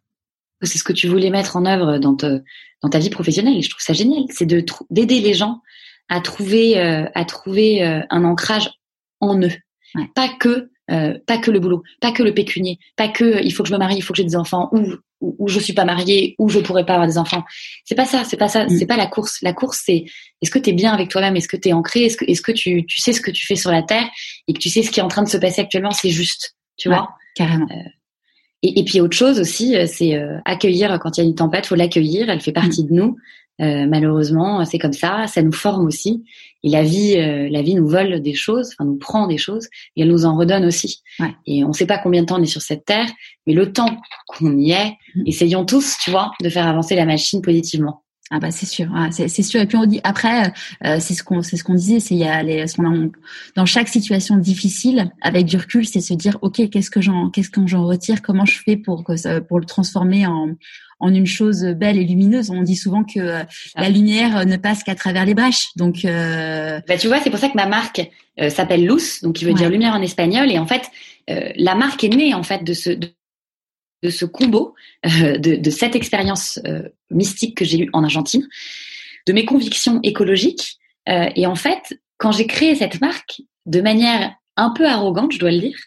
que 0.60 0.68
c'est 0.68 0.78
ce 0.78 0.84
que 0.84 0.94
tu 0.94 1.08
voulais 1.08 1.32
mettre 1.32 1.58
en 1.58 1.66
œuvre 1.66 1.98
dans, 1.98 2.14
dans 2.14 2.90
ta 2.90 3.00
vie 3.00 3.10
professionnelle, 3.10 3.58
et 3.58 3.62
je 3.64 3.70
trouve 3.72 3.82
ça 3.82 3.94
génial, 3.94 4.24
c'est 4.30 4.46
de 4.46 4.64
d'aider 4.92 5.20
les 5.20 5.34
gens 5.34 5.62
à 6.10 6.22
trouver, 6.22 6.78
euh, 6.78 7.06
à 7.16 7.26
trouver 7.26 7.84
euh, 7.84 8.02
un 8.10 8.24
ancrage 8.24 8.70
en 9.20 9.42
eux. 9.42 9.52
Pas 10.14 10.30
que 10.30 10.71
euh, 10.90 11.18
pas 11.26 11.38
que 11.38 11.52
le 11.52 11.60
boulot, 11.60 11.84
pas 12.00 12.12
que 12.12 12.24
le 12.24 12.34
pécunier, 12.34 12.80
pas 12.96 13.08
que 13.08 13.44
il 13.44 13.52
faut 13.54 13.64
que 13.64 13.70
je 13.70 13.74
me 13.74 13.80
marie, 13.80 13.96
il 13.98 14.02
faut 14.02 14.14
que 14.14 14.18
j'ai 14.18 14.24
des 14.24 14.36
enfants, 14.36 14.70
ou 14.72 14.96
ou, 15.22 15.48
je 15.48 15.60
suis 15.60 15.74
pas 15.74 15.86
mariée, 15.86 16.36
ou 16.40 16.50
je 16.50 16.58
pourrais 16.60 16.84
pas 16.84 16.94
avoir 16.94 17.08
des 17.08 17.20
enfants. 17.20 17.44
C'est 17.86 17.94
pas 17.94 18.06
ça, 18.06 18.24
c'est 18.24 18.38
pas 18.38 18.48
ça, 18.48 18.66
mm. 18.66 18.70
c'est 18.70 18.88
pas 18.88 18.98
la 18.98 19.06
course. 19.06 19.38
La 19.44 19.54
course, 19.54 19.84
c'est 19.86 20.06
est-ce 20.42 20.50
que 20.50 20.58
tu 20.58 20.72
es 20.72 20.74
bien 20.74 20.92
avec 20.92 21.10
toi-même, 21.10 21.36
est-ce 21.36 21.48
que 21.48 21.58
tu 21.58 21.70
es 21.70 21.74
ancré, 21.74 22.06
est-ce 22.06 22.18
que 22.18 22.26
est-ce 22.26 22.42
que 22.42 22.52
tu, 22.52 22.84
tu 22.88 23.02
sais 23.02 23.14
ce 23.14 23.22
que 23.22 23.30
tu 23.30 23.46
fais 23.46 23.56
sur 23.56 23.72
la 23.72 23.84
terre 23.84 24.10
et 24.48 24.54
que 24.54 24.58
tu 24.58 24.70
sais 24.70 24.82
ce 24.82 24.90
qui 24.90 25.00
est 25.00 25.04
en 25.04 25.10
train 25.10 25.22
de 25.22 25.30
se 25.30 25.38
passer 25.38 25.62
actuellement, 25.62 25.92
c'est 25.92 26.10
juste, 26.10 26.56
tu 26.76 26.90
vois? 26.90 27.10
Carrément. 27.36 27.68
et, 28.64 28.80
et, 28.80 28.84
puis 28.84 29.00
autre 29.00 29.16
chose 29.16 29.40
aussi, 29.40 29.76
c'est 29.86 30.20
accueillir 30.44 31.00
quand 31.00 31.18
il 31.18 31.22
y 31.22 31.24
a 31.24 31.28
une 31.28 31.36
tempête, 31.36 31.68
faut 31.68 31.76
l'accueillir, 31.76 32.30
elle 32.30 32.42
fait 32.42 32.52
partie 32.52 32.84
mm. 32.84 32.88
de 32.88 32.94
nous. 32.94 33.18
Euh, 33.62 33.86
malheureusement, 33.88 34.66
c'est 34.66 34.80
comme 34.80 34.94
ça. 34.94 35.28
Ça 35.28 35.42
nous 35.42 35.52
forme 35.52 35.86
aussi. 35.86 36.24
Et 36.64 36.70
la 36.70 36.84
vie, 36.84 37.16
euh, 37.18 37.50
la 37.50 37.62
vie 37.62 37.76
nous 37.76 37.88
vole 37.88 38.22
des 38.22 38.34
choses, 38.34 38.72
enfin 38.74 38.86
nous 38.86 38.98
prend 38.98 39.28
des 39.28 39.38
choses, 39.38 39.68
et 39.96 40.02
elle 40.02 40.10
nous 40.10 40.26
en 40.26 40.38
redonne 40.38 40.66
aussi. 40.66 41.02
Et 41.48 41.64
on 41.64 41.70
ne 41.70 41.74
sait 41.74 41.88
pas 41.88 41.98
combien 41.98 42.22
de 42.22 42.28
temps 42.28 42.40
on 42.40 42.44
est 42.44 42.46
sur 42.46 42.62
cette 42.62 42.86
terre, 42.86 43.10
mais 43.48 43.54
le 43.54 43.74
temps 43.74 43.98
qu'on 44.28 44.58
y 44.58 44.72
est, 44.72 44.98
mm. 45.16 45.24
essayons 45.26 45.66
tous, 45.66 45.98
tu 46.04 46.12
vois, 46.12 46.32
de 46.42 46.50
faire 46.50 46.68
avancer 46.68 46.96
la 46.96 47.06
machine 47.06 47.42
positivement. 47.42 48.04
Ah 48.34 48.40
bah 48.40 48.50
c'est 48.50 48.66
sûr, 48.66 48.88
ah, 48.96 49.10
c'est 49.12 49.28
sûr. 49.28 49.60
Et 49.60 49.66
puis 49.66 49.76
on 49.76 49.86
dit 49.86 50.00
après, 50.06 50.54
euh, 50.86 50.98
c'est 51.02 51.14
ce 51.14 51.22
qu'on 51.22 51.42
c'est 51.42 51.58
ce 51.58 51.66
qu'on 51.66 51.74
disait, 51.74 52.00
c'est 52.00 52.16
il 52.16 52.22
y 52.22 52.24
a 52.24 52.42
les, 52.42 52.64
dans 53.58 53.66
chaque 53.66 53.90
situation 53.90 54.38
difficile, 54.38 55.12
avec 55.22 55.46
du 55.46 55.58
recul, 55.58 55.86
c'est 55.86 56.00
se 56.00 56.14
dire 56.14 56.38
ok, 56.42 56.70
qu'est-ce 56.70 56.90
que 56.90 57.02
j'en 57.02 57.30
qu'est-ce 57.30 57.50
que 57.50 57.68
j'en 57.68 57.86
retire, 57.86 58.22
comment 58.22 58.46
je 58.46 58.58
fais 58.64 58.78
pour 58.78 59.04
que 59.04 59.40
pour 59.40 59.60
le 59.60 59.66
transformer 59.66 60.28
en 60.28 60.56
en 61.02 61.14
une 61.14 61.26
chose 61.26 61.64
belle 61.64 61.98
et 61.98 62.04
lumineuse. 62.04 62.50
On 62.50 62.62
dit 62.62 62.76
souvent 62.76 63.04
que 63.04 63.20
euh, 63.20 63.44
la 63.76 63.90
lumière 63.90 64.46
ne 64.46 64.56
passe 64.56 64.84
qu'à 64.84 64.96
travers 64.96 65.26
les 65.26 65.34
brèches. 65.34 65.70
Donc, 65.76 66.06
euh... 66.06 66.80
bah, 66.88 66.98
tu 66.98 67.08
vois, 67.08 67.20
c'est 67.20 67.30
pour 67.30 67.40
ça 67.40 67.50
que 67.50 67.56
ma 67.56 67.66
marque 67.66 68.10
euh, 68.40 68.50
s'appelle 68.50 68.86
Luz, 68.86 69.22
donc 69.22 69.36
qui 69.36 69.46
veut 69.46 69.54
dire 69.54 69.70
lumière 69.70 69.94
en 69.94 70.02
espagnol. 70.02 70.50
Et 70.52 70.60
en 70.60 70.68
fait, 70.68 70.84
euh, 71.30 71.52
la 71.56 71.76
marque 71.76 72.04
est 72.04 72.10
née 72.10 72.34
en 72.34 72.44
fait 72.44 72.64
de 72.64 72.74
ce 72.74 72.92
de, 72.92 74.10
ce 74.10 74.26
combo, 74.26 74.74
de, 75.04 75.58
de, 75.58 75.70
cette 75.70 75.96
expérience 75.96 76.60
mystique 77.12 77.56
que 77.56 77.66
j'ai 77.66 77.82
eue 77.82 77.90
en 77.94 78.04
Argentine, 78.04 78.48
de 79.28 79.34
mes 79.34 79.46
convictions 79.46 80.00
écologiques. 80.02 80.80
et 81.08 81.46
en 81.46 81.54
fait, 81.54 82.00
quand 82.18 82.32
j'ai 82.32 82.48
créé 82.48 82.74
cette 82.74 83.00
marque, 83.00 83.44
de 83.68 83.80
manière 83.80 84.34
un 84.58 84.72
peu 84.72 84.88
arrogante, 84.88 85.34
je 85.34 85.38
dois 85.38 85.52
le 85.52 85.60
dire, 85.60 85.78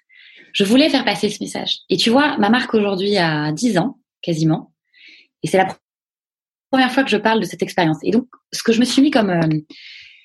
je 0.52 0.62
voulais 0.62 0.88
faire 0.88 1.04
passer 1.04 1.28
ce 1.28 1.42
message. 1.42 1.80
Et 1.90 1.96
tu 1.96 2.10
vois, 2.10 2.38
ma 2.38 2.50
marque 2.50 2.72
aujourd'hui 2.74 3.16
a 3.16 3.50
10 3.50 3.78
ans, 3.78 3.98
quasiment. 4.22 4.73
Et 5.44 5.46
c'est 5.46 5.58
la 5.58 5.68
première 6.70 6.90
fois 6.90 7.04
que 7.04 7.10
je 7.10 7.16
parle 7.16 7.38
de 7.38 7.44
cette 7.44 7.62
expérience. 7.62 7.98
Et 8.02 8.10
donc, 8.10 8.26
ce 8.52 8.64
que 8.64 8.72
je 8.72 8.80
me 8.80 8.84
suis 8.84 9.02
mis 9.02 9.12
comme, 9.12 9.30
euh, 9.30 9.60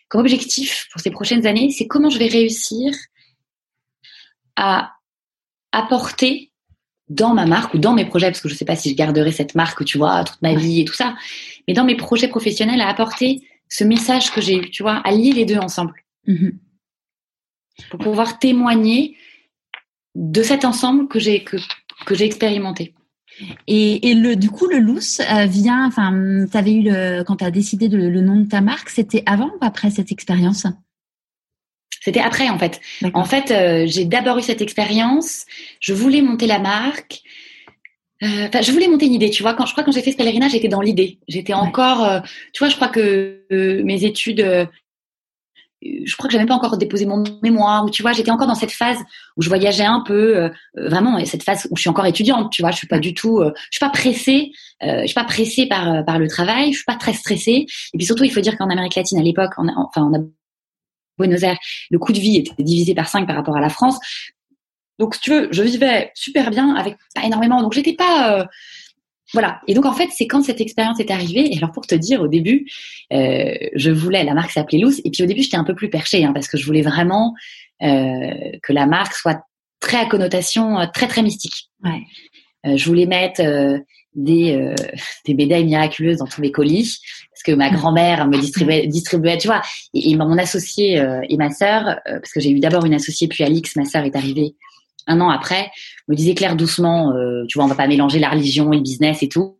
comme 0.08 0.22
objectif 0.22 0.88
pour 0.92 1.02
ces 1.02 1.12
prochaines 1.12 1.46
années, 1.46 1.70
c'est 1.70 1.86
comment 1.86 2.10
je 2.10 2.18
vais 2.18 2.28
réussir 2.28 2.92
à 4.56 4.94
apporter 5.72 6.52
dans 7.10 7.34
ma 7.34 7.46
marque 7.46 7.74
ou 7.74 7.80
dans 7.80 7.94
mes 7.94 8.06
projets, 8.06 8.28
parce 8.28 8.42
que 8.42 8.50
je 8.50 8.54
ne 8.54 8.58
sais 8.58 8.66
pas 8.66 8.76
si 8.76 8.90
je 8.90 8.96
garderai 8.96 9.32
cette 9.32 9.56
marque, 9.56 9.84
tu 9.84 9.98
vois, 9.98 10.24
toute 10.24 10.42
ma 10.42 10.54
vie 10.56 10.82
et 10.82 10.86
tout 10.86 10.94
ça, 10.94 11.16
mais 11.68 11.74
dans 11.74 11.84
mes 11.84 11.98
projets 11.98 12.28
professionnels, 12.28 12.82
à 12.82 12.88
apporter 12.88 13.48
ce 13.68 13.84
message 13.84 14.32
que 14.32 14.42
j'ai 14.42 14.58
eu, 14.58 14.70
tu 14.70 14.84
vois, 14.84 14.98
à 14.98 15.12
lier 15.12 15.34
les 15.34 15.46
deux 15.46 15.58
ensemble. 15.58 15.94
Mm-hmm. 16.28 16.54
Pour 17.90 18.00
pouvoir 18.00 18.40
témoigner 18.40 19.18
de 20.16 20.44
cet 20.44 20.66
ensemble 20.66 21.08
que 21.08 21.20
j'ai 21.20 21.44
que, 21.44 21.58
que 22.06 22.16
j'ai 22.16 22.26
expérimenté. 22.26 22.94
Et, 23.68 24.10
et, 24.10 24.14
le, 24.14 24.36
du 24.36 24.50
coup, 24.50 24.68
le 24.68 24.80
loose 24.80 25.22
euh, 25.22 25.46
vient, 25.46 25.86
enfin, 25.88 26.12
tu 26.50 26.58
avais 26.58 26.74
eu 26.74 26.84
le, 26.84 27.24
quand 27.24 27.38
tu 27.38 27.46
as 27.46 27.52
décidé 27.52 27.88
de, 27.88 27.98
le 27.98 28.22
nom 28.22 28.38
de 28.42 28.48
ta 28.48 28.62
marque, 28.62 28.90
c'était 28.90 29.24
avant 29.26 29.48
ou 29.48 29.58
après 29.62 29.90
cette 29.90 30.12
expérience? 30.12 30.66
C'était 32.02 32.22
après, 32.22 32.50
en 32.50 32.58
fait. 32.58 32.80
En 33.14 33.26
fait, 33.26 33.52
euh, 33.52 33.86
j'ai 33.86 34.06
d'abord 34.06 34.38
eu 34.38 34.42
cette 34.42 34.62
expérience. 34.62 35.46
Je 35.80 35.94
voulais 35.94 36.22
monter 36.22 36.48
la 36.48 36.60
marque. 36.60 37.22
Euh, 38.24 38.48
je 38.62 38.72
voulais 38.72 38.88
monter 38.88 39.06
une 39.06 39.14
idée, 39.14 39.30
tu 39.30 39.44
vois. 39.44 39.54
Quand 39.54 39.66
je 39.66 39.72
crois 39.72 39.84
quand 39.84 39.92
j'ai 39.92 40.02
fait 40.02 40.12
ce 40.12 40.18
pèlerinage, 40.18 40.52
j'étais 40.52 40.68
dans 40.68 40.82
l'idée. 40.82 41.20
J'étais 41.28 41.54
encore, 41.54 42.22
tu 42.54 42.60
vois, 42.60 42.70
je 42.70 42.76
crois 42.76 42.90
que 42.90 43.46
mes 43.84 44.04
études 44.04 44.68
je 45.82 46.16
crois 46.18 46.28
que 46.28 46.34
j'avais 46.34 46.46
pas 46.46 46.56
encore 46.56 46.78
déposé 46.78 47.06
mon 47.06 47.24
mémoire 47.42 47.86
ou 47.86 47.90
tu 47.90 48.02
vois 48.02 48.12
j'étais 48.12 48.32
encore 48.32 48.48
dans 48.48 48.56
cette 48.56 48.72
phase 48.72 48.98
où 49.38 49.42
je 49.42 49.48
voyageais 49.48 49.86
un 49.86 50.02
peu 50.02 50.38
euh, 50.38 50.50
euh, 50.78 50.90
vraiment 50.90 51.24
cette 51.26 51.44
phase 51.44 51.68
où 51.72 51.78
je 51.78 51.82
suis 51.82 51.90
encore 51.90 52.06
étudiante 52.06 52.52
tu 52.52 52.62
vois 52.62 52.72
je 52.72 52.78
suis 52.78 52.88
pas 52.88 53.00
du 53.00 53.14
tout 53.14 53.40
euh, 53.40 53.52
je 53.72 53.78
suis 53.78 53.86
pas 53.86 53.90
pressée 53.90 54.52
je 54.82 55.06
suis 55.06 55.14
pas 55.14 55.24
pressée 55.24 55.68
par 55.68 56.04
par 56.06 56.20
le 56.20 56.28
travail 56.28 56.72
je 56.72 56.78
suis 56.78 56.86
pas 56.86 56.96
très 56.96 57.14
stressée. 57.14 57.66
Et 57.94 57.98
puis 57.98 58.06
surtout 58.06 58.24
il 58.24 58.32
faut 58.32 58.42
dire 58.42 58.58
qu'en 58.58 58.70
Amérique 58.70 58.96
latine 58.96 59.20
à 59.20 59.24
l'époque 59.24 59.52
enfin 59.58 60.10
on 60.12 60.14
a 60.18 60.24
Buenos 61.18 61.44
Aires 61.44 61.60
le 61.92 62.00
coût 62.00 62.14
de 62.14 62.20
vie 62.20 62.38
était 62.38 62.64
divisé 62.64 62.94
par 62.94 63.08
5 63.08 63.28
par 63.28 63.36
rapport 63.36 63.58
à 63.58 63.62
la 63.62 63.70
France. 63.70 64.00
Donc 64.98 65.20
tu 65.20 65.32
veux 65.32 65.50
je 65.52 65.64
vivais 65.64 66.12
super 66.14 66.50
bien 66.50 66.76
avec 66.76 66.98
pas 67.16 67.24
énormément. 67.24 67.62
Donc 67.62 67.74
j'étais 67.74 67.94
pas 67.94 68.48
voilà. 69.34 69.62
Et 69.68 69.74
donc 69.74 69.86
en 69.86 69.94
fait, 69.94 70.10
c'est 70.12 70.28
quand 70.28 70.44
cette 70.44 70.62
expérience 70.62 71.00
est 71.00 71.12
arrivée. 71.12 71.54
Et 71.54 71.58
alors 71.58 71.72
pour 71.72 71.86
te 71.86 71.96
dire, 71.96 72.22
au 72.22 72.28
début, 72.28 72.66
euh, 73.14 73.54
je 73.76 73.92
voulais 73.92 74.24
la 74.24 74.34
marque 74.34 74.52
s'appelait 74.52 74.80
Loose. 74.80 75.02
Et 75.06 75.12
puis 75.12 75.24
au 75.24 75.26
début, 75.26 75.44
j'étais 75.44 75.58
un 75.58 75.64
peu 75.64 75.76
plus 75.76 75.90
perchée 75.90 76.24
hein, 76.24 76.32
parce 76.34 76.48
que 76.48 76.58
je 76.58 76.66
voulais 76.66 76.82
vraiment 76.82 77.34
euh, 77.82 78.32
que 78.64 78.74
la 78.74 78.86
marque 78.86 79.14
soit 79.14 79.42
très 79.80 79.98
à 79.98 80.06
connotation 80.06 80.80
euh, 80.80 80.86
très 80.94 81.08
très 81.08 81.22
mystique. 81.22 81.70
Ouais. 81.84 82.02
Euh, 82.66 82.76
je 82.76 82.86
voulais 82.86 83.06
mettre 83.06 83.42
euh, 83.42 83.78
des 84.16 84.54
euh, 84.54 84.76
des 85.26 85.34
médailles 85.34 85.66
miraculeuses 85.66 86.18
dans 86.18 86.28
tous 86.28 86.42
mes 86.42 86.52
colis 86.52 87.00
parce 87.32 87.44
que 87.44 87.52
ma 87.54 87.70
grand-mère 87.70 88.28
me 88.28 88.38
distribuait 88.38 88.88
distribuait 88.88 89.38
tu 89.38 89.48
vois 89.48 89.62
et, 89.94 90.12
et 90.12 90.16
mon 90.16 90.38
associé 90.38 91.02
et 91.30 91.38
ma 91.38 91.50
sœur 91.52 92.00
parce 92.06 92.34
que 92.34 92.40
j'ai 92.40 92.52
eu 92.52 92.60
d'abord 92.60 92.86
une 92.86 92.94
associée 92.94 93.28
puis 93.28 93.44
Alix 93.44 93.76
ma 93.76 93.86
sœur 93.86 94.04
est 94.04 94.16
arrivée 94.16 94.56
un 95.10 95.20
an 95.22 95.30
après, 95.30 95.72
me 96.08 96.16
disait 96.16 96.36
Claire 96.36 96.56
doucement, 96.56 97.12
euh, 97.14 97.44
tu 97.48 97.58
vois, 97.58 97.66
on 97.66 97.68
va 97.68 97.76
pas 97.76 97.88
mélanger 97.88 98.20
la 98.20 98.30
religion 98.30 98.72
et 98.72 98.78
le 98.78 98.82
business 98.82 99.22
et 99.24 99.30
tout. 99.30 99.58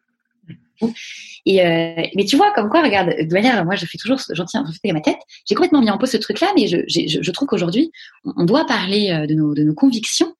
Et 1.46 1.66
euh, 1.66 2.04
mais 2.16 2.26
tu 2.26 2.38
vois, 2.38 2.52
comme 2.54 2.70
quoi, 2.70 2.82
regarde, 2.82 3.10
de 3.10 3.34
manière, 3.34 3.64
moi, 3.66 3.76
je 3.76 3.86
fais 3.86 3.98
toujours, 3.98 4.20
j'en 4.32 4.46
tiens, 4.46 4.64
à 4.64 4.94
ma 4.94 5.02
tête. 5.02 5.20
J'ai 5.48 5.56
complètement 5.56 5.82
mis 5.82 5.90
en 5.90 5.98
pause 5.98 6.12
ce 6.12 6.18
truc-là, 6.18 6.48
mais 6.56 6.68
je, 6.68 6.78
je, 6.88 7.22
je 7.22 7.32
trouve 7.32 7.48
qu'aujourd'hui, 7.48 7.92
on 8.24 8.46
doit 8.46 8.66
parler 8.66 9.10
euh, 9.12 9.26
de 9.26 9.34
nos, 9.34 9.54
de 9.54 9.64
nos 9.64 9.74
convictions 9.74 10.34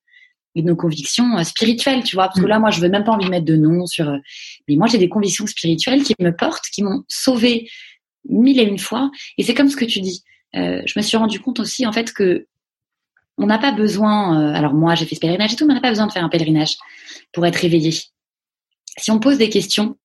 et 0.54 0.62
de 0.62 0.66
nos 0.66 0.76
convictions 0.76 1.42
spirituelles, 1.44 2.02
tu 2.04 2.16
vois. 2.16 2.26
Parce 2.28 2.40
que 2.40 2.46
là, 2.46 2.58
moi, 2.58 2.70
je 2.70 2.80
veux 2.80 2.88
même 2.88 3.04
pas 3.04 3.12
envie 3.12 3.26
de 3.26 3.30
mettre 3.30 3.44
de 3.44 3.56
nom 3.56 3.86
sur. 3.86 4.10
Mais 4.68 4.76
moi, 4.76 4.88
j'ai 4.88 4.98
des 4.98 5.08
convictions 5.08 5.46
spirituelles 5.46 6.02
qui 6.02 6.14
me 6.18 6.34
portent, 6.34 6.64
qui 6.72 6.82
m'ont 6.82 7.04
sauvé 7.08 7.68
mille 8.28 8.58
et 8.58 8.64
une 8.64 8.78
fois. 8.78 9.10
Et 9.38 9.42
c'est 9.42 9.54
comme 9.54 9.68
ce 9.68 9.76
que 9.76 9.84
tu 9.84 10.00
dis. 10.00 10.22
Euh, 10.56 10.82
je 10.84 10.94
me 10.96 11.02
suis 11.02 11.16
rendu 11.16 11.40
compte 11.40 11.60
aussi, 11.60 11.86
en 11.86 11.92
fait, 11.92 12.12
que 12.12 12.46
on 13.40 13.46
n'a 13.46 13.58
pas 13.58 13.72
besoin, 13.72 14.38
euh, 14.38 14.54
alors 14.54 14.74
moi 14.74 14.94
j'ai 14.94 15.06
fait 15.06 15.14
ce 15.14 15.20
pèlerinage 15.20 15.54
et 15.54 15.56
tout, 15.56 15.66
mais 15.66 15.72
on 15.72 15.76
n'a 15.76 15.80
pas 15.80 15.88
besoin 15.88 16.06
de 16.06 16.12
faire 16.12 16.24
un 16.24 16.28
pèlerinage 16.28 16.76
pour 17.32 17.44
être 17.46 17.56
réveillé. 17.56 17.90
Si 18.98 19.10
on 19.10 19.18
pose 19.18 19.38
des 19.38 19.48
questions 19.48 19.96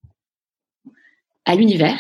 à 1.44 1.56
l'univers, 1.56 2.00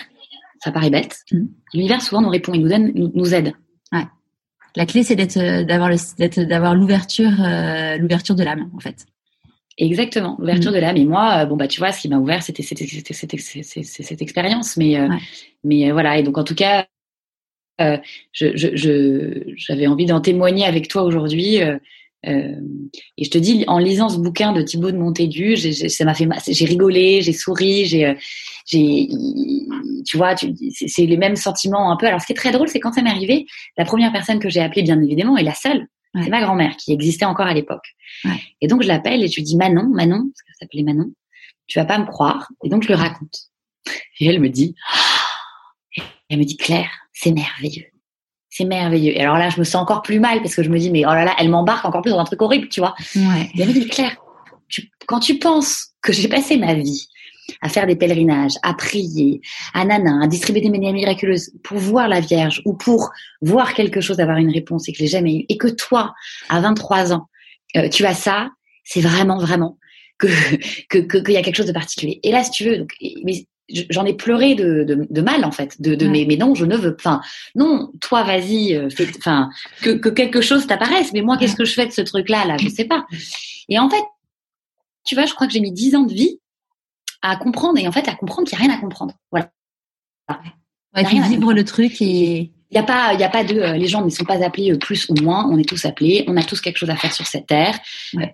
ça 0.63 0.71
paraît 0.71 0.89
bête, 0.89 1.19
mm. 1.31 1.45
l'univers 1.73 2.01
souvent 2.01 2.21
nous 2.21 2.29
répond, 2.29 2.53
il 2.53 2.61
nous 2.61 2.69
donne, 2.69 2.91
nous, 2.93 3.35
aide. 3.35 3.53
Ouais. 3.91 4.05
La 4.77 4.85
clé 4.85 5.03
c'est 5.03 5.15
d'être, 5.15 5.37
euh, 5.37 5.65
d'avoir, 5.65 5.91
d'avoir 6.47 6.73
l'ouverture, 6.73 7.33
euh, 7.41 7.97
l'ouverture 7.97 8.35
de 8.35 8.43
l'âme 8.43 8.71
en 8.73 8.79
fait. 8.79 9.05
Exactement, 9.77 10.37
l'ouverture 10.39 10.71
mm. 10.71 10.75
de 10.75 10.79
l'âme. 10.79 10.97
Et 10.97 11.05
moi, 11.05 11.45
bon 11.45 11.57
bah 11.57 11.67
tu 11.67 11.79
vois, 11.81 11.91
ce 11.91 11.99
qui 11.99 12.07
m'a 12.07 12.17
ouvert, 12.17 12.41
c'était, 12.43 12.63
c'était, 12.63 12.85
cette 12.87 14.21
expérience. 14.21 14.77
Mais, 14.77 14.97
mais 15.65 15.91
voilà. 15.91 16.17
Et 16.17 16.23
donc 16.23 16.37
en 16.37 16.45
tout 16.45 16.55
cas, 16.55 16.87
euh, 17.81 17.97
j'avais 18.33 19.87
envie 19.87 20.05
d'en 20.05 20.21
témoigner 20.21 20.65
avec 20.65 20.87
toi 20.87 21.03
aujourd'hui. 21.03 21.61
Euh, 21.61 21.77
euh, 22.27 22.55
et 23.17 23.23
je 23.23 23.29
te 23.29 23.37
dis, 23.37 23.65
en 23.67 23.77
lisant 23.77 24.09
ce 24.09 24.17
bouquin 24.17 24.51
de 24.51 24.61
Thibaut 24.61 24.91
de 24.91 24.97
Montaigu, 24.97 25.57
ça 25.57 26.05
m'a 26.05 26.15
fait, 26.15 26.27
j'ai 26.47 26.65
rigolé, 26.65 27.21
j'ai 27.21 27.33
souri, 27.33 27.85
j'ai, 27.85 28.15
j'ai, 28.65 29.07
tu 30.07 30.17
vois, 30.17 30.35
c'est 30.35 31.05
les 31.05 31.17
mêmes 31.17 31.35
sentiments 31.35 31.91
un 31.91 31.97
peu. 31.97 32.07
Alors, 32.07 32.21
ce 32.21 32.25
qui 32.25 32.33
est 32.33 32.35
très 32.35 32.51
drôle, 32.51 32.67
c'est 32.67 32.79
quand 32.79 32.93
ça 32.93 33.03
m'est 33.03 33.11
arrivé, 33.11 33.45
la 33.77 33.85
première 33.85 34.11
personne 34.11 34.39
que 34.39 34.49
j'ai 34.49 34.61
appelée, 34.61 34.81
bien 34.81 34.99
évidemment, 35.01 35.37
et 35.37 35.43
la 35.43 35.53
seule, 35.53 35.87
c'est 36.23 36.29
ma 36.29 36.41
grand-mère 36.41 36.75
qui 36.77 36.93
existait 36.93 37.25
encore 37.25 37.45
à 37.45 37.53
l'époque. 37.53 37.85
Et 38.61 38.67
donc, 38.67 38.81
je 38.81 38.87
l'appelle 38.87 39.23
et 39.23 39.27
je 39.27 39.35
lui 39.35 39.43
dis 39.43 39.57
Manon, 39.57 39.87
Manon, 39.89 40.23
parce 40.31 40.41
qu'elle 40.41 40.55
s'appelait 40.61 40.83
Manon, 40.83 41.11
tu 41.67 41.77
vas 41.77 41.85
pas 41.85 41.99
me 41.99 42.05
croire. 42.05 42.49
Et 42.63 42.69
donc, 42.69 42.83
je 42.83 42.89
le 42.89 42.95
raconte. 42.95 43.51
Et 44.19 44.27
elle 44.27 44.39
me 44.39 44.49
dit, 44.49 44.75
elle 46.29 46.39
me 46.39 46.43
dit 46.43 46.57
Claire, 46.57 46.91
c'est 47.13 47.31
merveilleux. 47.31 47.85
C'est 48.49 48.65
merveilleux. 48.65 49.15
Et 49.15 49.21
alors 49.21 49.37
là, 49.37 49.49
je 49.49 49.59
me 49.59 49.65
sens 49.65 49.81
encore 49.81 50.01
plus 50.01 50.19
mal 50.19 50.41
parce 50.41 50.55
que 50.55 50.63
je 50.63 50.69
me 50.69 50.79
dis, 50.79 50.89
mais 50.89 51.05
oh 51.05 51.09
là 51.09 51.25
là, 51.25 51.35
elle 51.39 51.49
m'embarque 51.49 51.85
encore 51.85 52.01
plus 52.01 52.11
dans 52.11 52.19
un 52.19 52.23
truc 52.23 52.41
horrible, 52.41 52.69
tu 52.69 52.79
vois. 52.79 52.95
Ouais. 53.15 53.49
Et 53.53 53.61
elle 53.61 53.67
me 53.67 53.73
dit, 53.73 53.87
Claire, 53.87 54.15
quand 55.07 55.19
tu 55.19 55.37
penses 55.39 55.89
que 56.01 56.13
j'ai 56.13 56.27
passé 56.27 56.57
ma 56.57 56.73
vie 56.73 57.07
à 57.61 57.69
faire 57.69 57.85
des 57.85 57.95
pèlerinages, 57.95 58.53
à 58.63 58.73
prier, 58.73 59.41
à 59.73 59.85
nana, 59.85 60.23
à 60.23 60.27
distribuer 60.27 60.61
des 60.61 60.69
manières 60.69 60.93
miraculeuses 60.93 61.51
pour 61.63 61.77
voir 61.77 62.07
la 62.07 62.19
Vierge 62.19 62.61
ou 62.65 62.73
pour 62.73 63.11
voir 63.41 63.73
quelque 63.73 64.01
chose, 64.01 64.19
avoir 64.19 64.37
une 64.37 64.51
réponse 64.51 64.87
et 64.87 64.91
que 64.91 64.97
je 64.97 65.03
l'ai 65.03 65.09
jamais 65.09 65.35
eu, 65.35 65.45
et 65.49 65.57
que 65.57 65.67
toi, 65.67 66.13
à 66.49 66.59
23 66.61 67.13
ans, 67.13 67.27
euh, 67.75 67.89
tu 67.89 68.05
as 68.05 68.15
ça, 68.15 68.49
c'est 68.83 69.01
vraiment, 69.01 69.37
vraiment 69.37 69.77
que 70.17 70.27
qu'il 70.89 71.07
que, 71.07 71.17
qu'il 71.17 71.33
y 71.33 71.37
a 71.37 71.41
quelque 71.41 71.57
chose 71.57 71.67
de 71.67 71.73
particulier. 71.73 72.19
Et 72.23 72.31
là, 72.31 72.43
si 72.43 72.51
tu 72.51 72.63
veux, 72.63 72.77
donc, 72.77 72.93
mais 73.23 73.45
j'en 73.89 74.05
ai 74.05 74.13
pleuré 74.13 74.55
de, 74.55 74.83
de, 74.83 75.07
de, 75.09 75.21
mal 75.21 75.43
en 75.43 75.51
fait 75.51 75.81
de, 75.81 75.95
de 75.95 76.07
mais, 76.07 76.25
mais 76.27 76.37
non 76.37 76.53
je 76.53 76.65
ne 76.65 76.77
veux 76.77 76.95
enfin 76.99 77.21
non 77.55 77.91
toi 77.99 78.23
vas-y 78.23 78.75
euh, 78.75 78.89
enfin 79.17 79.49
que, 79.81 79.89
que 79.89 80.09
quelque 80.09 80.41
chose 80.41 80.67
t'apparaisse 80.67 81.13
mais 81.13 81.21
moi 81.21 81.37
qu'est-ce 81.37 81.55
que 81.55 81.65
je 81.65 81.73
fais 81.73 81.87
de 81.87 81.91
ce 81.91 82.01
truc 82.01 82.29
là 82.29 82.45
là 82.45 82.57
je 82.57 82.69
sais 82.69 82.85
pas. 82.85 83.05
Et 83.69 83.79
en 83.79 83.89
fait 83.89 84.03
tu 85.03 85.15
vois 85.15 85.25
je 85.25 85.33
crois 85.33 85.47
que 85.47 85.53
j'ai 85.53 85.61
mis 85.61 85.71
dix 85.71 85.95
ans 85.95 86.03
de 86.03 86.13
vie 86.13 86.39
à 87.21 87.35
comprendre 87.37 87.79
et 87.79 87.87
en 87.87 87.91
fait 87.91 88.07
à 88.07 88.15
comprendre 88.15 88.47
qu'il 88.47 88.57
n'y 88.57 88.63
a 88.63 88.67
rien 88.67 88.77
à 88.77 88.79
comprendre. 88.79 89.15
Voilà. 89.31 89.49
Ouais, 90.95 91.03
vivre 91.03 91.53
le 91.53 91.65
truc 91.65 92.01
et 92.01 92.51
il 92.75 92.79
y 92.79 92.81
a 92.81 92.83
pas, 92.83 93.13
il 93.13 93.23
a 93.23 93.29
pas 93.29 93.45
de, 93.45 93.55
euh, 93.55 93.77
les 93.77 93.87
gens 93.87 94.03
ne 94.03 94.09
sont 94.09 94.25
pas 94.25 94.43
appelés 94.43 94.73
euh, 94.73 94.77
plus 94.77 95.07
ou 95.07 95.15
moins. 95.21 95.47
On 95.49 95.57
est 95.57 95.67
tous 95.67 95.85
appelés. 95.85 96.25
On 96.27 96.35
a 96.35 96.43
tous 96.43 96.59
quelque 96.59 96.75
chose 96.75 96.89
à 96.89 96.97
faire 96.97 97.13
sur 97.13 97.25
cette 97.25 97.47
terre. 97.47 97.79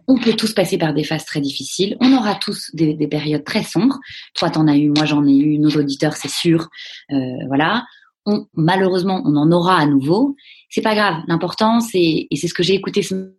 On 0.08 0.18
peut 0.18 0.34
tous 0.34 0.54
passer 0.54 0.80
par 0.80 0.96
des 0.96 1.04
phases 1.04 1.26
très 1.26 1.42
difficiles. 1.42 1.96
On 2.02 2.12
aura 2.18 2.34
tous 2.34 2.72
des, 2.74 2.96
des 2.96 3.08
périodes 3.08 3.44
très 3.44 3.62
sombres. 3.62 4.00
Toi, 4.34 4.50
t'en 4.50 4.68
as 4.68 4.78
eu, 4.78 4.90
moi 4.90 5.06
j'en 5.06 5.28
ai 5.28 5.38
eu. 5.38 5.60
Nos 5.60 5.70
auditeurs, 5.70 6.14
c'est 6.14 6.32
sûr. 6.32 6.70
Euh, 7.12 7.18
voilà. 7.46 7.86
On, 8.26 8.48
malheureusement, 8.56 9.22
on 9.26 9.36
en 9.36 9.52
aura 9.52 9.78
à 9.78 9.86
nouveau. 9.86 10.36
C'est 10.70 10.82
pas 10.82 10.96
grave. 10.96 11.22
L'important, 11.28 11.80
c'est, 11.80 12.28
et 12.32 12.36
c'est 12.36 12.48
ce 12.48 12.56
que 12.56 12.64
j'ai 12.64 12.74
écouté 12.74 13.04
ce 13.04 13.36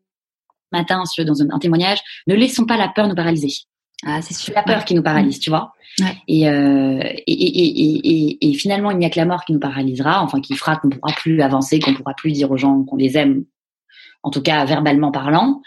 matin 0.71 1.03
dans 1.27 1.43
un, 1.43 1.51
un 1.51 1.59
témoignage. 1.59 1.99
Ne 2.29 2.37
laissons 2.37 2.65
pas 2.65 2.77
la 2.77 2.89
peur 2.89 3.09
nous 3.09 3.17
paralyser. 3.17 3.51
Ah, 4.05 4.21
c'est 4.23 4.55
la 4.55 4.63
peur 4.63 4.85
qui 4.85 4.95
nous 4.95 5.03
paralyse, 5.03 5.39
tu 5.39 5.51
vois. 5.51 5.73
Euh, 6.01 6.05
et, 6.31 7.33
et, 7.33 8.09
et, 8.09 8.51
et, 8.51 8.55
finalement, 8.55 8.91
il 8.91 8.99
n'y 8.99 9.05
a 9.05 9.11
que 9.11 9.19
la 9.19 9.27
mort 9.27 9.45
qui 9.45 9.53
nous 9.53 9.61
paralysera, 9.61 10.23
enfin 10.23 10.41
qui 10.41 10.55
fera 10.55 10.77
qu'on 10.77 10.89
ne 10.89 10.95
pourra 10.95 11.13
plus 11.13 11.41
avancer, 11.43 11.79
qu'on 11.79 11.93
ne 11.93 11.97
pourra 11.97 12.15
plus 12.15 12.33
dire 12.33 12.51
aux 12.51 12.57
gens 12.57 12.83
qu'on 12.85 12.97
les 12.97 13.17
aime, 13.17 13.45
en 14.23 14.31
tout 14.31 14.43
cas 14.43 14.65
verbalement 14.65 15.13
parlant. 15.13 15.61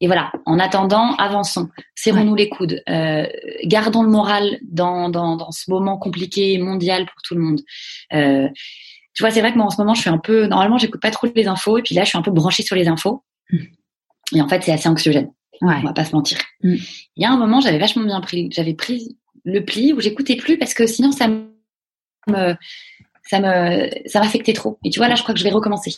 Et 0.00 0.06
voilà, 0.06 0.30
en 0.46 0.58
attendant, 0.58 1.14
avançons, 1.16 1.68
serrons-nous 1.96 2.34
les 2.36 2.48
coudes, 2.48 2.82
euh, 2.88 3.26
gardons 3.64 4.02
le 4.02 4.10
moral 4.10 4.58
dans, 4.62 5.08
dans, 5.08 5.36
dans, 5.36 5.50
ce 5.50 5.68
moment 5.70 5.98
compliqué 5.98 6.58
mondial 6.58 7.06
pour 7.06 7.22
tout 7.22 7.34
le 7.34 7.40
monde. 7.40 7.60
Euh, 8.12 8.48
tu 9.14 9.22
vois, 9.22 9.30
c'est 9.30 9.40
vrai 9.40 9.52
que 9.52 9.56
moi 9.56 9.66
en 9.66 9.70
ce 9.70 9.78
moment, 9.78 9.94
je 9.94 10.00
suis 10.00 10.10
un 10.10 10.18
peu, 10.18 10.46
normalement, 10.46 10.78
j'écoute 10.78 11.00
pas 11.00 11.10
trop 11.10 11.26
les 11.34 11.48
infos, 11.48 11.78
et 11.78 11.82
puis 11.82 11.94
là, 11.94 12.04
je 12.04 12.10
suis 12.10 12.18
un 12.18 12.22
peu 12.22 12.30
branchée 12.30 12.62
sur 12.62 12.76
les 12.76 12.86
infos. 12.86 13.24
Mmh. 13.50 13.58
Et 14.36 14.42
en 14.42 14.48
fait, 14.48 14.62
c'est 14.62 14.72
assez 14.72 14.88
anxiogène. 14.88 15.30
Ouais. 15.60 15.76
On 15.78 15.86
va 15.86 15.92
pas 15.92 16.04
se 16.04 16.14
mentir. 16.14 16.38
Mmh. 16.62 16.74
Il 17.16 17.22
y 17.22 17.24
a 17.24 17.30
un 17.30 17.36
moment, 17.36 17.60
j'avais 17.60 17.78
vachement 17.78 18.04
bien 18.04 18.20
pris, 18.20 18.48
j'avais 18.52 18.74
pris 18.74 19.16
le 19.44 19.60
pli 19.60 19.92
où 19.92 20.00
j'écoutais 20.00 20.36
plus 20.36 20.58
parce 20.58 20.74
que 20.74 20.86
sinon 20.86 21.12
ça 21.12 21.28
me 21.28 22.54
ça 23.22 23.40
me 23.40 23.88
ça 24.06 24.20
m'affectait 24.20 24.52
trop. 24.52 24.78
Et 24.84 24.90
tu 24.90 24.98
vois 24.98 25.08
là, 25.08 25.14
je 25.14 25.22
crois 25.22 25.34
que 25.34 25.40
je 25.40 25.44
vais 25.44 25.50
recommencer. 25.50 25.96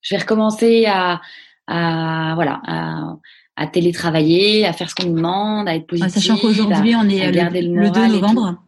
Je 0.00 0.14
vais 0.14 0.20
recommencer 0.20 0.86
à, 0.86 1.20
à 1.66 2.32
voilà 2.34 2.60
à, 2.66 3.16
à 3.56 3.66
télétravailler, 3.66 4.66
à 4.66 4.72
faire 4.72 4.90
ce 4.90 4.94
qu'on 4.94 5.08
nous 5.08 5.16
demande, 5.16 5.68
à 5.68 5.76
être 5.76 5.86
positif. 5.86 6.12
sachant 6.12 6.36
qu'aujourd'hui 6.36 6.94
on 6.96 7.08
est 7.08 7.30
le, 7.30 7.82
le, 7.82 7.90
2 7.90 8.06
novembre, 8.08 8.62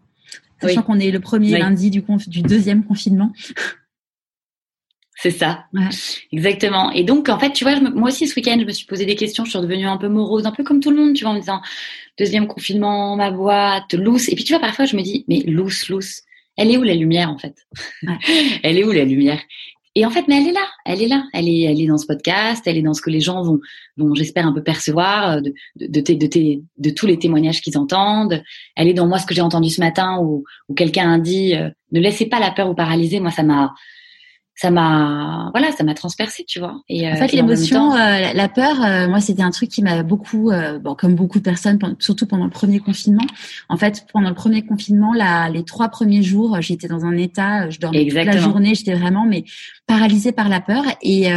sachant 0.61 0.83
qu'on 0.83 0.99
est 0.99 1.11
le 1.11 1.21
premier 1.21 1.59
lundi 1.59 1.91
du, 1.91 2.05
du 2.27 2.43
deuxième 2.43 2.85
confinement. 2.85 3.33
C'est 5.25 5.31
ça. 5.31 5.65
Exactement. 6.33 6.91
Et 6.91 7.03
donc, 7.03 7.31
en 7.31 7.39
fait, 7.39 7.51
tu 7.51 7.65
vois, 7.65 7.81
moi 7.81 8.09
aussi, 8.11 8.29
ce 8.29 8.37
week-end, 8.37 8.59
je 8.61 8.67
me 8.67 8.73
suis 8.73 8.85
posé 8.85 9.07
des 9.07 9.15
questions. 9.15 9.47
Je 9.47 9.49
suis 9.49 9.59
redevenue 9.59 9.87
un 9.87 9.97
peu 9.97 10.09
morose, 10.09 10.45
un 10.45 10.51
peu 10.51 10.63
comme 10.63 10.81
tout 10.81 10.91
le 10.91 10.99
monde, 10.99 11.15
tu 11.15 11.25
vois, 11.25 11.33
en 11.33 11.37
me 11.37 11.41
disant, 11.41 11.63
deuxième 12.19 12.47
confinement, 12.47 13.17
ma 13.17 13.31
boîte, 13.31 13.95
loose. 13.95 14.29
Et 14.29 14.35
puis, 14.35 14.45
tu 14.45 14.53
vois, 14.53 14.61
parfois, 14.61 14.85
je 14.85 14.95
me 14.95 15.01
dis, 15.01 15.25
mais 15.27 15.39
loose, 15.47 15.89
loose. 15.89 16.21
Elle 16.59 16.71
est 16.71 16.77
où 16.77 16.83
la 16.83 16.93
lumière, 16.93 17.31
en 17.31 17.39
fait? 17.39 17.55
elle 18.63 18.77
est 18.77 18.85
où 18.85 18.93
la 18.93 19.07
lumière? 19.07 19.41
Et 19.95 20.05
en 20.05 20.11
fait, 20.11 20.29
mais 20.29 20.43
elle 20.43 20.49
est 20.49 20.53
là, 20.53 20.67
elle 20.85 21.01
est 21.01 21.09
là, 21.09 21.25
elle 21.33 21.49
est, 21.49 21.63
elle 21.63 21.81
est 21.81 21.87
dans 21.87 21.97
ce 21.97 22.07
podcast, 22.07 22.65
elle 22.67 22.77
est 22.77 22.83
dans 22.83 22.93
ce 22.93 23.01
que 23.01 23.11
les 23.11 23.21
gens 23.21 23.43
vont, 23.43 23.61
vont 23.97 24.15
j'espère 24.15 24.47
un 24.47 24.53
peu 24.53 24.63
percevoir 24.63 25.41
de, 25.41 25.55
de, 25.77 26.01
de, 26.01 26.15
de, 26.15 26.63
de 26.77 26.91
tous 26.91 27.07
les 27.07 27.19
témoignages 27.19 27.63
qu'ils 27.63 27.79
entendent. 27.79 28.43
Elle 28.77 28.89
est 28.89 28.95
dans 28.95 29.07
moi 29.07 29.19
ce 29.19 29.25
que 29.25 29.35
j'ai 29.35 29.41
entendu 29.41 29.71
ce 29.71 29.81
matin 29.81 30.19
où, 30.21 30.45
où 30.69 30.75
quelqu'un 30.75 31.15
a 31.15 31.19
dit, 31.19 31.55
euh, 31.55 31.71
ne 31.93 32.01
laissez 32.01 32.27
pas 32.27 32.41
la 32.41 32.51
peur 32.51 32.67
vous 32.67 32.75
paralyser. 32.75 33.21
Moi, 33.21 33.31
ça 33.31 33.45
m'a, 33.45 33.73
ça 34.57 34.71
m'a 34.71 35.51
voilà 35.53 35.73
ça 35.73 35.83
m'a 35.83 35.95
transpercé 35.95 36.45
tu 36.47 36.61
vois. 36.61 36.81
Et 36.89 37.11
en 37.11 37.17
fait 37.17 37.33
l'émotion 37.33 37.93
euh, 37.93 38.33
la 38.33 38.49
peur 38.49 38.83
euh, 38.83 39.09
moi 39.09 39.21
c'était 39.21 39.43
un 39.43 39.51
truc 39.51 39.69
qui 39.69 39.83
m'a 39.83 40.03
beaucoup 40.03 40.51
euh, 40.51 40.79
bon 40.79 40.95
comme 40.95 41.15
beaucoup 41.15 41.39
de 41.39 41.45
personnes 41.45 41.79
surtout 41.99 42.27
pendant 42.27 42.45
le 42.45 42.51
premier 42.51 42.79
confinement. 42.79 43.27
En 43.69 43.77
fait 43.77 44.07
pendant 44.13 44.29
le 44.29 44.35
premier 44.35 44.65
confinement 44.65 45.13
là 45.13 45.49
les 45.49 45.65
trois 45.65 45.89
premiers 45.89 46.23
jours 46.23 46.61
j'étais 46.61 46.87
dans 46.87 47.05
un 47.05 47.17
état 47.17 47.69
je 47.69 47.81
dormais 47.81 48.05
toute 48.07 48.15
la 48.15 48.37
journée 48.37 48.75
j'étais 48.75 48.95
vraiment 48.95 49.27
mais 49.27 49.45
paralysée 49.87 50.33
par 50.33 50.49
la 50.49 50.61
peur 50.61 50.85
et 51.03 51.29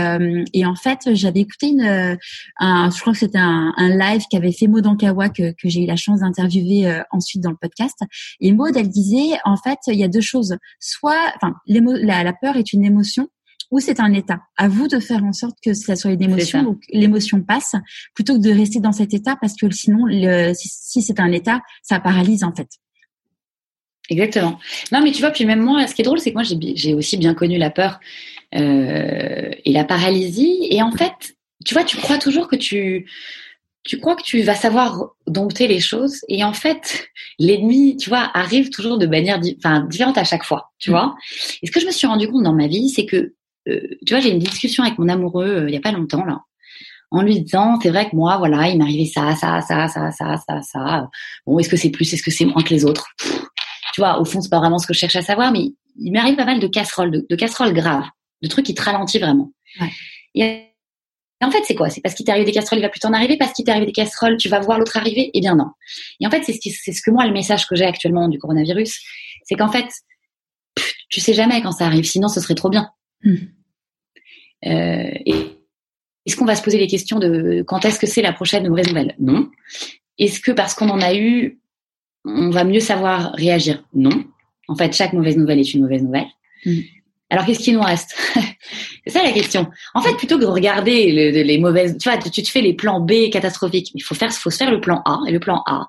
et 0.54 0.66
en 0.66 0.76
fait 0.76 1.00
j'avais 1.14 1.42
écouté 1.42 1.68
une 1.68 2.18
un 2.60 2.90
je 2.90 3.02
crois 3.02 3.14
que 3.14 3.20
c'était 3.20 3.38
un, 3.38 3.74
un 3.76 3.90
live 3.90 4.24
qu'avait 4.32 4.52
fait 4.52 4.68
Maud 4.68 4.88
Ankawa 4.88 5.30
que 5.30 5.52
que 5.52 5.68
j'ai 5.68 5.84
eu 5.84 5.86
la 5.86 5.98
chance 5.98 6.22
d'interviewer 6.22 7.02
ensuite 7.12 7.44
dans 7.44 7.52
le 7.52 7.58
podcast 7.60 7.98
et 8.40 8.52
Maud 8.54 8.76
elle 8.76 8.90
disait 8.90 9.38
en 9.44 9.58
fait 9.58 9.80
il 9.88 9.96
y 9.96 10.04
a 10.04 10.08
deux 10.08 10.22
choses 10.22 10.58
soit 10.80 11.20
enfin 11.36 11.56
la, 11.68 12.24
la 12.24 12.34
peur 12.34 12.56
est 12.56 12.72
une 12.72 12.86
émotion 12.86 13.28
ou 13.72 13.80
c'est 13.80 14.00
un 14.00 14.14
état. 14.14 14.42
À 14.58 14.68
vous 14.68 14.88
de 14.88 15.00
faire 15.00 15.24
en 15.24 15.34
sorte 15.34 15.58
que 15.64 15.74
ça 15.74 15.96
soit 15.96 16.12
une 16.12 16.22
émotion 16.22 16.62
ou 16.68 16.76
que 16.76 16.86
l'émotion 16.92 17.42
passe, 17.42 17.76
plutôt 18.14 18.36
que 18.36 18.42
de 18.42 18.52
rester 18.52 18.80
dans 18.80 18.92
cet 18.92 19.14
état 19.14 19.36
parce 19.40 19.56
que 19.56 19.70
sinon, 19.72 20.06
le, 20.06 20.54
si, 20.54 21.02
c'est 21.02 21.20
un 21.20 21.32
état, 21.32 21.62
ça 21.84 22.00
paralyse 22.00 22.44
en 22.44 22.54
fait. 22.54 22.70
Exactement. 24.10 24.60
Non, 24.92 25.02
mais 25.04 25.12
tu 25.12 25.20
vois, 25.20 25.32
puis 25.32 25.46
même 25.46 25.62
moi, 25.62 25.86
ce 25.88 25.94
qui 25.94 26.02
est 26.02 26.06
drôle, 26.06 26.20
c'est 26.20 26.32
que 26.32 26.36
moi, 26.36 26.44
j'ai 26.44 26.94
aussi 26.94 27.18
bien 27.18 27.34
connu 27.34 27.58
la 27.58 27.70
peur 27.70 28.00
euh, 28.56 29.50
et 29.66 29.72
la 29.72 29.84
paralysie. 29.84 30.68
Et 30.70 30.82
en 30.82 30.92
fait, 30.92 31.36
tu 31.66 31.74
vois, 31.74 31.84
tu 31.84 31.98
crois 31.98 32.18
toujours 32.18 32.48
que 32.48 32.56
tu 32.56 33.06
tu 33.84 34.00
crois 34.00 34.18
que 34.18 34.24
tu 34.24 34.42
vas 34.42 34.54
savoir 34.54 35.12
dompter 35.28 35.66
les 35.68 35.80
choses 35.80 36.20
et 36.28 36.44
en 36.44 36.52
fait 36.52 37.08
l'ennemi 37.40 37.96
tu 37.96 38.10
vois 38.10 38.30
arrive 38.34 38.70
toujours 38.70 38.98
de 38.98 39.08
manière 39.08 39.40
enfin 39.58 39.80
différente 39.80 40.18
à 40.18 40.26
chaque 40.26 40.44
fois 40.44 40.72
tu 40.78 40.90
mm. 40.90 40.94
vois 40.94 41.16
et 41.62 41.68
ce 41.68 41.72
que 41.72 41.80
je 41.80 41.86
me 41.86 41.92
suis 41.92 42.06
rendu 42.06 42.28
compte 42.28 42.44
dans 42.44 42.54
ma 42.54 42.68
vie 42.68 42.90
c'est 42.90 43.06
que 43.06 43.34
euh, 43.70 43.80
tu 44.06 44.14
vois 44.14 44.20
j'ai 44.20 44.32
une 44.32 44.40
discussion 44.40 44.84
avec 44.84 45.00
mon 45.00 45.08
amoureux 45.08 45.48
euh, 45.48 45.70
il 45.70 45.74
y 45.74 45.78
a 45.78 45.80
pas 45.82 45.94
longtemps 45.94 46.26
là 46.26 46.42
en 47.12 47.22
lui 47.22 47.40
disant 47.40 47.80
c'est 47.82 47.90
vrai 47.90 48.10
que 48.10 48.16
moi 48.16 48.38
voilà 48.38 48.68
il 48.68 48.78
m'arrivait 48.78 49.06
ça 49.06 49.36
ça 49.36 49.62
ça 49.62 49.88
ça 49.88 50.12
ça 50.12 50.36
ça 50.36 50.62
ça 50.62 51.10
bon 51.46 51.58
est-ce 51.58 51.70
que 51.70 51.78
c'est 51.78 51.90
plus 51.90 52.14
est-ce 52.14 52.24
que 52.24 52.32
c'est 52.32 52.46
moins 52.46 52.62
que 52.64 52.74
les 52.74 52.84
autres? 52.84 53.08
Tu 53.98 54.02
vois 54.02 54.20
au 54.22 54.26
fond 54.26 54.42
c'est 54.42 54.50
pas 54.50 54.60
vraiment 54.60 54.78
ce 54.78 54.86
que 54.86 54.94
je 54.94 55.00
cherche 55.00 55.16
à 55.16 55.24
savoir 55.24 55.52
mais 55.52 55.72
il 55.98 56.12
m'arrive 56.12 56.36
pas 56.36 56.46
mal 56.46 56.60
de 56.60 56.68
casseroles 56.68 57.26
de, 57.28 57.36
casseroles 57.36 57.74
graves 57.74 58.06
de 58.44 58.48
trucs 58.48 58.68
qui 58.68 58.76
te 58.76 58.82
ralentissent 58.84 59.20
vraiment 59.20 59.52
ouais. 59.82 59.90
et 60.36 60.64
et 61.40 61.46
en 61.46 61.52
fait, 61.52 61.62
c'est 61.68 61.76
quoi? 61.76 61.92
C'est 61.92 62.02
parce 62.02 62.16
qu'il 62.16 62.26
t'est 62.26 62.32
arrivé 62.32 62.48
des 62.48 62.52
casseroles, 62.52 62.80
il 62.80 62.82
va 62.82 62.90
plus 62.90 63.00
t'en 63.00 63.14
arriver? 63.14 63.38
Parce 63.38 63.54
qu'il 63.54 63.64
t'est 63.64 63.70
arrivé 63.70 63.86
des 63.86 63.92
casseroles, 63.92 64.38
tu 64.38 64.50
vas 64.50 64.60
voir 64.60 64.80
l'autre 64.80 64.98
arriver? 64.98 65.30
Eh 65.36 65.40
bien 65.40 65.56
non. 65.56 65.68
Et 66.20 66.26
en 66.26 66.32
fait, 66.32 66.42
c'est 66.44 66.54
ce, 66.54 66.92
ce 66.92 67.00
que 67.00 67.12
moi, 67.12 67.28
le 67.28 67.32
message 67.32 67.68
que 67.68 67.76
j'ai 67.76 67.86
actuellement 67.86 68.28
du 68.28 68.40
coronavirus, 68.40 69.00
c'est 69.44 69.54
qu'en 69.54 69.72
fait, 69.72 69.86
tu 71.10 71.20
sais 71.20 71.34
jamais 71.34 71.62
quand 71.62 71.74
ça 71.74 71.86
arrive. 71.86 72.06
Sinon, 72.06 72.28
ce 72.28 72.40
serait 72.40 72.56
trop 72.56 72.70
bien. 72.70 72.90
Hmm. 73.24 73.36
Euh, 74.66 75.12
et 75.26 75.58
est-ce 76.26 76.36
qu'on 76.36 76.46
va 76.46 76.56
se 76.56 76.64
poser 76.64 76.78
les 76.78 76.88
questions 76.88 77.20
de 77.20 77.64
quand 77.66 77.86
est-ce 77.86 78.00
que 78.00 78.08
c'est 78.08 78.22
la 78.22 78.34
prochaine 78.34 78.68
mauvaise 78.68 78.88
nouvelle? 78.88 79.16
Non. 79.20 79.50
Est-ce 80.18 80.40
que 80.40 80.52
parce 80.52 80.74
qu'on 80.74 80.90
en 80.90 81.02
a 81.02 81.16
eu, 81.16 81.62
on 82.28 82.50
va 82.50 82.64
mieux 82.64 82.80
savoir 82.80 83.32
réagir 83.34 83.84
Non. 83.94 84.24
En 84.68 84.76
fait, 84.76 84.94
chaque 84.94 85.14
mauvaise 85.14 85.38
nouvelle 85.38 85.60
est 85.60 85.74
une 85.74 85.82
mauvaise 85.82 86.04
nouvelle. 86.04 86.28
Hmm. 86.66 86.80
Alors 87.30 87.46
qu'est-ce 87.46 87.60
qui 87.60 87.74
nous 87.74 87.82
reste? 87.82 88.16
C'est 89.06 89.12
ça 89.12 89.24
la 89.24 89.32
question. 89.32 89.68
En 89.94 90.02
fait, 90.02 90.16
plutôt 90.16 90.38
que 90.38 90.42
de 90.42 90.48
regarder 90.48 91.12
les, 91.32 91.58
mauvaises, 91.58 91.98
tu 91.98 92.10
vois, 92.10 92.18
tu 92.18 92.42
te 92.42 92.50
fais 92.50 92.62
les 92.62 92.74
plans 92.74 93.02
B 93.02 93.30
catastrophiques, 93.32 93.92
il 93.94 94.02
faut 94.02 94.16
faire, 94.16 94.32
faut 94.32 94.50
se 94.50 94.58
faire 94.58 94.72
le 94.72 94.80
plan 94.80 95.02
A. 95.06 95.20
Et 95.28 95.32
le 95.32 95.40
plan 95.40 95.62
A, 95.66 95.88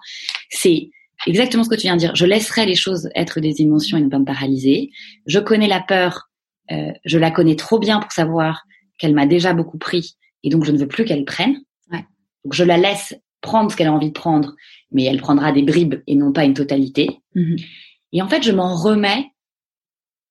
c'est 0.51 0.91
exactement 1.27 1.65
ce 1.65 1.69
que 1.69 1.77
tu 1.77 1.83
viens 1.83 1.95
de 1.95 2.01
dire. 2.01 2.15
Je 2.17 2.27
laisserai 2.27 2.67
les 2.67 2.75
choses 2.75 3.09
être 3.15 3.41
des 3.41 3.61
émotions 3.63 3.99
et 3.99 4.01
ne 4.01 4.09
pas 4.09 4.19
me 4.19 4.25
paralyser. 4.25 4.91
Je 5.27 5.39
connais 5.39 5.69
la 5.69 5.81
peur, 5.81 6.29
euh, 6.73 6.93
je 7.05 7.19
la 7.19 7.31
connais 7.31 7.57
trop 7.57 7.79
bien 7.79 8.01
pour 8.01 8.13
savoir 8.13 8.65
qu'elle 8.99 9.15
m'a 9.15 9.27
déjà 9.27 9.53
beaucoup 9.53 9.79
pris 9.79 10.17
et 10.43 10.51
donc 10.51 10.65
je 10.65 10.73
ne 10.73 10.79
veux 10.79 10.89
plus 10.89 11.05
qu'elle 11.05 11.25
prenne. 11.25 11.57
Ouais. 11.93 12.05
Donc 12.45 12.53
je 12.53 12.65
la 12.65 12.77
laisse 12.79 13.15
prendre 13.41 13.71
ce 13.71 13.77
qu'elle 13.77 13.87
a 13.87 13.93
envie 13.93 14.09
de 14.09 14.13
prendre, 14.13 14.55
mais 14.91 15.05
elle 15.05 15.21
prendra 15.21 15.53
des 15.53 15.63
bribes 15.63 15.97
et 16.07 16.15
non 16.15 16.33
pas 16.33 16.45
une 16.45 16.55
totalité. 16.55 17.21
Mm-hmm. 17.35 17.65
Et 18.13 18.23
en 18.23 18.29
fait, 18.29 18.43
je 18.43 18.53
m'en 18.53 18.75
remets 18.75 19.33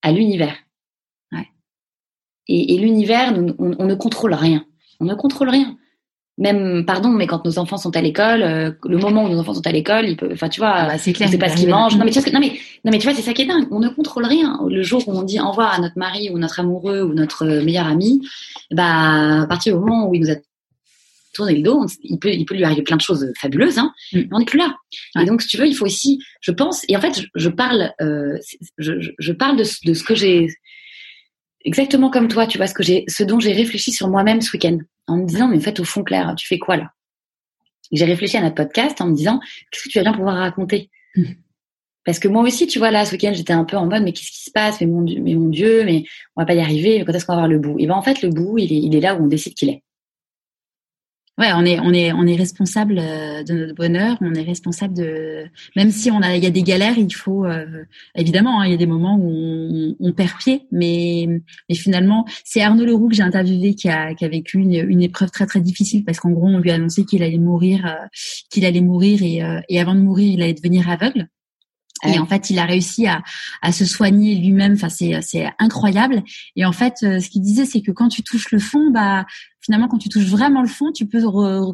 à 0.02 0.12
l'univers. 0.12 0.56
Et, 2.48 2.74
et 2.74 2.78
l'univers, 2.78 3.34
on, 3.36 3.74
on, 3.78 3.86
ne 3.86 3.94
contrôle 3.94 4.34
rien. 4.34 4.64
On 5.00 5.04
ne 5.04 5.14
contrôle 5.14 5.50
rien. 5.50 5.76
Même, 6.38 6.84
pardon, 6.86 7.10
mais 7.10 7.26
quand 7.26 7.44
nos 7.44 7.58
enfants 7.58 7.76
sont 7.76 7.94
à 7.96 8.00
l'école, 8.00 8.42
euh, 8.42 8.70
le 8.84 8.96
moment 8.96 9.24
où 9.24 9.28
nos 9.28 9.38
enfants 9.40 9.54
sont 9.54 9.66
à 9.66 9.72
l'école, 9.72 10.08
ils 10.08 10.16
peuvent, 10.16 10.32
enfin, 10.32 10.48
tu 10.48 10.60
vois, 10.60 10.70
ah 10.72 10.86
bah, 10.86 10.98
c'est 10.98 11.12
clair, 11.12 11.28
pas 11.38 11.48
ce 11.48 11.56
qu'ils 11.56 11.68
mangent. 11.68 11.96
Non 11.96 12.04
mais, 12.04 12.12
tu 12.12 12.20
vois, 12.20 12.32
non 12.32 12.38
mais, 12.38 12.52
non 12.84 12.92
mais 12.92 12.98
tu 12.98 13.06
vois, 13.06 13.14
c'est 13.14 13.22
ça 13.22 13.32
qui 13.32 13.42
est 13.42 13.46
dingue. 13.46 13.66
On 13.72 13.80
ne 13.80 13.88
contrôle 13.88 14.24
rien. 14.24 14.58
Le 14.68 14.82
jour 14.82 15.06
où 15.08 15.12
on 15.12 15.22
dit 15.22 15.40
au 15.40 15.50
revoir 15.50 15.74
à 15.74 15.80
notre 15.80 15.98
mari 15.98 16.30
ou 16.32 16.38
notre 16.38 16.60
amoureux 16.60 17.02
ou 17.02 17.12
notre 17.12 17.44
meilleur 17.44 17.86
ami, 17.86 18.26
bah, 18.70 19.42
à 19.42 19.46
partir 19.46 19.74
du 19.74 19.80
moment 19.80 20.08
où 20.08 20.14
il 20.14 20.20
nous 20.20 20.30
a 20.30 20.36
tourner 21.38 21.56
le 21.56 21.62
dos, 21.62 21.86
il 22.02 22.18
peut, 22.18 22.32
il 22.32 22.44
peut 22.44 22.54
lui 22.54 22.64
arriver 22.64 22.82
plein 22.82 22.96
de 22.96 23.02
choses 23.02 23.32
fabuleuses, 23.40 23.78
hein, 23.78 23.92
mm. 24.12 24.18
mais 24.18 24.28
on 24.32 24.38
n'est 24.38 24.44
plus 24.44 24.58
là. 24.58 24.76
Et 25.20 25.24
donc, 25.24 25.42
si 25.42 25.48
tu 25.48 25.56
veux, 25.56 25.66
il 25.66 25.74
faut 25.74 25.86
aussi, 25.86 26.18
je 26.40 26.50
pense, 26.50 26.84
et 26.88 26.96
en 26.96 27.00
fait, 27.00 27.22
je, 27.34 27.48
parle, 27.48 27.92
euh, 28.00 28.38
je, 28.78 28.92
je, 29.18 29.32
parle 29.32 29.56
de, 29.56 29.64
de 29.84 29.94
ce 29.94 30.04
que 30.04 30.14
j'ai, 30.14 30.48
exactement 31.64 32.10
comme 32.10 32.28
toi, 32.28 32.46
tu 32.46 32.58
vois, 32.58 32.66
ce 32.66 32.74
que 32.74 32.82
j'ai, 32.82 33.04
ce 33.08 33.22
dont 33.22 33.40
j'ai 33.40 33.52
réfléchi 33.52 33.92
sur 33.92 34.08
moi-même 34.08 34.40
ce 34.40 34.52
week-end, 34.52 34.78
en 35.06 35.16
me 35.16 35.26
disant, 35.26 35.48
mais 35.48 35.56
en 35.56 35.60
fait, 35.60 35.80
au 35.80 35.84
fond, 35.84 36.02
Claire, 36.02 36.34
tu 36.36 36.46
fais 36.46 36.58
quoi 36.58 36.76
là? 36.76 36.92
J'ai 37.90 38.04
réfléchi 38.04 38.36
à 38.36 38.42
notre 38.42 38.54
podcast 38.54 39.00
en 39.00 39.06
me 39.06 39.14
disant, 39.14 39.40
qu'est-ce 39.70 39.84
que 39.84 39.88
tu 39.88 39.98
vas 39.98 40.04
bien 40.04 40.12
pouvoir 40.12 40.36
raconter? 40.36 40.90
Mm. 41.16 41.24
Parce 42.04 42.18
que 42.18 42.28
moi 42.28 42.42
aussi, 42.42 42.66
tu 42.66 42.78
vois, 42.78 42.90
là, 42.90 43.04
ce 43.04 43.12
week-end, 43.12 43.32
j'étais 43.34 43.52
un 43.52 43.64
peu 43.64 43.76
en 43.76 43.86
mode, 43.86 44.02
mais 44.02 44.12
qu'est-ce 44.12 44.30
qui 44.30 44.44
se 44.44 44.50
passe? 44.50 44.80
Mais 44.80 44.86
mon 44.86 45.02
Dieu, 45.02 45.20
mais 45.20 45.34
mon 45.34 45.48
Dieu, 45.48 45.84
mais 45.84 46.04
on 46.36 46.42
va 46.42 46.46
pas 46.46 46.54
y 46.54 46.60
arriver. 46.60 46.98
Mais 46.98 47.04
quand 47.04 47.12
est-ce 47.12 47.26
qu'on 47.26 47.34
va 47.34 47.42
avoir 47.42 47.48
le 47.50 47.58
bout? 47.58 47.76
Et 47.78 47.86
ben, 47.86 47.94
en 47.94 48.02
fait, 48.02 48.22
le 48.22 48.30
bout, 48.30 48.56
il 48.56 48.72
est, 48.72 48.78
il 48.78 48.96
est 48.96 49.00
là 49.00 49.14
où 49.14 49.24
on 49.24 49.26
décide 49.26 49.52
qu'il 49.52 49.68
est. 49.68 49.82
Ouais, 51.38 51.52
on 51.54 51.64
est, 51.64 51.78
on 51.78 51.92
est, 51.92 52.12
on 52.12 52.26
est 52.26 52.34
responsable 52.34 52.98
euh, 52.98 53.44
de 53.44 53.54
notre 53.54 53.74
bonheur. 53.74 54.16
On 54.20 54.34
est 54.34 54.42
responsable 54.42 54.94
de, 54.94 55.44
même 55.76 55.92
si 55.92 56.10
on 56.10 56.20
a, 56.20 56.36
il 56.36 56.42
y 56.42 56.46
a 56.48 56.50
des 56.50 56.64
galères, 56.64 56.98
il 56.98 57.14
faut 57.14 57.44
euh, 57.44 57.84
évidemment, 58.16 58.60
hein, 58.60 58.66
il 58.66 58.72
y 58.72 58.74
a 58.74 58.76
des 58.76 58.86
moments 58.86 59.16
où 59.16 59.30
on, 59.30 59.96
on, 60.00 60.12
perd 60.12 60.36
pied, 60.38 60.66
mais, 60.72 61.28
mais 61.68 61.76
finalement, 61.76 62.26
c'est 62.44 62.60
Arnaud 62.60 62.84
Leroux 62.84 63.08
que 63.08 63.14
j'ai 63.14 63.22
interviewé 63.22 63.74
qui 63.74 63.88
a, 63.88 64.14
qui 64.14 64.24
a 64.24 64.28
vécu 64.28 64.58
une, 64.58 64.74
une 64.74 65.00
épreuve 65.00 65.30
très 65.30 65.46
très 65.46 65.60
difficile 65.60 66.04
parce 66.04 66.18
qu'en 66.18 66.30
gros, 66.30 66.48
on 66.48 66.58
lui 66.58 66.72
a 66.72 66.74
annoncé 66.74 67.04
qu'il 67.04 67.22
allait 67.22 67.38
mourir, 67.38 67.86
euh, 67.86 68.06
qu'il 68.50 68.64
allait 68.64 68.80
mourir 68.80 69.22
et, 69.22 69.40
et 69.68 69.80
avant 69.80 69.94
de 69.94 70.00
mourir, 70.00 70.32
il 70.32 70.42
allait 70.42 70.54
devenir 70.54 70.90
aveugle. 70.90 71.28
Et 72.06 72.18
en 72.18 72.26
fait, 72.26 72.50
il 72.50 72.58
a 72.58 72.64
réussi 72.64 73.06
à, 73.06 73.22
à 73.62 73.72
se 73.72 73.84
soigner 73.84 74.34
lui-même. 74.36 74.74
Enfin, 74.74 74.88
c'est 74.88 75.20
c'est 75.22 75.46
incroyable. 75.58 76.22
Et 76.56 76.64
en 76.64 76.72
fait, 76.72 76.94
euh, 77.02 77.20
ce 77.20 77.28
qu'il 77.28 77.42
disait, 77.42 77.64
c'est 77.64 77.80
que 77.80 77.90
quand 77.90 78.08
tu 78.08 78.22
touches 78.22 78.50
le 78.50 78.58
fond, 78.58 78.90
bah 78.90 79.26
finalement, 79.60 79.88
quand 79.88 79.98
tu 79.98 80.08
touches 80.08 80.26
vraiment 80.26 80.62
le 80.62 80.68
fond, 80.68 80.92
tu 80.92 81.06
peux 81.06 81.22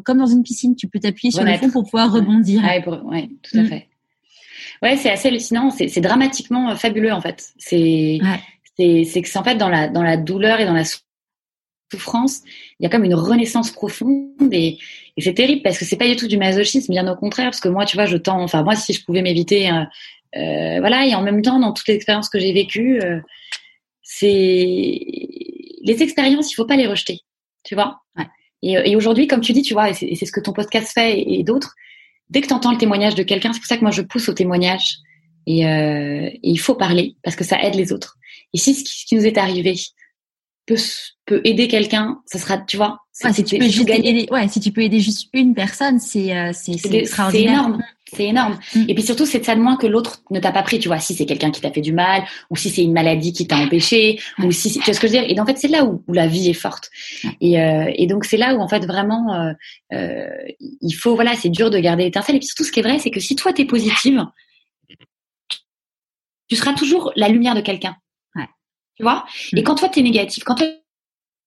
comme 0.03 0.17
dans 0.17 0.25
une 0.25 0.43
piscine, 0.43 0.75
tu 0.75 0.87
peux 0.87 0.99
t'appuyer 0.99 1.31
sur 1.31 1.43
le 1.43 1.55
fond 1.57 1.69
pour 1.69 1.83
pouvoir 1.83 2.11
rebondir. 2.11 2.63
Ouais, 2.63 2.83
ouais 3.05 3.29
tout 3.43 3.57
à 3.57 3.61
mm. 3.61 3.67
fait. 3.67 3.87
Ouais, 4.81 4.97
c'est 4.97 5.11
assez 5.11 5.27
hallucinant. 5.27 5.69
C'est 5.71 6.01
dramatiquement 6.01 6.71
euh, 6.71 6.75
fabuleux 6.75 7.11
en 7.11 7.21
fait. 7.21 7.53
C'est 7.57 8.19
c'est 8.77 9.03
c'est 9.05 9.21
que 9.21 9.29
c'est 9.29 9.39
en 9.39 9.43
fait 9.43 9.55
dans 9.55 9.69
la 9.69 9.87
dans 9.87 10.03
la 10.03 10.17
douleur 10.17 10.59
et 10.59 10.65
dans 10.65 10.73
la 10.73 10.83
souffrance, 11.91 12.41
il 12.79 12.83
y 12.83 12.85
a 12.85 12.89
comme 12.89 13.03
une 13.03 13.13
renaissance 13.13 13.71
profonde 13.71 14.51
et, 14.51 14.77
et 15.17 15.21
c'est 15.21 15.33
terrible 15.33 15.61
parce 15.61 15.77
que 15.77 15.85
c'est 15.85 15.95
pas 15.95 16.07
du 16.07 16.15
tout 16.15 16.27
du 16.27 16.37
masochisme, 16.37 16.91
bien 16.91 17.07
au 17.11 17.15
contraire, 17.15 17.47
parce 17.47 17.59
que 17.59 17.69
moi, 17.69 17.85
tu 17.85 17.95
vois, 17.95 18.05
je 18.05 18.17
tends, 18.17 18.41
enfin 18.41 18.63
moi, 18.63 18.75
si 18.75 18.93
je 18.93 19.03
pouvais 19.03 19.21
m'éviter 19.21 19.69
euh, 19.69 19.83
euh, 20.35 20.79
voilà, 20.79 21.05
et 21.05 21.15
en 21.15 21.21
même 21.21 21.41
temps, 21.41 21.59
dans 21.59 21.71
toutes 21.71 21.87
les 21.87 21.95
expériences 21.95 22.29
que 22.29 22.39
j'ai 22.39 22.53
vécues, 22.53 22.99
euh, 23.01 23.19
c'est 24.01 24.29
les 25.81 26.01
expériences, 26.01 26.51
il 26.51 26.55
faut 26.55 26.65
pas 26.65 26.75
les 26.75 26.87
rejeter, 26.87 27.21
tu 27.63 27.75
vois? 27.75 27.99
Et, 28.61 28.95
aujourd'hui, 28.95 29.27
comme 29.27 29.41
tu 29.41 29.53
dis, 29.53 29.61
tu 29.61 29.73
vois, 29.73 29.91
et 29.91 29.93
c'est 29.93 30.25
ce 30.25 30.31
que 30.31 30.39
ton 30.39 30.51
podcast 30.51 30.91
fait 30.91 31.21
et, 31.21 31.43
d'autres, 31.43 31.75
dès 32.29 32.41
que 32.41 32.47
tu 32.47 32.53
entends 32.53 32.71
le 32.71 32.77
témoignage 32.77 33.13
de 33.13 33.21
quelqu'un, 33.21 33.53
c'est 33.53 33.59
pour 33.59 33.67
ça 33.67 33.77
que 33.77 33.83
moi 33.83 33.91
je 33.91 34.01
pousse 34.01 34.27
au 34.27 34.33
témoignage. 34.33 34.97
Et, 35.45 35.67
euh, 35.67 36.31
il 36.41 36.59
faut 36.59 36.73
parler 36.73 37.15
parce 37.21 37.35
que 37.35 37.43
ça 37.43 37.61
aide 37.61 37.75
les 37.75 37.93
autres. 37.93 38.17
Et 38.53 38.57
si 38.57 38.73
ce 38.73 39.05
qui, 39.05 39.15
nous 39.15 39.27
est 39.27 39.37
arrivé 39.37 39.75
peut, 40.65 40.77
peut 41.27 41.41
aider 41.43 41.67
quelqu'un, 41.67 42.21
ça 42.25 42.39
sera, 42.39 42.57
tu 42.57 42.77
vois. 42.77 43.01
si 43.13 43.43
tu 43.43 43.59
peux 43.59 43.65
juste 43.65 43.87
aider, 43.87 44.27
ouais, 44.31 44.47
si 44.47 44.59
tu 44.59 44.71
peux 44.71 44.81
aider 44.81 44.99
juste 44.99 45.29
une 45.33 45.53
personne, 45.53 45.99
c'est 45.99 46.51
c'est 46.53 46.71
extraordinaire. 46.73 47.31
C'est 47.31 47.43
énorme. 47.43 47.83
C'est 48.13 48.25
énorme. 48.25 48.59
Mm. 48.75 48.85
Et 48.87 48.93
puis 48.93 49.03
surtout, 49.03 49.25
c'est 49.25 49.39
de 49.39 49.45
ça 49.45 49.55
de 49.55 49.61
moins 49.61 49.77
que 49.77 49.87
l'autre 49.87 50.21
ne 50.29 50.39
t'a 50.39 50.51
pas 50.51 50.61
pris. 50.61 50.79
Tu 50.79 50.87
vois, 50.87 50.99
si 50.99 51.15
c'est 51.15 51.25
quelqu'un 51.25 51.51
qui 51.51 51.61
t'a 51.61 51.71
fait 51.71 51.81
du 51.81 51.91
mal, 51.91 52.23
ou 52.49 52.55
si 52.55 52.69
c'est 52.69 52.83
une 52.83 52.93
maladie 52.93 53.33
qui 53.33 53.47
t'a 53.47 53.57
empêché, 53.57 54.19
ou 54.39 54.51
si 54.51 54.71
tu 54.71 54.79
vois 54.79 54.93
ce 54.93 54.99
que 54.99 55.07
je 55.07 55.13
veux 55.13 55.19
dire. 55.19 55.29
Et 55.29 55.39
en 55.39 55.45
fait, 55.45 55.57
c'est 55.57 55.67
là 55.67 55.85
où, 55.85 56.03
la 56.07 56.27
vie 56.27 56.49
est 56.49 56.53
forte. 56.53 56.89
Et, 57.41 57.59
euh, 57.59 57.91
et 57.95 58.05
donc 58.05 58.25
c'est 58.25 58.37
là 58.37 58.55
où 58.55 58.61
en 58.61 58.67
fait 58.67 58.85
vraiment, 58.85 59.33
euh, 59.33 59.53
euh, 59.93 60.27
il 60.81 60.93
faut 60.93 61.15
voilà, 61.15 61.35
c'est 61.35 61.49
dur 61.49 61.69
de 61.71 61.79
garder 61.79 62.03
l'étincelle. 62.03 62.35
Et 62.35 62.39
puis 62.39 62.47
surtout, 62.47 62.63
ce 62.63 62.71
qui 62.71 62.79
est 62.79 62.83
vrai, 62.83 62.99
c'est 62.99 63.11
que 63.11 63.19
si 63.19 63.35
toi 63.35 63.53
t'es 63.53 63.65
positive, 63.65 64.23
tu 66.47 66.55
seras 66.55 66.73
toujours 66.73 67.11
la 67.15 67.27
lumière 67.27 67.55
de 67.55 67.61
quelqu'un. 67.61 67.95
Ouais. 68.35 68.47
Tu 68.97 69.03
vois? 69.03 69.25
Et 69.55 69.61
mm. 69.61 69.63
quand 69.63 69.75
toi 69.75 69.89
t'es 69.89 70.01
négatif, 70.01 70.43
quand 70.43 70.55
toi 70.55 70.67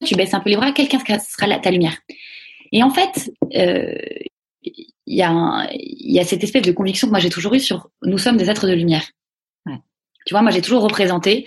tu 0.05 0.15
baisses 0.15 0.35
un 0.35 0.41
peu 0.41 0.51
les 0.51 0.57
bras, 0.57 0.73
quelqu'un 0.73 0.99
sera 1.19 1.59
ta 1.59 1.71
lumière. 1.71 1.97
Et 2.73 2.83
en 2.83 2.91
fait, 2.91 3.31
euh, 3.57 3.95
il 4.63 4.93
y 5.07 5.23
a 5.23 5.69
il 5.73 6.13
y 6.13 6.21
a 6.21 6.25
cette 6.25 6.45
espèce 6.45 6.63
de 6.63 6.73
conviction 6.73 7.07
que 7.07 7.13
moi 7.13 7.21
j'ai 7.21 7.31
toujours 7.31 7.55
eue 7.55 7.61
sur 7.61 7.91
nous 8.03 8.19
sommes 8.19 8.37
des 8.37 8.51
êtres 8.51 8.67
de 8.67 8.73
lumière. 8.73 9.05
Ouais. 9.67 9.79
Tu 10.27 10.35
vois, 10.35 10.43
moi 10.43 10.51
j'ai 10.51 10.63
toujours 10.63 10.83
représenté 10.83 11.47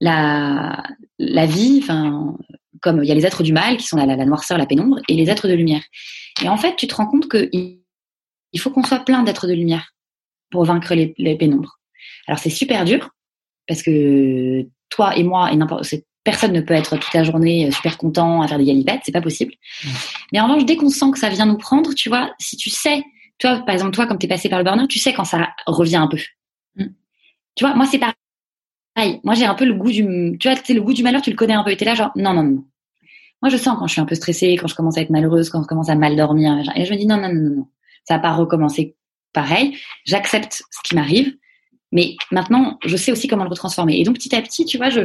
la 0.00 0.82
la 1.18 1.46
vie, 1.46 1.80
enfin 1.82 2.36
comme 2.80 3.02
il 3.02 3.08
y 3.08 3.12
a 3.12 3.14
les 3.14 3.26
êtres 3.26 3.42
du 3.42 3.52
mal 3.52 3.76
qui 3.76 3.86
sont 3.86 3.96
la, 3.96 4.06
la, 4.06 4.24
noirceur, 4.24 4.58
la 4.58 4.66
pénombre, 4.66 4.98
et 5.08 5.14
les 5.14 5.30
êtres 5.30 5.46
de 5.46 5.54
lumière. 5.54 5.82
Et 6.42 6.48
en 6.48 6.56
fait, 6.56 6.74
tu 6.74 6.88
te 6.88 6.94
rends 6.96 7.06
compte 7.06 7.28
que 7.28 7.48
il 7.52 8.60
faut 8.60 8.70
qu'on 8.70 8.82
soit 8.82 9.04
plein 9.04 9.22
d'êtres 9.22 9.46
de 9.46 9.54
lumière 9.54 9.94
pour 10.50 10.64
vaincre 10.64 10.94
les, 10.94 11.14
les 11.16 11.36
pénombres. 11.36 11.78
Alors 12.26 12.38
c'est 12.38 12.50
super 12.50 12.84
dur 12.84 13.10
parce 13.66 13.82
que 13.82 14.66
toi 14.90 15.16
et 15.16 15.22
moi 15.22 15.52
et 15.52 15.56
n'importe 15.56 15.84
personne 16.24 16.52
ne 16.52 16.60
peut 16.60 16.74
être 16.74 16.96
toute 16.96 17.14
la 17.14 17.24
journée 17.24 17.66
euh, 17.66 17.70
super 17.70 17.98
content 17.98 18.42
à 18.42 18.48
faire 18.48 18.58
des 18.58 18.64
galipettes, 18.64 19.02
c'est 19.04 19.12
pas 19.12 19.20
possible. 19.20 19.54
Mais 20.32 20.40
en 20.40 20.46
revanche, 20.46 20.64
dès 20.64 20.76
qu'on 20.76 20.88
sent 20.88 21.10
que 21.12 21.18
ça 21.18 21.28
vient 21.28 21.46
nous 21.46 21.58
prendre, 21.58 21.94
tu 21.94 22.08
vois, 22.08 22.32
si 22.38 22.56
tu 22.56 22.70
sais, 22.70 23.02
toi, 23.38 23.62
par 23.66 23.74
exemple, 23.74 23.92
toi, 23.92 24.06
comme 24.06 24.18
tu 24.18 24.26
es 24.26 24.28
passé 24.28 24.48
par 24.48 24.58
le 24.58 24.64
burn-out, 24.64 24.88
tu 24.88 24.98
sais 24.98 25.12
quand 25.12 25.24
ça 25.24 25.48
revient 25.66 25.96
un 25.96 26.06
peu. 26.06 26.18
Mm. 26.76 26.86
Tu 27.56 27.64
vois, 27.64 27.74
moi, 27.74 27.86
c'est 27.86 27.98
pareil. 27.98 29.20
Moi, 29.24 29.34
j'ai 29.34 29.46
un 29.46 29.54
peu 29.54 29.64
le 29.64 29.74
goût 29.74 29.90
du, 29.90 30.36
tu 30.38 30.48
vois, 30.48 30.58
le 30.68 30.80
goût 30.80 30.92
du 30.92 31.02
malheur, 31.02 31.22
tu 31.22 31.30
le 31.30 31.36
connais 31.36 31.54
un 31.54 31.64
peu. 31.64 31.70
Et 31.70 31.76
t'es 31.76 31.84
là, 31.84 31.94
genre, 31.94 32.12
non, 32.16 32.34
non, 32.34 32.44
non. 32.44 32.64
Moi, 33.42 33.50
je 33.50 33.56
sens 33.56 33.76
quand 33.78 33.88
je 33.88 33.92
suis 33.92 34.00
un 34.00 34.06
peu 34.06 34.14
stressée, 34.14 34.56
quand 34.56 34.68
je 34.68 34.76
commence 34.76 34.96
à 34.96 35.00
être 35.00 35.10
malheureuse, 35.10 35.50
quand 35.50 35.62
je 35.62 35.66
commence 35.66 35.88
à 35.88 35.96
mal 35.96 36.14
dormir, 36.14 36.62
et 36.76 36.84
je 36.84 36.92
me 36.92 36.98
dis, 36.98 37.06
non, 37.06 37.16
non, 37.16 37.28
non, 37.28 37.40
non, 37.40 37.56
non. 37.56 37.68
Ça 38.04 38.14
va 38.14 38.20
pas 38.20 38.32
recommencer 38.32 38.96
pareil. 39.32 39.76
J'accepte 40.04 40.62
ce 40.70 40.78
qui 40.84 40.94
m'arrive. 40.94 41.34
Mais 41.90 42.16
maintenant, 42.30 42.78
je 42.84 42.96
sais 42.96 43.12
aussi 43.12 43.26
comment 43.28 43.44
le 43.44 43.50
retransformer. 43.50 43.98
Et 43.98 44.04
donc, 44.04 44.14
petit 44.14 44.34
à 44.34 44.40
petit, 44.40 44.64
tu 44.64 44.76
vois, 44.76 44.90
je, 44.90 45.00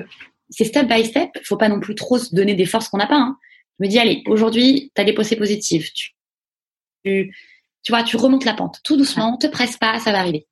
c'est 0.49 0.65
step 0.65 0.87
by 0.87 1.05
step. 1.05 1.29
Il 1.35 1.45
faut 1.45 1.57
pas 1.57 1.69
non 1.69 1.79
plus 1.79 1.95
trop 1.95 2.17
se 2.17 2.33
donner 2.33 2.55
des 2.55 2.65
forces 2.65 2.89
qu'on 2.89 2.97
n'a 2.97 3.07
pas. 3.07 3.17
Hein. 3.17 3.37
Je 3.79 3.85
me 3.85 3.89
dis, 3.89 3.99
allez, 3.99 4.23
aujourd'hui, 4.25 4.91
tu 4.95 5.01
as 5.01 5.05
des 5.05 5.13
pensées 5.13 5.35
positives. 5.35 5.91
Tu, 5.93 6.15
tu, 7.03 7.35
tu, 7.83 7.91
vois, 7.91 8.03
tu 8.03 8.17
remontes 8.17 8.45
la 8.45 8.53
pente 8.53 8.79
tout 8.83 8.97
doucement, 8.97 9.37
te 9.37 9.47
presse 9.47 9.77
pas, 9.77 9.99
ça 9.99 10.11
va 10.11 10.19
arriver. 10.19 10.47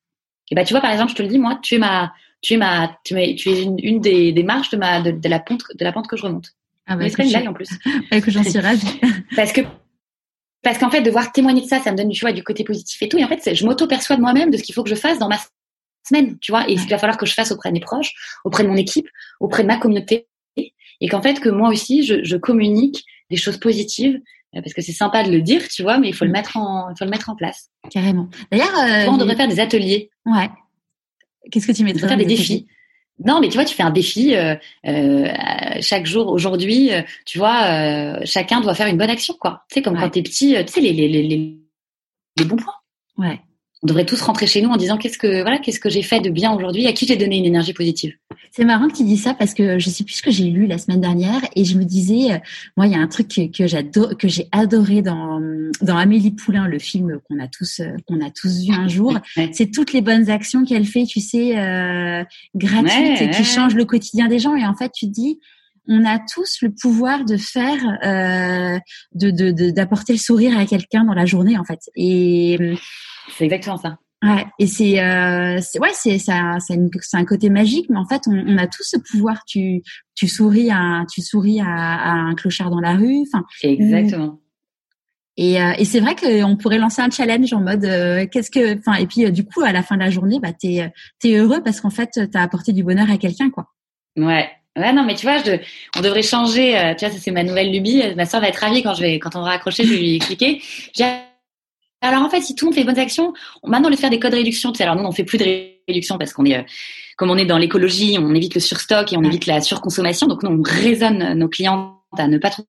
Et 0.51 0.55
bah, 0.55 0.63
tu 0.63 0.73
vois, 0.73 0.81
par 0.81 0.91
exemple, 0.91 1.11
je 1.11 1.15
te 1.15 1.23
le 1.23 1.29
dis, 1.29 1.39
moi, 1.39 1.59
tu 1.61 1.75
es 1.75 1.77
ma, 1.79 2.13
tu 2.41 2.53
es 2.53 2.57
ma, 2.57 2.95
tu 3.03 3.19
es, 3.19 3.35
tu 3.35 3.49
es 3.49 3.63
une, 3.63 3.99
des, 3.99 4.31
des, 4.31 4.43
marches 4.43 4.69
de 4.69 4.77
ma, 4.77 5.01
de, 5.01 5.29
la 5.29 5.39
pente, 5.39 5.63
de 5.73 5.83
la 5.83 5.91
pente 5.91 6.07
que 6.07 6.17
je 6.17 6.23
remonte. 6.23 6.51
Ah 6.85 6.95
bah, 6.95 7.09
c'est 7.09 7.23
une 7.23 7.29
blague 7.29 7.47
en 7.47 7.53
plus. 7.53 7.69
que 8.11 8.31
j'en 8.31 8.43
suis 8.43 8.59
ravie. 8.59 8.99
parce 9.35 9.51
que, 9.51 9.61
parce 10.61 10.77
qu'en 10.77 10.91
fait, 10.91 11.01
de 11.01 11.09
voir 11.09 11.31
témoigner 11.31 11.61
de 11.61 11.67
ça, 11.67 11.79
ça 11.79 11.91
me 11.91 11.97
donne, 11.97 12.09
tu 12.09 12.21
vois, 12.21 12.31
du 12.31 12.43
côté 12.43 12.63
positif 12.63 13.01
et 13.01 13.09
tout. 13.09 13.17
Et 13.17 13.23
en 13.23 13.27
fait, 13.27 13.55
je 13.55 13.65
m'auto-perçois 13.65 14.17
de 14.17 14.21
moi-même 14.21 14.51
de 14.51 14.57
ce 14.57 14.63
qu'il 14.63 14.75
faut 14.75 14.83
que 14.83 14.89
je 14.89 14.95
fasse 14.95 15.17
dans 15.17 15.29
ma 15.29 15.37
semaine, 16.07 16.37
tu 16.39 16.51
vois, 16.51 16.69
et 16.69 16.77
ce 16.77 16.81
qu'il 16.81 16.91
va 16.91 16.97
falloir 16.97 17.17
que 17.17 17.25
je 17.25 17.33
fasse 17.33 17.51
auprès 17.51 17.69
de 17.69 17.73
mes 17.73 17.79
proches, 17.79 18.13
auprès 18.43 18.63
de 18.63 18.69
mon 18.69 18.75
équipe, 18.75 19.07
auprès 19.39 19.63
de 19.63 19.67
ma 19.67 19.77
communauté, 19.77 20.27
et 20.57 21.09
qu'en 21.09 21.21
fait 21.21 21.39
que 21.39 21.49
moi 21.49 21.69
aussi 21.69 22.03
je, 22.03 22.23
je, 22.23 22.37
communique 22.37 23.03
des 23.29 23.35
choses 23.35 23.57
positives 23.57 24.19
euh, 24.55 24.61
parce 24.61 24.73
que 24.73 24.81
c'est 24.81 24.93
sympa 24.93 25.23
de 25.23 25.31
le 25.31 25.41
dire, 25.41 25.67
tu 25.67 25.83
vois, 25.83 25.97
mais 25.97 26.09
il 26.09 26.13
faut 26.13 26.25
le 26.25 26.31
mm. 26.31 26.33
mettre 26.33 26.57
en, 26.57 26.89
il 26.89 26.97
faut 26.97 27.05
le 27.05 27.11
mettre 27.11 27.29
en 27.29 27.35
place. 27.35 27.69
Carrément. 27.89 28.29
D'ailleurs, 28.51 28.77
euh, 28.77 29.11
on 29.11 29.17
devrait 29.17 29.35
faire 29.35 29.47
des 29.47 29.59
ateliers. 29.59 30.09
Ouais. 30.25 30.49
Qu'est-ce 31.51 31.67
que 31.67 31.71
tu 31.71 31.83
mettrais 31.83 32.07
Faire 32.07 32.17
des 32.17 32.25
défis. 32.25 32.67
Non, 33.23 33.39
mais 33.39 33.47
tu 33.47 33.55
vois, 33.55 33.65
tu 33.65 33.75
fais 33.75 33.83
un 33.83 33.91
défi 33.91 34.35
euh, 34.35 34.55
euh, 34.87 35.33
chaque 35.81 36.05
jour. 36.05 36.27
Aujourd'hui, 36.27 36.91
tu 37.25 37.37
vois, 37.37 38.25
chacun 38.25 38.59
doit 38.59 38.75
faire 38.75 38.87
une 38.87 38.97
bonne 38.97 39.09
action, 39.09 39.35
quoi. 39.39 39.63
Tu 39.69 39.75
sais, 39.75 39.81
comme 39.81 39.97
quand 39.97 40.09
t'es 40.09 40.21
petit, 40.21 40.55
tu 40.65 40.73
sais 40.73 40.81
les, 40.81 40.91
les, 40.91 41.07
les, 41.07 41.57
les 42.37 42.45
bons 42.45 42.57
points. 42.57 42.73
Ouais 43.17 43.39
on 43.85 43.87
devrait 43.87 44.05
tous 44.05 44.19
rentrer 44.23 44.47
chez 44.47 44.63
nous 44.63 44.69
en 44.69 44.77
disant 44.77 44.97
qu'est-ce 44.97 45.19
que 45.19 45.43
voilà 45.43 45.59
qu'est-ce 45.59 45.79
que 45.79 45.91
j'ai 45.91 46.01
fait 46.01 46.19
de 46.19 46.31
bien 46.31 46.51
aujourd'hui, 46.51 46.87
à 46.87 46.93
qui 46.93 47.05
j'ai 47.05 47.17
donné 47.17 47.37
une 47.37 47.45
énergie 47.45 47.73
positive. 47.73 48.15
C'est 48.51 48.65
marrant 48.65 48.87
que 48.87 48.95
tu 48.95 49.03
dis 49.03 49.17
ça 49.17 49.35
parce 49.35 49.53
que 49.53 49.77
je 49.77 49.89
sais 49.91 50.03
plus 50.03 50.15
ce 50.15 50.21
que 50.23 50.31
j'ai 50.31 50.45
lu 50.45 50.65
la 50.65 50.79
semaine 50.79 51.01
dernière 51.01 51.41
et 51.55 51.65
je 51.65 51.77
me 51.77 51.83
disais 51.83 52.33
euh, 52.33 52.37
moi 52.77 52.87
il 52.87 52.93
y 52.93 52.95
a 52.95 52.99
un 52.99 53.07
truc 53.07 53.27
que, 53.27 53.67
j'adore 53.67 54.17
que 54.17 54.27
j'ai 54.27 54.47
adoré 54.51 55.03
dans 55.03 55.39
dans 55.81 55.97
Amélie 55.97 56.31
Poulain 56.31 56.67
le 56.67 56.79
film 56.79 57.19
qu'on 57.29 57.39
a 57.39 57.47
tous 57.47 57.79
euh, 57.79 57.91
qu'on 58.07 58.25
a 58.25 58.31
tous 58.31 58.65
vu 58.65 58.73
un 58.73 58.87
jour, 58.87 59.19
c'est 59.51 59.69
toutes 59.71 59.93
les 59.93 60.01
bonnes 60.01 60.31
actions 60.31 60.65
qu'elle 60.65 60.85
fait, 60.85 61.03
tu 61.03 61.19
sais 61.19 61.55
euh, 61.55 62.23
gratuites 62.55 63.21
et 63.21 63.29
qui 63.29 63.43
changent 63.43 63.75
le 63.75 63.85
quotidien 63.85 64.27
des 64.27 64.39
gens 64.39 64.55
et 64.55 64.65
en 64.65 64.75
fait 64.75 64.91
tu 64.91 65.05
te 65.05 65.11
dis 65.11 65.39
on 65.87 66.03
a 66.05 66.17
tous 66.17 66.63
le 66.63 66.71
pouvoir 66.71 67.25
de 67.25 67.37
faire, 67.37 67.77
euh, 68.03 68.79
de 69.13 69.69
d'apporter 69.69 70.13
le 70.13 70.17
sourire 70.19 70.57
à 70.57 70.65
quelqu'un 70.65 71.03
dans 71.03 71.13
la 71.13 71.27
journée 71.27 71.55
en 71.59 71.63
fait. 71.63 71.81
Et 71.95 72.57
c'est 73.29 73.45
exactement 73.45 73.77
ça. 73.77 73.97
Ouais, 74.23 74.45
et 74.57 74.65
c'est, 74.65 74.99
euh, 74.99 75.59
ouais, 75.79 75.91
c'est 75.93 76.17
ça, 76.17 76.57
c'est 76.59 76.77
un 77.13 77.25
côté 77.25 77.49
magique, 77.49 77.87
mais 77.89 77.97
en 77.97 78.05
fait, 78.05 78.23
on, 78.27 78.33
on, 78.33 78.57
a 78.57 78.65
tous 78.65 78.83
ce 78.83 78.97
pouvoir. 78.97 79.43
Tu, 79.45 79.83
tu 80.15 80.27
souris 80.27 80.71
à, 80.71 81.03
tu 81.13 81.21
souris 81.21 81.61
à, 81.61 81.67
à 81.67 82.11
un 82.11 82.33
clochard 82.33 82.71
dans 82.71 82.79
la 82.79 82.93
rue. 82.93 83.23
Enfin, 83.27 83.43
exactement. 83.61 84.39
Et, 85.37 85.61
euh, 85.61 85.73
et 85.77 85.85
c'est 85.85 85.99
vrai 85.99 86.15
qu'on 86.15 86.55
pourrait 86.55 86.77
lancer 86.77 87.01
un 87.01 87.09
challenge 87.09 87.51
en 87.53 87.59
mode 87.59 87.83
euh, 87.83 88.25
qu'est-ce 88.31 88.49
que, 88.49 88.79
enfin, 88.79 88.95
et 88.95 89.05
puis 89.05 89.25
euh, 89.25 89.31
du 89.31 89.43
coup, 89.43 89.61
à 89.61 89.73
la 89.73 89.83
fin 89.83 89.95
de 89.95 90.01
la 90.01 90.09
journée, 90.09 90.39
bah, 90.39 90.53
t'es, 90.53 90.91
t'es 91.19 91.35
heureux 91.35 91.61
parce 91.61 91.81
qu'en 91.81 91.89
fait, 91.89 92.19
t'as 92.31 92.41
apporté 92.41 92.71
du 92.71 92.83
bonheur 92.83 93.11
à 93.11 93.17
quelqu'un, 93.17 93.49
quoi. 93.49 93.67
Ouais, 94.15 94.49
Ouais, 94.77 94.91
non, 94.91 95.05
mais 95.05 95.15
tu 95.15 95.25
vois, 95.25 95.37
je, 95.37 95.57
on 95.97 96.01
devrait 96.01 96.21
changer. 96.21 96.77
Euh, 96.77 96.95
tu 96.95 97.05
vois, 97.05 97.13
ça 97.13 97.21
c'est 97.21 97.31
ma 97.31 97.43
nouvelle 97.43 97.71
lubie. 97.71 98.03
Ma 98.15 98.25
soeur 98.25 98.41
va 98.41 98.49
être 98.49 98.57
ravie 98.57 98.83
quand 98.83 98.93
je 98.93 99.01
vais, 99.01 99.19
quand 99.19 99.35
on 99.35 99.41
va 99.41 99.51
raccrocher, 99.51 99.85
je 99.85 99.93
vais 99.93 99.99
lui 99.99 100.15
expliquer. 100.15 100.61
Alors 102.01 102.23
en 102.23 102.29
fait, 102.29 102.41
si 102.41 102.55
tout 102.55 102.65
le 102.65 102.67
monde 102.67 102.75
fait 102.75 102.81
des 102.81 102.85
bonnes 102.85 102.99
actions, 102.99 103.33
maintenant 103.63 103.89
on 103.91 103.97
faire 103.97 104.09
des 104.09 104.19
codes 104.19 104.31
de 104.31 104.37
réduction. 104.37 104.71
Tu 104.71 104.77
sais, 104.77 104.83
alors 104.83 104.95
nous 104.95 105.03
on 105.03 105.11
fait 105.11 105.23
plus 105.23 105.37
de 105.37 105.45
réduction 105.87 106.17
parce 106.17 106.33
qu'on 106.33 106.45
est, 106.45 106.57
euh, 106.57 106.63
comme 107.17 107.29
on 107.29 107.37
est 107.37 107.45
dans 107.45 107.57
l'écologie, 107.57 108.17
on 108.19 108.33
évite 108.35 108.55
le 108.55 108.61
surstock 108.61 109.11
et 109.13 109.17
on 109.17 109.23
évite 109.23 109.45
la 109.45 109.61
surconsommation. 109.61 110.27
Donc 110.27 110.43
nous 110.43 110.51
on 110.51 110.61
raisonne 110.61 111.33
nos 111.33 111.47
clients 111.47 112.01
à 112.17 112.27
ne 112.27 112.37
pas 112.37 112.49
trop 112.49 112.63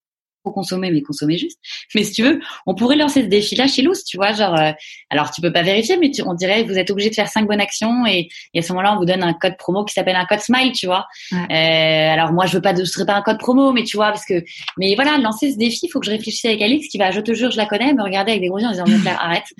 consommer, 0.52 0.90
mais 0.90 1.02
consommer 1.02 1.38
juste. 1.38 1.58
Mais 1.94 2.04
si 2.04 2.12
tu 2.12 2.22
veux, 2.22 2.40
on 2.66 2.74
pourrait 2.74 2.96
lancer 2.96 3.22
ce 3.22 3.26
défi-là 3.26 3.66
chez 3.66 3.82
Loose, 3.82 4.04
tu 4.04 4.16
vois, 4.16 4.32
genre, 4.32 4.54
euh, 4.58 4.72
alors 5.10 5.30
tu 5.30 5.40
peux 5.40 5.52
pas 5.52 5.62
vérifier, 5.62 5.96
mais 5.96 6.10
tu, 6.10 6.22
on 6.22 6.34
dirait 6.34 6.62
vous 6.64 6.78
êtes 6.78 6.90
obligé 6.90 7.10
de 7.10 7.14
faire 7.14 7.28
cinq 7.28 7.46
bonnes 7.46 7.60
actions 7.60 8.06
et, 8.06 8.28
et 8.54 8.58
à 8.58 8.62
ce 8.62 8.72
moment-là, 8.72 8.94
on 8.94 8.98
vous 8.98 9.04
donne 9.04 9.22
un 9.22 9.34
code 9.34 9.56
promo 9.56 9.84
qui 9.84 9.94
s'appelle 9.94 10.16
un 10.16 10.24
code 10.24 10.40
Smile, 10.40 10.72
tu 10.72 10.86
vois. 10.86 11.06
Euh, 11.32 11.36
alors 11.50 12.32
moi, 12.32 12.46
je 12.46 12.54
veux 12.54 12.62
pas, 12.62 12.72
de, 12.72 12.84
je 12.84 12.90
serais 12.90 13.06
pas 13.06 13.14
un 13.14 13.22
code 13.22 13.38
promo, 13.38 13.72
mais 13.72 13.84
tu 13.84 13.96
vois, 13.96 14.08
parce 14.08 14.24
que, 14.24 14.42
mais 14.78 14.94
voilà, 14.94 15.18
lancer 15.18 15.52
ce 15.52 15.58
défi, 15.58 15.80
il 15.84 15.88
faut 15.88 16.00
que 16.00 16.06
je 16.06 16.10
réfléchisse 16.10 16.44
avec 16.44 16.62
Alix, 16.62 16.88
qui 16.88 16.98
va, 16.98 17.10
je 17.10 17.20
te 17.20 17.32
jure, 17.34 17.50
je 17.50 17.56
la 17.56 17.66
connais, 17.66 17.92
me 17.92 18.02
regarder 18.02 18.32
avec 18.32 18.42
des 18.42 18.48
gros 18.48 18.58
yeux 18.58 18.66
en 18.66 18.72
disant, 18.72 18.84
arrête. 19.18 19.46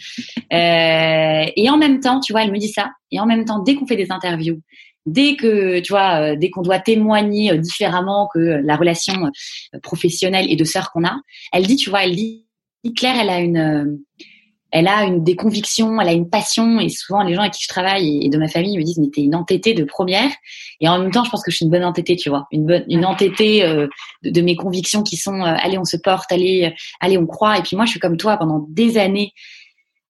Euh, 0.53 1.45
et 1.57 1.69
en 1.69 1.77
même 1.77 2.01
temps, 2.01 2.21
tu 2.21 2.33
vois, 2.33 2.45
elle 2.45 2.53
me 2.53 2.59
dit 2.59 2.69
ça. 2.69 2.91
Et 3.11 3.21
en 3.21 3.27
même 3.27 3.45
temps, 3.45 3.59
dès 3.59 3.75
qu'on 3.75 3.87
fait 3.87 3.97
des 3.97 4.11
interviews, 4.11 4.61
dès 5.07 5.37
que 5.37 5.79
tu 5.81 5.93
vois, 5.93 6.21
euh, 6.21 6.37
dès 6.37 6.51
qu'on 6.51 6.63
doit 6.63 6.81
témoigner 6.81 7.53
euh, 7.53 7.57
différemment 7.57 8.29
que 8.33 8.39
la 8.39 8.77
relation 8.77 9.15
euh, 9.15 9.79
professionnelle 9.81 10.47
et 10.51 10.57
de 10.57 10.65
sœur 10.65 10.91
qu'on 10.93 11.05
a, 11.05 11.17
elle 11.53 11.67
dit, 11.67 11.77
tu 11.77 11.91
vois, 11.91 12.05
elle 12.05 12.17
dit, 12.17 12.45
Claire, 12.97 13.17
elle 13.21 13.31
a 13.31 13.41
une, 13.41 13.99
elle 14.71 14.87
a 14.87 15.05
une 15.05 15.25
des 15.25 15.35
convictions, 15.35 16.01
elle 16.01 16.09
a 16.09 16.13
une 16.13 16.29
passion 16.29 16.79
et 16.79 16.89
souvent 16.89 17.23
les 17.23 17.35
gens 17.35 17.41
avec 17.41 17.55
qui 17.55 17.63
je 17.65 17.69
travaille 17.69 18.25
et 18.25 18.29
de 18.29 18.39
ma 18.39 18.47
famille 18.47 18.77
me 18.79 18.83
disent 18.85 18.99
mais 18.99 19.09
t'es 19.09 19.23
une 19.23 19.35
entêtée 19.35 19.75
de 19.75 19.83
première. 19.83 20.31
Et 20.81 20.89
en 20.89 21.01
même 21.01 21.11
temps 21.11 21.25
je 21.25 21.31
pense 21.31 21.43
que 21.43 21.51
je 21.51 21.57
suis 21.57 21.65
une 21.65 21.73
bonne 21.73 21.85
entêtée 21.85 22.15
tu 22.15 22.29
vois. 22.29 22.47
Une 22.53 22.65
bonne 22.65 22.85
une 22.89 23.05
entêtée 23.05 23.63
de, 24.23 24.41
mes 24.41 24.55
convictions 24.55 25.03
qui 25.03 25.17
sont 25.17 25.41
allez 25.41 25.79
on 25.79 25.85
se 25.85 25.97
porte 25.97 26.31
allez 26.31 26.73
allez 27.01 27.19
on 27.19 27.27
croit. 27.27 27.59
Et 27.59 27.63
puis 27.63 27.75
moi 27.75 27.87
je 27.87 27.91
suis 27.91 28.01
comme 28.01 28.17
toi 28.17 28.37
pendant 28.37 28.65
des 28.69 28.99
années 28.99 29.33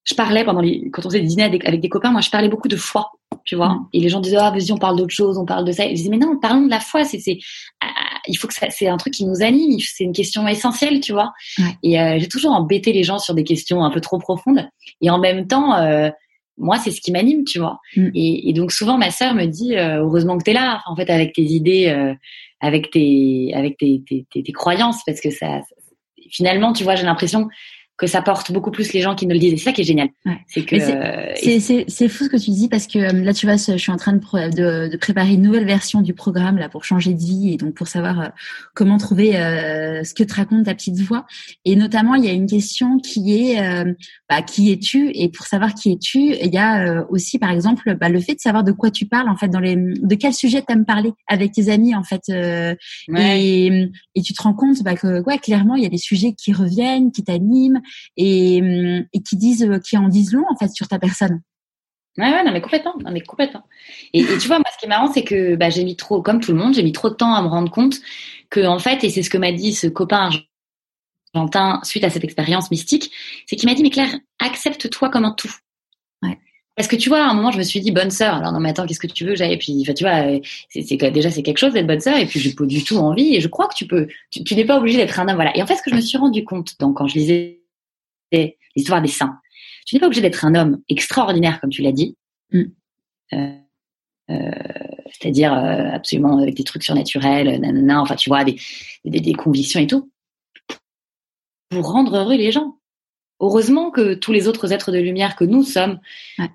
je 0.07 0.15
parlais 0.15 0.45
pendant 0.45 0.61
les, 0.61 0.89
quand 0.91 1.05
on 1.05 1.11
faisait 1.11 1.21
des 1.21 1.27
dîners 1.27 1.45
avec, 1.45 1.81
des 1.81 1.89
copains, 1.89 2.13
moi, 2.13 2.21
je 2.21 2.31
parlais 2.31 2.49
beaucoup 2.49 2.69
de 2.69 2.77
foi, 2.77 3.11
tu 3.45 3.57
vois. 3.57 3.71
Mm. 3.71 3.89
Et 3.93 4.01
les 4.01 4.09
gens 4.09 4.21
disaient, 4.21 4.39
ah, 4.39 4.51
vas-y, 4.51 4.73
on 4.73 4.79
parle 4.79 4.97
d'autre 4.97 5.15
chose, 5.15 5.37
on 5.37 5.45
parle 5.45 5.65
de 5.65 5.73
ça. 5.73 5.85
Et 5.85 5.91
je 5.91 5.95
disais, 5.95 6.11
mais 6.11 6.19
non, 6.19 6.39
parlons 6.39 6.65
de 6.65 6.71
la 6.71 6.81
foi. 6.81 7.05
C'est, 7.05 7.19
c'est, 7.19 7.39
ah, 7.81 7.89
il 8.29 8.37
faut 8.37 8.47
que 8.47 8.55
ça, 8.55 8.69
c'est 8.71 8.87
un 8.87 8.97
truc 8.97 9.15
qui 9.15 9.27
nous 9.27 9.43
anime. 9.43 9.79
C'est 9.81 10.05
une 10.05 10.13
question 10.13 10.47
essentielle, 10.47 11.01
tu 11.01 11.13
vois. 11.13 11.33
Et 11.83 12.01
euh, 12.01 12.19
j'ai 12.19 12.29
toujours 12.29 12.53
embêté 12.53 12.93
les 12.93 13.03
gens 13.03 13.19
sur 13.19 13.35
des 13.35 13.45
questions 13.45 13.85
un 13.85 13.91
peu 13.91 14.01
trop 14.01 14.19
profondes. 14.19 14.69
Et 15.03 15.11
en 15.11 15.19
même 15.19 15.49
temps, 15.49 15.75
euh, 15.75 16.11
moi, 16.59 16.79
c'est 16.79 16.91
ce 16.91 17.01
qui 17.01 17.13
m'anime, 17.13 17.45
tu 17.45 17.59
vois. 17.59 17.81
Mm. 17.97 18.09
Et, 18.15 18.51
et, 18.51 18.53
donc 18.53 18.73
souvent, 18.73 18.99
ma 18.99 19.11
sœur 19.11 19.35
me 19.35 19.47
dit, 19.47 19.77
euh, 19.77 19.99
heureusement 20.03 20.39
que 20.39 20.45
t'es 20.45 20.53
là, 20.53 20.83
en 20.87 20.97
fait, 20.97 21.11
avec 21.11 21.35
tes 21.35 21.43
idées, 21.43 21.89
euh, 21.89 22.15
avec 22.61 22.91
tes, 22.91 23.51
avec 23.55 23.77
tes, 23.77 24.03
tes, 24.07 24.27
tes, 24.33 24.43
tes, 24.43 24.53
croyances, 24.53 25.03
parce 25.05 25.21
que 25.21 25.31
ça, 25.31 25.61
finalement, 26.31 26.73
tu 26.73 26.85
vois, 26.85 26.97
j'ai 26.97 27.05
l'impression 27.05 27.49
que 27.97 28.07
ça 28.07 28.21
porte 28.21 28.53
beaucoup 28.53 28.71
plus 28.71 28.93
les 28.93 29.01
gens 29.01 29.15
qui 29.15 29.27
ne 29.27 29.33
le 29.33 29.39
disent. 29.39 29.59
C'est 29.59 29.65
ça 29.65 29.73
qui 29.73 29.81
est 29.81 29.85
génial. 29.85 30.09
C'est 30.49 30.65
que 30.65 30.79
c'est 31.89 32.09
fou 32.09 32.25
ce 32.25 32.29
que 32.29 32.37
tu 32.37 32.51
dis 32.51 32.69
parce 32.69 32.87
que 32.87 32.99
euh, 32.99 33.25
là 33.25 33.33
tu 33.33 33.47
vois, 33.47 33.57
je 33.57 33.79
suis 33.79 33.93
en 33.93 33.97
train 33.97 34.13
de, 34.13 34.89
de, 34.89 34.97
préparer 34.99 35.35
une 35.35 35.43
nouvelle 35.43 35.65
version 35.65 36.03
du 36.03 36.13
programme 36.13 36.59
là 36.59 36.69
pour 36.69 36.85
changer 36.85 37.15
de 37.15 37.19
vie 37.19 37.55
et 37.55 37.57
donc 37.57 37.75
pour 37.75 37.89
savoir 37.89 38.21
euh, 38.21 38.29
comment 38.75 38.99
trouver 38.99 39.37
euh, 39.37 40.05
ce 40.05 40.13
que 40.13 40.25
te 40.25 40.35
raconte 40.35 40.67
ta 40.67 40.75
petite 40.75 41.01
voix. 41.01 41.27
Et 41.65 41.75
notamment 41.75 42.15
il 42.15 42.25
y 42.25 42.29
a 42.29 42.33
une 42.33 42.47
question 42.47 42.99
qui 42.99 43.35
est 43.35 43.85
bah, 44.29 44.43
qui 44.43 44.73
es-tu? 44.73 45.11
Et 45.15 45.31
pour 45.31 45.47
savoir 45.47 45.73
qui 45.75 45.93
es-tu, 45.93 46.19
il 46.19 46.53
y 46.53 46.59
a 46.59 47.07
aussi 47.09 47.39
par 47.39 47.51
exemple 47.51 47.97
bah, 47.97 48.09
le 48.09 48.21
fait 48.21 48.35
de 48.35 48.41
savoir 48.41 48.63
de 48.63 48.73
quoi 48.73 48.91
tu 48.91 49.07
parles 49.07 49.29
en 49.29 49.37
fait 49.37 49.49
dans 49.49 49.61
les 49.61 49.77
de 49.77 50.15
quel 50.15 50.35
sujet 50.35 50.63
tu 50.67 50.73
aimes 50.73 50.85
parler 50.85 51.13
avec 51.29 51.53
tes 51.53 51.71
amis 51.71 51.95
en 51.95 52.03
fait 52.03 52.23
et, 52.29 53.91
et 54.15 54.23
tu 54.23 54.33
te 54.35 54.43
rends 54.43 54.55
compte 54.55 54.83
bah, 54.83 54.97
que 54.97 55.23
ouais 55.23 55.39
clairement 55.39 55.77
il 55.77 55.83
y 55.83 55.87
a 55.87 55.91
des 55.91 55.97
sujets 55.97 56.35
qui 56.35 56.53
reviennent, 56.53 57.11
qui 57.11 57.25
t'animent 57.25 57.81
et, 58.17 58.59
et 59.13 59.23
qui 59.23 59.37
disent, 59.37 59.69
qui 59.85 59.97
en 59.97 60.09
disent 60.09 60.33
long 60.33 60.45
en 60.51 60.57
fait 60.57 60.69
sur 60.69 60.89
ta 60.89 60.99
personne. 60.99 61.41
Ouais, 62.19 62.31
ouais, 62.31 62.45
non, 62.45 62.53
mais 62.53 62.63
complètement, 62.63 62.95
non, 63.05 63.11
mais 63.11 63.21
complètement. 63.21 63.65
Et, 64.15 64.21
et 64.21 64.39
tu 64.39 64.49
vois, 64.49 64.57
moi, 64.57 64.67
ce 64.73 64.79
qui 64.79 64.87
est 64.87 64.89
marrant, 64.89 65.13
c'est 65.13 65.23
que 65.23 65.55
bah, 65.55 65.69
j'ai 65.69 65.85
mis 65.85 65.97
trop, 65.97 66.23
comme 66.23 66.41
tout 66.41 66.53
le 66.53 66.59
monde, 66.59 66.75
j'ai 66.75 66.83
mis 66.83 66.93
trop 66.93 67.11
de 67.11 67.15
temps 67.15 67.35
à 67.35 67.43
me 67.43 67.49
rendre 67.49 67.71
compte 67.71 67.97
que, 68.49 68.65
en 68.67 68.79
fait, 68.79 69.05
et 69.05 69.11
c'est 69.11 69.23
ce 69.23 69.29
que 69.29 69.37
m'a 69.37 69.53
dit 69.53 69.75
ce 69.75 69.87
copain 69.87 70.31
argentin 71.35 71.81
suite 71.83 72.05
à 72.05 72.11
cette 72.11 72.25
expérience 72.25 72.71
mystique, 72.71 73.13
c'est 73.47 73.57
qu'il 73.57 73.69
m'a 73.69 73.75
dit, 73.75 73.83
mais 73.83 73.91
Claire, 73.91 74.15
accepte-toi 74.39 75.11
comme 75.11 75.27
un 75.27 75.33
tout. 75.33 75.53
Ouais. 76.23 76.39
Parce 76.75 76.89
que 76.89 76.97
tu 76.97 77.11
vois, 77.11 77.23
à 77.23 77.29
un 77.29 77.35
moment, 77.35 77.51
je 77.51 77.59
me 77.59 77.63
suis 77.63 77.81
dit 77.81 77.91
bonne 77.91 78.11
sœur. 78.11 78.37
Alors 78.37 78.53
non, 78.53 78.61
mais 78.61 78.71
attends, 78.71 78.87
qu'est-ce 78.87 79.01
que 79.01 79.07
tu 79.07 79.27
veux 79.27 79.35
j'aille 79.35 79.59
Puis, 79.59 79.83
enfin, 79.83 79.93
tu 79.93 80.05
vois, 80.05 80.41
c'est 80.71 81.11
déjà 81.11 81.31
c'est 81.31 81.43
quelque 81.43 81.59
chose 81.59 81.75
d'être 81.75 81.87
bonne 81.87 82.01
sœur. 82.01 82.17
Et 82.17 82.25
puis, 82.25 82.41
j'ai 82.41 82.55
pas 82.55 82.65
du 82.65 82.83
tout 82.83 82.97
envie. 82.97 83.35
Et 83.35 83.41
je 83.41 83.49
crois 83.49 83.69
que 83.69 83.75
tu 83.75 83.87
peux. 83.87 84.09
Tu, 84.31 84.43
tu 84.45 84.55
n'es 84.55 84.65
pas 84.65 84.79
obligé 84.79 84.97
d'être 84.99 85.19
un 85.21 85.29
homme. 85.29 85.37
Voilà. 85.37 85.57
Et 85.57 85.63
en 85.63 85.67
fait, 85.67 85.77
ce 85.77 85.83
que 85.83 85.91
je 85.91 85.97
me 85.97 86.01
suis 86.01 86.19
rendu 86.19 86.45
compte, 86.45 86.79
donc, 86.79 86.97
quand 86.97 87.07
je 87.07 87.15
lisais 87.15 87.63
l'histoire 88.33 89.03
des 89.03 89.09
saints. 89.09 89.39
Tu 89.87 89.95
n'es 89.95 90.01
pas 90.01 90.07
obligé 90.07 90.21
d'être 90.21 90.45
un 90.45 90.55
homme 90.55 90.81
extraordinaire, 90.89 91.61
comme 91.61 91.71
tu 91.71 91.83
l'as 91.83 91.93
dit. 91.93 92.17
Mm. 92.53 92.63
Euh, 93.33 93.53
euh, 94.31 94.51
c'est-à-dire 95.13 95.53
euh, 95.53 95.91
absolument 95.93 96.39
avec 96.39 96.57
des 96.57 96.65
trucs 96.65 96.83
surnaturels, 96.83 97.61
nanana, 97.61 98.03
enfin 98.03 98.17
tu 98.17 98.29
vois, 98.29 98.45
des, 98.45 98.57
des, 99.05 99.21
des, 99.21 99.35
convictions 99.35 99.79
et 99.79 99.87
tout, 99.87 100.11
pour 101.71 101.93
rendre 101.93 102.17
heureux 102.17 102.37
les 102.37 102.51
gens. 102.51 102.79
Heureusement 103.39 103.91
que 103.91 104.15
tous 104.15 104.33
les 104.33 104.49
autres 104.49 104.73
êtres 104.73 104.91
de 104.91 104.99
lumière 104.99 105.37
que 105.37 105.45
nous 105.45 105.63
sommes, 105.63 106.01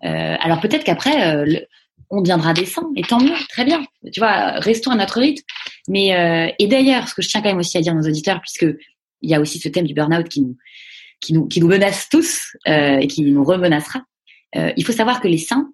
alors 0.02 0.60
peut-être 0.60 0.84
qu'après 0.84 1.68
on 2.10 2.22
deviendra 2.22 2.54
des 2.54 2.66
saints, 2.66 2.90
et 2.96 3.04
tant 3.04 3.22
mieux, 3.22 3.36
très 3.50 3.66
bien. 3.66 3.86
Tu 4.12 4.20
vois, 4.20 4.54
restons 4.60 4.90
à 4.90 4.96
notre 4.96 5.20
rythme. 5.20 5.46
Mais 5.88 6.56
et 6.58 6.68
d'ailleurs, 6.68 7.08
ce 7.08 7.14
que 7.14 7.22
je 7.22 7.30
tiens 7.30 7.44
quand 7.44 7.50
même 7.50 7.60
aussi 7.60 7.78
à 7.78 7.82
dire 7.82 7.94
à 7.94 7.96
nos 7.96 8.08
auditeurs, 8.08 8.42
puisque 8.42 8.66
il 9.22 9.30
y 9.30 9.36
a 9.36 9.40
aussi 9.40 9.60
ce 9.60 9.70
thème 9.70 9.86
du 9.86 9.94
burn-out 9.94 10.28
qui 10.28 10.42
nous 10.42 10.58
qui 11.22 11.34
nous, 11.34 11.48
qui 11.48 11.62
nous 11.62 11.68
menace 11.68 12.10
tous 12.10 12.58
euh, 12.68 12.98
et 12.98 13.08
qui 13.08 13.22
nous 13.24 13.44
remenacera. 13.44 14.04
Euh, 14.56 14.74
il 14.76 14.86
faut 14.86 14.92
savoir 14.92 15.22
que 15.22 15.28
les 15.28 15.38
saints, 15.38 15.72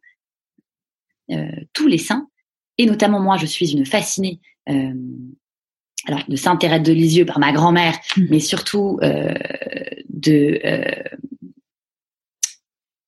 euh, 1.32 1.50
tous 1.74 1.88
les 1.88 1.98
saints, 1.98 2.30
et 2.78 2.86
notamment 2.86 3.20
moi, 3.20 3.38
je 3.38 3.46
suis 3.46 3.72
une 3.72 3.86
fascinée 3.86 4.40
euh, 4.70 4.94
alors 6.06 6.24
de 6.28 6.36
Sainte 6.36 6.62
Thérèse 6.62 6.84
de 6.84 6.94
Lisieux 6.94 7.26
par 7.26 7.40
ma 7.40 7.52
grand-mère, 7.52 7.98
mmh. 8.16 8.22
mais 8.30 8.40
surtout 8.40 9.00
euh, 9.02 9.34
de 10.10 10.60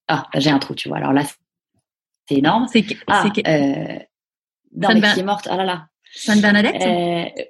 ah 0.07 0.25
j'ai 0.35 0.49
un 0.49 0.57
trou, 0.57 0.73
tu 0.73 0.89
vois. 0.89 0.97
Alors 0.97 1.13
là, 1.13 1.23
c'est 2.27 2.35
énorme. 2.35 2.65
C'est 2.67 2.83
ah, 3.05 3.25
euh, 3.47 3.99
non, 4.75 4.89
mais 4.93 5.01
qui 5.13 5.19
est 5.19 5.23
morte. 5.23 5.47
Ah 5.49 5.55
là 5.55 5.65
là. 5.65 5.87
Sainte 6.11 6.41
Bernadette. 6.41 6.81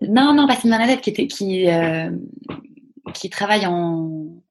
non, 0.01 0.33
non, 0.33 0.45
pas 0.45 0.55
Sainte 0.55 0.71
Bernadette 0.71 1.01
qui 1.01 1.09
était 1.09 1.27
qui 1.27 1.67
qui 3.13 3.29
travaille 3.29 3.65
en 3.65 4.43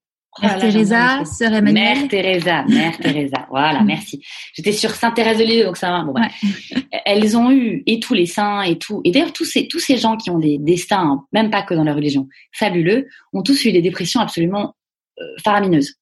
Mère 0.42 0.54
oh 0.56 0.60
Teresa, 0.60 1.24
Sœur 1.24 1.52
Emmanuel. 1.52 1.98
Mère 1.98 2.08
Teresa, 2.08 2.64
Mère 2.64 2.98
Teresa. 3.00 3.46
Voilà, 3.50 3.82
merci. 3.82 4.22
J'étais 4.54 4.72
sur 4.72 4.90
Sainte 4.90 5.16
Thérèse 5.16 5.38
de 5.38 5.44
Lisieux, 5.44 5.64
donc 5.64 5.76
ça 5.76 5.90
va. 5.90 6.02
Bon, 6.04 6.14
Elles 7.04 7.36
ont 7.36 7.50
eu, 7.50 7.82
et 7.86 8.00
tous 8.00 8.14
les 8.14 8.26
saints, 8.26 8.62
et 8.62 8.78
tout. 8.78 9.00
Et 9.04 9.10
d'ailleurs, 9.10 9.32
tous 9.32 9.44
ces, 9.44 9.68
tous 9.68 9.80
ces 9.80 9.96
gens 9.96 10.16
qui 10.16 10.30
ont 10.30 10.38
des 10.38 10.58
destins, 10.58 11.24
même 11.32 11.50
pas 11.50 11.62
que 11.62 11.74
dans 11.74 11.84
la 11.84 11.94
religion, 11.94 12.28
fabuleux, 12.52 13.06
ont 13.32 13.42
tous 13.42 13.64
eu 13.64 13.72
des 13.72 13.82
dépressions 13.82 14.20
absolument 14.20 14.74
euh, 15.20 15.24
faramineuses. 15.42 15.94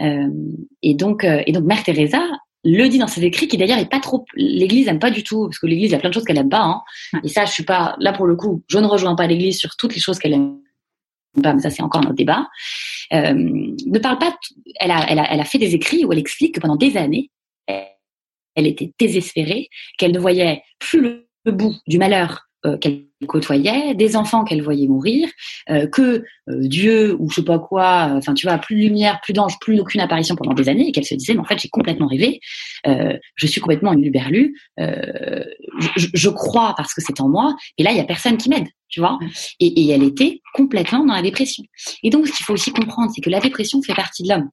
Euh, 0.00 0.28
et 0.82 0.94
donc, 0.94 1.24
euh, 1.24 1.42
et 1.46 1.52
donc, 1.52 1.64
Mère 1.64 1.82
Teresa 1.82 2.20
le 2.68 2.88
dit 2.88 2.98
dans 2.98 3.06
ses 3.06 3.22
écrits, 3.22 3.46
qui 3.46 3.56
d'ailleurs 3.56 3.78
est 3.78 3.88
pas 3.88 4.00
trop. 4.00 4.24
L'Église 4.34 4.88
aime 4.88 4.98
pas 4.98 5.10
du 5.10 5.22
tout, 5.22 5.44
parce 5.44 5.58
que 5.58 5.66
l'Église, 5.66 5.90
il 5.90 5.92
y 5.92 5.94
a 5.94 6.00
plein 6.00 6.10
de 6.10 6.14
choses 6.14 6.24
qu'elle 6.24 6.38
aime 6.38 6.48
pas. 6.48 6.62
Hein. 6.62 6.82
Et 7.22 7.28
ça, 7.28 7.44
je 7.44 7.52
suis 7.52 7.62
pas 7.62 7.94
là 8.00 8.12
pour 8.12 8.26
le 8.26 8.34
coup. 8.34 8.64
Je 8.68 8.78
ne 8.78 8.86
rejoins 8.86 9.14
pas 9.14 9.28
l'Église 9.28 9.58
sur 9.58 9.76
toutes 9.76 9.94
les 9.94 10.00
choses 10.00 10.18
qu'elle 10.18 10.32
aime 10.32 10.58
mais 11.36 11.60
ça 11.60 11.70
c'est 11.70 11.82
encore 11.82 12.06
un 12.06 12.14
débat. 12.14 12.48
Euh, 13.12 13.32
ne 13.34 13.98
parle 13.98 14.18
pas. 14.18 14.36
Elle 14.80 14.90
a, 14.90 15.44
fait 15.44 15.58
des 15.58 15.74
écrits 15.74 16.04
où 16.04 16.12
elle 16.12 16.18
explique 16.18 16.54
que 16.54 16.60
pendant 16.60 16.76
des 16.76 16.96
années, 16.96 17.30
elle, 17.66 18.66
était 18.66 18.92
désespérée, 18.98 19.68
qu'elle 19.98 20.12
ne 20.12 20.18
voyait 20.18 20.62
plus 20.78 21.00
le 21.44 21.52
bout 21.52 21.76
du 21.86 21.98
malheur 21.98 22.46
qu'elle 22.80 23.04
côtoyait, 23.26 23.94
des 23.94 24.16
enfants 24.16 24.44
qu'elle 24.44 24.62
voyait 24.62 24.88
mourir, 24.88 25.28
euh, 25.70 25.86
que 25.86 26.24
euh, 26.48 26.58
Dieu 26.60 27.16
ou 27.18 27.30
je 27.30 27.36
sais 27.36 27.44
pas 27.44 27.58
quoi, 27.58 28.10
enfin 28.12 28.34
tu 28.34 28.46
vois, 28.46 28.58
plus 28.58 28.76
de 28.76 28.80
lumière, 28.80 29.20
plus 29.22 29.32
d'ange, 29.32 29.58
plus 29.60 29.80
aucune 29.80 30.00
apparition 30.00 30.36
pendant 30.36 30.54
des 30.54 30.68
années, 30.68 30.88
et 30.88 30.92
qu'elle 30.92 31.04
se 31.04 31.14
disait 31.14 31.34
mais 31.34 31.40
en 31.40 31.44
fait 31.44 31.58
j'ai 31.58 31.68
complètement 31.68 32.06
rêvé, 32.06 32.40
je 32.84 33.46
suis 33.46 33.60
complètement 33.60 33.92
une 33.92 34.02
luberlue, 34.02 34.54
je, 34.78 36.06
je, 36.12 36.28
crois 36.28 36.74
parce 36.76 36.94
que 36.94 37.00
c'est 37.00 37.20
en 37.20 37.28
moi, 37.28 37.54
et 37.78 37.82
là 37.82 37.92
il 37.92 37.96
y 37.96 38.00
a 38.00 38.04
personne 38.04 38.36
qui 38.36 38.48
m'aide, 38.48 38.68
tu 38.88 39.00
vois, 39.00 39.18
et, 39.60 39.66
et 39.66 39.90
elle 39.90 40.02
était 40.02 40.40
complètement 40.54 41.04
dans 41.04 41.14
la 41.14 41.22
dépression. 41.22 41.64
Et 42.02 42.10
donc 42.10 42.26
ce 42.26 42.32
qu'il 42.32 42.44
faut 42.44 42.54
aussi 42.54 42.72
comprendre, 42.72 43.10
c'est 43.14 43.20
que 43.20 43.30
la 43.30 43.40
dépression 43.40 43.80
fait 43.82 43.94
partie 43.94 44.22
de 44.22 44.28
l'homme 44.28 44.50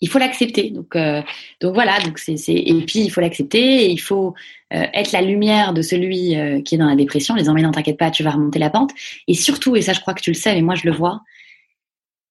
il 0.00 0.08
faut 0.08 0.18
l'accepter. 0.18 0.70
Donc, 0.70 0.96
euh, 0.96 1.22
donc 1.60 1.74
voilà. 1.74 1.98
Donc 2.00 2.18
c'est, 2.18 2.36
et 2.48 2.84
puis 2.86 3.00
il 3.00 3.10
faut 3.10 3.20
l'accepter. 3.20 3.90
il 3.90 4.00
faut 4.00 4.34
euh, 4.72 4.86
être 4.94 5.12
la 5.12 5.22
lumière 5.22 5.74
de 5.74 5.82
celui 5.82 6.36
euh, 6.36 6.62
qui 6.62 6.74
est 6.74 6.78
dans 6.78 6.88
la 6.88 6.96
dépression, 6.96 7.34
les 7.34 7.48
emmènent, 7.48 7.64
non, 7.64 7.72
t'inquiète 7.72 7.98
pas, 7.98 8.10
tu 8.10 8.22
vas 8.22 8.30
remonter 8.30 8.58
la 8.58 8.70
pente. 8.70 8.92
Et 9.28 9.34
surtout, 9.34 9.76
et 9.76 9.82
ça, 9.82 9.92
je 9.92 10.00
crois 10.00 10.14
que 10.14 10.22
tu 10.22 10.30
le 10.30 10.36
sais, 10.36 10.54
mais 10.54 10.62
moi 10.62 10.74
je 10.74 10.86
le 10.86 10.92
vois. 10.92 11.20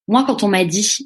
Moi, 0.08 0.24
quand 0.26 0.44
on 0.44 0.48
m'a 0.48 0.66
dit 0.66 1.04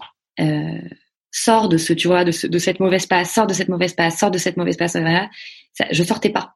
sors 1.36 1.68
de 1.68 1.78
ce, 1.78 1.94
tu 1.94 2.08
vois, 2.08 2.24
de, 2.24 2.32
ce, 2.32 2.46
de 2.46 2.58
cette 2.60 2.80
mauvaise 2.80 3.08
passe, 3.08 3.34
sors 3.34 3.48
de 3.48 3.54
cette 3.54 3.68
mauvaise 3.68 3.94
passe, 3.94 4.20
sors 4.20 4.32
de 4.32 4.38
cette 4.38 4.56
mauvaise 4.56 4.78
passe, 4.78 4.96
voilà, 4.96 5.30
ça, 5.74 5.86
je 5.92 6.04
sortais 6.04 6.30
pas. 6.30 6.56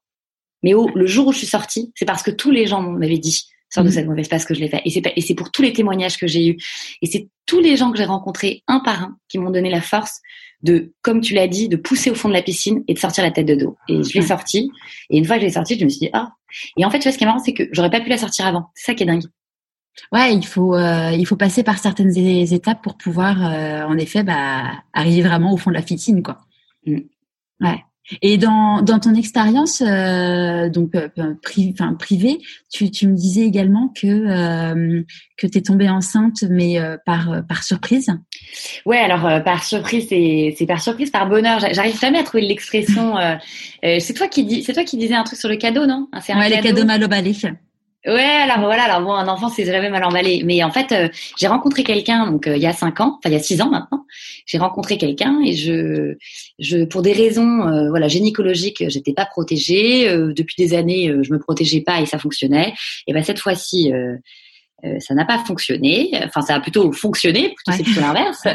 Mais 0.64 0.72
le 0.72 1.08
jour 1.08 1.28
où 1.28 1.32
je 1.32 1.40
suis 1.40 1.48
sortie, 1.48 1.92
c'est 1.96 2.06
parce 2.06 2.24
que 2.24 2.32
tous 2.32 2.52
les 2.52 2.68
gens 2.68 2.82
m'avaient 2.82 3.18
dit 3.18 3.48
sors 3.70 3.84
de 3.84 3.90
mhm. 3.90 3.96
cette 3.96 4.08
mauvaise 4.08 4.28
passe 4.28 4.46
que 4.46 4.54
je 4.54 4.60
l'ai 4.60 4.70
fait. 4.70 4.82
Et 4.86 4.90
c'est 4.90 5.02
et 5.16 5.22
c'est 5.22 5.36
pour 5.36 5.52
tous 5.52 5.62
les 5.62 5.74
témoignages 5.74 6.18
que 6.18 6.28
j'ai 6.28 6.48
eus. 6.48 6.58
Et 7.02 7.06
c'est 7.06 7.28
tous 7.46 7.60
les 7.60 7.78
gens 7.78 7.92
que 7.92 7.98
j'ai 7.98 8.06
rencontrés 8.06 8.64
un 8.68 8.80
par 8.80 9.04
un 9.04 9.18
qui 9.28 9.38
m'ont 9.38 9.52
donné 9.52 9.70
la 9.70 9.82
force 9.82 10.22
de, 10.64 10.94
comme 11.02 11.22
tu 11.22 11.34
l'as 11.34 11.48
dit, 11.48 11.70
de 11.70 11.78
pousser 11.78 12.10
au 12.10 12.16
fond 12.16 12.30
de 12.30 12.34
la 12.34 12.42
piscine 12.42 12.84
et 12.88 12.94
de 12.94 13.00
sortir 13.00 13.24
la 13.24 13.32
tête 13.32 13.46
de 13.46 13.56
dos. 13.56 13.78
Et 13.88 14.04
je 14.04 14.14
l'ai 14.14 14.26
sortie. 14.26 14.72
Et 15.10 15.18
une 15.18 15.26
fois 15.26 15.36
que 15.36 15.42
je 15.42 15.48
l'ai 15.48 15.54
sortie, 15.54 15.78
je 15.78 15.84
me 15.84 15.90
suis 15.90 16.00
dit 16.00 16.10
ah. 16.14 16.32
Et 16.78 16.86
en 16.86 16.90
fait, 16.90 17.00
tu 17.00 17.04
vois, 17.04 17.12
ce 17.12 17.18
qui 17.18 17.24
est 17.24 17.28
marrant, 17.28 17.44
c'est 17.44 17.54
que 17.54 17.64
j'aurais 17.72 17.92
pas 17.92 18.02
pu 18.02 18.10
la 18.10 18.18
sortir 18.18 18.48
avant. 18.48 18.70
C'est 18.74 18.86
ça 18.86 18.96
qui 18.96 19.04
est 19.04 19.06
dingue. 19.06 19.24
Ouais, 20.12 20.34
il 20.34 20.46
faut 20.46 20.76
euh, 20.76 21.12
il 21.12 21.26
faut 21.26 21.36
passer 21.36 21.64
par 21.64 21.80
certaines 21.80 22.16
étapes 22.18 22.82
pour 22.84 22.98
pouvoir 22.98 23.46
euh, 23.46 23.84
en 23.84 23.98
effet 23.98 24.24
bah, 24.24 24.72
arriver 24.94 25.22
vraiment 25.22 25.54
au 25.54 25.58
fond 25.58 25.72
de 25.72 25.76
la 25.76 25.82
piscine 25.82 26.22
quoi. 26.22 26.38
Mm. 26.86 27.00
Ouais. 27.62 27.84
Et 28.22 28.38
dans, 28.38 28.82
dans 28.82 29.00
ton 29.00 29.14
expérience 29.16 29.82
euh, 29.82 30.70
donc 30.70 30.96
euh, 30.96 31.10
pri 31.42 31.74
enfin, 31.74 31.94
privée, 31.94 32.40
tu, 32.72 32.90
tu 32.90 33.08
me 33.08 33.16
disais 33.16 33.42
également 33.42 33.90
que 33.90 34.08
euh, 34.08 35.04
que 35.38 35.48
tu 35.48 35.58
es 35.58 35.62
tombée 35.62 35.90
enceinte 35.90 36.44
mais 36.50 36.80
euh, 36.80 36.98
par 37.06 37.44
par 37.48 37.64
surprise. 37.64 38.10
Ouais, 38.86 39.00
alors 39.00 39.44
par 39.44 39.64
surprise 39.64 40.08
c'est 40.10 40.56
c'est 40.58 40.66
par 40.66 40.82
surprise 40.82 41.10
par 41.10 41.28
bonheur. 41.28 41.60
J'arrive 41.72 42.00
jamais 42.00 42.20
à 42.20 42.24
trouver 42.24 42.46
l'expression 42.46 43.16
c'est 43.84 44.14
toi 44.14 44.28
qui 44.28 44.46
dis 44.46 44.64
c'est 44.64 44.74
toi 44.74 44.84
qui 44.84 44.98
disais 44.98 45.16
un 45.16 45.24
truc 45.24 45.40
sur 45.40 45.50
le 45.50 45.58
cadeau, 45.58 45.86
non? 45.86 46.08
C'est 46.22 46.34
un 46.34 46.40
ouais, 46.40 46.50
cadeau. 46.50 46.62
les 46.62 46.70
cadeaux 46.70 46.86
mal 46.86 47.04
emballés. 47.04 47.36
Ouais, 48.08 48.24
alors 48.24 48.60
voilà, 48.60 48.84
alors 48.84 49.02
bon, 49.02 49.14
un 49.14 49.28
enfant 49.28 49.50
c'est 49.50 49.66
jamais 49.66 49.90
mal 49.90 50.02
emballé, 50.06 50.42
mais 50.46 50.64
en 50.64 50.72
fait, 50.72 50.94
euh, 50.94 51.10
j'ai 51.38 51.48
rencontré 51.48 51.84
quelqu'un 51.84 52.32
donc 52.32 52.48
euh, 52.48 52.56
il 52.56 52.62
y 52.62 52.66
a 52.66 52.72
cinq 52.72 53.02
ans, 53.02 53.18
enfin 53.20 53.30
il 53.30 53.34
y 53.34 53.36
a 53.36 53.44
six 53.44 53.62
ans 53.62 53.70
maintenant, 53.70 54.06
j'ai 54.46 54.58
rencontré 54.58 54.98
quelqu'un 54.98 55.42
et 55.44 55.52
je, 55.52 56.16
je 56.58 56.86
pour 56.86 57.02
des 57.02 57.12
raisons 57.12 57.68
euh, 57.68 57.90
voilà 57.90 58.08
gynécologiques, 58.08 58.88
j'étais 58.88 59.12
pas 59.12 59.26
protégée 59.26 60.08
depuis 60.34 60.56
des 60.58 60.74
années, 60.74 61.14
je 61.22 61.34
me 61.34 61.38
protégeais 61.38 61.82
pas 61.82 62.00
et 62.00 62.06
ça 62.06 62.18
fonctionnait. 62.18 62.74
Et 63.08 63.14
ben 63.14 63.24
cette 63.24 63.40
fois-ci, 63.40 63.92
ça 65.00 65.14
n'a 65.14 65.26
pas 65.26 65.40
fonctionné. 65.40 66.12
Enfin, 66.24 66.42
ça 66.42 66.56
a 66.56 66.60
plutôt 66.62 66.94
fonctionné, 66.94 67.54
plutôt 67.56 67.78
c'est 67.78 67.84
plutôt 67.84 68.00
l'inverse. 68.00 68.46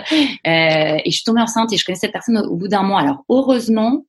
et 0.44 1.02
je 1.04 1.10
suis 1.10 1.24
tombée 1.24 1.42
enceinte 1.42 1.70
et 1.74 1.76
je 1.76 1.84
connais 1.84 1.98
cette 1.98 2.12
personne 2.12 2.38
au 2.38 2.56
bout 2.56 2.68
d'un 2.68 2.82
mois. 2.82 3.00
Alors 3.00 3.24
heureusement, 3.28 4.06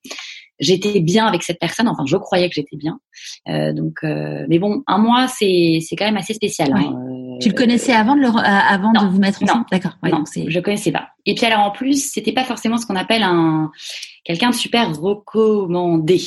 j'étais 0.59 0.99
bien 0.99 1.25
avec 1.25 1.43
cette 1.43 1.59
personne. 1.59 1.87
Enfin, 1.87 2.03
je 2.05 2.17
croyais 2.17 2.47
que 2.49 2.55
j'étais 2.55 2.77
bien. 2.77 2.99
Euh, 3.47 3.73
donc, 3.73 3.99
euh, 4.03 4.45
mais 4.47 4.59
bon, 4.59 4.83
un 4.87 4.97
mois, 4.97 5.27
c'est 5.27 5.79
c'est 5.81 5.95
quand 5.95 6.05
même 6.05 6.17
assez 6.17 6.33
spécial. 6.33 6.71
Hein. 6.73 6.93
Euh, 6.93 7.39
tu 7.41 7.49
le 7.49 7.55
connaissais 7.55 7.93
avant 7.93 8.15
de 8.15 8.21
le, 8.21 8.27
avant 8.27 8.91
de 8.91 9.11
vous 9.11 9.19
mettre 9.19 9.43
ensemble? 9.43 9.65
D'accord. 9.71 9.97
Ouais, 10.03 10.11
non, 10.11 10.23
je 10.25 10.59
connaissais 10.59 10.91
pas. 10.91 11.09
Et 11.25 11.35
puis 11.35 11.45
alors 11.45 11.59
en 11.59 11.71
plus, 11.71 12.11
c'était 12.11 12.31
pas 12.31 12.43
forcément 12.43 12.77
ce 12.77 12.85
qu'on 12.85 12.95
appelle 12.95 13.23
un 13.23 13.71
quelqu'un 14.23 14.49
de 14.49 14.55
super 14.55 14.95
recommandé. 14.99 16.21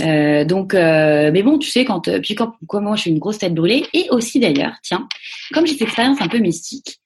Euh, 0.00 0.44
donc, 0.44 0.74
euh, 0.74 1.30
mais 1.32 1.42
bon, 1.42 1.58
tu 1.58 1.70
sais, 1.70 1.84
quand 1.84 2.02
puis 2.20 2.34
quand, 2.34 2.54
quand 2.66 2.82
moi 2.82 2.96
je 2.96 3.02
suis 3.02 3.10
une 3.10 3.18
grosse 3.18 3.38
tête 3.38 3.54
brûlée, 3.54 3.86
et 3.94 4.08
aussi 4.10 4.40
d'ailleurs, 4.40 4.74
tiens, 4.82 5.08
comme 5.52 5.66
j'ai 5.66 5.72
cette 5.72 5.82
expérience 5.82 6.20
un 6.20 6.28
peu 6.28 6.38
mystique, 6.38 7.00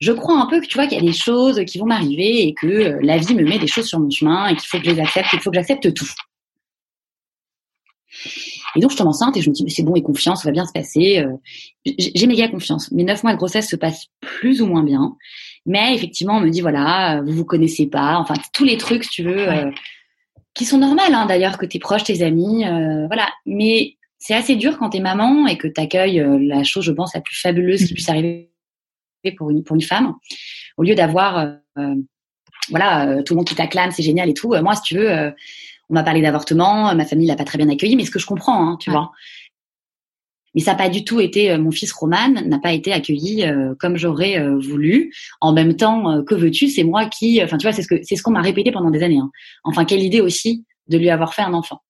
je 0.00 0.12
crois 0.12 0.40
un 0.40 0.46
peu 0.46 0.60
que 0.60 0.66
tu 0.66 0.76
vois 0.76 0.86
qu'il 0.86 0.98
y 0.98 1.00
a 1.00 1.04
des 1.04 1.12
choses 1.12 1.62
qui 1.66 1.78
vont 1.78 1.86
m'arriver 1.86 2.46
et 2.46 2.54
que 2.54 2.66
euh, 2.66 2.98
la 3.02 3.18
vie 3.18 3.34
me 3.34 3.44
met 3.44 3.58
des 3.58 3.66
choses 3.66 3.86
sur 3.86 4.00
mon 4.00 4.10
chemin 4.10 4.48
et 4.48 4.56
qu'il 4.56 4.66
faut 4.66 4.78
que 4.78 4.84
je 4.84 4.90
les 4.90 5.00
accepte, 5.00 5.28
qu'il 5.28 5.40
faut 5.40 5.50
que 5.50 5.56
j'accepte 5.56 5.92
tout. 5.92 6.10
Et 8.76 8.80
donc 8.80 8.90
je 8.90 8.96
tombe 8.96 9.08
enceinte 9.08 9.36
et 9.36 9.42
je 9.42 9.50
me 9.50 9.54
dis 9.54 9.62
mais 9.62 9.70
c'est 9.70 9.82
bon 9.82 9.94
et 9.94 10.02
confiance, 10.02 10.42
ça 10.42 10.48
va 10.48 10.52
bien 10.52 10.64
se 10.64 10.72
passer. 10.72 11.18
Euh, 11.18 11.36
j'ai 11.84 12.26
méga 12.26 12.48
confiance. 12.48 12.90
Mes 12.92 13.04
neuf 13.04 13.22
mois 13.22 13.32
de 13.32 13.38
grossesse 13.38 13.68
se 13.68 13.76
passent 13.76 14.06
plus 14.20 14.62
ou 14.62 14.66
moins 14.66 14.82
bien, 14.82 15.16
mais 15.66 15.94
effectivement 15.94 16.36
on 16.36 16.40
me 16.40 16.50
dit 16.50 16.62
voilà 16.62 17.20
vous 17.24 17.32
vous 17.32 17.44
connaissez 17.44 17.86
pas, 17.86 18.16
enfin 18.16 18.34
tous 18.54 18.64
les 18.64 18.78
trucs 18.78 19.08
tu 19.08 19.22
veux 19.22 19.48
euh, 19.48 19.70
qui 20.54 20.64
sont 20.64 20.78
normales 20.78 21.14
hein, 21.14 21.26
d'ailleurs 21.26 21.58
que 21.58 21.66
tes 21.66 21.78
proches, 21.78 22.04
tes 22.04 22.22
amis, 22.22 22.64
voilà. 23.06 23.28
Mais 23.44 23.96
c'est 24.18 24.34
assez 24.34 24.56
dur 24.56 24.78
quand 24.78 24.90
t'es 24.90 25.00
maman 25.00 25.46
et 25.46 25.58
que 25.58 25.68
t'accueilles 25.68 26.24
la 26.40 26.64
chose 26.64 26.84
je 26.84 26.92
pense 26.92 27.14
la 27.14 27.20
plus 27.20 27.36
fabuleuse 27.36 27.84
qui 27.84 27.92
mmh. 27.92 27.94
puisse 27.94 28.08
arriver 28.08 28.49
pour 29.36 29.50
une, 29.50 29.62
pour 29.62 29.76
une 29.76 29.82
femme, 29.82 30.14
au 30.76 30.82
lieu 30.82 30.94
d'avoir, 30.94 31.38
euh, 31.38 31.52
euh, 31.78 31.94
voilà, 32.70 33.08
euh, 33.08 33.22
tout 33.22 33.34
le 33.34 33.38
monde 33.38 33.46
qui 33.46 33.54
t'acclame, 33.54 33.90
c'est 33.90 34.02
génial 34.02 34.28
et 34.28 34.34
tout. 34.34 34.54
moi, 34.62 34.74
si 34.74 34.82
tu 34.82 34.96
veux, 34.96 35.32
on 35.90 35.94
m'a 35.94 36.02
parlé 36.02 36.22
d'avortement, 36.22 36.94
ma 36.94 37.04
famille 37.04 37.26
l'a 37.26 37.36
pas 37.36 37.44
très 37.44 37.58
bien 37.58 37.68
accueilli, 37.68 37.96
mais 37.96 38.04
ce 38.04 38.10
que 38.10 38.18
je 38.18 38.26
comprends, 38.26 38.66
hein, 38.66 38.76
tu 38.80 38.90
vois. 38.90 39.10
Mais 40.54 40.60
ça 40.60 40.72
n'a 40.72 40.78
pas 40.78 40.88
du 40.88 41.04
tout 41.04 41.20
été, 41.20 41.56
mon 41.58 41.70
fils 41.70 41.92
Roman 41.92 42.30
n'a 42.44 42.58
pas 42.58 42.72
été 42.72 42.92
accueilli 42.92 43.44
comme 43.78 43.96
j'aurais 43.96 44.44
voulu. 44.56 45.12
En 45.40 45.52
même 45.52 45.76
temps, 45.76 46.24
que 46.24 46.34
veux-tu 46.34 46.68
C'est 46.68 46.82
moi 46.82 47.06
qui, 47.06 47.40
enfin 47.42 47.56
tu 47.56 47.66
vois, 47.66 47.72
c'est 47.72 47.82
ce 47.82 47.88
que 47.88 48.00
c'est 48.02 48.16
ce 48.16 48.22
qu'on 48.22 48.32
m'a 48.32 48.40
répété 48.40 48.72
pendant 48.72 48.90
des 48.90 49.04
années. 49.04 49.18
Hein. 49.18 49.30
Enfin, 49.62 49.84
quelle 49.84 50.02
idée 50.02 50.20
aussi 50.20 50.64
de 50.88 50.98
lui 50.98 51.08
avoir 51.08 51.34
fait 51.34 51.42
un 51.42 51.54
enfant 51.54 51.82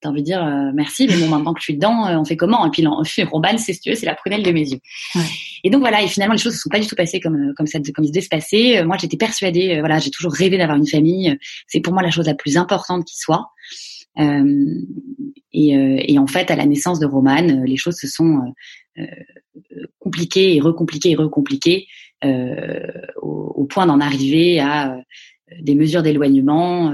t'as 0.00 0.10
envie 0.10 0.20
de 0.20 0.26
dire 0.26 0.44
euh, 0.44 0.70
merci, 0.74 1.06
mais 1.06 1.16
bon, 1.16 1.28
maintenant 1.28 1.54
que 1.54 1.60
je 1.60 1.64
suis 1.64 1.74
dedans, 1.74 2.06
euh, 2.06 2.16
on 2.16 2.24
fait 2.24 2.36
comment? 2.36 2.66
Et 2.66 2.70
puis 2.70 2.84
Roman, 3.24 3.58
c'est 3.58 3.72
c'est 3.72 4.06
la 4.06 4.14
prunelle 4.14 4.42
de 4.42 4.52
mes 4.52 4.68
yeux. 4.68 4.78
Ouais. 5.14 5.22
Et 5.64 5.70
donc 5.70 5.80
voilà, 5.80 6.02
et 6.02 6.08
finalement 6.08 6.34
les 6.34 6.40
choses 6.40 6.54
ne 6.54 6.58
sont 6.58 6.68
pas 6.68 6.78
du 6.78 6.86
tout 6.86 6.96
passées 6.96 7.20
comme 7.20 7.36
euh, 7.36 7.52
comme 7.56 7.66
ça, 7.66 7.78
comme 7.94 8.04
ils 8.04 8.10
devaient 8.10 8.20
se 8.20 8.28
passer. 8.28 8.82
Moi, 8.84 8.96
j'étais 9.00 9.16
persuadée, 9.16 9.78
voilà, 9.80 9.98
j'ai 9.98 10.10
toujours 10.10 10.32
rêvé 10.32 10.58
d'avoir 10.58 10.76
une 10.76 10.86
famille. 10.86 11.36
C'est 11.66 11.80
pour 11.80 11.92
moi 11.92 12.02
la 12.02 12.10
chose 12.10 12.26
la 12.26 12.34
plus 12.34 12.56
importante 12.56 13.04
qui 13.04 13.16
soit. 13.16 13.50
Euh, 14.18 14.82
et, 15.52 16.12
et, 16.12 16.18
en 16.18 16.26
fait, 16.26 16.50
à 16.50 16.56
la 16.56 16.66
naissance 16.66 16.98
de 17.00 17.06
Roman, 17.06 17.64
les 17.64 17.76
choses 17.76 17.96
se 17.96 18.06
sont 18.06 18.52
compliquées 19.98 20.56
et 20.56 20.60
recompliquées 20.60 21.12
et 21.12 21.14
recompliquées 21.14 21.86
au, 22.22 23.52
au, 23.54 23.64
point 23.64 23.86
d'en 23.86 24.00
arriver 24.00 24.60
à 24.60 24.98
des 25.60 25.74
mesures 25.74 26.02
d'éloignement 26.02 26.92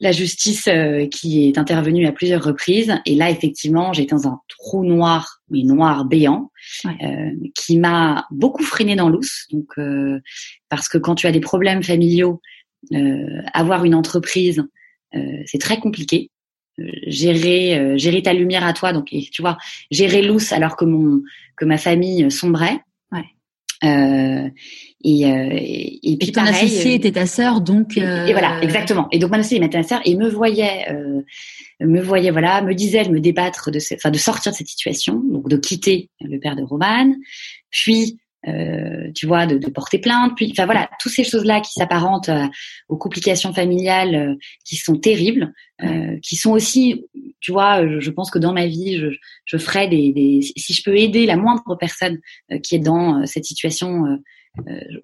la 0.00 0.12
justice 0.12 0.66
euh, 0.66 1.06
qui 1.06 1.46
est 1.46 1.58
intervenue 1.58 2.06
à 2.06 2.12
plusieurs 2.12 2.42
reprises. 2.42 2.94
Et 3.04 3.14
là, 3.14 3.30
effectivement, 3.30 3.92
j'étais 3.92 4.14
dans 4.14 4.28
un 4.28 4.40
trou 4.48 4.84
noir, 4.84 5.40
mais 5.50 5.62
noir 5.62 6.06
béant, 6.06 6.50
euh, 6.86 7.30
qui 7.54 7.78
m'a 7.78 8.26
beaucoup 8.30 8.64
freiné 8.64 8.96
dans 8.96 9.10
l'ous. 9.10 9.46
Donc, 9.52 9.66
euh, 9.78 10.18
parce 10.70 10.88
que 10.88 10.96
quand 10.96 11.14
tu 11.14 11.26
as 11.26 11.32
des 11.32 11.40
problèmes 11.40 11.82
familiaux, 11.82 12.40
avoir 13.52 13.84
une 13.84 13.94
entreprise, 13.94 14.64
c'est 15.44 15.60
très 15.60 15.78
compliqué. 15.78 16.30
gérer, 17.06 17.98
gérer 17.98 18.22
ta 18.22 18.32
lumière 18.32 18.64
à 18.64 18.72
toi, 18.72 18.94
donc 18.94 19.08
tu 19.10 19.42
vois, 19.42 19.58
gérer 19.90 20.22
l'ous 20.22 20.54
alors 20.54 20.76
que 20.76 20.86
mon 20.86 21.20
que 21.58 21.66
ma 21.66 21.76
famille 21.76 22.30
sombrait. 22.30 22.80
Euh, 23.82 24.48
et, 25.02 25.24
euh, 25.24 25.48
et, 25.52 26.16
puis 26.18 26.32
ton 26.32 26.42
associé 26.42 26.92
euh, 26.92 26.96
était 26.96 27.12
ta 27.12 27.26
sœur, 27.26 27.62
donc. 27.62 27.96
Et, 27.96 28.32
voilà, 28.32 28.60
exactement. 28.62 29.08
Et 29.12 29.18
donc 29.18 29.30
mon 29.30 29.38
associé 29.38 29.62
était 29.64 29.78
ma 29.78 29.82
sœur 29.82 30.00
et 30.04 30.14
me 30.16 30.28
voyait, 30.28 30.86
euh, 30.90 31.22
me 31.80 32.00
voyait, 32.00 32.30
voilà, 32.30 32.60
me 32.60 32.74
disait 32.74 33.04
de 33.04 33.10
me 33.10 33.20
débattre 33.20 33.70
de, 33.70 33.78
enfin 33.94 34.10
de 34.10 34.18
sortir 34.18 34.52
de 34.52 34.56
cette 34.56 34.68
situation, 34.68 35.22
donc 35.24 35.48
de 35.48 35.56
quitter 35.56 36.10
le 36.20 36.38
père 36.38 36.56
de 36.56 36.62
Roman, 36.62 37.14
puis 37.70 38.18
euh, 38.48 39.10
tu 39.14 39.26
vois, 39.26 39.46
de, 39.46 39.58
de, 39.58 39.68
porter 39.68 39.98
plainte, 39.98 40.32
puis, 40.34 40.48
enfin 40.50 40.64
voilà, 40.64 40.88
toutes 40.98 41.12
ces 41.12 41.24
choses-là 41.24 41.60
qui 41.60 41.72
s'apparentent 41.72 42.30
aux 42.88 42.96
complications 42.96 43.52
familiales 43.52 44.14
euh, 44.14 44.34
qui 44.64 44.76
sont 44.76 44.96
terribles, 44.96 45.52
euh, 45.82 46.16
qui 46.22 46.36
sont 46.36 46.52
aussi, 46.52 47.04
tu 47.40 47.52
vois, 47.52 47.86
je, 47.98 48.10
pense 48.10 48.30
que 48.30 48.38
dans 48.38 48.54
ma 48.54 48.66
vie, 48.66 48.96
je, 48.96 49.08
je 49.44 49.56
ferai 49.58 49.88
des, 49.88 50.12
des, 50.12 50.40
si 50.56 50.72
je 50.72 50.82
peux 50.82 50.96
aider 50.96 51.26
la 51.26 51.36
moindre 51.36 51.76
personne 51.78 52.18
qui 52.62 52.76
est 52.76 52.80
dans 52.80 53.26
cette 53.26 53.44
situation 53.44 54.06
euh, 54.06 54.16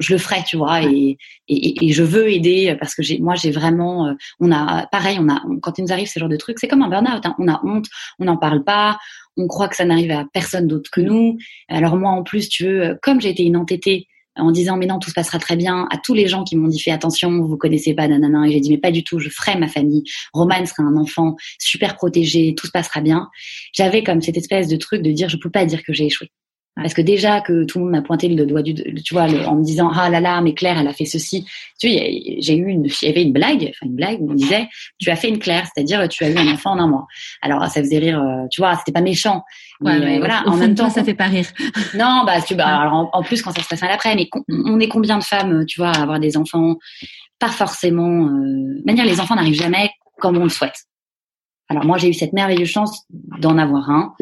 je 0.01 0.13
le 0.13 0.19
ferai, 0.19 0.43
tu 0.45 0.57
vois, 0.57 0.83
et, 0.83 1.17
et, 1.49 1.87
et, 1.87 1.93
je 1.93 2.03
veux 2.03 2.31
aider 2.31 2.77
parce 2.79 2.95
que 2.95 3.03
j'ai, 3.03 3.19
moi, 3.19 3.35
j'ai 3.35 3.51
vraiment, 3.51 4.09
euh, 4.09 4.15
on 4.41 4.51
a, 4.53 4.87
pareil, 4.89 5.19
on 5.21 5.29
a, 5.29 5.41
quand 5.63 5.79
il 5.79 5.83
nous 5.83 5.93
arrive 5.93 6.09
ce 6.09 6.19
genre 6.19 6.29
de 6.29 6.37
trucs, 6.37 6.59
c'est 6.59 6.69
comme 6.69 6.83
un 6.83 6.89
burn-out, 6.89 7.25
hein. 7.25 7.35
on 7.39 7.49
a 7.49 7.61
honte, 7.65 7.87
on 8.19 8.25
n'en 8.25 8.37
parle 8.37 8.65
pas, 8.65 8.99
on 9.37 9.47
croit 9.47 9.69
que 9.69 9.77
ça 9.77 9.85
n'arrive 9.85 10.11
à 10.11 10.25
personne 10.33 10.67
d'autre 10.67 10.91
que 10.91 11.01
nous. 11.01 11.39
Alors 11.69 11.97
moi, 11.97 12.11
en 12.11 12.23
plus, 12.23 12.49
tu 12.49 12.65
veux, 12.65 12.99
comme 13.03 13.21
j'ai 13.21 13.31
été 13.31 13.45
une 13.45 13.57
entêtée 13.57 14.09
en 14.39 14.51
disant 14.51 14.77
mais 14.77 14.85
non 14.87 14.99
tout 14.99 15.09
se 15.09 15.15
passera 15.15 15.39
très 15.39 15.57
bien 15.57 15.89
à 15.91 15.97
tous 15.97 16.13
les 16.13 16.29
gens 16.29 16.45
qui 16.45 16.57
m'ont 16.57 16.69
dit 16.69 16.79
fais 16.79 16.91
attention 16.91 17.41
vous 17.41 17.57
connaissez 17.57 17.95
pas 17.95 18.07
nanana 18.07 18.47
et 18.47 18.53
j'ai 18.53 18.61
dit 18.61 18.71
mais 18.71 18.77
pas 18.77 18.91
du 18.91 19.03
tout 19.03 19.19
je 19.19 19.31
ferai 19.31 19.57
ma 19.57 19.67
famille 19.67 20.03
Roman 20.35 20.67
sera 20.67 20.83
un 20.83 20.97
enfant 20.97 21.37
super 21.59 21.97
protégé 21.97 22.55
tout 22.55 22.67
se 22.67 22.71
passera 22.71 23.01
bien 23.01 23.31
j'avais 23.73 24.03
comme 24.03 24.21
cette 24.21 24.37
espèce 24.37 24.69
de 24.69 24.77
truc 24.77 25.01
de 25.01 25.11
dire 25.11 25.31
je 25.31 25.39
peux 25.39 25.49
pas 25.49 25.65
dire 25.65 25.83
que 25.83 25.95
j'ai 25.95 26.05
échoué 26.05 26.31
parce 26.77 26.93
que 26.93 27.01
déjà 27.01 27.41
que 27.41 27.65
tout 27.65 27.79
le 27.79 27.85
monde 27.85 27.95
m'a 27.95 28.03
pointé 28.03 28.29
le 28.29 28.45
doigt 28.45 28.61
du, 28.61 28.75
tu 28.75 29.15
vois, 29.15 29.25
en 29.25 29.57
me 29.57 29.65
disant 29.65 29.91
ah 29.95 30.11
là 30.11 30.21
là, 30.21 30.43
mais 30.43 30.53
Claire, 30.53 30.79
elle 30.79 30.89
a 30.89 30.93
fait 30.93 31.07
ceci. 31.07 31.47
Tu 31.79 31.89
vois, 31.89 31.99
j'ai 32.39 32.55
eu 32.55 32.67
une, 32.67 32.85
il 32.85 33.09
y 33.09 33.11
avait 33.11 33.23
une 33.23 33.33
blague, 33.33 33.71
enfin 33.71 33.87
une 33.87 33.97
blague 33.97 34.21
où 34.21 34.31
on 34.31 34.35
disait 34.35 34.69
tu 34.99 35.09
as 35.09 35.17
fait 35.17 35.29
une 35.29 35.39
Claire, 35.39 35.67
c'est-à-dire 35.73 36.07
tu 36.09 36.25
as 36.25 36.31
eu 36.31 36.37
un 36.37 36.53
enfant 36.53 36.73
en 36.73 36.79
un 36.79 36.87
mois. 36.87 37.07
Alors 37.41 37.65
ça 37.67 37.81
faisait 37.81 37.99
rire, 37.99 38.21
euh, 38.21 38.47
tu 38.51 38.61
vois, 38.61 38.77
c'était 38.77 38.93
pas 38.93 39.01
méchant. 39.01 39.43
Mais 39.81 39.99
ouais, 39.99 40.19
voilà, 40.19 40.43
en 40.47 40.57
même 40.57 40.75
temps, 40.75 40.91
ça 40.91 41.03
fait 41.03 41.15
pas 41.15 41.27
rire. 41.27 41.47
Non, 41.95 42.25
bah 42.27 42.43
tu 42.43 42.55
bah, 42.55 42.67
alors, 42.67 43.09
en, 43.13 43.23
plus 43.23 43.41
quand 43.41 43.53
ça 43.53 43.63
se 43.63 43.69
passe 43.69 43.83
à 43.83 43.89
l'après, 43.89 44.15
mais 44.15 44.29
on 44.49 44.79
est 44.81 44.89
combien 44.89 45.19
de 45.19 45.25
femmes, 45.25 45.65
tu 45.67 45.81
vois, 45.81 45.91
à 45.91 46.03
avoir 46.03 46.21
des 46.21 46.37
enfants? 46.37 46.77
Pas 47.39 47.49
forcément. 47.49 48.27
Euh, 48.27 48.83
manière, 48.85 49.07
les 49.07 49.21
enfants 49.21 49.35
n'arrivent 49.35 49.61
jamais 49.61 49.91
comme 50.19 50.37
on 50.37 50.45
le 50.45 50.51
souhaite. 50.51 50.85
Alors 51.69 51.85
moi, 51.85 51.97
j'ai 51.97 52.09
eu 52.09 52.15
cette 52.15 52.33
merveilleuse 52.33 52.69
chance 52.69 53.03
d'en 53.11 53.57
avoir 53.59 53.91
un 53.91 54.15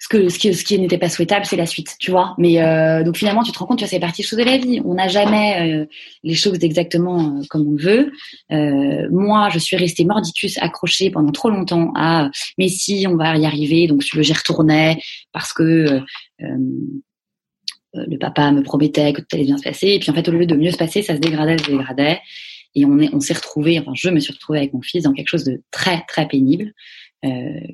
ce 0.00 0.08
que 0.08 0.30
ce 0.30 0.64
qui, 0.64 0.78
n'était 0.78 0.96
pas 0.96 1.10
souhaitable, 1.10 1.44
c'est 1.44 1.56
la 1.56 1.66
suite, 1.66 1.94
tu 1.98 2.10
vois. 2.10 2.34
Mais 2.38 2.62
euh, 2.62 3.04
donc 3.04 3.18
finalement, 3.18 3.42
tu 3.42 3.52
te 3.52 3.58
rends 3.58 3.66
compte, 3.66 3.78
tu 3.78 3.84
vois, 3.84 3.90
c'est 3.90 4.00
partie 4.00 4.22
des 4.22 4.28
choses 4.28 4.38
de 4.38 4.44
la 4.44 4.56
vie. 4.56 4.80
On 4.82 4.94
n'a 4.94 5.08
jamais 5.08 5.82
euh, 5.82 5.86
les 6.24 6.34
choses 6.34 6.56
exactement 6.62 7.36
euh, 7.36 7.42
comme 7.50 7.68
on 7.68 7.76
veut. 7.76 8.10
Moi, 9.10 9.50
je 9.50 9.58
suis 9.58 9.76
restée 9.76 10.06
mordicus, 10.06 10.56
accrochée 10.58 11.10
pendant 11.10 11.32
trop 11.32 11.50
longtemps 11.50 11.92
à 11.94 12.30
mais 12.56 12.68
si 12.68 13.06
on 13.06 13.16
va 13.16 13.36
y 13.36 13.44
arriver, 13.44 13.86
donc 13.88 14.00
j'y 14.00 14.32
retournais 14.32 14.98
parce 15.32 15.52
que 15.52 16.00
le 17.92 18.18
papa 18.18 18.52
me 18.52 18.62
promettait 18.62 19.12
que 19.12 19.20
tout 19.20 19.26
allait 19.34 19.44
bien 19.44 19.58
se 19.58 19.64
passer. 19.64 19.88
Et 19.88 19.98
puis 19.98 20.10
en 20.10 20.14
fait, 20.14 20.26
au 20.28 20.32
lieu 20.32 20.46
de 20.46 20.56
mieux 20.56 20.70
se 20.70 20.78
passer, 20.78 21.02
ça 21.02 21.14
se 21.14 21.20
dégradait, 21.20 21.58
se 21.58 21.70
dégradait. 21.70 22.20
Et 22.74 22.86
on 22.86 22.98
on 23.12 23.20
s'est 23.20 23.34
retrouvé, 23.34 23.78
enfin, 23.78 23.92
je 23.94 24.08
me 24.08 24.18
suis 24.18 24.32
retrouvée 24.32 24.60
avec 24.60 24.72
mon 24.72 24.80
fils 24.80 25.02
dans 25.02 25.12
quelque 25.12 25.28
chose 25.28 25.44
de 25.44 25.60
très 25.70 26.04
très 26.08 26.26
pénible, 26.26 26.72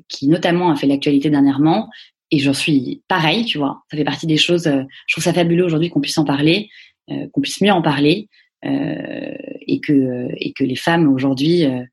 qui 0.09 0.27
notamment 0.27 0.71
a 0.71 0.75
fait 0.75 0.87
l'actualité 0.87 1.29
dernièrement, 1.29 1.87
et 2.31 2.39
j'en 2.39 2.53
suis 2.53 3.01
pareil, 3.07 3.45
tu 3.45 3.57
vois. 3.57 3.83
Ça 3.89 3.97
fait 3.97 4.03
partie 4.03 4.27
des 4.27 4.37
choses. 4.37 4.67
Euh, 4.67 4.83
je 5.07 5.13
trouve 5.13 5.23
ça 5.23 5.33
fabuleux 5.33 5.63
aujourd'hui 5.63 5.89
qu'on 5.89 6.01
puisse 6.01 6.17
en 6.17 6.25
parler, 6.25 6.69
euh, 7.09 7.27
qu'on 7.31 7.41
puisse 7.41 7.61
mieux 7.61 7.71
en 7.71 7.81
parler, 7.81 8.27
euh, 8.65 9.35
et 9.67 9.79
que 9.79 10.29
et 10.35 10.51
que 10.51 10.63
les 10.63 10.75
femmes 10.75 11.13
aujourd'hui 11.13 11.63
euh, 11.65 11.83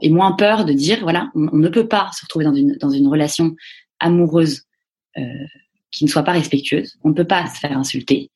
aient 0.00 0.08
moins 0.08 0.32
peur 0.32 0.64
de 0.64 0.72
dire 0.72 1.00
voilà, 1.02 1.30
on, 1.34 1.58
ne 1.58 1.68
peut 1.68 1.88
pas 1.88 2.10
se 2.16 2.22
retrouver 2.24 2.46
dans 2.46 2.54
une 2.54 2.74
dans 2.80 2.88
une 2.88 3.06
relation 3.06 3.54
amoureuse 4.00 4.62
euh, 5.18 5.22
qui 5.90 6.04
ne 6.04 6.08
soit 6.08 6.22
pas 6.22 6.32
respectueuse. 6.32 6.96
On 7.04 7.10
ne 7.10 7.14
peut 7.14 7.26
pas 7.26 7.46
se 7.48 7.60
faire 7.60 7.76
insulter. 7.76 8.30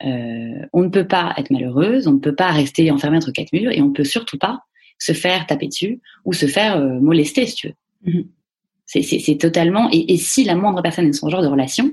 on 0.00 0.82
ne 0.82 0.88
peut 0.88 1.06
pas 1.06 1.34
être 1.36 1.50
malheureuse. 1.50 2.06
On 2.06 2.12
ne 2.12 2.20
peut 2.20 2.34
pas 2.34 2.52
rester 2.52 2.92
enfermé 2.92 3.16
entre 3.16 3.32
quatre 3.32 3.52
murs, 3.52 3.72
et 3.72 3.82
on 3.82 3.88
ne 3.88 3.92
peut 3.92 4.04
surtout 4.04 4.38
pas 4.38 4.60
se 4.98 5.12
faire 5.12 5.46
taper 5.46 5.66
dessus 5.66 6.00
ou 6.24 6.32
se 6.32 6.46
faire 6.46 6.78
molester, 6.78 7.46
si 7.46 7.54
tu 7.56 7.68
veux. 7.68 7.74
Mm-hmm. 8.06 8.26
C'est 8.86 9.38
totalement. 9.38 9.88
Et, 9.92 10.14
et, 10.14 10.16
si 10.16 10.44
la 10.44 10.54
moindre 10.54 10.80
personne 10.80 11.06
est 11.06 11.10
dans 11.10 11.16
son 11.16 11.28
genre 11.28 11.42
de 11.42 11.48
relation, 11.48 11.92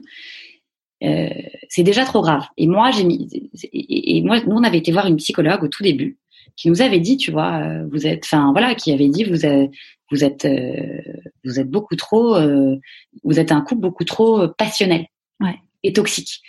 euh, 1.04 1.30
c'est 1.70 1.84
déjà 1.84 2.06
trop 2.06 2.22
grave. 2.22 2.44
Et 2.58 2.68
moi, 2.68 2.92
j'ai 2.92 3.04
mis. 3.04 3.28
Et, 3.64 4.18
et, 4.18 4.22
moi, 4.22 4.40
nous, 4.46 4.56
on 4.56 4.64
avait 4.64 4.78
été 4.78 4.92
voir 4.92 5.08
une 5.08 5.18
psychologue 5.18 5.64
au 5.64 5.68
tout 5.68 5.84
début 5.84 6.20
qui 6.56 6.70
nous 6.70 6.82
avait 6.82 7.00
dit, 7.00 7.18
tu 7.18 7.32
vois, 7.32 7.62
euh, 7.64 7.88
vous 7.92 8.06
êtes, 8.06 8.26
enfin 8.26 8.52
voilà, 8.52 8.76
qui 8.76 8.92
avait 8.92 9.10
dit, 9.10 9.24
vous 9.24 9.46
êtes, 9.46 9.72
vous 10.12 10.24
êtes, 10.24 10.46
euh, 10.46 11.02
vous 11.44 11.60
êtes 11.60 11.70
beaucoup 11.70 11.96
trop, 11.96 12.36
euh, 12.36 12.76
vous 13.24 13.40
êtes 13.40 13.52
un 13.52 13.62
couple 13.62 13.82
beaucoup 13.82 14.06
trop 14.06 14.48
passionnel 14.50 15.08
ouais. 15.40 15.56
et 15.82 15.94
toxique. 15.94 16.42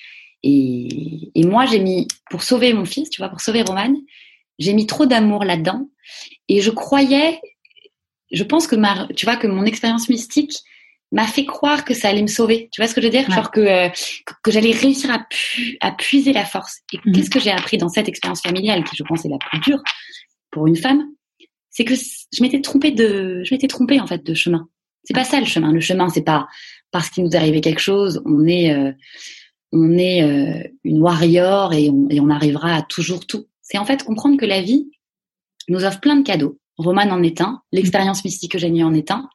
Et, 0.42 1.30
et 1.34 1.44
moi, 1.44 1.64
j'ai 1.64 1.80
mis 1.80 2.06
pour 2.30 2.42
sauver 2.42 2.74
mon 2.74 2.84
fils, 2.84 3.08
tu 3.08 3.22
vois, 3.22 3.30
pour 3.30 3.40
sauver 3.40 3.62
Roman, 3.62 3.94
j'ai 4.58 4.74
mis 4.74 4.86
trop 4.86 5.06
d'amour 5.06 5.42
là-dedans. 5.42 5.88
Et 6.48 6.60
je 6.60 6.70
croyais 6.70 7.40
je 8.34 8.44
pense 8.44 8.66
que 8.66 8.76
ma, 8.76 9.08
tu 9.16 9.26
vois, 9.26 9.36
que 9.36 9.46
mon 9.46 9.64
expérience 9.64 10.08
mystique 10.08 10.62
m'a 11.12 11.26
fait 11.26 11.44
croire 11.44 11.84
que 11.84 11.94
ça 11.94 12.08
allait 12.08 12.22
me 12.22 12.26
sauver. 12.26 12.68
Tu 12.72 12.80
vois 12.80 12.88
ce 12.88 12.94
que 12.94 13.00
je 13.00 13.06
veux 13.06 13.12
dire? 13.12 13.30
Genre 13.30 13.50
que, 13.50 13.60
euh, 13.60 13.88
que 14.42 14.50
j'allais 14.50 14.72
réussir 14.72 15.10
à, 15.12 15.20
pu, 15.20 15.76
à 15.80 15.92
puiser 15.92 16.32
la 16.32 16.44
force. 16.44 16.80
Et 16.92 16.96
mm-hmm. 16.96 17.12
qu'est-ce 17.12 17.30
que 17.30 17.40
j'ai 17.40 17.52
appris 17.52 17.78
dans 17.78 17.88
cette 17.88 18.08
expérience 18.08 18.42
familiale, 18.42 18.82
qui 18.84 18.96
je 18.96 19.04
pense 19.04 19.24
est 19.24 19.28
la 19.28 19.38
plus 19.38 19.60
dure 19.60 19.82
pour 20.50 20.66
une 20.66 20.76
femme 20.76 21.06
C'est 21.70 21.84
que 21.84 21.94
je 21.94 22.42
m'étais 22.42 22.60
trompée 22.60 22.90
de, 22.90 23.42
je 23.44 23.54
m'étais 23.54 23.68
trompée 23.68 24.00
en 24.00 24.06
fait 24.06 24.24
de 24.24 24.34
chemin. 24.34 24.68
C'est 25.04 25.14
pas 25.14 25.24
ça 25.24 25.38
le 25.38 25.46
chemin. 25.46 25.72
Le 25.72 25.80
chemin, 25.80 26.08
c'est 26.08 26.24
pas 26.24 26.48
parce 26.90 27.10
qu'il 27.10 27.24
nous 27.24 27.36
arrivé 27.36 27.60
quelque 27.60 27.80
chose, 27.80 28.22
on 28.24 28.46
est, 28.46 28.74
euh, 28.74 28.92
on 29.72 29.96
est 29.98 30.22
euh, 30.22 30.68
une 30.84 31.00
warrior 31.00 31.74
et 31.74 31.90
on, 31.90 32.08
et 32.08 32.20
on 32.20 32.30
arrivera 32.30 32.74
à 32.74 32.82
toujours 32.82 33.26
tout. 33.26 33.46
C'est 33.62 33.78
en 33.78 33.84
fait 33.84 34.02
comprendre 34.02 34.36
que 34.38 34.46
la 34.46 34.62
vie 34.62 34.90
nous 35.68 35.84
offre 35.84 36.00
plein 36.00 36.16
de 36.16 36.22
cadeaux 36.22 36.58
Roman 36.76 37.10
en 37.10 37.22
est 37.22 37.40
un, 37.40 37.60
l'expérience 37.72 38.24
mystique 38.24 38.52
que 38.52 38.58
j'ai 38.58 38.70
mis 38.70 38.82
en 38.82 38.94
est 38.94 39.10
un. 39.10 39.28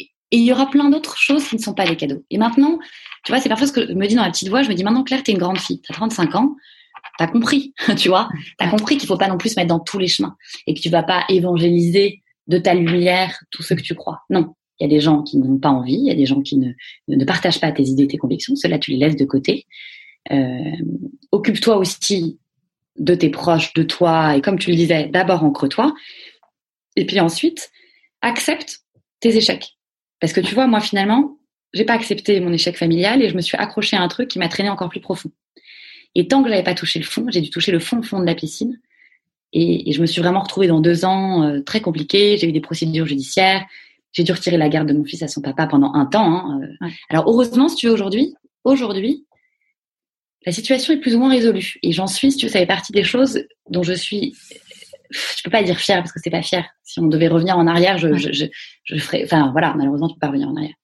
Et 0.00 0.38
il 0.38 0.44
y 0.44 0.52
aura 0.52 0.68
plein 0.68 0.90
d'autres 0.90 1.16
choses 1.16 1.46
qui 1.46 1.56
ne 1.56 1.60
sont 1.60 1.74
pas 1.74 1.86
des 1.86 1.96
cadeaux. 1.96 2.24
Et 2.30 2.38
maintenant, 2.38 2.78
tu 3.24 3.32
vois, 3.32 3.40
c'est 3.40 3.48
parfois 3.48 3.66
ce 3.66 3.72
que 3.72 3.86
je 3.86 3.92
me 3.92 4.06
dis 4.06 4.16
dans 4.16 4.24
la 4.24 4.30
petite 4.30 4.48
voix, 4.48 4.62
je 4.62 4.68
me 4.68 4.74
dis 4.74 4.82
maintenant 4.82 5.04
Claire, 5.04 5.22
t'es 5.22 5.32
une 5.32 5.38
grande 5.38 5.58
fille, 5.58 5.80
t'as 5.86 5.94
35 5.94 6.34
ans, 6.34 6.56
t'as 7.18 7.28
compris, 7.28 7.72
tu 7.96 8.08
vois, 8.08 8.28
t'as 8.58 8.68
compris 8.68 8.96
qu'il 8.96 9.06
faut 9.06 9.16
pas 9.16 9.28
non 9.28 9.38
plus 9.38 9.50
se 9.50 9.60
mettre 9.60 9.68
dans 9.68 9.80
tous 9.80 9.98
les 9.98 10.08
chemins 10.08 10.36
et 10.66 10.74
que 10.74 10.80
tu 10.80 10.88
vas 10.88 11.02
pas 11.02 11.24
évangéliser 11.28 12.22
de 12.46 12.58
ta 12.58 12.74
lumière 12.74 13.38
tout 13.50 13.62
ce 13.62 13.74
que 13.74 13.80
tu 13.80 13.94
crois. 13.94 14.20
Non, 14.28 14.54
il 14.80 14.84
y 14.84 14.86
a 14.86 14.88
des 14.88 15.00
gens 15.00 15.22
qui 15.22 15.38
n'ont 15.38 15.58
pas 15.58 15.70
envie, 15.70 15.94
il 15.94 16.06
y 16.06 16.10
a 16.10 16.14
des 16.14 16.26
gens 16.26 16.42
qui 16.42 16.58
ne, 16.58 16.72
ne 17.08 17.24
partagent 17.24 17.60
pas 17.60 17.70
tes 17.72 17.84
idées, 17.84 18.08
tes 18.08 18.18
convictions, 18.18 18.56
cela 18.56 18.78
tu 18.78 18.90
les 18.90 18.96
laisses 18.96 19.16
de 19.16 19.24
côté. 19.24 19.66
Euh, 20.32 20.76
occupe-toi 21.32 21.76
aussi 21.76 22.38
de 22.96 23.14
tes 23.14 23.28
proches, 23.28 23.72
de 23.74 23.82
toi, 23.82 24.36
et 24.36 24.40
comme 24.40 24.58
tu 24.58 24.70
le 24.70 24.76
disais, 24.76 25.06
d'abord 25.06 25.42
ancre-toi, 25.42 25.94
et 26.96 27.06
puis 27.06 27.20
ensuite, 27.20 27.70
accepte 28.22 28.80
tes 29.20 29.36
échecs. 29.36 29.76
Parce 30.20 30.32
que 30.32 30.40
tu 30.40 30.54
vois, 30.54 30.66
moi 30.66 30.80
finalement, 30.80 31.38
j'ai 31.72 31.84
pas 31.84 31.94
accepté 31.94 32.40
mon 32.40 32.52
échec 32.52 32.76
familial 32.76 33.20
et 33.22 33.28
je 33.28 33.34
me 33.34 33.40
suis 33.40 33.56
accrochée 33.56 33.96
à 33.96 34.02
un 34.02 34.08
truc 34.08 34.28
qui 34.28 34.38
m'a 34.38 34.48
traîné 34.48 34.70
encore 34.70 34.88
plus 34.88 35.00
profond. 35.00 35.30
Et 36.14 36.28
tant 36.28 36.42
que 36.42 36.48
j'avais 36.48 36.62
pas 36.62 36.74
touché 36.74 37.00
le 37.00 37.04
fond, 37.04 37.26
j'ai 37.28 37.40
dû 37.40 37.50
toucher 37.50 37.72
le 37.72 37.80
fond 37.80 38.00
fond 38.02 38.20
de 38.20 38.26
la 38.26 38.34
piscine. 38.34 38.80
Et, 39.52 39.90
et 39.90 39.92
je 39.92 40.00
me 40.00 40.06
suis 40.06 40.22
vraiment 40.22 40.40
retrouvée 40.40 40.68
dans 40.68 40.80
deux 40.80 41.04
ans 41.04 41.42
euh, 41.42 41.60
très 41.60 41.80
compliqués. 41.80 42.38
J'ai 42.38 42.48
eu 42.48 42.52
des 42.52 42.60
procédures 42.60 43.06
judiciaires. 43.06 43.64
J'ai 44.12 44.22
dû 44.22 44.32
retirer 44.32 44.56
la 44.56 44.68
garde 44.68 44.88
de 44.88 44.94
mon 44.94 45.04
fils 45.04 45.22
à 45.22 45.28
son 45.28 45.40
papa 45.40 45.66
pendant 45.66 45.92
un 45.94 46.06
temps. 46.06 46.50
Hein. 46.50 46.60
Euh. 46.82 46.88
Alors 47.10 47.28
heureusement, 47.28 47.68
si 47.68 47.76
tu 47.76 47.86
veux 47.88 47.92
aujourd'hui, 47.92 48.34
aujourd'hui, 48.62 49.26
la 50.46 50.52
situation 50.52 50.92
est 50.92 50.98
plus 50.98 51.14
ou 51.14 51.18
moins 51.18 51.30
résolue. 51.30 51.74
Et 51.82 51.92
j'en 51.92 52.06
suis, 52.06 52.32
si 52.32 52.38
tu 52.38 52.46
veux, 52.46 52.52
ça 52.52 52.58
fait 52.58 52.66
partie 52.66 52.92
des 52.92 53.04
choses 53.04 53.44
dont 53.70 53.82
je 53.82 53.94
suis 53.94 54.34
je 55.10 55.42
peux 55.44 55.50
pas 55.50 55.62
dire 55.62 55.78
fière 55.78 55.98
parce 55.98 56.12
que 56.12 56.20
c'est 56.22 56.30
pas 56.30 56.42
fier. 56.42 56.64
Si 56.82 56.98
on 57.00 57.06
devait 57.06 57.28
revenir 57.28 57.56
en 57.56 57.66
arrière, 57.66 57.98
je, 57.98 58.14
je, 58.14 58.32
je, 58.32 58.46
je, 58.84 58.96
ferais. 58.96 59.22
Enfin 59.24 59.50
voilà, 59.52 59.74
malheureusement, 59.76 60.08
tu 60.08 60.14
peux 60.14 60.20
pas 60.20 60.28
revenir 60.28 60.48
en 60.48 60.56
arrière. 60.56 60.74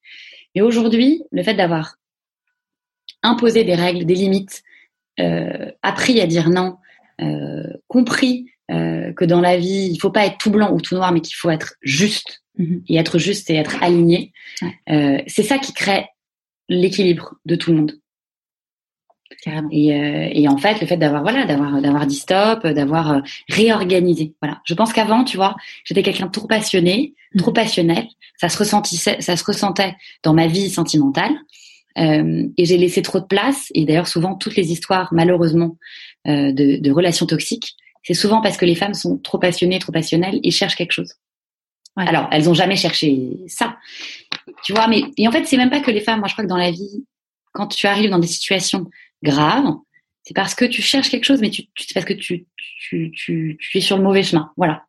Mais 0.55 0.61
aujourd'hui, 0.61 1.23
le 1.31 1.43
fait 1.43 1.53
d'avoir 1.53 1.95
imposé 3.23 3.63
des 3.63 3.75
règles, 3.75 4.05
des 4.05 4.15
limites, 4.15 4.63
euh, 5.19 5.71
appris 5.81 6.21
à 6.21 6.27
dire 6.27 6.49
non, 6.49 6.77
euh, 7.21 7.63
compris 7.87 8.47
euh, 8.71 9.13
que 9.13 9.25
dans 9.25 9.41
la 9.41 9.57
vie, 9.57 9.89
il 9.91 9.97
faut 9.97 10.11
pas 10.11 10.25
être 10.25 10.37
tout 10.37 10.51
blanc 10.51 10.71
ou 10.71 10.79
tout 10.79 10.95
noir, 10.95 11.11
mais 11.11 11.21
qu'il 11.21 11.35
faut 11.35 11.49
être 11.49 11.75
juste. 11.81 12.41
Mm-hmm. 12.57 12.83
Et 12.89 12.97
être 12.97 13.17
juste, 13.17 13.49
et 13.49 13.55
être 13.55 13.81
aligné. 13.81 14.33
Ouais. 14.61 14.75
Euh, 14.89 15.21
c'est 15.27 15.43
ça 15.43 15.57
qui 15.57 15.73
crée 15.73 16.05
l'équilibre 16.69 17.35
de 17.45 17.55
tout 17.55 17.71
le 17.71 17.77
monde. 17.77 17.93
Et, 19.71 19.93
euh, 19.93 20.29
et, 20.31 20.47
en 20.47 20.57
fait, 20.57 20.81
le 20.81 20.87
fait 20.87 20.97
d'avoir 20.97 21.23
voilà, 21.23 21.45
d'avoir 21.45 21.81
d'avoir 21.81 22.05
dit 22.05 22.15
stop, 22.15 22.65
d'avoir 22.67 23.11
euh, 23.11 23.19
réorganisé. 23.49 24.33
Voilà. 24.41 24.61
Je 24.65 24.73
pense 24.73 24.93
qu'avant, 24.93 25.23
tu 25.23 25.37
vois, 25.37 25.55
j'étais 25.83 26.03
quelqu'un 26.03 26.27
de 26.27 26.31
trop 26.31 26.47
passionné, 26.47 27.13
mmh. 27.33 27.39
trop 27.39 27.51
passionnel. 27.51 28.07
Ça 28.39 28.49
se 28.49 28.57
ressentait, 28.57 28.95
ça 29.21 29.37
se 29.37 29.43
ressentait 29.43 29.95
dans 30.23 30.33
ma 30.33 30.47
vie 30.47 30.69
sentimentale. 30.69 31.33
Euh, 31.97 32.47
et 32.57 32.65
j'ai 32.65 32.77
laissé 32.77 33.01
trop 33.01 33.19
de 33.19 33.25
place. 33.25 33.67
Et 33.73 33.85
d'ailleurs, 33.85 34.07
souvent, 34.07 34.35
toutes 34.35 34.55
les 34.55 34.71
histoires, 34.71 35.09
malheureusement, 35.11 35.77
euh, 36.27 36.51
de, 36.51 36.77
de, 36.77 36.91
relations 36.91 37.25
toxiques, 37.25 37.75
c'est 38.03 38.13
souvent 38.13 38.41
parce 38.41 38.57
que 38.57 38.65
les 38.65 38.75
femmes 38.75 38.93
sont 38.93 39.17
trop 39.17 39.39
passionnées, 39.39 39.79
trop 39.79 39.91
passionnelles 39.91 40.39
et 40.43 40.51
cherchent 40.51 40.75
quelque 40.75 40.93
chose. 40.93 41.13
Ouais. 41.97 42.07
Alors, 42.07 42.27
elles 42.31 42.49
ont 42.49 42.53
jamais 42.53 42.77
cherché 42.77 43.31
ça, 43.47 43.77
tu 44.63 44.73
vois. 44.73 44.87
Mais 44.87 45.03
et 45.17 45.27
en 45.27 45.31
fait, 45.31 45.45
c'est 45.45 45.57
même 45.57 45.69
pas 45.69 45.81
que 45.81 45.91
les 45.91 45.99
femmes. 45.99 46.19
Moi, 46.19 46.29
je 46.29 46.33
crois 46.33 46.45
que 46.45 46.49
dans 46.49 46.57
la 46.57 46.71
vie, 46.71 47.05
quand 47.51 47.67
tu 47.67 47.85
arrives 47.87 48.09
dans 48.09 48.19
des 48.19 48.27
situations 48.27 48.89
grave, 49.23 49.75
c'est 50.23 50.35
parce 50.35 50.55
que 50.55 50.65
tu 50.65 50.81
cherches 50.81 51.09
quelque 51.09 51.25
chose, 51.25 51.41
mais 51.41 51.49
tu, 51.49 51.63
c'est 51.77 51.93
parce 51.93 52.05
que 52.05 52.13
tu, 52.13 52.45
tu, 52.57 53.11
tu, 53.11 53.57
tu 53.59 53.77
es 53.77 53.81
sur 53.81 53.97
le 53.97 54.03
mauvais 54.03 54.23
chemin. 54.23 54.51
Voilà. 54.57 54.85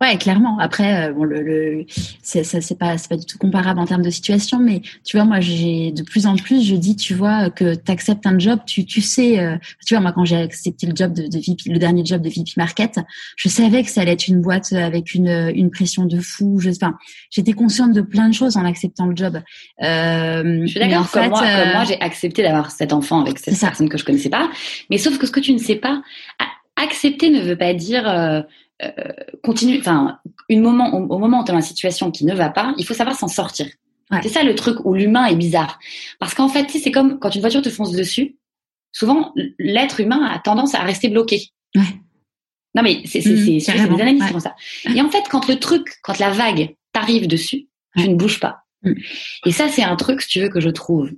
Ouais, 0.00 0.16
clairement. 0.16 0.58
Après, 0.58 1.08
euh, 1.08 1.12
bon, 1.12 1.24
le, 1.24 1.42
le 1.42 1.86
c'est, 2.22 2.44
ça, 2.44 2.60
c'est 2.60 2.78
pas, 2.78 2.96
c'est 2.98 3.08
pas 3.08 3.16
du 3.16 3.26
tout 3.26 3.38
comparable 3.38 3.78
en 3.80 3.86
termes 3.86 4.02
de 4.02 4.10
situation, 4.10 4.58
mais 4.58 4.82
tu 5.04 5.16
vois, 5.16 5.26
moi, 5.26 5.40
j'ai 5.40 5.92
de 5.92 6.02
plus 6.02 6.26
en 6.26 6.36
plus, 6.36 6.66
je 6.66 6.74
dis, 6.74 6.96
tu 6.96 7.14
vois, 7.14 7.50
que 7.50 7.74
tu 7.74 7.92
acceptes 7.92 8.26
un 8.26 8.38
job, 8.38 8.60
tu, 8.66 8.84
tu 8.84 9.00
sais, 9.00 9.38
euh, 9.38 9.56
tu 9.84 9.94
vois, 9.94 10.00
moi, 10.00 10.12
quand 10.12 10.24
j'ai 10.24 10.36
accepté 10.36 10.86
le 10.86 10.94
job 10.96 11.12
de, 11.12 11.26
de 11.26 11.38
VP, 11.38 11.70
le 11.70 11.78
dernier 11.78 12.04
job 12.04 12.22
de 12.22 12.28
VP 12.28 12.52
Market, 12.56 13.00
je 13.36 13.48
savais 13.48 13.82
que 13.82 13.90
ça 13.90 14.00
allait 14.00 14.12
être 14.12 14.28
une 14.28 14.40
boîte 14.40 14.72
avec 14.72 15.14
une, 15.14 15.52
une 15.54 15.70
pression 15.70 16.06
de 16.06 16.18
fou. 16.20 16.58
Je, 16.60 16.70
enfin, 16.70 16.96
j'étais 17.30 17.52
consciente 17.52 17.92
de 17.92 18.00
plein 18.00 18.28
de 18.28 18.34
choses 18.34 18.56
en 18.56 18.64
acceptant 18.64 19.06
le 19.06 19.16
job. 19.16 19.40
Euh, 19.82 20.62
je 20.62 20.66
suis 20.66 20.80
d'accord. 20.80 21.10
Comme, 21.10 21.22
fait, 21.22 21.28
moi, 21.28 21.40
comme 21.40 21.72
moi, 21.72 21.84
j'ai 21.84 22.00
accepté 22.00 22.42
d'avoir 22.42 22.70
cet 22.70 22.92
enfant 22.92 23.20
avec 23.20 23.38
cette 23.38 23.58
personne 23.58 23.88
que 23.88 23.98
je 23.98 24.04
connaissais 24.04 24.30
pas, 24.30 24.50
mais 24.90 24.98
sauf 24.98 25.18
que 25.18 25.26
ce 25.26 25.32
que 25.32 25.40
tu 25.40 25.52
ne 25.52 25.58
sais 25.58 25.76
pas, 25.76 26.02
accepter 26.76 27.30
ne 27.30 27.40
veut 27.42 27.56
pas 27.56 27.74
dire 27.74 28.04
euh, 28.82 28.90
continue, 29.42 29.78
enfin, 29.78 30.18
une 30.48 30.60
moment, 30.60 30.94
au, 30.94 31.14
au 31.14 31.18
moment 31.18 31.40
où 31.40 31.44
tu 31.44 31.52
dans 31.52 31.58
une 31.58 31.62
situation 31.62 32.10
qui 32.10 32.24
ne 32.24 32.34
va 32.34 32.50
pas, 32.50 32.74
il 32.76 32.84
faut 32.84 32.94
savoir 32.94 33.16
s'en 33.16 33.28
sortir. 33.28 33.66
Ouais. 34.10 34.18
C'est 34.22 34.28
ça 34.28 34.42
le 34.42 34.54
truc 34.54 34.84
où 34.84 34.94
l'humain 34.94 35.26
est 35.26 35.36
bizarre. 35.36 35.78
Parce 36.18 36.34
qu'en 36.34 36.48
fait, 36.48 36.68
c'est 36.70 36.90
comme 36.90 37.18
quand 37.18 37.34
une 37.34 37.40
voiture 37.40 37.62
te 37.62 37.70
fonce 37.70 37.92
dessus, 37.92 38.36
souvent, 38.92 39.32
l'être 39.58 40.00
humain 40.00 40.24
a 40.24 40.38
tendance 40.38 40.74
à 40.74 40.80
rester 40.80 41.08
bloqué. 41.08 41.48
Ouais. 41.74 41.82
Non, 42.74 42.82
mais 42.82 43.02
c'est 43.06 43.20
mmh, 43.20 43.44
des 43.44 43.70
analyses 43.70 44.20
ouais. 44.20 44.26
qui 44.26 44.32
font 44.32 44.40
ça. 44.40 44.54
Et 44.94 45.00
en 45.00 45.08
fait, 45.08 45.24
quand 45.30 45.48
le 45.48 45.58
truc, 45.58 45.94
quand 46.02 46.18
la 46.18 46.30
vague 46.30 46.74
t'arrive 46.92 47.28
dessus, 47.28 47.68
tu 47.96 48.08
ne 48.08 48.16
bouges 48.16 48.40
pas. 48.40 48.64
Mmh. 48.82 48.92
Et 49.46 49.52
ça, 49.52 49.68
c'est 49.68 49.84
un 49.84 49.94
truc, 49.96 50.22
si 50.22 50.28
tu 50.28 50.40
veux, 50.40 50.48
que 50.48 50.60
je 50.60 50.70
trouve 50.70 51.10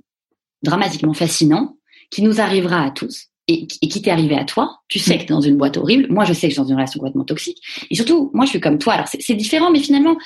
dramatiquement 0.63 1.13
fascinant, 1.13 1.75
qui 2.11 2.21
nous 2.21 2.39
arrivera 2.39 2.83
à 2.83 2.91
tous 2.91 3.29
et, 3.47 3.67
et 3.81 3.87
qui 3.87 4.01
t'est 4.01 4.11
arrivé 4.11 4.37
à 4.37 4.43
toi, 4.43 4.79
tu 4.87 4.99
sais 4.99 5.17
que 5.17 5.23
t'es 5.23 5.33
dans 5.33 5.41
une 5.41 5.57
boîte 5.57 5.77
horrible. 5.77 6.07
Moi, 6.09 6.25
je 6.25 6.33
sais 6.33 6.47
que 6.47 6.49
je 6.49 6.53
suis 6.53 6.61
dans 6.61 6.67
une 6.67 6.75
relation 6.75 6.99
complètement 6.99 7.23
toxique. 7.23 7.57
Et 7.89 7.95
surtout, 7.95 8.29
moi, 8.33 8.45
je 8.45 8.51
suis 8.51 8.59
comme 8.59 8.77
toi. 8.77 8.93
Alors, 8.93 9.07
c'est 9.07 9.35
différent, 9.35 9.71
mais 9.71 9.79
finalement, 9.79 10.17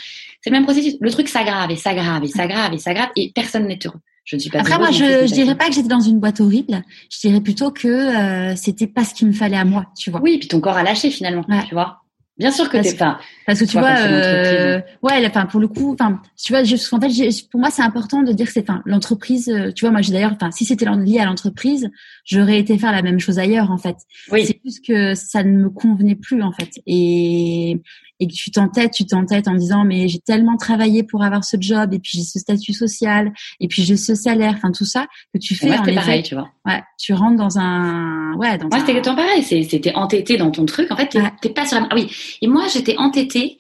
c'est 0.42 0.50
le 0.50 0.56
même 0.56 0.64
processus. 0.64 0.96
Le 1.00 1.12
truc 1.12 1.28
s'aggrave 1.28 1.70
et 1.72 1.76
s'aggrave 1.76 2.24
et 2.24 2.28
s'aggrave 2.28 2.74
et 2.74 2.78
s'aggrave 2.78 3.10
et 3.16 3.32
personne 3.34 3.68
n'est 3.68 3.80
heureux. 3.86 4.00
Je 4.24 4.36
ne 4.36 4.42
suis 4.42 4.50
pas. 4.50 4.60
Après, 4.60 4.78
moi, 4.78 4.92
je, 4.92 5.28
je 5.28 5.34
dirais 5.34 5.56
pas 5.56 5.68
que 5.68 5.74
j'étais 5.74 5.88
dans 5.88 6.00
une 6.00 6.20
boîte 6.20 6.42
horrible. 6.42 6.84
Je 7.12 7.20
dirais 7.20 7.42
plutôt 7.42 7.72
que 7.72 7.88
euh, 7.88 8.56
c'était 8.56 8.88
pas 8.88 9.04
ce 9.04 9.14
qu'il 9.14 9.28
me 9.28 9.34
fallait 9.34 9.58
à 9.58 9.66
moi, 9.66 9.86
tu 9.98 10.12
vois. 10.12 10.22
Oui, 10.22 10.38
puis 10.38 10.48
ton 10.48 10.60
corps 10.60 10.78
a 10.78 10.84
lâché 10.84 11.10
finalement, 11.10 11.44
tu 11.68 11.74
vois. 11.74 12.01
Bien 12.42 12.52
sûr 12.52 12.70
que 12.70 12.78
t'es 12.78 12.96
pas. 12.96 13.20
Parce 13.46 13.60
que 13.60 13.66
tu 13.66 13.78
vois, 13.78 13.96
euh, 14.00 14.82
ouais, 15.04 15.24
enfin 15.28 15.46
pour 15.46 15.60
le 15.60 15.68
coup, 15.68 15.94
enfin 15.94 16.20
tu 16.36 16.54
vois, 16.54 16.62
en 16.62 17.00
fait, 17.00 17.50
pour 17.52 17.60
moi 17.60 17.70
c'est 17.70 17.84
important 17.84 18.24
de 18.24 18.34
dire 18.34 18.48
que 18.48 18.52
c'est, 18.52 18.68
enfin 18.68 18.82
l'entreprise, 18.86 19.48
euh, 19.48 19.72
tu 19.72 19.86
vois, 19.86 19.92
moi 19.92 20.02
j'ai 20.02 20.12
d'ailleurs, 20.12 20.34
enfin 20.34 20.50
si 20.50 20.66
c'était 20.66 20.86
lié 20.86 21.20
à 21.20 21.26
l'entreprise, 21.26 21.92
j'aurais 22.26 22.58
été 22.58 22.80
faire 22.80 22.92
la 22.92 23.04
même 23.04 23.20
chose 23.20 23.38
ailleurs 23.38 23.70
en 23.70 23.78
fait. 23.78 23.96
Oui. 24.32 24.44
C'est 24.48 24.56
plus 24.56 24.80
que 24.80 25.14
ça 25.14 25.44
ne 25.44 25.56
me 25.56 25.70
convenait 25.70 26.16
plus 26.16 26.42
en 26.42 26.52
fait, 26.52 26.72
et 26.88 27.80
et 28.22 28.28
que 28.28 28.34
tu 28.34 28.52
t'entêtes, 28.52 28.92
tu 28.92 29.06
t'entêtes 29.06 29.48
en 29.48 29.56
disant 29.56 29.84
mais 29.84 30.08
j'ai 30.08 30.20
tellement 30.20 30.56
travaillé 30.56 31.02
pour 31.02 31.24
avoir 31.24 31.44
ce 31.44 31.58
job 31.60 31.94
et 31.94 32.00
puis 32.00 32.12
j'ai 32.14 32.24
ce 32.24 32.38
statut 32.40 32.72
social 32.72 33.34
et 33.60 33.68
puis 33.68 33.84
j'ai 33.84 33.98
ce 33.98 34.14
salaire, 34.14 34.54
enfin 34.56 34.72
tout 34.72 34.86
ça 34.86 35.08
que 35.34 35.40
tu 35.40 35.56
fais. 35.56 35.72
Ouais, 35.72 35.96
pareil, 35.96 36.22
tu 36.22 36.36
vois. 36.36 36.50
Ouais, 36.66 36.82
tu 37.00 37.14
rentres 37.14 37.38
dans 37.38 37.58
un, 37.58 38.36
ouais, 38.36 38.60
dans. 38.60 38.68
Moi, 38.70 38.80
c'était 38.80 38.92
exactement 38.92 39.16
pareil. 39.16 39.44
C'était 39.44 39.94
entêté 39.96 40.38
dans 40.38 40.52
ton 40.52 40.66
truc. 40.66 40.92
En 40.92 40.96
fait, 40.96 41.18
t'es 41.42 41.50
pas 41.50 41.66
sur. 41.66 41.80
La... 41.80 41.88
Ah 41.90 41.96
oui. 41.96 42.10
Et 42.42 42.48
moi, 42.48 42.68
j'étais 42.72 42.96
entêtée. 42.98 43.58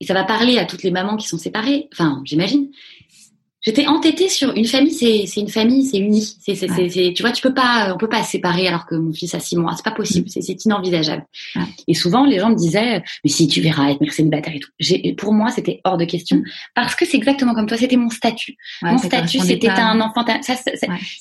Et 0.00 0.04
ça 0.04 0.14
va 0.14 0.24
parler 0.24 0.58
à 0.58 0.64
toutes 0.64 0.82
les 0.82 0.90
mamans 0.90 1.16
qui 1.16 1.28
sont 1.28 1.38
séparées. 1.38 1.88
Enfin, 1.92 2.20
j'imagine. 2.24 2.68
J'étais 3.62 3.86
entêtée 3.86 4.28
sur 4.28 4.52
une 4.56 4.64
famille, 4.64 4.92
c'est 4.92 5.24
c'est 5.26 5.40
une 5.40 5.48
famille, 5.48 5.84
c'est 5.84 5.98
uni. 5.98 6.20
C'est 6.20 6.56
c'est 6.56 6.68
c'est 6.68 7.12
tu 7.14 7.22
vois, 7.22 7.30
tu 7.30 7.42
peux 7.42 7.54
pas, 7.54 7.92
on 7.94 7.98
peut 7.98 8.08
pas 8.08 8.24
se 8.24 8.32
séparer 8.32 8.66
alors 8.66 8.86
que 8.86 8.96
mon 8.96 9.12
fils 9.12 9.34
a 9.34 9.40
six 9.40 9.56
mois, 9.56 9.74
c'est 9.76 9.84
pas 9.84 9.92
possible, 9.92 10.28
c'est 10.28 10.42
c'est 10.42 10.64
inenvisageable. 10.64 11.24
Et 11.86 11.94
souvent 11.94 12.24
les 12.24 12.40
gens 12.40 12.50
me 12.50 12.56
disaient, 12.56 13.02
mais 13.24 13.30
si 13.30 13.46
tu 13.46 13.60
verras 13.60 13.90
être 13.90 14.00
mère 14.00 14.12
célibataire 14.12 14.54
et 14.54 14.60
tout. 14.60 14.70
Pour 15.16 15.32
moi 15.32 15.50
c'était 15.50 15.80
hors 15.84 15.96
de 15.96 16.04
question 16.04 16.38
mm. 16.38 16.44
parce 16.74 16.96
que 16.96 17.04
c'est 17.04 17.16
exactement 17.16 17.54
comme 17.54 17.66
toi, 17.66 17.76
c'était 17.76 17.96
mon 17.96 18.10
statut. 18.10 18.56
mon 18.82 18.98
statut, 18.98 19.38
c'était 19.38 19.68
un 19.68 20.00
enfant. 20.00 20.24
Ça, 20.42 20.56
ça, 20.56 20.70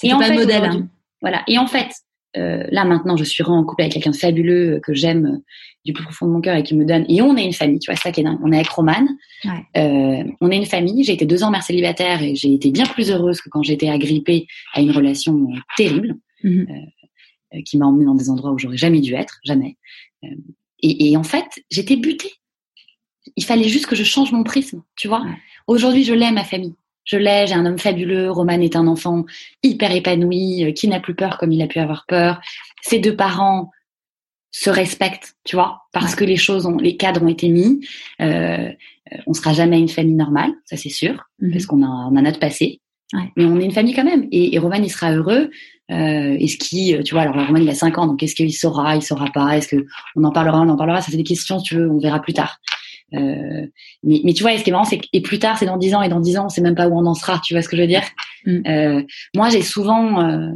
et 0.03 0.13
en 0.13 0.19
pas 0.19 0.25
fait, 0.25 0.35
modèle. 0.35 0.65
Hein. 0.65 0.87
Voilà. 1.21 1.43
Et 1.47 1.57
en 1.57 1.67
fait, 1.67 1.89
euh, 2.37 2.63
là 2.71 2.85
maintenant, 2.85 3.17
je 3.17 3.23
suis 3.23 3.43
en 3.43 3.63
couple 3.63 3.83
avec 3.83 3.93
quelqu'un 3.93 4.11
de 4.11 4.15
fabuleux 4.15 4.79
que 4.83 4.93
j'aime 4.93 5.41
du 5.85 5.93
plus 5.93 6.03
profond 6.03 6.27
de 6.27 6.31
mon 6.31 6.41
cœur 6.41 6.55
et 6.55 6.63
qui 6.63 6.75
me 6.75 6.85
donne. 6.85 7.05
Et 7.09 7.21
on 7.21 7.35
est 7.35 7.45
une 7.45 7.53
famille, 7.53 7.79
tu 7.79 7.91
vois, 7.91 7.99
ça 7.99 8.11
qui 8.11 8.21
est 8.21 8.23
dingue. 8.23 8.39
On 8.43 8.51
est 8.51 8.57
avec 8.57 8.69
Romane. 8.69 9.09
Euh, 9.45 10.23
on 10.39 10.51
est 10.51 10.57
une 10.57 10.65
famille. 10.65 11.03
J'ai 11.03 11.13
été 11.13 11.25
deux 11.25 11.43
ans 11.43 11.51
mère 11.51 11.63
célibataire 11.63 12.21
et 12.21 12.35
j'ai 12.35 12.53
été 12.53 12.71
bien 12.71 12.85
plus 12.85 13.11
heureuse 13.11 13.41
que 13.41 13.49
quand 13.49 13.63
j'étais 13.63 13.89
agrippée 13.89 14.45
à 14.73 14.81
une 14.81 14.91
relation 14.91 15.47
terrible, 15.75 16.15
mhm. 16.43 16.67
euh, 16.69 17.55
euh, 17.55 17.61
qui 17.65 17.77
m'a 17.77 17.85
emmenée 17.85 18.05
dans 18.05 18.15
des 18.15 18.29
endroits 18.29 18.51
où 18.51 18.59
j'aurais 18.59 18.77
jamais 18.77 19.01
dû 19.01 19.13
être, 19.13 19.39
jamais. 19.43 19.77
Euh, 20.23 20.27
et, 20.81 21.11
et, 21.11 21.17
en 21.17 21.23
fait, 21.23 21.45
j'étais 21.69 21.97
butée. 21.97 22.31
Il 23.35 23.43
fallait 23.43 23.67
juste 23.67 23.87
que 23.87 23.95
je 23.95 24.03
change 24.03 24.31
mon 24.31 24.43
prisme, 24.43 24.81
tu 24.95 25.07
vois. 25.07 25.23
Aujourd'hui, 25.67 26.03
je 26.03 26.13
l'aime 26.13 26.35
ma 26.35 26.43
famille. 26.43 26.73
Je 27.11 27.17
l'ai, 27.17 27.45
j'ai 27.45 27.55
un 27.55 27.65
homme 27.65 27.77
fabuleux. 27.77 28.31
Roman 28.31 28.61
est 28.61 28.77
un 28.77 28.87
enfant 28.87 29.25
hyper 29.63 29.91
épanoui, 29.91 30.63
euh, 30.63 30.71
qui 30.71 30.87
n'a 30.87 31.01
plus 31.01 31.13
peur 31.13 31.37
comme 31.37 31.51
il 31.51 31.61
a 31.61 31.67
pu 31.67 31.79
avoir 31.79 32.05
peur. 32.07 32.39
Ses 32.81 32.99
deux 32.99 33.17
parents 33.17 33.69
se 34.51 34.69
respectent, 34.69 35.35
tu 35.43 35.57
vois, 35.57 35.81
parce 35.91 36.15
que 36.15 36.23
les 36.23 36.37
choses 36.37 36.65
ont, 36.65 36.77
les 36.77 36.95
cadres 36.95 37.21
ont 37.21 37.27
été 37.27 37.49
mis. 37.49 37.85
Euh, 38.21 38.69
euh, 39.13 39.17
on 39.27 39.33
sera 39.33 39.51
jamais 39.51 39.77
une 39.77 39.89
famille 39.89 40.15
normale, 40.15 40.51
ça 40.63 40.77
c'est 40.77 40.89
sûr, 40.89 41.21
mhm. 41.39 41.51
parce 41.51 41.65
qu'on 41.65 41.83
a, 41.83 41.87
on 41.87 42.15
a 42.15 42.21
notre 42.21 42.39
passé. 42.39 42.79
Mais 43.35 43.43
on 43.43 43.59
est 43.59 43.65
une 43.65 43.73
famille 43.73 43.93
quand 43.93 44.05
même. 44.05 44.29
Et, 44.31 44.55
et 44.55 44.59
Roman, 44.59 44.77
il 44.77 44.89
sera 44.89 45.11
heureux. 45.11 45.49
Euh, 45.91 46.37
est-ce 46.39 46.55
qu'il, 46.55 47.03
tu 47.03 47.13
vois, 47.13 47.23
alors 47.23 47.35
Roman, 47.35 47.59
il 47.59 47.69
a 47.69 47.73
5 47.73 47.97
ans, 47.97 48.07
donc 48.07 48.23
est-ce 48.23 48.35
qu'il 48.35 48.53
saura, 48.53 48.95
il 48.95 49.01
saura 49.01 49.25
pas? 49.33 49.57
Est-ce 49.57 49.67
que 49.67 49.85
on 50.15 50.23
en 50.23 50.31
parlera, 50.31 50.61
on 50.61 50.69
en 50.69 50.77
parlera? 50.77 51.01
Ça, 51.01 51.11
c'est 51.11 51.17
des 51.17 51.23
questions, 51.23 51.61
tu 51.61 51.75
veux, 51.75 51.91
on 51.91 51.99
verra 51.99 52.21
plus 52.21 52.31
tard. 52.31 52.61
Euh, 53.13 53.67
mais, 54.03 54.21
mais 54.23 54.33
tu 54.33 54.43
vois, 54.43 54.57
ce 54.57 54.63
qui 54.63 54.69
est 54.69 54.73
marrant, 54.73 54.85
c'est 54.85 54.99
que 54.99 55.07
et 55.13 55.21
plus 55.21 55.39
tard, 55.39 55.57
c'est 55.57 55.65
dans 55.65 55.77
10 55.77 55.95
ans, 55.95 56.01
et 56.01 56.09
dans 56.09 56.19
10 56.19 56.37
ans, 56.37 56.45
on 56.45 56.49
sait 56.49 56.61
même 56.61 56.75
pas 56.75 56.87
où 56.87 56.97
on 56.97 57.05
en 57.05 57.13
sera. 57.13 57.39
Tu 57.39 57.53
vois 57.53 57.61
ce 57.61 57.69
que 57.69 57.75
je 57.75 57.81
veux 57.81 57.87
dire 57.87 58.03
mm. 58.45 58.67
euh, 58.67 59.03
Moi, 59.35 59.49
j'ai 59.49 59.61
souvent 59.61 60.21
euh, 60.23 60.51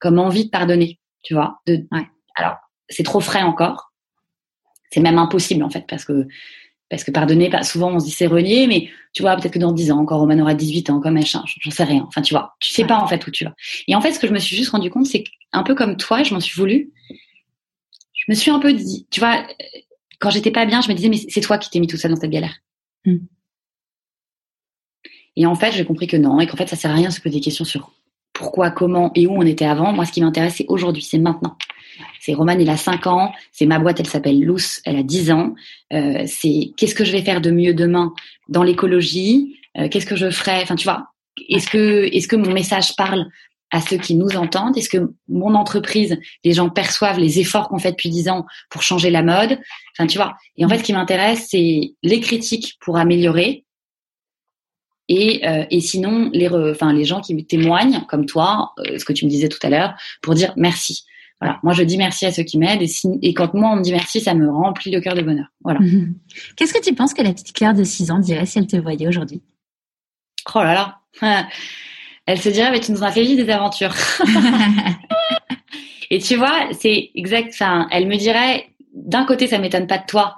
comme 0.00 0.18
envie 0.18 0.46
de 0.46 0.50
pardonner, 0.50 0.98
tu 1.22 1.34
vois. 1.34 1.60
De, 1.66 1.86
ouais. 1.92 2.06
Alors, 2.36 2.56
c'est 2.88 3.02
trop 3.02 3.20
frais 3.20 3.42
encore. 3.42 3.92
C'est 4.92 5.00
même 5.00 5.18
impossible 5.18 5.62
en 5.62 5.70
fait 5.70 5.84
parce 5.88 6.04
que 6.04 6.26
parce 6.88 7.04
que 7.04 7.12
pardonner, 7.12 7.48
pas 7.48 7.62
souvent 7.62 7.92
on 7.92 8.00
se 8.00 8.06
dit 8.06 8.10
c'est 8.10 8.26
renier, 8.26 8.66
mais 8.66 8.90
tu 9.12 9.22
vois 9.22 9.36
peut-être 9.36 9.52
que 9.52 9.58
dans 9.60 9.70
10 9.70 9.92
ans 9.92 10.00
encore 10.00 10.18
Roman 10.18 10.40
aura 10.40 10.54
18 10.54 10.90
ans 10.90 11.00
comme 11.00 11.16
elle 11.16 11.26
change, 11.26 11.56
j'en 11.60 11.70
sais 11.70 11.84
rien. 11.84 12.04
Enfin 12.08 12.22
tu 12.22 12.34
vois, 12.34 12.56
tu 12.58 12.72
sais 12.72 12.84
pas 12.84 12.98
en 12.98 13.06
fait 13.06 13.24
où 13.24 13.30
tu 13.30 13.44
vas. 13.44 13.54
Et 13.86 13.94
en 13.94 14.00
fait 14.00 14.10
ce 14.10 14.18
que 14.18 14.26
je 14.26 14.32
me 14.32 14.40
suis 14.40 14.56
juste 14.56 14.70
rendu 14.70 14.90
compte, 14.90 15.06
c'est 15.06 15.22
un 15.52 15.62
peu 15.62 15.76
comme 15.76 15.96
toi, 15.96 16.24
je 16.24 16.34
m'en 16.34 16.40
suis 16.40 16.58
voulu. 16.58 16.90
Je 18.14 18.24
me 18.28 18.34
suis 18.34 18.50
un 18.50 18.58
peu 18.58 18.72
dit, 18.72 19.06
tu 19.10 19.20
vois, 19.20 19.46
quand 20.20 20.30
j'étais 20.30 20.52
pas 20.52 20.66
bien, 20.66 20.80
je 20.80 20.88
me 20.88 20.94
disais 20.94 21.08
mais 21.08 21.18
c'est 21.28 21.40
toi 21.40 21.58
qui 21.58 21.70
t'es 21.70 21.80
mis 21.80 21.88
tout 21.88 21.96
ça 21.96 22.08
dans 22.08 22.16
cette 22.16 22.30
galère. 22.30 22.56
Mm. 23.04 23.16
Et 25.36 25.46
en 25.46 25.54
fait 25.54 25.72
j'ai 25.72 25.84
compris 25.84 26.06
que 26.06 26.16
non 26.16 26.38
et 26.40 26.46
qu'en 26.46 26.56
fait 26.56 26.68
ça 26.68 26.76
sert 26.76 26.90
à 26.90 26.94
rien 26.94 27.08
de 27.08 27.14
se 27.14 27.20
poser 27.20 27.36
des 27.36 27.40
questions 27.40 27.64
sur 27.64 27.92
pourquoi, 28.32 28.70
comment 28.70 29.10
et 29.14 29.26
où 29.26 29.32
on 29.32 29.42
était 29.42 29.64
avant. 29.64 29.92
Moi 29.92 30.04
ce 30.04 30.12
qui 30.12 30.20
m'intéresse 30.20 30.54
c'est 30.56 30.66
aujourd'hui, 30.68 31.02
c'est 31.02 31.18
maintenant. 31.18 31.56
C'est 32.20 32.34
Romane, 32.34 32.60
il 32.60 32.70
a 32.70 32.76
5 32.76 33.06
ans. 33.06 33.32
C'est 33.52 33.66
ma 33.66 33.78
boîte, 33.78 34.00
elle 34.00 34.06
s'appelle 34.06 34.40
Luce, 34.40 34.80
elle 34.84 34.96
a 34.96 35.02
10 35.02 35.32
ans. 35.32 35.54
Euh, 35.92 36.24
c'est 36.26 36.72
qu'est-ce 36.76 36.94
que 36.94 37.04
je 37.04 37.12
vais 37.12 37.22
faire 37.22 37.40
de 37.40 37.50
mieux 37.50 37.74
demain 37.74 38.12
dans 38.48 38.62
l'écologie? 38.62 39.58
Euh, 39.78 39.88
Qu'est-ce 39.88 40.06
que 40.06 40.16
je 40.16 40.30
ferai? 40.30 40.62
Enfin, 40.62 40.76
tu 40.76 40.84
vois, 40.84 41.08
est-ce 41.48 41.68
que 41.68 42.08
est-ce 42.14 42.28
que 42.28 42.36
mon 42.36 42.52
message 42.52 42.94
parle 42.96 43.26
à 43.70 43.80
ceux 43.80 43.98
qui 43.98 44.14
nous 44.14 44.36
entendent? 44.36 44.76
Est-ce 44.76 44.88
que 44.88 45.12
mon 45.28 45.54
entreprise, 45.54 46.18
les 46.44 46.52
gens 46.52 46.70
perçoivent 46.70 47.18
les 47.18 47.38
efforts 47.38 47.68
qu'on 47.68 47.78
fait 47.78 47.92
depuis 47.92 48.10
10 48.10 48.28
ans 48.28 48.46
pour 48.70 48.82
changer 48.82 49.10
la 49.10 49.22
mode? 49.22 49.58
Enfin, 49.96 50.06
tu 50.06 50.18
vois. 50.18 50.36
Et 50.56 50.64
en 50.64 50.68
fait, 50.68 50.78
ce 50.78 50.82
qui 50.82 50.92
m'intéresse, 50.92 51.48
c'est 51.50 51.94
les 52.02 52.20
critiques 52.20 52.76
pour 52.80 52.96
améliorer. 52.96 53.64
Et, 55.08 55.46
euh, 55.48 55.64
et 55.70 55.80
sinon, 55.80 56.30
les, 56.32 56.48
enfin, 56.48 56.92
les 56.92 57.04
gens 57.04 57.20
qui 57.20 57.34
me 57.34 57.42
témoignent, 57.42 58.02
comme 58.08 58.26
toi, 58.26 58.72
ce 58.78 59.04
que 59.04 59.12
tu 59.12 59.24
me 59.24 59.30
disais 59.30 59.48
tout 59.48 59.58
à 59.62 59.68
l'heure, 59.68 59.94
pour 60.22 60.34
dire 60.34 60.52
merci. 60.56 61.04
Voilà, 61.40 61.58
moi 61.62 61.72
je 61.72 61.82
dis 61.82 61.96
merci 61.96 62.26
à 62.26 62.32
ceux 62.32 62.42
qui 62.42 62.58
m'aident 62.58 62.82
et, 62.82 62.90
et, 63.22 63.32
quand 63.32 63.54
moi 63.54 63.70
on 63.72 63.76
me 63.76 63.82
dit 63.82 63.92
merci, 63.92 64.20
ça 64.20 64.34
me 64.34 64.50
remplit 64.50 64.90
le 64.90 65.00
cœur 65.00 65.14
de 65.14 65.22
bonheur. 65.22 65.46
Voilà. 65.64 65.80
Qu'est-ce 66.56 66.74
que 66.74 66.82
tu 66.82 66.94
penses 66.94 67.14
que 67.14 67.22
la 67.22 67.32
petite 67.32 67.54
Claire 67.54 67.72
de 67.72 67.82
6 67.82 68.10
ans 68.10 68.18
dirait 68.18 68.44
si 68.44 68.58
elle 68.58 68.66
te 68.66 68.76
voyait 68.76 69.08
aujourd'hui? 69.08 69.42
Oh 70.54 70.62
là 70.62 71.00
là, 71.22 71.46
elle 72.30 72.40
se 72.40 72.48
dirait 72.48 72.70
mais 72.70 72.80
tu 72.80 72.92
nous 72.92 73.02
as 73.02 73.10
fait 73.10 73.22
vivre 73.22 73.44
des 73.44 73.50
aventures. 73.50 73.94
et 76.10 76.20
tu 76.20 76.36
vois, 76.36 76.68
c'est 76.78 77.10
exact. 77.14 77.50
Enfin, 77.52 77.88
elle 77.90 78.06
me 78.06 78.16
dirait 78.16 78.68
d'un 78.94 79.24
côté 79.24 79.46
ça 79.46 79.58
m'étonne 79.58 79.86
pas 79.86 79.98
de 79.98 80.06
toi 80.06 80.36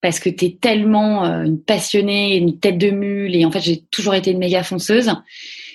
parce 0.00 0.20
que 0.20 0.30
tu 0.30 0.44
es 0.46 0.58
tellement 0.60 1.24
euh, 1.24 1.44
une 1.44 1.60
passionnée, 1.60 2.36
une 2.36 2.58
tête 2.58 2.78
de 2.78 2.90
mule 2.90 3.34
et 3.34 3.44
en 3.44 3.50
fait 3.50 3.60
j'ai 3.60 3.82
toujours 3.90 4.14
été 4.14 4.30
une 4.30 4.38
méga 4.38 4.62
fonceuse. 4.62 5.12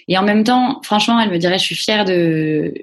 Et 0.08 0.18
en 0.18 0.24
même 0.24 0.46
temps, 0.46 0.80
franchement, 0.84 1.20
elle 1.20 1.32
me 1.32 1.38
dirait 1.38 1.60
je 1.60 1.66
suis 1.66 1.76
fière 1.76 2.06
de 2.06 2.74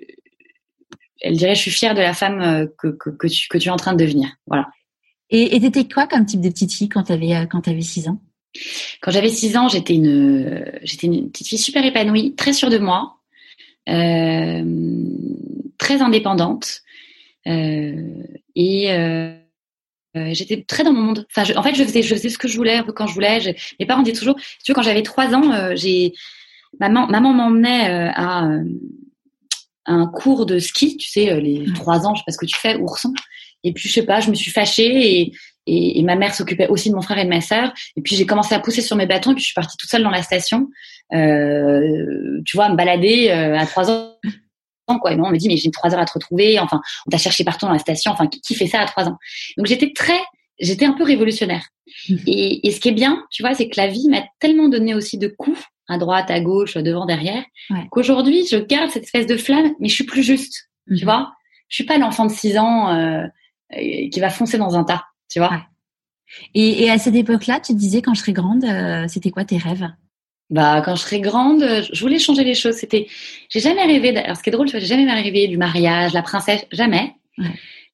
elle 1.23 1.37
dirait 1.37 1.55
je 1.55 1.61
suis 1.61 1.71
fière 1.71 1.95
de 1.95 2.01
la 2.01 2.13
femme 2.13 2.41
euh, 2.43 2.67
que, 2.77 2.89
que, 2.89 3.11
que, 3.11 3.27
tu, 3.27 3.49
que 3.49 3.57
tu 3.57 3.69
es 3.69 3.73
en 3.73 3.77
train 3.77 3.95
de 3.95 4.05
devenir. 4.05 4.29
Voilà. 4.47 4.69
Et 5.31 5.59
t'étais 5.59 5.89
quoi 5.89 6.07
comme 6.07 6.27
type 6.27 6.43
de 6.43 6.51
petite 6.51 6.73
fille 6.73 6.89
quand 6.89 7.05
t'avais 7.05 7.35
euh, 7.35 7.47
quand 7.47 7.63
t'avais 7.63 7.81
6 7.81 8.09
ans? 8.09 8.21
Quand 9.01 9.11
j'avais 9.11 9.29
6 9.29 9.57
ans, 9.57 9.69
j'étais 9.69 9.95
une 9.95 10.65
j'étais 10.83 11.07
une 11.07 11.31
petite 11.31 11.49
fille 11.49 11.59
super 11.59 11.85
épanouie, 11.85 12.35
très 12.37 12.53
sûre 12.53 12.71
de 12.71 12.79
moi, 12.79 13.19
euh, 13.89 14.65
très 15.79 16.01
indépendante 16.01 16.81
euh, 17.47 18.23
et 18.55 18.93
euh, 18.93 19.37
j'étais 20.15 20.63
très 20.63 20.85
dans 20.85 20.93
mon 20.93 21.03
monde. 21.03 21.27
Enfin, 21.35 21.53
en 21.57 21.63
fait, 21.63 21.75
je 21.75 21.85
faisais 21.85 22.03
je 22.03 22.15
faisais 22.15 22.29
ce 22.29 22.39
que 22.39 22.49
je 22.49 22.57
voulais 22.57 22.77
un 22.77 22.83
peu 22.85 22.93
quand 22.93 23.07
je 23.07 23.15
voulais. 23.15 23.41
Je, 23.41 23.51
mes 23.81 23.87
parents 23.87 24.03
disaient 24.03 24.17
toujours, 24.17 24.37
tu 24.37 24.73
vois, 24.73 24.77
quand 24.77 24.83
j'avais 24.83 25.03
3 25.03 25.35
ans, 25.35 25.75
j'ai 25.77 26.13
maman 26.81 27.07
maman 27.09 27.33
m'emmenait 27.33 28.11
à 28.15 28.49
un 29.87 30.07
cours 30.07 30.47
de 30.47 30.59
ski, 30.59 30.97
tu 30.97 31.11
sais, 31.11 31.41
les 31.41 31.67
trois 31.75 32.07
ans, 32.07 32.15
je 32.15 32.21
sais 32.21 32.25
pas 32.27 32.33
ce 32.33 32.39
que 32.39 32.47
tu 32.47 32.57
fais, 32.57 32.77
ourson. 32.77 33.13
Et 33.65 33.73
puis, 33.73 33.89
je 33.89 33.95
sais 33.95 34.07
pas, 34.07 34.21
je 34.21 34.31
me 34.31 34.35
suis 34.35 34.51
fâchée 34.51 35.21
et, 35.21 35.33
et, 35.67 36.03
ma 36.03 36.17
mère 36.17 36.35
s'occupait 36.35 36.69
aussi 36.69 36.91
de 36.91 36.95
mon 36.95 37.03
frère 37.03 37.19
et 37.19 37.25
de 37.25 37.31
ma 37.31 37.41
sœur. 37.41 37.73
Et 37.97 38.03
puis, 38.03 38.17
j'ai 38.17 38.27
commencé 38.27 38.55
à 38.55 38.61
pousser 38.61 38.83
sur 38.83 38.97
mes 38.97 39.07
bâtons 39.07 39.33
et 39.33 39.35
puis 39.35 39.43
je 39.43 39.47
suis 39.47 39.55
partie 39.55 39.77
toute 39.77 39.89
seule 39.89 40.03
dans 40.03 40.11
la 40.11 40.23
station, 40.23 40.69
euh, 41.13 42.41
tu 42.45 42.57
vois, 42.57 42.69
me 42.69 42.77
balader 42.77 43.31
euh, 43.31 43.59
à 43.59 43.67
trois 43.67 43.91
ans. 43.91 44.13
Quoi. 44.87 45.13
Et 45.13 45.17
on 45.19 45.31
me 45.31 45.37
dit, 45.39 45.49
mais 45.49 45.57
j'ai 45.57 45.71
trois 45.71 45.95
heures 45.95 46.01
à 46.01 46.05
te 46.05 46.13
retrouver. 46.13 46.59
Enfin, 46.59 46.81
on 47.07 47.11
t'a 47.11 47.19
cherché 47.19 47.45
partout 47.45 47.67
dans 47.67 47.73
la 47.73 47.79
station. 47.79 48.13
Enfin, 48.13 48.27
qui, 48.27 48.41
qui 48.41 48.55
fait 48.55 48.67
ça 48.67 48.81
à 48.81 48.87
trois 48.87 49.09
ans? 49.09 49.17
Donc, 49.57 49.67
j'étais 49.67 49.93
très, 49.95 50.21
j'étais 50.61 50.85
un 50.85 50.93
peu 50.93 51.05
révolutionnaire. 51.05 51.67
Et, 52.27 52.67
et 52.67 52.71
ce 52.71 52.81
qui 52.81 52.89
est 52.89 52.93
bien, 52.93 53.25
tu 53.31 53.43
vois, 53.43 53.55
c'est 53.55 53.69
que 53.69 53.79
la 53.79 53.87
vie 53.87 54.09
m'a 54.09 54.23
tellement 54.41 54.69
donné 54.69 54.95
aussi 54.95 55.19
de 55.19 55.29
coups 55.29 55.63
à 55.89 55.99
droite, 55.99 56.31
à 56.31 56.41
gauche, 56.41 56.77
devant, 56.77 57.07
derrière, 57.07 57.45
qu'aujourd'hui, 57.91 58.47
je 58.47 58.57
garde 58.57 58.91
cette 58.91 59.05
espèce 59.05 59.27
de 59.27 59.37
flamme, 59.37 59.73
mais 59.81 59.89
je 59.89 59.95
suis 59.95 60.05
plus 60.05 60.23
juste, 60.23 60.71
tu 60.89 60.95
mhm. 60.95 61.05
vois? 61.05 61.33
Je 61.69 61.77
suis 61.77 61.85
pas 61.85 61.99
l'enfant 61.99 62.27
de 62.27 62.33
6 62.33 62.59
ans 62.59 62.95
euh, 62.95 63.25
euh, 63.75 64.09
qui 64.11 64.21
va 64.21 64.31
foncer 64.31 64.59
dans 64.59 64.77
un 64.77 64.85
tas, 64.85 65.05
tu 65.31 65.39
vois? 65.39 65.63
Et, 66.55 66.85
et, 66.85 66.91
à 66.91 66.99
cette 66.99 67.15
époque-là, 67.15 67.61
tu 67.61 67.73
te 67.73 67.79
disais, 67.79 68.03
quand 68.03 68.15
je 68.15 68.21
serai 68.21 68.33
grande, 68.33 68.65
euh, 68.65 69.07
c'était 69.09 69.31
quoi 69.31 69.45
tes 69.45 69.59
rêves? 69.59 69.89
Bah, 70.51 70.83
quand 70.85 70.97
je 70.97 71.03
serai 71.03 71.21
grande, 71.21 71.65
je 71.93 72.01
voulais 72.01 72.19
changer 72.19 72.45
les 72.45 72.55
choses. 72.55 72.75
C'était, 72.75 73.07
j'ai 73.49 73.61
jamais 73.61 73.85
rêvé. 73.85 74.17
Alors, 74.17 74.37
ce 74.37 74.43
qui 74.43 74.51
est 74.51 74.53
drôle, 74.53 74.67
tu 74.67 74.73
vois, 74.73 74.81
j'ai 74.81 74.87
jamais 74.87 75.11
rêvé 75.11 75.49
du 75.49 75.57
mariage, 75.57 76.13
la 76.13 76.23
princesse, 76.23 76.65
jamais. 76.73 77.15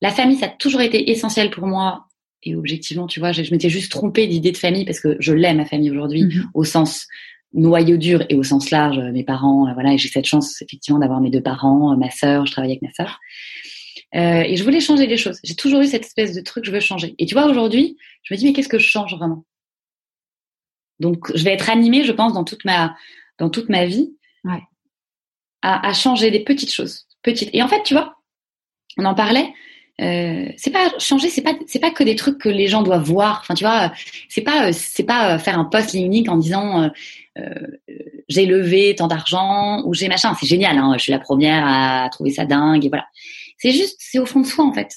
La 0.02 0.10
famille, 0.10 0.36
ça 0.36 0.46
a 0.46 0.48
toujours 0.48 0.80
été 0.80 1.10
essentiel 1.10 1.50
pour 1.50 1.66
moi. 1.66 2.06
Et 2.42 2.54
objectivement, 2.56 3.06
tu 3.06 3.20
vois, 3.20 3.32
je, 3.32 3.42
je 3.42 3.50
m'étais 3.50 3.68
juste 3.68 3.92
trompée 3.92 4.26
d'idée 4.26 4.52
de 4.52 4.56
famille 4.56 4.86
parce 4.86 5.00
que 5.00 5.16
je 5.20 5.32
l'aime 5.32 5.58
ma 5.58 5.66
famille 5.66 5.90
aujourd'hui, 5.90 6.24
mhm. 6.24 6.50
au 6.54 6.64
sens 6.64 7.06
noyau 7.52 7.96
dur 7.96 8.24
et 8.28 8.34
au 8.34 8.42
sens 8.42 8.70
large, 8.70 8.98
mes 9.12 9.24
parents, 9.24 9.72
voilà, 9.74 9.92
et 9.92 9.98
j'ai 9.98 10.08
cette 10.08 10.24
chance 10.24 10.62
effectivement 10.62 11.00
d'avoir 11.00 11.20
mes 11.20 11.30
deux 11.30 11.42
parents, 11.42 11.96
ma 11.96 12.10
sœur, 12.10 12.46
je 12.46 12.52
travaille 12.52 12.70
avec 12.70 12.82
ma 12.82 12.92
sœur. 12.92 13.18
Et 14.12 14.56
je 14.56 14.64
voulais 14.64 14.80
changer 14.80 15.06
les 15.06 15.16
choses. 15.16 15.38
J'ai 15.44 15.54
toujours 15.54 15.80
eu 15.80 15.86
cette 15.86 16.04
espèce 16.04 16.34
de 16.34 16.40
truc, 16.40 16.64
je 16.64 16.70
veux 16.70 16.80
changer. 16.80 17.14
Et 17.18 17.26
tu 17.26 17.34
vois, 17.34 17.46
aujourd'hui, 17.46 17.96
je 18.22 18.34
me 18.34 18.38
dis, 18.38 18.46
mais 18.46 18.52
qu'est-ce 18.52 18.68
que 18.68 18.78
je 18.78 18.88
change 18.88 19.14
vraiment? 19.14 19.44
Donc, 20.98 21.34
je 21.34 21.44
vais 21.44 21.52
être 21.52 21.70
animée, 21.70 22.04
je 22.04 22.12
pense, 22.12 22.32
dans 22.34 22.44
toute 22.44 22.64
ma, 22.64 22.94
dans 23.38 23.50
toute 23.50 23.68
ma 23.68 23.86
vie, 23.86 24.12
ouais. 24.44 24.62
à, 25.62 25.88
à 25.88 25.92
changer 25.92 26.30
des 26.30 26.40
petites 26.40 26.72
choses, 26.72 27.06
petites. 27.22 27.50
Et 27.52 27.62
en 27.62 27.68
fait, 27.68 27.82
tu 27.84 27.94
vois, 27.94 28.16
on 28.98 29.04
en 29.04 29.14
parlait. 29.14 29.52
Euh, 30.00 30.46
c'est 30.56 30.70
pas 30.70 30.90
changer, 30.98 31.28
c'est 31.28 31.42
pas 31.42 31.52
c'est 31.66 31.78
pas 31.78 31.90
que 31.90 32.02
des 32.02 32.16
trucs 32.16 32.38
que 32.38 32.48
les 32.48 32.68
gens 32.68 32.82
doivent 32.82 33.04
voir. 33.04 33.40
Enfin, 33.42 33.54
tu 33.54 33.64
vois, 33.64 33.92
c'est 34.30 34.40
pas 34.40 34.72
c'est 34.72 35.04
pas 35.04 35.38
faire 35.38 35.58
un 35.58 35.66
post 35.66 35.92
unique 35.92 36.30
en 36.30 36.38
disant 36.38 36.84
euh, 36.84 36.88
euh, 37.38 37.78
j'ai 38.28 38.46
levé 38.46 38.94
tant 38.94 39.08
d'argent 39.08 39.82
ou 39.84 39.92
j'ai 39.92 40.08
machin. 40.08 40.34
C'est 40.40 40.46
génial, 40.46 40.78
hein, 40.78 40.94
je 40.96 41.02
suis 41.02 41.12
la 41.12 41.18
première 41.18 41.66
à 41.66 42.08
trouver 42.10 42.30
ça 42.30 42.46
dingue 42.46 42.84
et 42.84 42.88
voilà. 42.88 43.06
C'est 43.60 43.72
juste, 43.72 43.96
c'est 43.98 44.18
au 44.18 44.26
fond 44.26 44.40
de 44.40 44.46
soi 44.46 44.64
en 44.64 44.72
fait. 44.72 44.90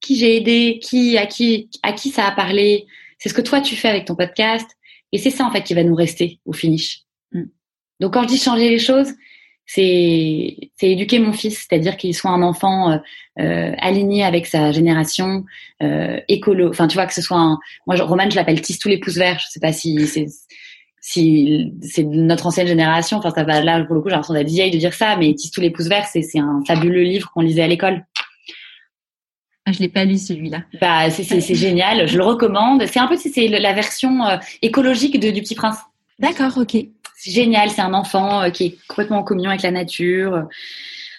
Qui 0.00 0.16
j'ai 0.16 0.36
aidé, 0.36 0.80
qui 0.82 1.18
à 1.18 1.26
qui 1.26 1.68
à 1.82 1.92
qui 1.92 2.08
ça 2.10 2.26
a 2.26 2.32
parlé. 2.32 2.86
C'est 3.18 3.28
ce 3.28 3.34
que 3.34 3.42
toi 3.42 3.60
tu 3.60 3.76
fais 3.76 3.88
avec 3.88 4.06
ton 4.06 4.16
podcast 4.16 4.66
et 5.12 5.18
c'est 5.18 5.30
ça 5.30 5.44
en 5.44 5.52
fait 5.52 5.62
qui 5.62 5.74
va 5.74 5.84
nous 5.84 5.94
rester 5.94 6.40
au 6.46 6.54
finish. 6.54 7.02
Mm. 7.32 7.44
Donc 8.00 8.14
quand 8.14 8.22
je 8.22 8.28
dis 8.28 8.38
changer 8.38 8.70
les 8.70 8.78
choses, 8.78 9.12
c'est 9.66 10.56
c'est 10.76 10.90
éduquer 10.90 11.18
mon 11.18 11.34
fils, 11.34 11.66
c'est-à-dire 11.68 11.98
qu'il 11.98 12.14
soit 12.14 12.30
un 12.30 12.42
enfant 12.42 12.90
euh, 12.90 12.98
euh, 13.38 13.72
aligné 13.78 14.24
avec 14.24 14.46
sa 14.46 14.72
génération, 14.72 15.44
euh, 15.82 16.18
écolo. 16.26 16.70
Enfin, 16.70 16.88
tu 16.88 16.94
vois 16.94 17.06
que 17.06 17.14
ce 17.14 17.20
soit 17.20 17.38
un. 17.38 17.58
Moi, 17.86 17.96
Roman, 17.96 18.30
je 18.30 18.36
l'appelle 18.36 18.62
tisse 18.62 18.78
tous 18.78 18.88
les 18.88 18.98
pouces 18.98 19.18
verts. 19.18 19.38
Je 19.38 19.50
sais 19.50 19.60
pas 19.60 19.72
si 19.72 20.06
c'est 20.06 20.26
si 21.00 21.72
c'est 21.82 22.04
notre 22.04 22.46
ancienne 22.46 22.66
génération. 22.66 23.18
Enfin, 23.18 23.30
ça 23.30 23.44
va 23.44 23.60
là 23.62 23.82
pour 23.84 23.94
le 23.94 24.00
coup, 24.00 24.08
j'ai 24.08 24.14
l'impression 24.14 24.34
d'être 24.34 24.48
vieille 24.48 24.70
de 24.70 24.78
dire 24.78 24.94
ça, 24.94 25.16
mais 25.16 25.34
tisse 25.34 25.50
tous 25.50 25.60
les 25.60 25.70
pouces 25.70 25.88
verts, 25.88 26.06
c'est 26.06 26.22
c'est 26.22 26.38
un 26.38 26.62
fabuleux 26.66 27.02
livre 27.02 27.30
qu'on 27.32 27.42
lisait 27.42 27.62
à 27.62 27.68
l'école. 27.68 28.04
Ah, 29.66 29.72
je 29.72 29.78
l'ai 29.78 29.88
pas 29.88 30.04
lu 30.04 30.18
celui-là. 30.18 30.62
Bah, 30.80 31.10
c'est 31.10 31.22
c'est 31.24 31.54
génial. 31.54 32.08
Je 32.08 32.16
le 32.16 32.24
recommande. 32.24 32.84
C'est 32.86 33.00
un 33.00 33.06
peu 33.06 33.16
c'est 33.16 33.48
la 33.48 33.72
version 33.72 34.24
euh, 34.26 34.36
écologique 34.62 35.20
de, 35.20 35.30
du 35.30 35.42
Petit 35.42 35.54
Prince. 35.54 35.78
D'accord, 36.18 36.58
ok 36.58 36.76
c'est 37.20 37.32
génial, 37.32 37.68
c'est 37.68 37.82
un 37.82 37.92
enfant 37.92 38.42
euh, 38.42 38.50
qui 38.50 38.64
est 38.64 38.78
complètement 38.88 39.18
en 39.18 39.22
communion 39.22 39.50
avec 39.50 39.62
la 39.62 39.70
nature. 39.70 40.46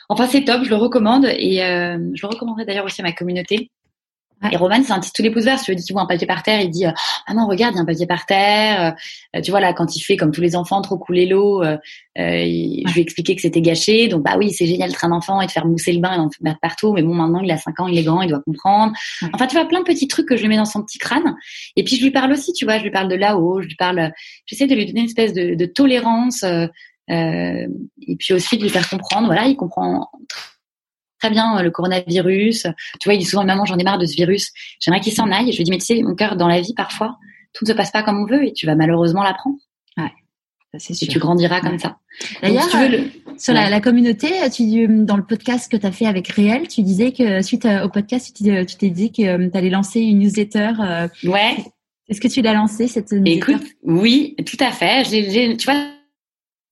Enfin, 0.10 0.28
c'est 0.28 0.44
top, 0.44 0.64
je 0.64 0.70
le 0.70 0.76
recommande 0.76 1.26
et 1.26 1.64
euh, 1.64 1.98
je 2.16 2.22
le 2.24 2.28
recommanderais 2.28 2.66
d'ailleurs 2.66 2.86
aussi 2.86 3.02
à 3.02 3.04
ma 3.04 3.12
communauté. 3.12 3.70
Et 4.50 4.58
Roman, 4.58 4.82
c'est 4.84 4.92
un 4.92 5.00
petit 5.00 5.12
tous 5.14 5.22
les 5.22 5.30
pouces 5.30 5.44
verts. 5.44 5.62
Tu 5.62 5.72
lui 5.72 5.76
dis 5.76 5.84
qu'il 5.84 5.94
voit 5.94 6.02
un 6.02 6.08
papier 6.08 6.26
par 6.26 6.42
terre, 6.42 6.62
il 6.62 6.70
dit 6.70 6.86
euh, 6.86 6.92
ah 7.28 7.34
non 7.34 7.48
regarde, 7.48 7.74
il 7.74 7.78
y 7.78 7.80
a 7.80 7.82
un 7.84 7.86
papier 7.86 8.08
par 8.08 8.26
terre. 8.26 8.96
Euh, 9.36 9.42
tu 9.42 9.52
vois 9.52 9.60
là 9.60 9.74
quand 9.74 9.96
il 9.96 10.02
fait 10.02 10.18
comme 10.18 10.32
tous 10.32 10.42
les 10.42 10.56
enfants 10.56 10.82
trop 10.82 10.98
couler 10.98 11.28
l'eau, 11.28 11.64
euh, 11.64 11.78
je 12.16 12.24
lui 12.94 13.00
ai 13.00 13.02
expliqué 13.02 13.36
que 13.36 13.42
c'était 13.42 13.62
gâché. 13.62 14.08
Donc 14.08 14.24
bah 14.24 14.36
oui, 14.38 14.52
c'est 14.52 14.66
génial 14.66 14.90
d'être 14.90 15.06
un 15.06 15.12
enfant 15.12 15.42
et 15.42 15.46
de 15.46 15.52
faire 15.52 15.68
mousser 15.68 15.94
le 15.94 16.00
bain 16.00 16.14
et 16.14 16.18
d'en 16.18 16.30
mettre 16.42 16.60
partout. 16.60 16.94
Mais 16.94 17.04
bon, 17.04 17.14
maintenant 17.14 17.42
il 17.42 17.52
a 17.52 17.58
5 17.58 17.80
ans, 17.82 17.88
il 17.88 17.98
est 17.98 18.04
grand, 18.04 18.22
il 18.24 18.30
doit 18.30 18.42
comprendre. 18.42 18.94
Enfin 19.34 19.46
tu 19.46 19.56
vois 19.56 19.68
plein 19.68 19.80
de 19.80 19.86
petits 19.86 20.08
trucs 20.08 20.28
que 20.28 20.36
je 20.36 20.42
lui 20.42 20.50
mets 20.50 20.58
dans 20.58 20.66
son 20.66 20.82
petit 20.82 20.98
crâne. 20.98 21.36
Et 21.76 21.84
puis 21.84 21.98
je 21.98 22.04
lui 22.04 22.12
parle 22.12 22.32
aussi, 22.32 22.52
tu 22.54 22.66
vois, 22.66 22.80
je 22.80 22.84
lui 22.84 22.92
parle 22.92 23.10
de 23.10 23.16
là-haut, 23.16 23.62
je 23.62 23.68
lui 23.68 23.76
parle, 23.76 24.12
j'essaie 24.48 24.68
de 24.68 24.74
lui 24.74 24.88
donner 24.88 25.02
une 25.02 25.06
espèce 25.06 25.34
de, 25.34 25.54
de 25.54 25.66
tolérance. 25.66 26.44
et 27.10 28.16
puis 28.18 28.34
aussi 28.34 28.58
de 28.58 28.64
lui 28.64 28.70
faire 28.70 28.90
comprendre, 28.90 29.28
voilà, 29.28 29.46
il 29.46 29.56
comprend 29.56 30.10
très 31.22 31.30
bien 31.30 31.58
euh, 31.58 31.62
le 31.62 31.72
coronavirus. 31.72 32.68
Tu 33.00 33.06
vois, 33.06 33.14
il 33.14 33.20
dit 33.20 33.26
souvent, 33.26 33.46
maman, 33.46 33.66
j'en 33.66 33.78
ai 33.78 33.84
marre 33.84 34.00
de 34.00 34.06
ce 34.06 34.16
virus. 34.16 34.52
J'aimerais 34.80 35.02
qu'il 35.02 35.14
s'en 35.14 35.32
aille. 35.32 35.50
Et 35.50 35.52
je 35.52 35.58
lui 35.58 35.64
dis, 35.64 35.72
mais 35.72 35.78
tu 35.78 35.86
sais, 35.86 36.02
mon 36.02 36.16
cœur, 36.16 36.36
dans 36.36 36.48
la 36.48 36.62
vie, 36.62 36.74
parfois, 36.74 37.18
tout 37.54 37.66
ne 37.66 37.70
se 37.70 37.74
passe 37.74 37.92
pas 37.92 38.04
comme 38.04 38.18
on 38.18 38.26
veut 38.26 38.46
et 38.46 38.54
tu 38.54 38.66
vas 38.66 38.76
malheureusement 38.76 39.24
l'apprendre. 39.24 39.58
Ouais. 39.98 40.12
C'est 40.78 40.94
sûr. 40.94 41.08
Et 41.08 41.12
tu 41.12 41.20
grandiras 41.20 41.62
comme 41.62 41.78
ça. 41.78 41.98
D'ailleurs, 42.42 42.68
euh, 42.76 43.00
sur 43.38 43.54
la, 43.54 43.70
la, 43.70 43.82
communauté, 43.82 44.30
tu, 44.54 44.88
dans 44.88 45.18
le 45.18 45.26
podcast 45.26 45.72
que 45.72 45.78
tu 45.78 45.86
as 45.86 45.92
fait 45.92 46.06
avec 46.06 46.28
Réel, 46.30 46.68
tu 46.68 46.82
disais 46.82 47.12
que 47.12 47.42
suite 47.42 47.66
au 47.66 47.90
podcast, 47.90 48.34
tu 48.36 48.44
t'es 48.78 48.90
dit 48.90 49.12
que 49.12 49.22
euh, 49.24 49.50
tu 49.50 49.58
allais 49.58 49.70
lancer 49.70 50.00
une 50.00 50.20
newsletter. 50.20 50.72
ouais. 51.24 51.58
Est-ce 52.08 52.20
que 52.20 52.28
tu 52.28 52.42
l'as 52.42 52.54
lancée 52.54 52.88
cette 52.88 53.12
newsletter? 53.12 53.54
Écoute, 53.54 53.68
oui, 53.84 54.36
tout 54.46 54.58
à 54.60 54.72
fait. 54.72 55.04
Tu 55.04 55.66
vois, 55.66 55.86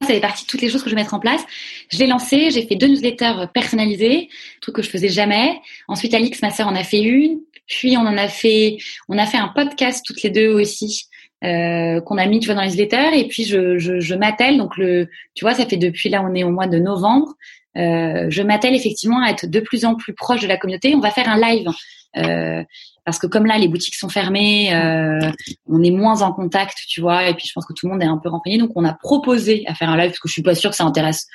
ça 0.01 0.07
fait 0.07 0.19
partie 0.19 0.45
de 0.45 0.49
toutes 0.49 0.61
les 0.61 0.69
choses 0.69 0.81
que 0.81 0.89
je 0.89 0.95
vais 0.95 1.01
mettre 1.01 1.13
en 1.13 1.19
place. 1.19 1.43
Je 1.91 1.97
l'ai 1.97 2.07
lancé, 2.07 2.51
j'ai 2.51 2.65
fait 2.65 2.75
deux 2.75 2.87
newsletters 2.87 3.47
personnalisés, 3.53 4.29
truc 4.61 4.75
que 4.75 4.81
je 4.81 4.89
faisais 4.89 5.09
jamais. 5.09 5.59
Ensuite, 5.87 6.13
Alix, 6.13 6.41
ma 6.41 6.51
sœur, 6.51 6.67
en 6.67 6.75
a 6.75 6.83
fait 6.83 7.01
une. 7.01 7.39
Puis 7.67 7.97
on 7.97 8.01
en 8.01 8.17
a 8.17 8.27
fait, 8.27 8.77
on 9.09 9.17
a 9.17 9.25
fait 9.25 9.37
un 9.37 9.49
podcast 9.49 10.03
toutes 10.05 10.23
les 10.23 10.29
deux 10.29 10.49
aussi. 10.49 11.05
Euh, 11.43 12.01
qu'on 12.01 12.17
a 12.17 12.25
mis 12.25 12.41
tu 12.41 12.47
vois 12.47 12.55
dans 12.55 12.63
les 12.63 12.67
newsletters 12.67 13.17
et 13.17 13.25
puis 13.29 13.45
je, 13.45 13.77
je, 13.77 14.01
je 14.01 14.13
m'attelle 14.13 14.57
donc 14.57 14.75
le 14.75 15.07
tu 15.35 15.45
vois 15.45 15.53
ça 15.53 15.65
fait 15.65 15.77
depuis 15.77 16.09
là 16.09 16.21
on 16.21 16.35
est 16.35 16.43
au 16.43 16.49
mois 16.49 16.67
de 16.67 16.79
novembre 16.79 17.33
euh, 17.77 18.25
je 18.27 18.41
m'attelle 18.41 18.75
effectivement 18.75 19.23
à 19.23 19.29
être 19.29 19.45
de 19.45 19.61
plus 19.61 19.85
en 19.85 19.95
plus 19.95 20.13
proche 20.13 20.41
de 20.41 20.47
la 20.49 20.57
communauté 20.57 20.93
on 20.95 20.99
va 20.99 21.11
faire 21.11 21.29
un 21.29 21.39
live 21.39 21.69
euh, 22.17 22.61
parce 23.09 23.17
que 23.19 23.25
comme 23.25 23.47
là 23.47 23.57
les 23.57 23.67
boutiques 23.67 23.95
sont 23.95 24.07
fermées, 24.07 24.71
euh, 24.73 25.31
on 25.67 25.81
est 25.81 25.89
moins 25.89 26.21
en 26.21 26.31
contact, 26.31 26.77
tu 26.87 27.01
vois, 27.01 27.27
et 27.27 27.33
puis 27.33 27.47
je 27.47 27.53
pense 27.53 27.65
que 27.65 27.73
tout 27.73 27.87
le 27.87 27.93
monde 27.93 28.03
est 28.03 28.07
un 28.07 28.19
peu 28.19 28.29
renseigné, 28.29 28.59
donc 28.59 28.69
on 28.75 28.85
a 28.85 28.93
proposé 28.93 29.63
à 29.65 29.73
faire 29.73 29.89
un 29.89 29.97
live 29.97 30.09
parce 30.09 30.19
que 30.19 30.27
je 30.27 30.33
suis 30.33 30.43
pas 30.43 30.53
sûre 30.53 30.69
que 30.69 30.75
ça 30.75 30.83
intéresse 30.83 31.25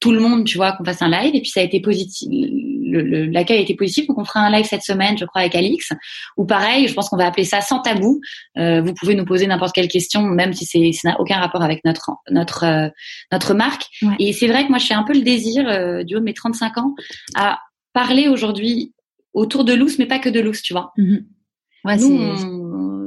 tout 0.00 0.12
le 0.12 0.20
monde, 0.20 0.44
tu 0.44 0.58
vois, 0.58 0.72
qu'on 0.72 0.84
fasse 0.84 1.02
un 1.02 1.08
live, 1.08 1.34
et 1.34 1.40
puis 1.40 1.50
ça 1.50 1.58
a 1.58 1.64
été 1.64 1.80
positif. 1.80 2.28
L'accueil 2.30 3.58
a 3.58 3.60
été 3.62 3.74
positif, 3.74 4.06
donc 4.06 4.16
on 4.18 4.24
fera 4.24 4.40
un 4.40 4.50
live 4.50 4.64
cette 4.64 4.84
semaine, 4.84 5.18
je 5.18 5.24
crois, 5.24 5.40
avec 5.40 5.56
Alix. 5.56 5.88
Ou 6.36 6.46
pareil, 6.46 6.86
je 6.86 6.94
pense 6.94 7.08
qu'on 7.08 7.16
va 7.16 7.26
appeler 7.26 7.44
ça 7.44 7.60
sans 7.62 7.80
tabou. 7.80 8.20
Euh, 8.56 8.80
vous 8.80 8.94
pouvez 8.94 9.16
nous 9.16 9.24
poser 9.24 9.48
n'importe 9.48 9.74
quelle 9.74 9.88
question, 9.88 10.22
même 10.22 10.52
si 10.52 10.66
c'est 10.66 10.92
ça 10.92 11.10
n'a 11.10 11.20
aucun 11.20 11.38
rapport 11.38 11.62
avec 11.62 11.84
notre 11.84 12.12
notre 12.30 12.64
euh, 12.64 12.88
notre 13.32 13.54
marque. 13.54 13.86
Et 14.20 14.32
c'est 14.32 14.46
vrai 14.46 14.64
que 14.64 14.68
moi, 14.68 14.78
je 14.78 14.86
fais 14.86 14.94
un 14.94 15.02
peu 15.02 15.14
le 15.14 15.22
désir 15.22 15.68
euh, 15.68 16.04
du 16.04 16.14
haut 16.14 16.20
de 16.20 16.24
mes 16.24 16.34
35 16.34 16.78
ans 16.78 16.94
à 17.34 17.58
parler 17.92 18.28
aujourd'hui 18.28 18.92
autour 19.38 19.64
de 19.64 19.72
l'ous, 19.72 19.98
mais 19.98 20.06
pas 20.06 20.18
que 20.18 20.28
de 20.28 20.40
l'ous, 20.40 20.60
tu 20.62 20.72
vois. 20.72 20.92
Mhm. 20.96 21.24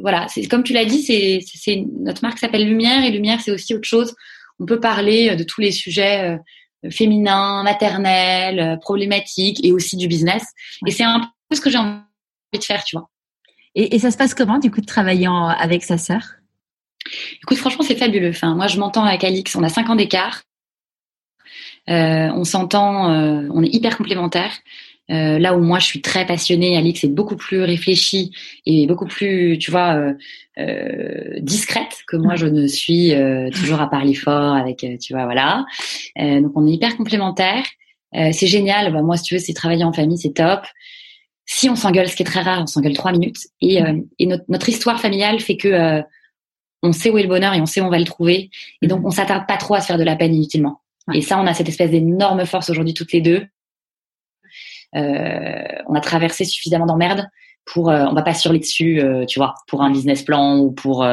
voilà, 0.01 0.27
c'est 0.29 0.47
comme 0.47 0.63
tu 0.63 0.73
l'as 0.73 0.85
dit, 0.85 1.03
c'est 1.03 1.85
notre 1.99 2.23
marque 2.23 2.39
s'appelle 2.39 2.67
Lumière 2.67 3.03
et 3.03 3.11
Lumière 3.11 3.41
c'est 3.41 3.51
aussi 3.51 3.75
autre 3.75 3.87
chose. 3.87 4.15
On 4.61 4.65
peut 4.65 4.79
parler 4.79 5.31
euh, 5.31 5.35
de 5.35 5.43
tous 5.43 5.59
les 5.59 5.71
sujets 5.71 6.37
euh, 6.85 6.89
féminins, 6.91 7.63
maternels, 7.63 8.59
euh, 8.59 8.77
problématiques 8.77 9.63
et 9.65 9.71
aussi 9.71 9.97
du 9.97 10.07
business. 10.07 10.43
Et 10.85 10.91
c'est 10.91 11.03
un 11.03 11.31
peu 11.49 11.55
ce 11.55 11.61
que 11.61 11.69
j'ai 11.69 11.79
envie 11.79 11.99
de 12.53 12.63
faire, 12.63 12.83
tu 12.83 12.95
vois. 12.95 13.09
Et, 13.73 13.99
ça 13.99 14.11
se 14.11 14.17
passe 14.17 14.33
comment 14.33 14.59
du 14.59 14.69
coup 14.69 14.81
de 14.81 14.85
travailler 14.85 15.27
avec 15.29 15.83
sa 15.83 15.97
sœur? 15.97 16.21
Écoute, 17.41 17.57
franchement, 17.57 17.83
c'est 17.83 17.95
fabuleux. 17.95 18.29
Enfin, 18.29 18.53
moi, 18.53 18.67
je 18.67 18.77
m'entends 18.77 19.05
avec 19.05 19.23
Alix. 19.23 19.55
On 19.55 19.63
a 19.63 19.69
cinq 19.69 19.89
ans 19.89 19.95
d'écart. 19.95 20.43
on 21.87 22.43
s'entend, 22.43 23.09
on 23.09 23.63
est 23.63 23.73
hyper 23.73 23.95
complémentaires. 23.95 24.51
Euh, 25.11 25.39
là 25.39 25.55
où 25.55 25.59
moi 25.59 25.79
je 25.79 25.85
suis 25.85 26.01
très 26.01 26.25
passionnée, 26.25 26.77
Alix 26.77 27.03
est 27.03 27.09
beaucoup 27.09 27.35
plus 27.35 27.61
réfléchie 27.61 28.31
et 28.65 28.87
beaucoup 28.87 29.05
plus, 29.05 29.57
tu 29.57 29.69
vois, 29.69 29.95
euh, 29.95 30.13
euh, 30.57 31.39
discrète 31.41 32.03
que 32.07 32.15
moi 32.15 32.35
je 32.35 32.47
ne 32.47 32.67
suis 32.67 33.13
toujours 33.53 33.81
à 33.81 33.89
parler 33.89 34.13
fort 34.13 34.55
avec, 34.55 34.85
tu 35.01 35.13
vois, 35.13 35.25
voilà. 35.25 35.65
donc 36.17 36.51
on 36.55 36.65
est 36.67 36.71
hyper 36.71 36.95
complémentaires. 36.97 37.65
c'est 38.13 38.47
génial. 38.47 38.93
Bah, 38.93 39.01
moi, 39.01 39.17
si 39.17 39.23
tu 39.23 39.35
veux, 39.35 39.39
c'est 39.39 39.53
travailler 39.53 39.83
en 39.83 39.93
famille, 39.93 40.17
c'est 40.17 40.33
top. 40.33 40.61
Si 41.45 41.69
on 41.69 41.75
s'engueule, 41.75 42.07
ce 42.07 42.15
qui 42.15 42.23
est 42.23 42.25
très 42.25 42.41
rare, 42.41 42.61
on 42.61 42.67
s'engueule 42.67 42.93
trois 42.93 43.11
minutes. 43.11 43.47
Et, 43.61 43.79
et 44.19 44.25
notre, 44.25 44.45
notre, 44.47 44.69
histoire 44.69 45.01
familiale 45.01 45.39
fait 45.39 45.57
que 45.57 46.01
on 46.83 46.93
sait 46.93 47.09
où 47.09 47.17
est 47.17 47.23
le 47.23 47.29
bonheur 47.29 47.53
et 47.53 47.61
on 47.61 47.65
sait 47.65 47.81
où 47.81 47.85
on 47.85 47.89
va 47.89 47.99
le 47.99 48.05
trouver. 48.05 48.49
Et 48.81 48.87
donc 48.87 49.05
on 49.05 49.11
s'attarde 49.11 49.47
pas 49.47 49.57
trop 49.57 49.75
à 49.75 49.81
se 49.81 49.87
faire 49.87 49.97
de 49.97 50.03
la 50.03 50.15
peine 50.15 50.33
inutilement. 50.33 50.81
Et 51.13 51.21
ça, 51.21 51.39
on 51.39 51.47
a 51.47 51.53
cette 51.53 51.67
espèce 51.67 51.91
d'énorme 51.91 52.45
force 52.45 52.69
aujourd'hui 52.69 52.93
toutes 52.93 53.11
les 53.11 53.21
deux 53.21 53.37
euh, 53.37 53.45
on 54.93 55.95
a 55.95 56.01
traversé 56.01 56.45
suffisamment 56.45 56.85
d'emmerdes 56.85 57.27
pour 57.65 57.89
euh, 57.89 58.05
on 58.05 58.13
va 58.13 58.21
pas 58.21 58.33
surler 58.33 58.59
dessus 58.59 58.99
euh, 58.99 59.25
tu 59.25 59.39
vois 59.39 59.55
pour 59.67 59.81
un 59.81 59.91
business 59.91 60.23
plan 60.23 60.57
ou 60.57 60.71
pour 60.71 61.07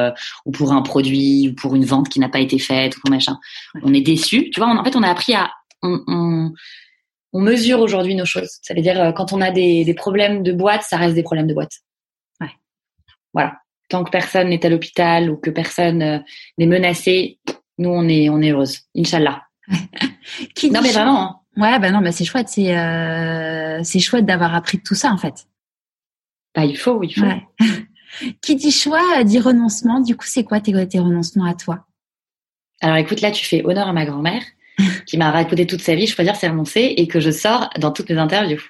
ou 0.45 0.51
pour 0.51 0.73
un 0.73 0.83
produit 0.83 1.51
ou 1.51 1.55
pour 1.55 1.75
une 1.75 1.85
vente 1.85 2.09
qui 2.09 2.21
n'a 2.21 2.29
pas 2.29 2.41
été 2.41 2.59
faite 2.59 2.97
ou 2.97 3.11
machin. 3.11 3.39
On 3.83 3.93
est 3.95 4.01
déçu 4.01 4.51
tu 4.51 4.61
vois 4.61 4.69
en 4.69 4.85
fait 4.85 4.97
on 4.97 5.03
a 5.03 5.11
appris 5.11 5.35
à 5.35 5.51
on, 5.83 6.01
on, 6.09 6.53
on 7.33 7.41
mesure 7.41 7.81
aujourd'hui 7.81 8.15
nos 8.15 8.25
choses. 8.25 8.59
Ça 8.63 8.75
veut 8.75 8.83
dire 8.83 9.13
quand 9.17 9.33
on 9.33 9.41
a 9.41 9.51
des, 9.51 9.85
des 9.85 9.95
problèmes 9.95 10.43
de 10.43 10.53
boîte 10.53 10.83
ça 10.83 10.97
reste 10.97 11.15
des 11.15 11.23
problèmes 11.23 11.47
de 11.47 11.55
boîte. 11.55 11.73
Ouais. 12.41 12.51
voilà. 13.33 13.59
Tant 13.89 14.05
que 14.05 14.11
personne 14.11 14.51
n'est 14.51 14.65
à 14.67 14.69
l'hôpital 14.69 15.31
ou 15.31 15.37
que 15.37 15.51
personne 15.51 16.23
n'est 16.59 16.67
menacé 16.67 17.39
nous 17.79 17.91
on 17.91 18.09
est 18.09 18.29
on 18.29 18.41
est 18.41 18.51
heureuse. 18.51 18.81
Inchallah. 18.97 19.43
Qui 20.55 20.71
non 20.71 20.81
mais 20.83 20.93
vraiment 20.93 21.23
hein. 21.23 21.37
Ouais, 21.59 21.79
bah 21.81 21.91
non, 21.91 22.01
bah 22.01 22.13
c'est 22.13 22.25
chouette, 22.25 22.49
c'est 22.49 22.79
euh, 22.79 23.83
c'est 23.83 23.99
chouette 23.99 24.25
d'avoir 24.25 24.55
appris 24.55 24.79
tout 24.79 24.95
ça 24.95 25.11
en 25.11 25.19
fait. 25.19 25.49
Bah 26.55 26.65
il 26.65 26.77
faut, 26.77 27.03
il 27.03 27.13
faut. 27.13 27.27
Qui 28.43 28.55
dit 28.55 28.71
choix 28.71 29.25
dit 29.25 29.41
renoncement. 29.41 30.01
Du 30.01 30.17
coup, 30.17 30.27
c'est 30.27 30.45
quoi 30.45 30.61
tes, 30.61 30.87
tes 30.87 30.99
renoncements 31.01 31.47
à 31.47 31.55
toi? 31.55 31.85
Alors 32.81 32.97
écoute, 32.97 33.21
là 33.21 33.33
tu 33.33 33.45
fais 33.45 33.65
honneur 33.65 33.89
à 33.89 33.93
ma 33.93 34.07
grand-mère 34.07 34.43
qui 35.07 35.19
m'a 35.19 35.33
raconté 35.33 35.67
toute 35.67 35.81
sa 35.81 35.97
vie. 35.97 36.07
Je 36.07 36.15
peux 36.15 36.23
dire 36.23 36.37
c'est 36.37 36.49
renoncer 36.49 36.95
et 36.97 37.09
que 37.09 37.19
je 37.19 37.33
sors 37.33 37.69
dans 37.81 37.91
toutes 37.91 38.09
mes 38.11 38.19
interviews. 38.19 38.63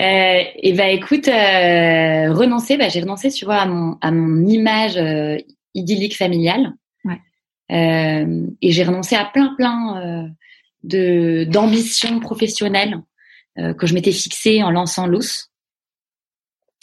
Euh, 0.00 0.42
et 0.56 0.72
bah 0.72 0.88
écoute, 0.88 1.28
euh, 1.28 2.32
renoncer, 2.32 2.78
bah 2.78 2.88
j'ai 2.88 3.02
renoncé, 3.02 3.30
tu 3.30 3.44
vois, 3.44 3.58
à 3.58 3.66
mon 3.66 3.98
à 4.00 4.10
mon 4.10 4.46
image 4.46 4.96
euh, 4.96 5.36
idyllique 5.74 6.16
familiale 6.16 6.72
Euh, 7.72 8.46
et 8.60 8.72
j'ai 8.72 8.84
renoncé 8.84 9.16
à 9.16 9.24
plein 9.24 9.54
plein 9.56 9.78
euh, 9.96 10.28
de 10.84 11.44
d'ambitions 11.44 12.20
professionnelles 12.20 13.00
euh, 13.58 13.74
que 13.74 13.86
je 13.86 13.94
m'étais 13.94 14.12
fixées 14.12 14.62
en 14.62 14.70
lançant 14.70 15.06
Loose. 15.06 15.50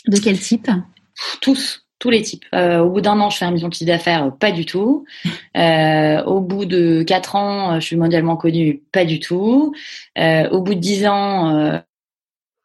De 0.08 0.18
quel 0.18 0.40
type? 0.40 0.70
Tous, 1.42 1.86
tous 2.00 2.10
les 2.10 2.22
types. 2.22 2.46
Euh, 2.56 2.80
au 2.80 2.90
bout 2.90 3.02
d'un 3.02 3.20
an, 3.20 3.30
je 3.30 3.38
fais 3.38 3.46
un 3.46 3.52
million 3.52 3.70
de 3.70 3.74
chiffre 3.74 3.88
d'affaires, 3.88 4.36
pas 4.38 4.52
du 4.52 4.66
tout. 4.66 5.06
Euh, 5.58 6.24
au 6.24 6.40
bout 6.40 6.64
de 6.64 7.04
quatre 7.04 7.36
ans, 7.36 7.78
je 7.82 7.86
suis 7.86 7.98
mondialement 7.98 8.38
connue, 8.38 8.82
pas 8.94 9.04
du 9.04 9.20
tout. 9.20 9.74
Euh, 10.18 10.48
au 10.50 10.62
bout 10.62 10.76
de 10.76 10.80
dix 10.80 11.06
ans, 11.06 11.82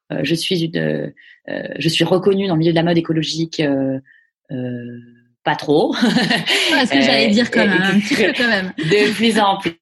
je 0.09 0.35
suis 0.37 0.63
une, 0.63 1.13
je 1.49 1.89
suis 1.89 2.05
reconnue 2.05 2.47
dans 2.47 2.55
le 2.55 2.61
milieu 2.61 2.71
de 2.71 2.77
la 2.77 2.85
mode 2.85 2.97
écologique. 2.97 3.61
pas 5.43 5.57
trop. 5.57 5.95
ce 5.95 6.93
que 6.93 7.01
j'allais 7.01 7.29
dire 7.29 7.51
quand 7.51 7.67
même, 7.67 7.83
un 7.83 7.99
petit 7.99 8.15
peu 8.15 8.33
quand 8.37 8.49
même. 8.49 8.73
De 8.79 9.13
plus 9.15 9.41
en 9.41 9.59
plus. 9.59 9.73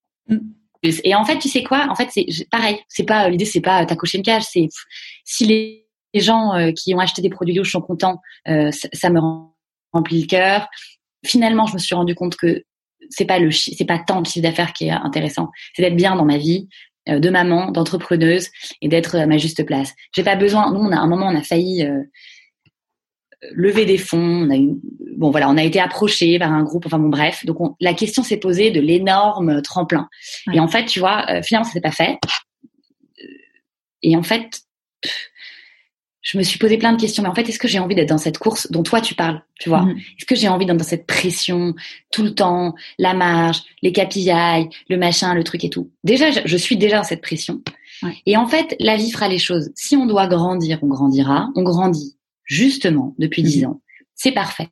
Et 0.85 1.15
en 1.15 1.25
fait, 1.25 1.39
tu 1.39 1.49
sais 1.49 1.63
quoi? 1.63 1.87
En 1.91 1.95
fait, 1.95 2.09
c'est 2.11 2.49
pareil. 2.51 2.79
C'est 2.89 3.05
pas 3.05 3.29
l'idée, 3.29 3.45
c'est 3.45 3.61
pas 3.61 3.87
t'as 3.87 3.97
coché 3.97 4.19
une 4.19 4.25
cage. 4.25 4.45
C'est 4.51 4.69
si 5.25 5.47
les, 5.47 5.81
gens 6.15 6.55
euh, 6.55 6.71
qui 6.71 6.95
ont 6.95 7.01
acheté 7.01 7.23
des 7.23 7.31
produits 7.31 7.55
Lush 7.55 7.73
sont 7.73 7.81
contents, 7.81 8.21
euh, 8.47 8.71
ça, 8.71 9.11
me 9.11 9.19
remplit 9.93 10.21
le 10.21 10.27
cœur. 10.29 10.69
Finalement, 11.27 11.67
je 11.67 11.75
me 11.75 11.79
suis 11.79 11.97
rendu 11.97 12.15
compte 12.15 12.37
que 12.37 12.63
c'est 13.11 13.25
pas 13.25 13.41
le 13.41 13.51
c'est 13.51 13.85
pas 13.85 13.99
tant 13.99 14.21
le 14.21 14.25
chiffre 14.25 14.45
d'affaires 14.45 14.73
qui 14.73 14.87
est 14.87 14.91
intéressant. 14.91 15.51
C'est 15.75 15.83
d'être 15.83 15.97
bien 15.97 16.15
dans 16.15 16.25
ma 16.25 16.39
vie 16.39 16.69
euh, 17.09 17.19
de 17.19 17.31
maman, 17.31 17.73
d'entrepreneuse 17.73 18.49
et 18.81 18.87
d'être 18.87 19.17
à 19.17 19.27
ma 19.27 19.39
juste 19.39 19.65
place. 19.67 19.93
J'ai 20.15 20.23
pas 20.23 20.37
besoin. 20.37 20.71
Nous, 20.73 20.79
on 20.79 20.93
a 20.93 20.99
un 20.99 21.09
moment, 21.09 21.27
on 21.27 21.37
a 21.37 21.43
failli 21.43 21.85
lever 23.53 23.87
des 23.87 23.99
fonds. 23.99 24.47
On 24.47 24.51
a 24.51 24.57
eu, 24.57 24.71
bon 25.17 25.31
voilà, 25.31 25.49
on 25.51 25.57
a 25.57 25.63
été 25.63 25.81
approché 25.81 26.39
par 26.39 26.53
un 26.53 26.63
groupe. 26.63 26.87
Enfin 26.87 26.99
bon, 26.99 27.09
bref. 27.09 27.45
Donc 27.47 27.59
la 27.81 27.95
question 27.95 28.23
s'est 28.23 28.39
posée 28.39 28.71
de 28.71 28.81
l'énorme 28.81 29.63
tremplin. 29.63 30.09
Et 30.53 30.61
en 30.61 30.69
fait, 30.69 30.87
tu 30.87 31.01
vois, 31.01 31.27
euh, 31.31 31.43
finalement, 31.43 31.67
ça 31.67 31.73
s'est 31.73 31.81
pas 31.81 31.91
fait. 31.91 32.19
Et 34.03 34.17
en 34.17 34.23
fait, 34.23 34.61
je 36.21 36.39
me 36.39 36.43
suis 36.43 36.59
posé 36.59 36.79
plein 36.79 36.93
de 36.93 37.01
questions. 37.01 37.23
Mais 37.23 37.29
en 37.29 37.35
fait, 37.35 37.49
est-ce 37.49 37.59
que 37.59 37.69
j'ai 37.69 37.79
envie 37.79 37.95
d'être 37.95 38.09
dans 38.09 38.19
cette 38.19 38.39
course 38.39 38.71
dont 38.71 38.83
toi 38.83 39.01
tu 39.01 39.15
parles 39.15 39.43
Tu 39.61 39.69
vois? 39.69 39.83
Mm-hmm. 39.83 39.99
Est-ce 39.99 40.27
que 40.27 40.35
j'ai 40.35 40.49
envie 40.49 40.67
d'être 40.67 40.77
dans 40.77 40.85
cette 40.85 41.07
pression 41.07 41.75
tout 42.11 42.23
le 42.23 42.35
temps, 42.35 42.75
la 42.99 43.15
marge, 43.15 43.63
les 43.83 43.93
capillailles, 43.93 44.69
le 44.89 44.97
machin, 44.97 45.35
le 45.35 45.45
truc 45.45 45.65
et 45.65 45.71
tout? 45.71 45.91
Déjà, 46.03 46.31
je 46.31 46.57
suis 46.57 46.77
déjà 46.77 46.99
dans 46.99 47.05
cette 47.05 47.23
pression. 47.23 47.63
Et 48.27 48.37
en 48.37 48.47
fait, 48.47 48.77
la 48.81 48.97
vie 48.97 49.11
fera 49.11 49.29
les 49.29 49.39
choses. 49.39 49.71
Si 49.75 49.97
on 49.97 50.05
doit 50.05 50.27
grandir, 50.27 50.79
on 50.83 50.89
grandira. 50.89 51.49
On 51.55 51.63
grandit 51.63 52.17
justement 52.45 53.15
depuis 53.19 53.43
dix 53.43 53.63
mhm. 53.63 53.71
ans. 53.71 53.81
C'est 54.15 54.33
parfait. 54.33 54.69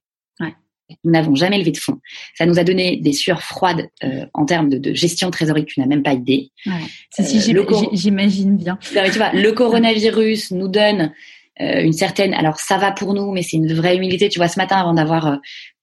Nous 1.05 1.13
n'avons 1.13 1.35
jamais 1.35 1.59
levé 1.59 1.71
de 1.71 1.79
fonds. 1.79 1.99
Ça 2.37 2.47
nous 2.47 2.59
a 2.59 2.65
donné 2.65 2.97
des 2.97 3.13
sueurs 3.13 3.43
froides 3.43 3.89
euh, 4.05 4.27
en 4.35 4.45
termes 4.45 4.69
de, 4.69 4.95
gestion 4.95 5.29
de 5.29 5.33
trésorerie 5.33 5.65
tu 5.65 5.81
n'as 5.81 5.87
même 5.87 6.03
pas 6.03 6.13
idée. 6.13 6.51
Ouais. 6.67 6.73
Euh, 7.21 7.85
j'imagine 7.93 8.57
bien. 8.57 8.79
tu 8.83 9.19
vois, 9.19 9.33
le 9.33 9.51
coronavirus 9.53 10.51
nous 10.53 10.69
donne 10.69 11.13
euh, 11.61 11.83
une 11.83 11.93
certaine. 11.93 12.35
Alors 12.35 12.59
ça 12.59 12.79
va 12.79 12.93
pour 12.93 13.15
nous, 13.15 13.33
mais 13.33 13.43
c'est 13.43 13.57
une 13.57 13.73
vraie 13.73 13.97
humilité. 13.97 14.29
Tu 14.29 14.39
vois, 14.39 14.49
ce 14.49 14.59
matin 14.59 14.77
avant 14.77 14.95
d'avoir 14.95 15.39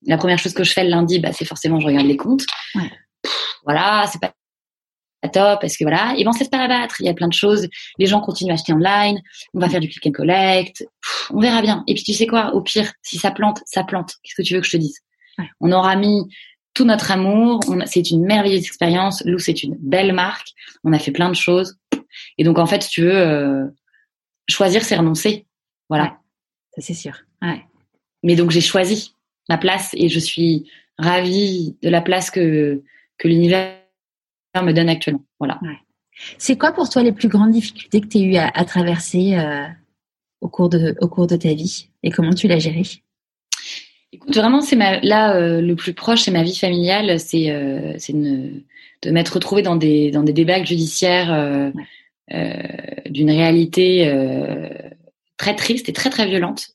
la 0.06 0.18
première 0.18 0.40
chose 0.40 0.53
que 0.53 0.64
je 0.64 0.72
fais 0.72 0.84
le 0.84 0.90
lundi, 0.90 1.20
bah, 1.20 1.32
c'est 1.34 1.45
forcément 1.45 1.80
je 1.80 1.88
regarde 1.88 2.07
les 2.07 2.18
comptes. 2.18 2.45
Ouais. 2.76 2.91
voilà, 3.66 4.06
c'est 4.11 4.22
pas 4.22 4.34
top 5.28 5.60
parce 5.60 5.76
que 5.76 5.84
voilà 5.84 6.14
et 6.18 6.24
ben 6.24 6.30
on 6.30 6.34
se 6.34 6.40
laisse 6.40 6.50
pas 6.50 6.60
abattre. 6.60 7.02
Il 7.02 7.06
y 7.06 7.10
a 7.10 7.14
plein 7.14 7.28
de 7.28 7.34
choses. 7.34 7.68
Les 7.98 8.06
gens 8.06 8.22
continuent 8.22 8.52
à 8.52 8.54
acheter 8.54 8.72
online. 8.72 9.22
On 9.54 9.60
va 9.60 9.70
faire 9.70 9.82
du 9.82 9.90
click 9.90 10.08
and 10.08 10.12
collect. 10.12 10.88
On 11.32 11.41
verra 11.41 11.62
bien. 11.62 11.84
Et 11.88 11.94
puis 11.94 12.04
tu 12.04 12.14
sais 12.14 12.26
quoi? 12.26 12.54
Au 12.56 12.62
pire 12.62 12.91
si 13.02 13.18
ça 13.18 13.32
plante 13.32 13.60
ça 13.66 13.84
plante. 13.84 14.16
Qu'est-ce 14.24 14.36
que 14.36 14.48
tu 14.48 14.54
veux 14.54 14.62
que 14.62 14.68
je 14.68 14.72
te 14.72 14.78
dise? 14.78 15.00
On 15.60 15.72
aura 15.72 15.96
mis 15.98 16.24
tout 16.74 16.86
notre 16.86 17.12
amour. 17.12 17.60
C'est 17.86 18.12
une 18.12 18.24
merveilleuse 18.26 18.66
expérience. 18.66 19.22
Lou 19.26 19.40
c'est 19.40 19.62
une 19.64 19.76
belle 19.80 20.14
marque. 20.14 20.48
On 20.86 20.94
a 20.94 21.00
fait 21.00 21.12
plein 21.12 21.30
de 21.30 21.36
choses. 21.36 21.76
Et 22.38 22.46
donc 22.46 22.58
en 22.58 22.66
fait 22.66 22.84
si 22.84 22.90
tu 22.90 23.02
veux 23.02 23.18
euh, 23.18 23.66
choisir 24.48 24.84
c'est 24.84 24.96
renoncer. 24.96 25.46
Voilà. 25.90 26.18
Ça 26.76 26.82
c'est 26.82 26.94
sûr. 26.94 27.18
Mais 28.24 28.36
donc 28.36 28.52
j'ai 28.52 28.62
choisi 28.62 29.16
ma 29.50 29.58
place 29.58 29.90
et 29.94 30.08
je 30.08 30.20
suis 30.20 30.70
ravie 30.98 31.76
de 31.82 31.90
la 31.90 32.02
place 32.02 32.32
que 32.32 32.84
que 33.18 33.28
l'univers 33.28 33.79
me 34.56 34.74
donne 34.74 34.90
actuellement. 34.90 35.24
Voilà. 35.40 35.60
C'est 36.38 36.58
quoi 36.58 36.72
pour 36.72 36.90
toi 36.90 37.04
les 37.04 37.12
plus 37.12 37.28
grandes 37.28 37.52
difficultés 37.52 38.02
que 38.02 38.08
tu 38.08 38.18
as 38.18 38.22
eu 38.22 38.36
à, 38.36 38.66
traverser 38.66 39.38
euh, 39.38 39.66
au, 40.42 40.50
cours 40.50 40.70
de, 40.70 40.96
au 41.02 41.08
cours 41.08 41.28
de 41.28 41.36
ta 41.36 41.54
vie? 41.54 41.90
Et 42.04 42.12
comment 42.12 42.34
tu 42.34 42.48
l'as 42.48 42.60
géré 42.60 42.84
Écoute, 44.12 44.36
vraiment, 44.36 44.62
c'est 44.62 44.76
là 44.76 45.36
euh, 45.36 45.62
le 45.62 45.76
plus 45.76 45.94
proche, 45.94 46.24
c'est 46.24 46.32
ma 46.32 46.44
vie 46.44 46.56
familiale, 46.56 47.20
c'est 47.20 47.52
euh, 47.52 47.94
de 49.02 49.12
m'être 49.12 49.36
retrouvée 49.36 49.62
dans 49.62 49.76
des 49.76 50.12
dans 50.12 50.24
des 50.24 50.34
débats 50.34 50.64
judiciaires 50.64 51.72
d'une 52.30 53.32
réalité 53.32 54.12
très 55.38 55.56
triste 55.56 55.88
et 55.90 55.94
très 55.94 56.10
très 56.10 56.28
violente, 56.28 56.72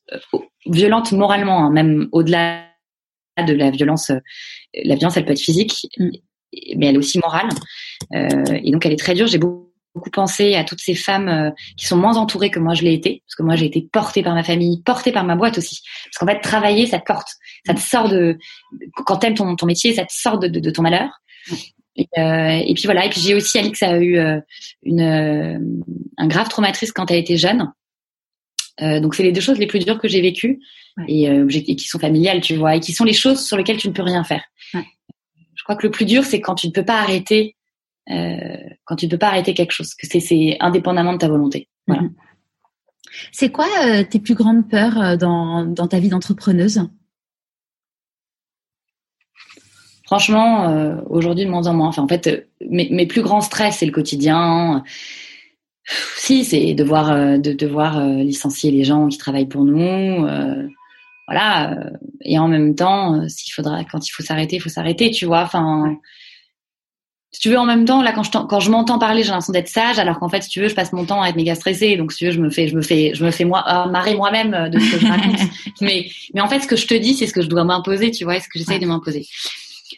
violente 0.65 1.11
moralement, 1.11 1.65
hein, 1.65 1.71
même 1.71 2.07
au-delà 2.13 2.63
de 3.45 3.53
la 3.53 3.69
violence. 3.69 4.11
la 4.73 4.95
violence, 4.95 5.17
elle 5.17 5.25
peut 5.25 5.33
être 5.33 5.39
physique, 5.39 5.87
mm 5.99 6.11
mais 6.75 6.87
elle 6.87 6.95
est 6.95 6.99
aussi 6.99 7.19
morale. 7.19 7.49
Euh, 8.13 8.59
et 8.63 8.71
donc 8.71 8.85
elle 8.85 8.93
est 8.93 8.99
très 8.99 9.13
dure. 9.13 9.27
J'ai 9.27 9.37
beaucoup, 9.37 9.65
pensé 10.11 10.55
à 10.55 10.65
toutes 10.65 10.81
ces 10.81 10.93
femmes 10.93 11.29
euh, 11.29 11.51
qui 11.77 11.85
sont 11.85 11.95
moins 11.95 12.17
entourées 12.17 12.51
que 12.51 12.59
moi 12.59 12.73
je 12.73 12.83
l'ai 12.83 12.93
été, 12.93 13.23
parce 13.25 13.35
que 13.35 13.43
moi 13.43 13.55
j'ai 13.55 13.65
été 13.65 13.87
portée 13.93 14.23
par 14.23 14.33
ma 14.33 14.43
famille, 14.43 14.81
portée 14.83 15.13
par 15.13 15.23
ma 15.23 15.37
boîte 15.37 15.57
aussi. 15.57 15.81
Parce 16.05 16.17
qu'en 16.17 16.27
fait, 16.27 16.41
travailler, 16.41 16.85
ça 16.85 16.99
te 16.99 17.05
porte, 17.05 17.29
ça 17.65 17.73
te 17.73 17.79
sort 17.79 18.09
de 18.09 18.37
quand 19.05 19.17
t'aimes 19.17 19.35
ton, 19.35 19.55
ton 19.55 19.65
métier, 19.65 19.93
ça 19.93 20.03
te 20.03 20.11
sort 20.11 20.37
de, 20.37 20.49
de, 20.49 20.69
ton 20.69 20.81
malheur. 20.81 21.09
Et, 21.95 22.09
euh, 22.17 22.61
et, 22.67 22.73
puis 22.73 22.83
voilà. 22.83 23.05
Et 23.05 23.09
puis 23.09 23.21
j'ai 23.21 23.35
aussi 23.35 23.57
Alix 23.57 23.81
a 23.83 23.97
eu 23.97 24.17
euh, 24.17 24.41
une 24.83 25.81
un 26.17 26.27
grave 26.27 26.49
traumatisme 26.49 26.91
quand 26.93 27.09
elle 27.09 27.19
était 27.19 27.37
jeune. 27.37 27.71
donc 28.81 29.15
c'est 29.15 29.23
les 29.23 29.31
deux 29.31 29.39
choses 29.39 29.59
les 29.59 29.67
plus 29.67 29.79
dures 29.79 29.99
que 29.99 30.09
j'ai 30.09 30.19
vécues 30.19 30.59
et, 31.07 31.23
et, 31.23 31.75
qui 31.77 31.87
sont 31.87 31.99
familiales, 31.99 32.41
tu 32.41 32.55
vois, 32.55 32.75
et 32.75 32.81
qui 32.81 32.91
sont 32.91 33.05
les 33.05 33.13
choses 33.13 33.45
sur 33.45 33.55
lesquelles 33.55 33.77
tu 33.77 33.87
ne 33.87 33.93
peux 33.93 34.03
rien 34.03 34.25
faire. 34.25 34.43
Ouais 34.73 34.83
crois 35.65 35.75
que 35.75 35.85
le 35.85 35.91
plus 35.91 36.05
dur, 36.05 36.23
c'est 36.23 36.39
quand 36.39 36.55
tu 36.55 36.67
ne 36.67 36.71
peux 36.71 36.85
pas 36.85 36.99
arrêter, 36.99 37.55
euh, 38.09 38.57
quand 38.85 38.95
tu 38.95 39.05
ne 39.07 39.11
peux 39.11 39.17
pas 39.17 39.27
arrêter 39.27 39.53
quelque 39.53 39.71
chose, 39.71 39.93
que 39.95 40.07
c'est 40.07 40.57
indépendamment 40.59 41.13
de 41.13 41.17
ta 41.17 41.27
volonté. 41.27 41.67
Voilà. 41.87 42.03
Mhm. 42.03 42.13
C'est 43.31 43.51
quoi 43.51 43.67
euh, 43.85 44.03
tes 44.03 44.19
plus 44.19 44.35
grandes 44.35 44.69
peurs 44.69 45.01
euh, 45.01 45.17
dans, 45.17 45.65
dans 45.65 45.87
ta 45.87 45.99
vie 45.99 46.09
d'entrepreneuse? 46.09 46.87
Franchement, 50.05 51.01
aujourd'hui 51.09 51.45
de 51.45 51.49
moins 51.49 51.65
en 51.65 51.73
moins. 51.73 51.87
Enfin, 51.87 52.03
en 52.03 52.07
fait, 52.07 52.47
mes, 52.61 52.87
mes 52.91 53.07
plus 53.07 53.23
grands 53.23 53.41
stress, 53.41 53.77
c'est 53.79 53.87
le 53.87 53.91
quotidien. 53.91 54.83
Si, 56.15 56.45
c'est 56.45 56.75
devoir, 56.75 57.39
de 57.39 57.53
devoir 57.53 57.99
licencier 58.05 58.69
les 58.69 58.83
gens 58.83 59.07
qui 59.07 59.17
travaillent 59.17 59.47
pour 59.47 59.65
nous 59.65 60.27
voilà. 61.27 61.71
Euh, 61.71 61.89
et 62.21 62.37
en 62.39 62.47
même 62.47 62.75
temps, 62.75 63.15
euh, 63.15 63.27
s'il 63.27 63.53
faudra, 63.53 63.83
quand 63.83 64.07
il 64.07 64.11
faut 64.11 64.23
s'arrêter, 64.23 64.57
il 64.57 64.59
faut 64.59 64.69
s'arrêter, 64.69 65.11
tu 65.11 65.25
vois. 65.25 65.41
Enfin, 65.41 65.97
si 67.31 67.41
tu 67.41 67.49
veux, 67.49 67.57
en 67.57 67.65
même 67.65 67.85
temps, 67.85 68.01
là, 68.01 68.13
quand 68.13 68.23
je, 68.23 68.31
quand 68.31 68.59
je 68.59 68.71
m'entends 68.71 68.99
parler, 68.99 69.23
j'ai 69.23 69.29
l'impression 69.29 69.53
d'être 69.53 69.67
sage, 69.67 69.99
alors 69.99 70.19
qu'en 70.19 70.29
fait, 70.29 70.43
si 70.43 70.49
tu 70.49 70.61
veux, 70.61 70.67
je 70.67 70.75
passe 70.75 70.93
mon 70.93 71.05
temps 71.05 71.21
à 71.21 71.29
être 71.29 71.35
méga 71.35 71.55
stressée. 71.55 71.97
Donc, 71.97 72.11
si 72.11 72.19
tu 72.19 72.25
veux, 72.25 72.31
je 72.31 72.39
me 72.39 72.49
fais, 72.49 72.67
je 72.67 72.75
me 72.75 72.81
fais, 72.81 73.13
je 73.13 73.25
me 73.25 73.31
fais 73.31 73.43
moi, 73.43 73.63
euh, 73.67 73.89
marrer 73.89 74.15
moi-même 74.15 74.69
de 74.69 74.79
ce 74.79 74.91
que 74.91 74.99
je 74.99 75.07
raconte. 75.07 75.39
mais, 75.81 76.07
mais 76.33 76.41
en 76.41 76.47
fait, 76.47 76.59
ce 76.59 76.67
que 76.67 76.75
je 76.75 76.87
te 76.87 76.93
dis, 76.93 77.13
c'est 77.15 77.27
ce 77.27 77.33
que 77.33 77.41
je 77.41 77.47
dois 77.47 77.63
m'imposer, 77.63 78.11
tu 78.11 78.23
vois, 78.23 78.39
ce 78.39 78.47
que 78.47 78.59
j'essaye 78.59 78.79
de 78.79 78.85
m'imposer. 78.85 79.25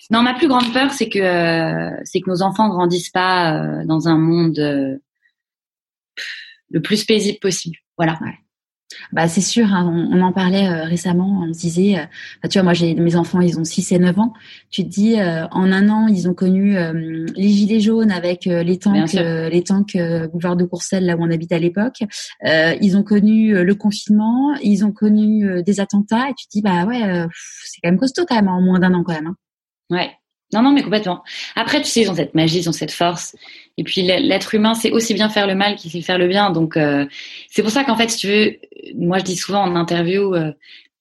Non, 0.09 0.21
ma 0.21 0.33
plus 0.33 0.47
grande 0.47 0.71
peur, 0.71 0.91
c'est 0.91 1.09
que, 1.09 1.91
c'est 2.05 2.21
que 2.21 2.29
nos 2.29 2.41
enfants 2.41 2.69
grandissent 2.69 3.09
pas 3.09 3.83
dans 3.85 4.07
un 4.07 4.17
monde 4.17 4.99
le 6.69 6.81
plus 6.81 7.03
paisible 7.03 7.39
possible. 7.39 7.77
Voilà. 7.97 8.17
Bah 9.13 9.27
c'est 9.27 9.41
sûr, 9.41 9.73
hein, 9.73 10.09
on, 10.11 10.21
en 10.21 10.31
parlait 10.31 10.67
euh, 10.67 10.83
récemment, 10.83 11.43
on 11.43 11.53
se 11.53 11.59
disait, 11.59 11.99
euh, 11.99 12.03
bah, 12.41 12.49
tu 12.49 12.57
vois, 12.57 12.63
moi 12.63 12.73
j'ai 12.73 12.95
mes 12.95 13.15
enfants, 13.15 13.41
ils 13.41 13.59
ont 13.59 13.63
6 13.63 13.91
et 13.91 13.99
9 13.99 14.19
ans. 14.19 14.33
Tu 14.69 14.83
te 14.83 14.89
dis, 14.89 15.19
euh, 15.19 15.47
en 15.51 15.71
un 15.71 15.89
an, 15.89 16.07
ils 16.07 16.27
ont 16.27 16.33
connu 16.33 16.75
les 17.35 17.49
gilets 17.49 17.79
jaunes 17.79 18.11
avec 18.11 18.45
les 18.45 18.79
tanks, 18.79 19.13
les 19.13 19.63
tanks 19.63 19.97
boulevard 20.31 20.55
de 20.55 20.65
Courcelles, 20.65 21.05
là 21.05 21.15
où 21.15 21.23
on 21.23 21.31
habite 21.31 21.51
à 21.51 21.59
l'époque. 21.59 22.03
ils 22.43 22.97
ont 22.97 23.03
connu 23.03 23.63
le 23.63 23.75
confinement, 23.75 24.55
ils 24.61 24.85
ont 24.85 24.91
connu 24.91 25.63
des 25.63 25.79
attentats, 25.79 26.29
et 26.29 26.33
tu 26.37 26.47
te 26.47 26.51
dis, 26.51 26.61
bah 26.61 26.85
ouais, 26.85 27.27
c'est 27.65 27.81
quand 27.81 27.89
même 27.89 27.99
costaud 27.99 28.25
quand 28.27 28.35
même, 28.35 28.47
en 28.47 28.61
moins 28.61 28.79
d'un 28.79 28.93
an 28.93 29.03
quand 29.03 29.13
même. 29.13 29.27
Hein. 29.27 29.35
Ouais, 29.89 30.11
non, 30.53 30.61
non, 30.61 30.71
mais 30.71 30.81
complètement. 30.81 31.23
Après, 31.55 31.81
tu 31.81 31.89
sais, 31.89 32.01
ils 32.01 32.09
ont 32.09 32.15
cette 32.15 32.33
magie, 32.33 32.59
ils 32.59 32.69
ont 32.69 32.73
cette 32.73 32.91
force. 32.91 33.35
Et 33.77 33.83
puis, 33.83 34.01
l'être 34.01 34.55
humain, 34.55 34.75
c'est 34.75 34.91
aussi 34.91 35.13
bien 35.13 35.29
faire 35.29 35.45
le 35.45 35.55
mal 35.55 35.75
qu'il 35.75 35.91
sait 35.91 36.01
faire 36.01 36.17
le 36.17 36.27
bien. 36.27 36.51
Donc, 36.51 36.77
euh, 36.77 37.05
c'est 37.49 37.61
pour 37.61 37.71
ça 37.71 37.83
qu'en 37.83 37.97
fait, 37.97 38.09
si 38.09 38.17
tu 38.17 38.27
veux, 38.27 38.55
moi, 38.95 39.17
je 39.17 39.25
dis 39.25 39.35
souvent 39.35 39.61
en 39.63 39.75
interview 39.75 40.33
euh, 40.33 40.53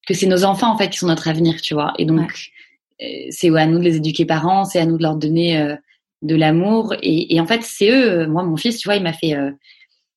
que 0.06 0.14
c'est 0.14 0.26
nos 0.26 0.44
enfants, 0.44 0.72
en 0.72 0.76
fait, 0.76 0.88
qui 0.90 0.98
sont 0.98 1.06
notre 1.06 1.28
avenir, 1.28 1.60
tu 1.60 1.74
vois. 1.74 1.94
Et 1.98 2.04
donc, 2.04 2.50
euh, 3.00 3.06
c'est 3.30 3.56
à 3.56 3.66
nous 3.66 3.78
de 3.78 3.84
les 3.84 3.96
éduquer 3.96 4.26
parents, 4.26 4.64
c'est 4.64 4.80
à 4.80 4.86
nous 4.86 4.98
de 4.98 5.02
leur 5.02 5.14
donner 5.14 5.76
de 6.22 6.34
l'amour. 6.34 6.94
Et, 7.02 7.36
et, 7.36 7.40
en 7.40 7.46
fait, 7.46 7.62
c'est 7.62 7.90
eux. 7.90 8.26
Moi, 8.26 8.42
mon 8.42 8.56
fils, 8.56 8.78
tu 8.78 8.88
vois, 8.88 8.96
il 8.96 9.02
m'a 9.04 9.12
fait... 9.12 9.36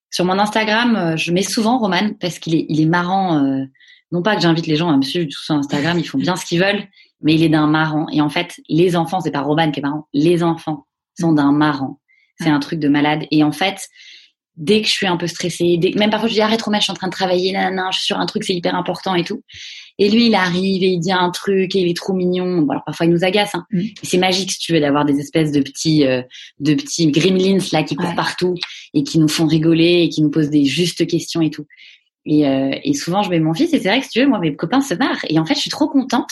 sur 0.09 0.25
mon 0.25 0.39
Instagram, 0.39 1.15
je 1.17 1.31
mets 1.31 1.43
souvent 1.43 1.77
Roman 1.77 2.13
parce 2.19 2.39
qu'il 2.39 2.55
est, 2.55 2.65
il 2.67 2.81
est 2.81 2.87
marrant. 2.87 3.39
non 4.11 4.23
pas 4.23 4.35
que 4.35 4.41
j'invite 4.41 4.65
les 4.65 4.75
gens 4.75 4.89
à 4.89 4.97
me 4.97 5.03
suivre 5.03 5.31
sur 5.31 5.53
Instagram, 5.53 5.99
ils 5.99 6.07
font 6.07 6.17
bien 6.17 6.35
ce 6.35 6.45
qu'ils 6.45 6.59
veulent 6.59 6.87
mais 7.21 7.35
il 7.35 7.43
est 7.43 7.49
d'un 7.49 7.67
marrant. 7.67 8.07
Et 8.11 8.21
en 8.21 8.29
fait, 8.29 8.59
les 8.69 8.95
enfants, 8.95 9.19
c'est 9.19 9.31
pas 9.31 9.41
Roman 9.41 9.71
qui 9.71 9.79
est 9.79 9.83
marrant, 9.83 10.07
les 10.13 10.43
enfants 10.43 10.85
sont 11.19 11.33
d'un 11.33 11.51
marrant. 11.51 11.99
C'est 12.41 12.49
un 12.49 12.59
truc 12.59 12.79
de 12.79 12.87
malade. 12.87 13.25
Et 13.31 13.43
en 13.43 13.51
fait, 13.51 13.89
dès 14.55 14.81
que 14.81 14.87
je 14.87 14.93
suis 14.93 15.07
un 15.07 15.17
peu 15.17 15.27
stressée, 15.27 15.77
dès, 15.77 15.91
même 15.95 16.09
parfois 16.09 16.29
je 16.29 16.33
dis 16.33 16.41
arrête 16.41 16.61
Romain, 16.61 16.79
je 16.79 16.83
suis 16.83 16.91
en 16.91 16.95
train 16.95 17.07
de 17.07 17.13
travailler, 17.13 17.51
nanana, 17.51 17.89
je 17.91 17.97
suis 17.97 18.05
sur 18.05 18.17
un 18.17 18.25
truc, 18.25 18.43
c'est 18.43 18.53
hyper 18.53 18.75
important 18.75 19.15
et 19.15 19.23
tout. 19.23 19.41
Et 19.97 20.09
lui, 20.09 20.27
il 20.27 20.35
arrive 20.35 20.81
et 20.83 20.87
il 20.87 20.99
dit 20.99 21.11
un 21.11 21.29
truc 21.29 21.75
et 21.75 21.79
il 21.79 21.89
est 21.89 21.95
trop 21.95 22.13
mignon. 22.13 22.61
Bon, 22.61 22.71
alors 22.71 22.83
parfois 22.85 23.05
il 23.05 23.11
nous 23.11 23.25
agace, 23.25 23.53
hein. 23.55 23.65
Mm. 23.71 23.81
C'est 24.03 24.17
magique 24.17 24.51
si 24.51 24.59
tu 24.59 24.73
veux 24.73 24.79
d'avoir 24.79 25.03
des 25.05 25.19
espèces 25.19 25.51
de 25.51 25.61
petits, 25.61 26.05
euh, 26.05 26.21
de 26.59 26.73
petits 26.73 27.11
gremlins 27.11 27.57
là 27.73 27.83
qui 27.83 27.95
courent 27.95 28.15
partout 28.15 28.55
et 28.93 29.03
qui 29.03 29.19
nous 29.19 29.27
font 29.27 29.45
rigoler 29.45 30.03
et 30.03 30.09
qui 30.09 30.21
nous 30.21 30.29
posent 30.29 30.49
des 30.49 30.65
justes 30.65 31.05
questions 31.07 31.41
et 31.41 31.49
tout. 31.49 31.65
Et, 32.25 32.47
euh, 32.47 32.71
et 32.83 32.93
souvent 32.93 33.23
je 33.23 33.29
mets 33.29 33.39
mon 33.39 33.53
fils 33.53 33.73
et 33.73 33.79
c'est 33.79 33.89
vrai 33.89 33.99
que 33.99 34.05
si 34.05 34.11
tu 34.11 34.19
veux, 34.19 34.27
moi 34.27 34.39
mes 34.39 34.55
copains 34.55 34.81
se 34.81 34.93
marrent 34.93 35.25
et 35.27 35.39
en 35.39 35.45
fait 35.45 35.55
je 35.55 35.61
suis 35.61 35.69
trop 35.69 35.87
contente 35.87 36.31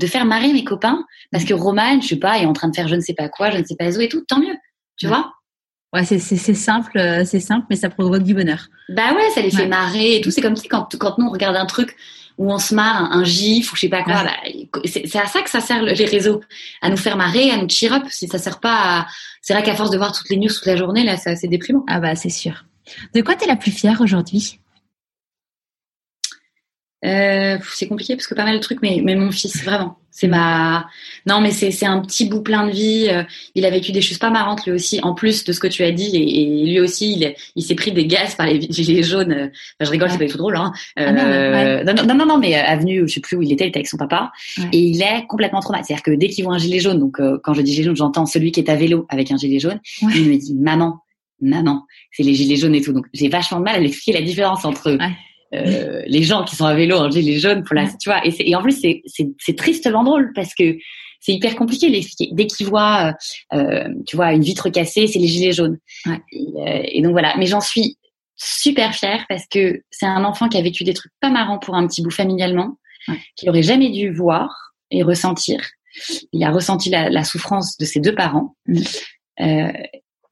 de 0.00 0.06
faire 0.06 0.24
marrer 0.24 0.52
mes 0.52 0.64
copains 0.64 1.04
parce 1.30 1.44
que 1.44 1.54
Roman, 1.54 2.00
je 2.00 2.08
sais 2.08 2.16
pas, 2.16 2.38
est 2.38 2.46
en 2.46 2.52
train 2.52 2.68
de 2.68 2.74
faire 2.74 2.88
je 2.88 2.96
ne 2.96 3.00
sais 3.00 3.14
pas 3.14 3.28
quoi, 3.28 3.50
je 3.50 3.58
ne 3.58 3.64
sais 3.64 3.76
pas 3.76 3.96
où 3.96 4.00
et 4.00 4.08
tout, 4.08 4.24
tant 4.26 4.40
mieux, 4.40 4.56
tu 4.96 5.06
vois. 5.06 5.32
Ouais, 5.92 6.04
c'est 6.04 6.18
simple, 6.54 6.98
euh, 6.98 7.24
c'est 7.24 7.40
simple, 7.40 7.66
mais 7.68 7.76
ça 7.76 7.90
provoque 7.90 8.22
du 8.22 8.32
bonheur. 8.32 8.68
Bah 8.88 9.12
ouais, 9.12 9.28
ça 9.34 9.42
les 9.42 9.50
fait 9.50 9.66
marrer 9.66 10.16
et 10.16 10.20
tout. 10.20 10.30
C'est 10.30 10.40
comme 10.40 10.54
si 10.54 10.68
quand, 10.68 10.96
quand 10.98 11.18
nous 11.18 11.26
on 11.26 11.30
regarde 11.30 11.56
un 11.56 11.66
truc 11.66 11.96
où 12.38 12.50
on 12.50 12.58
se 12.58 12.74
marre, 12.74 13.12
un, 13.12 13.24
gif 13.24 13.72
ou 13.72 13.76
je 13.76 13.82
sais 13.82 13.88
pas 13.88 14.04
quoi, 14.04 14.22
bah, 14.22 14.80
c'est 14.84 15.18
à 15.18 15.26
ça 15.26 15.42
que 15.42 15.50
ça 15.50 15.60
sert 15.60 15.82
les 15.82 16.04
réseaux, 16.04 16.40
à 16.80 16.88
nous 16.88 16.96
faire 16.96 17.16
marrer, 17.16 17.50
à 17.50 17.56
nous 17.56 17.68
cheer 17.68 17.92
up. 17.92 18.04
Si 18.08 18.28
ça 18.28 18.38
sert 18.38 18.60
pas 18.60 19.00
à... 19.00 19.06
C'est 19.42 19.52
vrai 19.52 19.64
qu'à 19.64 19.74
force 19.74 19.90
de 19.90 19.98
voir 19.98 20.12
toutes 20.12 20.30
les 20.30 20.36
news 20.36 20.48
toute 20.48 20.66
la 20.66 20.76
journée, 20.76 21.02
là, 21.02 21.16
c'est 21.16 21.48
déprimant. 21.48 21.84
Ah 21.88 21.98
bah 21.98 22.14
c'est 22.14 22.30
sûr. 22.30 22.64
De 23.14 23.20
quoi 23.20 23.34
t'es 23.34 23.46
la 23.46 23.56
plus 23.56 23.72
fière 23.72 24.00
aujourd'hui? 24.00 24.60
Euh, 27.04 27.56
c'est 27.72 27.88
compliqué 27.88 28.14
parce 28.14 28.26
que 28.26 28.34
pas 28.34 28.44
mal 28.44 28.54
de 28.54 28.60
trucs, 28.60 28.82
mais, 28.82 29.00
mais 29.02 29.14
mon 29.14 29.30
fils, 29.30 29.64
vraiment. 29.64 29.96
C'est 30.10 30.26
ma. 30.26 30.86
Non, 31.24 31.40
mais 31.40 31.50
c'est 31.52 31.86
un 31.86 32.00
petit 32.00 32.26
bout 32.26 32.42
plein 32.42 32.66
de 32.66 32.72
vie. 32.72 33.06
Euh, 33.08 33.22
il 33.54 33.64
a 33.64 33.70
vécu 33.70 33.92
des 33.92 34.02
choses 34.02 34.18
pas 34.18 34.28
marrantes 34.28 34.66
lui 34.66 34.72
aussi, 34.72 35.00
en 35.02 35.14
plus 35.14 35.44
de 35.44 35.52
ce 35.52 35.60
que 35.60 35.68
tu 35.68 35.82
as 35.84 35.92
dit. 35.92 36.16
Et, 36.16 36.66
lui 36.66 36.80
aussi, 36.80 37.12
il, 37.12 37.34
il 37.54 37.62
s'est 37.62 37.76
pris 37.76 37.92
des 37.92 38.06
gaz 38.06 38.34
par 38.34 38.46
les 38.46 38.60
gilets 38.60 39.04
jaunes. 39.04 39.32
Enfin, 39.32 39.50
je 39.80 39.90
rigole, 39.90 40.10
c'est 40.10 40.18
pas 40.18 40.24
du 40.24 40.32
tout 40.32 40.38
drôle. 40.38 40.56
Hein. 40.56 40.72
Ah 40.96 41.02
euh, 41.04 41.84
non, 41.84 41.94
non, 42.04 42.14
non, 42.14 42.26
non, 42.26 42.38
mais 42.38 42.54
avenue, 42.54 43.04
je 43.06 43.14
sais 43.14 43.20
plus 43.20 43.36
où 43.36 43.42
il 43.42 43.52
était, 43.52 43.64
il 43.64 43.68
était 43.68 43.78
avec 43.78 43.88
son 43.88 43.96
papa. 43.96 44.32
Et 44.72 44.78
il 44.78 45.00
est 45.00 45.26
complètement 45.28 45.60
traumatisé. 45.60 45.94
C'est-à-dire 45.94 46.02
que 46.02 46.20
dès 46.20 46.28
qu'il 46.28 46.44
voit 46.44 46.54
un 46.54 46.58
gilet 46.58 46.80
jaune, 46.80 46.98
donc 46.98 47.20
quand 47.42 47.54
je 47.54 47.62
dis 47.62 47.72
gilet 47.72 47.84
jaune, 47.84 47.96
j'entends 47.96 48.26
celui 48.26 48.50
qui 48.52 48.60
est 48.60 48.68
à 48.68 48.74
vélo 48.74 49.06
avec 49.08 49.30
un 49.30 49.36
gilet 49.36 49.60
jaune. 49.60 49.80
Il 50.02 50.28
me 50.28 50.36
dit, 50.36 50.54
maman, 50.54 51.02
maman, 51.40 51.86
c'est 52.12 52.24
les 52.24 52.34
gilets 52.34 52.56
jaunes 52.56 52.74
et 52.74 52.82
tout. 52.82 52.92
Donc 52.92 53.06
j'ai 53.14 53.28
vachement 53.28 53.60
de 53.60 53.64
mal 53.64 53.76
à 53.76 53.78
lui 53.78 53.86
expliquer 53.86 54.18
la 54.18 54.24
différence 54.24 54.64
entre 54.64 54.98
euh, 55.54 56.02
les 56.06 56.22
gens 56.22 56.44
qui 56.44 56.56
sont 56.56 56.64
à 56.64 56.74
vélo 56.74 56.96
en 56.96 57.10
gilet 57.10 57.38
jaune 57.38 57.64
pour 57.64 57.74
la, 57.74 57.86
tu 57.86 58.08
vois. 58.08 58.24
Et, 58.26 58.50
et 58.50 58.54
en 58.54 58.62
plus, 58.62 58.80
c'est, 58.80 59.02
c'est, 59.06 59.28
c'est 59.38 59.56
tristement 59.56 60.04
drôle 60.04 60.32
parce 60.34 60.54
que 60.54 60.76
c'est 61.20 61.32
hyper 61.32 61.56
compliqué. 61.56 61.90
Dès 62.32 62.46
qu'ils 62.46 62.66
voient, 62.66 63.14
euh, 63.52 63.56
euh, 63.58 63.88
tu 64.06 64.16
vois, 64.16 64.32
une 64.32 64.42
vitre 64.42 64.70
cassée, 64.70 65.06
c'est 65.06 65.18
les 65.18 65.26
gilets 65.26 65.52
jaunes. 65.52 65.78
Ouais. 66.06 66.20
Et, 66.32 66.98
et, 66.98 67.02
donc 67.02 67.12
voilà. 67.12 67.34
Mais 67.36 67.46
j'en 67.46 67.60
suis 67.60 67.98
super 68.36 68.94
fière 68.94 69.26
parce 69.28 69.46
que 69.46 69.82
c'est 69.90 70.06
un 70.06 70.24
enfant 70.24 70.48
qui 70.48 70.56
a 70.56 70.62
vécu 70.62 70.84
des 70.84 70.94
trucs 70.94 71.12
pas 71.20 71.30
marrants 71.30 71.58
pour 71.58 71.74
un 71.74 71.86
petit 71.86 72.02
bout 72.02 72.10
familialement, 72.10 72.78
ouais. 73.08 73.18
qu'il 73.36 73.48
aurait 73.50 73.62
jamais 73.62 73.90
dû 73.90 74.12
voir 74.12 74.72
et 74.90 75.02
ressentir. 75.02 75.60
Il 76.32 76.42
a 76.44 76.50
ressenti 76.50 76.88
la, 76.88 77.10
la 77.10 77.24
souffrance 77.24 77.76
de 77.76 77.84
ses 77.84 78.00
deux 78.00 78.14
parents. 78.14 78.56
Mmh. 78.66 78.80
Euh, 79.40 79.72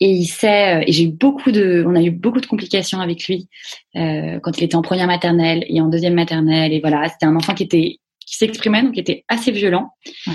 et 0.01 0.11
il 0.11 0.27
sait 0.27 0.77
euh, 0.77 0.85
et 0.87 0.93
j'ai 0.93 1.05
eu 1.05 1.09
beaucoup 1.09 1.51
de 1.51 1.85
on 1.87 1.95
a 1.95 2.03
eu 2.03 2.11
beaucoup 2.11 2.41
de 2.41 2.47
complications 2.47 3.01
avec 3.01 3.27
lui 3.27 3.49
euh, 3.97 4.39
quand 4.41 4.57
il 4.59 4.65
était 4.65 4.77
en 4.77 4.83
première 4.83 5.07
maternelle 5.07 5.65
et 5.69 5.81
en 5.81 5.89
deuxième 5.89 6.15
maternelle 6.15 6.73
et 6.73 6.81
voilà 6.81 7.09
c'était 7.09 7.27
un 7.27 7.37
enfant 7.37 7.55
qui 7.55 7.65
était 7.65 7.99
qui 8.25 8.37
s'exprimait 8.37 8.83
donc 8.83 8.95
qui 8.95 9.01
était 9.01 9.25
assez 9.29 9.51
violent 9.51 9.91
ouais. 10.27 10.35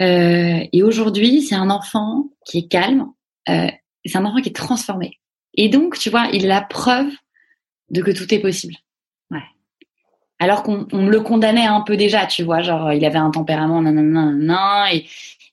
euh, 0.00 0.66
et 0.72 0.82
aujourd'hui 0.82 1.42
c'est 1.42 1.54
un 1.54 1.70
enfant 1.70 2.24
qui 2.44 2.58
est 2.58 2.68
calme 2.68 3.06
euh, 3.48 3.68
c'est 4.04 4.18
un 4.18 4.24
enfant 4.24 4.40
qui 4.40 4.48
est 4.48 4.56
transformé 4.56 5.20
et 5.54 5.68
donc 5.68 5.98
tu 5.98 6.10
vois 6.10 6.28
il 6.32 6.44
est 6.44 6.48
la 6.48 6.62
preuve 6.62 7.10
de 7.90 8.02
que 8.02 8.10
tout 8.10 8.32
est 8.34 8.40
possible 8.40 8.74
ouais. 9.30 9.44
alors 10.40 10.64
qu'on 10.64 10.88
on 10.90 11.06
le 11.06 11.20
condamnait 11.20 11.66
un 11.66 11.82
peu 11.82 11.96
déjà 11.96 12.26
tu 12.26 12.42
vois 12.42 12.62
genre 12.62 12.92
il 12.92 13.04
avait 13.04 13.18
un 13.18 13.30
tempérament 13.30 13.82
nanana, 13.82 14.32
nanana 14.32 14.94
et 14.94 15.06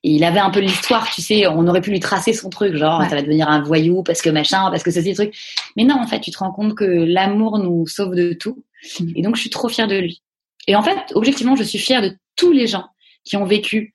et 0.04 0.12
il 0.16 0.24
avait 0.24 0.40
un 0.40 0.50
peu 0.50 0.60
l'histoire, 0.60 1.10
tu 1.12 1.22
sais, 1.22 1.46
on 1.48 1.68
aurait 1.68 1.82
pu 1.82 1.92
lui 1.92 2.00
tracer 2.00 2.34
son 2.34 2.50
truc, 2.50 2.76
genre 2.76 3.04
ça 3.04 3.16
va 3.16 3.22
devenir 3.22 3.48
un 3.50 3.62
voyou 3.62 4.02
parce 4.02 4.22
que 4.22 4.30
machin, 4.30 4.70
parce 4.72 4.82
que 4.82 4.90
c'est 4.90 5.14
truc. 5.14 5.34
Mais 5.78 5.84
non, 5.84 5.96
en 5.96 6.08
fait, 6.08 6.20
tu 6.20 6.32
te 6.32 6.40
rends 6.40 6.52
compte 6.52 6.76
que 6.76 6.86
l'amour 6.86 7.60
nous 7.60 7.86
sauve 7.88 8.16
de 8.16 8.34
tout. 8.34 8.64
Mm. 9.00 9.12
Et 9.16 9.22
donc, 9.22 9.36
je 9.36 9.42
suis 9.42 9.52
trop 9.52 9.70
fière 9.70 9.88
de 9.88 9.98
lui. 9.98 10.24
Et 10.68 10.76
en 10.76 10.82
fait, 10.82 10.98
objectivement, 11.14 11.56
je 11.56 11.64
suis 11.64 11.78
fière 11.78 12.02
de 12.02 12.16
tous 12.36 12.52
les 12.52 12.66
gens 12.66 12.86
qui 13.24 13.38
ont 13.38 13.46
vécu 13.46 13.94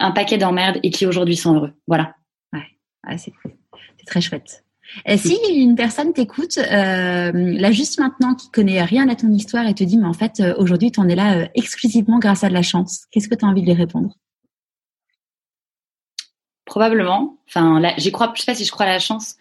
un 0.00 0.12
paquet 0.12 0.38
d'emmerdes 0.38 0.78
et 0.82 0.90
qui 0.90 1.04
aujourd'hui 1.04 1.36
sont 1.36 1.54
heureux. 1.54 1.72
Voilà. 1.86 2.14
Ouais, 3.06 3.16
c'est 3.16 3.32
très 4.06 4.20
chouette. 4.20 4.64
Et 5.04 5.18
si 5.18 5.36
une 5.54 5.74
personne 5.74 6.12
t'écoute, 6.12 6.58
euh, 6.58 7.30
là 7.32 7.72
juste 7.72 8.00
maintenant, 8.00 8.34
qui 8.34 8.50
connaît 8.50 8.82
rien 8.82 9.08
à 9.08 9.16
ton 9.16 9.30
histoire 9.30 9.66
et 9.66 9.74
te 9.74 9.84
dit, 9.84 9.98
mais 9.98 10.06
en 10.06 10.14
fait, 10.14 10.40
euh, 10.40 10.54
aujourd'hui, 10.56 10.90
tu 10.90 11.00
en 11.00 11.08
es 11.08 11.14
là 11.14 11.36
euh, 11.36 11.46
exclusivement 11.54 12.18
grâce 12.18 12.42
à 12.42 12.48
de 12.48 12.54
la 12.54 12.62
chance, 12.62 13.06
qu'est-ce 13.10 13.28
que 13.28 13.34
tu 13.34 13.44
as 13.44 13.48
envie 13.48 13.60
de 13.60 13.66
lui 13.66 13.74
répondre? 13.74 14.14
Probablement. 16.68 17.38
Enfin, 17.48 17.80
là, 17.80 17.94
j'y 17.96 18.12
crois. 18.12 18.30
Je 18.36 18.42
sais 18.42 18.46
pas 18.46 18.54
si 18.54 18.66
je 18.66 18.70
crois 18.70 18.84
à 18.84 18.90
la 18.90 18.98
chance, 18.98 19.36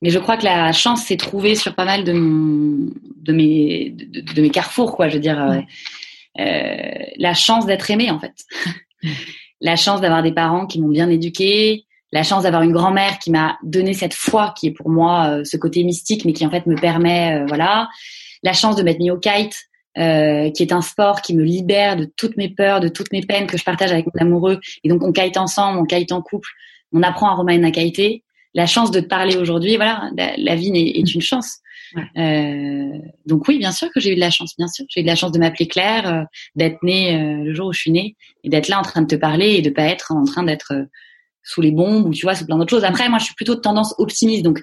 mais 0.00 0.10
je 0.10 0.20
crois 0.20 0.36
que 0.36 0.44
la 0.44 0.72
chance 0.72 1.02
s'est 1.02 1.16
trouvée 1.16 1.56
sur 1.56 1.74
pas 1.74 1.84
mal 1.84 2.04
de, 2.04 2.12
de 2.12 3.32
mes 3.32 3.90
de, 3.90 4.20
de, 4.20 4.40
mes 4.40 4.50
carrefours, 4.50 4.94
quoi. 4.94 5.08
Je 5.08 5.14
veux 5.14 5.20
dire, 5.20 5.42
euh, 5.42 5.60
euh, 6.38 7.04
la 7.16 7.34
chance 7.34 7.66
d'être 7.66 7.90
aimé, 7.90 8.12
en 8.12 8.20
fait. 8.20 8.44
la 9.60 9.74
chance 9.74 10.00
d'avoir 10.00 10.22
des 10.22 10.30
parents 10.30 10.66
qui 10.66 10.80
m'ont 10.80 10.88
bien 10.88 11.10
éduqué, 11.10 11.84
la 12.12 12.22
chance 12.22 12.44
d'avoir 12.44 12.62
une 12.62 12.72
grand-mère 12.72 13.18
qui 13.18 13.32
m'a 13.32 13.58
donné 13.64 13.92
cette 13.92 14.14
foi 14.14 14.54
qui 14.56 14.68
est 14.68 14.72
pour 14.72 14.88
moi 14.88 15.30
euh, 15.30 15.44
ce 15.44 15.56
côté 15.56 15.82
mystique, 15.82 16.24
mais 16.24 16.32
qui 16.32 16.46
en 16.46 16.50
fait 16.50 16.64
me 16.66 16.76
permet, 16.76 17.40
euh, 17.42 17.46
voilà, 17.48 17.88
la 18.44 18.52
chance 18.52 18.76
de 18.76 18.84
m'être 18.84 19.00
mis 19.00 19.10
au 19.10 19.18
kite. 19.18 19.67
Euh, 19.98 20.50
qui 20.52 20.62
est 20.62 20.72
un 20.72 20.80
sport 20.80 21.22
qui 21.22 21.34
me 21.34 21.42
libère 21.42 21.96
de 21.96 22.04
toutes 22.04 22.36
mes 22.36 22.48
peurs, 22.48 22.78
de 22.78 22.86
toutes 22.86 23.10
mes 23.10 23.22
peines 23.22 23.48
que 23.48 23.58
je 23.58 23.64
partage 23.64 23.90
avec 23.90 24.06
mon 24.06 24.20
amoureux. 24.20 24.60
Et 24.84 24.88
donc 24.88 25.02
on 25.02 25.10
kite 25.10 25.36
ensemble, 25.36 25.76
on 25.80 25.84
kite 25.86 26.12
en 26.12 26.22
couple 26.22 26.48
on 26.92 27.02
apprend 27.02 27.28
à 27.28 27.34
Romain 27.34 27.62
à 27.64 27.70
kiter. 27.70 28.22
La 28.54 28.66
chance 28.66 28.90
de 28.90 29.00
te 29.00 29.06
parler 29.06 29.36
aujourd'hui, 29.36 29.76
voilà, 29.76 30.10
la, 30.16 30.54
vie 30.54 30.72
est, 30.74 31.14
une 31.14 31.20
chance. 31.20 31.58
Euh, 32.16 32.98
donc 33.26 33.46
oui, 33.46 33.58
bien 33.58 33.72
sûr 33.72 33.88
que 33.94 34.00
j'ai 34.00 34.12
eu 34.12 34.14
de 34.14 34.20
la 34.20 34.30
chance, 34.30 34.54
bien 34.56 34.68
sûr. 34.68 34.86
J'ai 34.88 35.00
eu 35.00 35.02
de 35.02 35.08
la 35.08 35.14
chance 35.14 35.32
de 35.32 35.38
m'appeler 35.38 35.68
Claire, 35.68 36.12
euh, 36.12 36.24
d'être 36.56 36.82
née 36.82 37.14
euh, 37.14 37.44
le 37.44 37.54
jour 37.54 37.68
où 37.68 37.72
je 37.72 37.80
suis 37.80 37.90
née, 37.90 38.16
et 38.44 38.48
d'être 38.48 38.68
là 38.68 38.78
en 38.78 38.82
train 38.82 39.02
de 39.02 39.06
te 39.06 39.16
parler 39.16 39.54
et 39.54 39.62
de 39.62 39.70
pas 39.70 39.84
être 39.84 40.12
en 40.12 40.24
train 40.24 40.42
d'être 40.42 40.72
sous 41.42 41.60
les 41.60 41.70
bombes 41.70 42.06
ou 42.06 42.12
tu 42.12 42.22
vois 42.22 42.34
sous 42.34 42.46
plein 42.46 42.56
d'autres 42.56 42.70
choses. 42.70 42.84
Après, 42.84 43.08
moi, 43.08 43.18
je 43.18 43.24
suis 43.24 43.34
plutôt 43.34 43.54
de 43.54 43.60
tendance 43.60 43.94
optimiste, 43.98 44.42
donc 44.42 44.60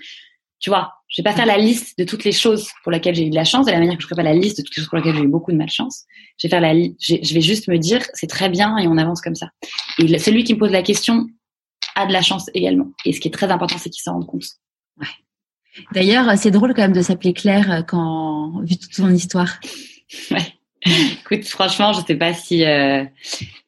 tu 0.59 0.69
vois, 0.69 0.93
je 1.07 1.21
vais 1.21 1.23
pas 1.23 1.35
faire 1.35 1.45
la 1.45 1.57
liste 1.57 1.97
de 1.97 2.03
toutes 2.03 2.23
les 2.23 2.31
choses 2.31 2.69
pour 2.83 2.91
lesquelles 2.91 3.15
j'ai 3.15 3.27
eu 3.27 3.29
de 3.29 3.35
la 3.35 3.43
chance, 3.43 3.65
de 3.65 3.71
la 3.71 3.79
manière 3.79 3.95
que 3.97 4.01
je 4.01 4.07
ferai 4.07 4.15
pas 4.15 4.23
la 4.23 4.33
liste 4.33 4.57
de 4.57 4.63
toutes 4.63 4.75
les 4.75 4.81
choses 4.81 4.89
pour 4.89 4.97
lesquelles 4.97 5.15
j'ai 5.15 5.23
eu 5.23 5.27
beaucoup 5.27 5.51
de 5.51 5.57
malchance. 5.57 6.05
Je 6.39 6.47
vais 6.47 6.49
faire 6.49 6.61
la, 6.61 6.73
je 6.73 7.33
vais 7.33 7.41
juste 7.41 7.67
me 7.67 7.77
dire 7.77 8.01
c'est 8.13 8.27
très 8.27 8.49
bien 8.49 8.77
et 8.77 8.87
on 8.87 8.97
avance 8.97 9.21
comme 9.21 9.35
ça. 9.35 9.49
Et 9.99 10.17
celui 10.17 10.43
qui 10.43 10.53
me 10.53 10.59
pose 10.59 10.71
la 10.71 10.81
question 10.81 11.27
a 11.95 12.05
de 12.05 12.13
la 12.13 12.21
chance 12.21 12.49
également. 12.53 12.87
Et 13.05 13.13
ce 13.13 13.19
qui 13.19 13.27
est 13.27 13.31
très 13.31 13.51
important, 13.51 13.77
c'est 13.77 13.89
qu'il 13.89 14.01
s'en 14.01 14.13
rende 14.13 14.27
compte. 14.27 14.45
Ouais. 14.99 15.07
D'ailleurs, 15.91 16.37
c'est 16.37 16.51
drôle 16.51 16.73
quand 16.73 16.81
même 16.81 16.93
de 16.93 17.01
s'appeler 17.01 17.33
Claire 17.33 17.71
euh, 17.71 17.81
quand 17.81 18.61
vu 18.63 18.77
toute 18.77 18.93
son 18.93 19.13
histoire. 19.13 19.59
Ouais. 20.29 20.53
Écoute, 20.85 21.45
franchement, 21.45 21.91
je 21.91 22.01
sais 22.05 22.15
pas 22.15 22.31
si 22.31 22.63
euh, 22.63 23.03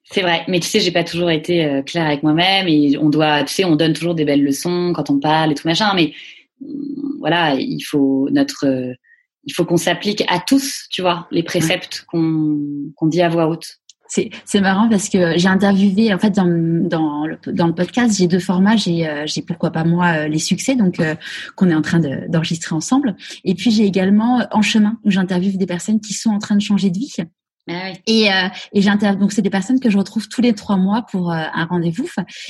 c'est 0.03 0.21
vrai, 0.21 0.45
mais 0.47 0.59
tu 0.59 0.67
sais, 0.67 0.79
j'ai 0.79 0.91
pas 0.91 1.03
toujours 1.03 1.31
été 1.31 1.65
euh, 1.65 1.81
claire 1.81 2.05
avec 2.05 2.23
moi-même 2.23 2.67
et 2.67 2.97
on 2.97 3.09
doit, 3.09 3.43
tu 3.43 3.53
sais, 3.53 3.65
on 3.65 3.75
donne 3.75 3.93
toujours 3.93 4.13
des 4.13 4.23
belles 4.23 4.43
leçons 4.43 4.93
quand 4.95 5.09
on 5.09 5.19
parle 5.19 5.51
et 5.51 5.55
tout 5.55 5.67
machin, 5.67 5.93
mais 5.95 6.13
voilà, 7.19 7.55
il 7.55 7.81
faut 7.81 8.29
notre, 8.31 8.65
il 9.43 9.53
faut 9.53 9.65
qu'on 9.65 9.77
s'applique 9.77 10.23
à 10.27 10.39
tous, 10.39 10.85
tu 10.89 11.01
vois, 11.01 11.27
les 11.31 11.43
préceptes 11.43 12.05
qu'on 12.07 12.91
qu'on 12.95 13.07
dit 13.07 13.21
à 13.21 13.29
voix 13.29 13.47
haute. 13.47 13.79
C'est, 14.09 14.29
c'est 14.45 14.61
marrant 14.61 14.87
parce 14.89 15.09
que 15.09 15.37
j'ai 15.37 15.47
interviewé 15.49 16.13
en 16.13 16.17
fait 16.17 16.31
dans, 16.31 16.47
dans, 16.47 17.27
le, 17.27 17.37
dans 17.47 17.67
le 17.67 17.75
podcast 17.75 18.17
j'ai 18.17 18.27
deux 18.27 18.39
formats. 18.39 18.77
J'ai, 18.77 19.07
euh, 19.07 19.23
j'ai 19.25 19.41
pourquoi 19.41 19.71
pas 19.71 19.83
moi 19.83 20.13
euh, 20.13 20.27
les 20.27 20.39
succès 20.39 20.75
donc 20.75 20.99
euh, 20.99 21.15
qu'on 21.55 21.69
est 21.69 21.75
en 21.75 21.81
train 21.81 21.99
de, 21.99 22.29
d'enregistrer 22.29 22.73
ensemble. 22.73 23.15
Et 23.43 23.53
puis 23.53 23.71
j'ai 23.71 23.83
également 23.83 24.47
en 24.51 24.61
chemin 24.61 24.97
où 25.03 25.11
j'interviewe 25.11 25.57
des 25.57 25.65
personnes 25.65 25.99
qui 25.99 26.13
sont 26.13 26.29
en 26.29 26.39
train 26.39 26.55
de 26.55 26.61
changer 26.61 26.89
de 26.89 26.97
vie 26.97 27.09
ah 27.69 27.91
et, 28.05 28.31
euh, 28.31 28.47
et 28.73 28.81
j'interviens 28.81 29.19
donc 29.19 29.31
c'est 29.31 29.41
des 29.41 29.49
personnes 29.49 29.79
que 29.79 29.89
je 29.89 29.97
retrouve 29.97 30.27
tous 30.29 30.41
les 30.41 30.53
trois 30.53 30.77
mois 30.77 31.01
pour 31.01 31.31
euh, 31.31 31.35
un 31.53 31.65
rendez-vous. 31.65 32.07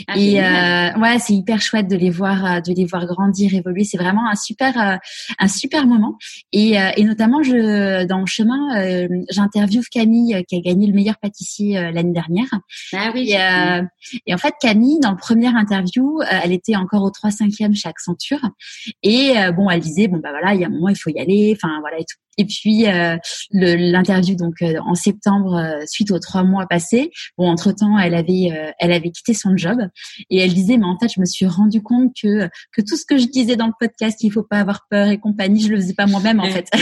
Ah, 0.07 0.17
et 0.17 0.43
euh, 0.43 0.99
ouais, 0.99 1.19
c'est 1.19 1.33
hyper 1.33 1.61
chouette 1.61 1.87
de 1.87 1.95
les 1.95 2.09
voir, 2.09 2.45
euh, 2.45 2.61
de 2.61 2.73
les 2.73 2.85
voir 2.85 3.05
grandir, 3.05 3.53
évoluer. 3.53 3.83
C'est 3.83 3.97
vraiment 3.97 4.29
un 4.29 4.35
super, 4.35 4.79
euh, 4.79 4.97
un 5.39 5.47
super 5.47 5.85
moment. 5.87 6.17
Et, 6.51 6.75
et 6.97 7.03
notamment, 7.03 7.41
je 7.43 8.05
dans 8.05 8.19
le 8.19 8.25
chemin, 8.25 9.07
j'interviewe 9.29 9.83
Camille 9.91 10.43
qui 10.47 10.55
a 10.55 10.59
gagné 10.59 10.87
le 10.87 10.93
meilleur 10.93 11.17
pâtissier 11.17 11.73
l'année 11.91 12.13
dernière. 12.13 12.47
Ah 12.93 13.11
oui. 13.13 13.31
Et, 13.31 14.21
et, 14.25 14.33
en 14.33 14.37
fait, 14.37 14.53
Camille, 14.59 14.99
dans 14.99 15.11
le 15.11 15.17
premier 15.17 15.47
interview, 15.47 16.21
elle 16.29 16.51
était 16.51 16.75
encore 16.75 17.03
au 17.03 17.11
3 17.11 17.31
5 17.31 17.49
e 17.49 17.73
chez 17.73 17.89
Accenture. 17.89 18.41
Et 19.03 19.33
bon, 19.55 19.69
elle 19.69 19.81
disait 19.81 20.07
bon 20.07 20.17
bah 20.17 20.29
voilà, 20.31 20.53
il 20.53 20.61
y 20.61 20.63
a 20.63 20.67
un 20.67 20.71
moment 20.71 20.89
il 20.89 20.95
faut 20.95 21.09
y 21.09 21.19
aller. 21.19 21.55
Enfin 21.55 21.79
voilà 21.81 21.99
et 21.99 22.05
tout. 22.05 22.17
Et 22.37 22.45
puis 22.45 22.87
euh, 22.87 23.17
l'interview 23.51 24.35
donc 24.35 24.61
euh, 24.61 24.77
en 24.85 24.95
septembre 24.95 25.55
euh, 25.55 25.85
suite 25.87 26.11
aux 26.11 26.19
trois 26.19 26.43
mois 26.43 26.67
passés. 26.67 27.11
Bon, 27.37 27.49
entre 27.49 27.71
temps, 27.71 27.97
elle 27.97 28.13
avait 28.13 28.73
elle 28.79 28.91
avait 28.91 29.09
quitté 29.09 29.33
son 29.33 29.57
job 29.57 29.79
et 30.29 30.39
elle 30.39 30.53
disait 30.53 30.77
mais 30.77 30.85
en 30.85 30.97
fait 30.99 31.09
je 31.13 31.19
me 31.19 31.25
suis 31.25 31.47
rendu 31.47 31.81
compte 31.81 32.13
que 32.21 32.47
que 32.71 32.81
tout 32.81 32.95
ce 32.95 33.05
que 33.05 33.17
je 33.17 33.25
disais 33.25 33.55
dans 33.55 33.67
le 33.67 33.73
podcast 33.79 34.19
qu'il 34.19 34.31
faut 34.31 34.43
pas 34.43 34.59
avoir 34.59 34.81
peur 34.89 35.09
et 35.09 35.17
compagnie, 35.17 35.61
je 35.61 35.69
le 35.69 35.77
faisais 35.77 35.95
pas 35.95 36.05
moi-même 36.05 36.39
en 36.39 36.49
fait. 36.49 36.69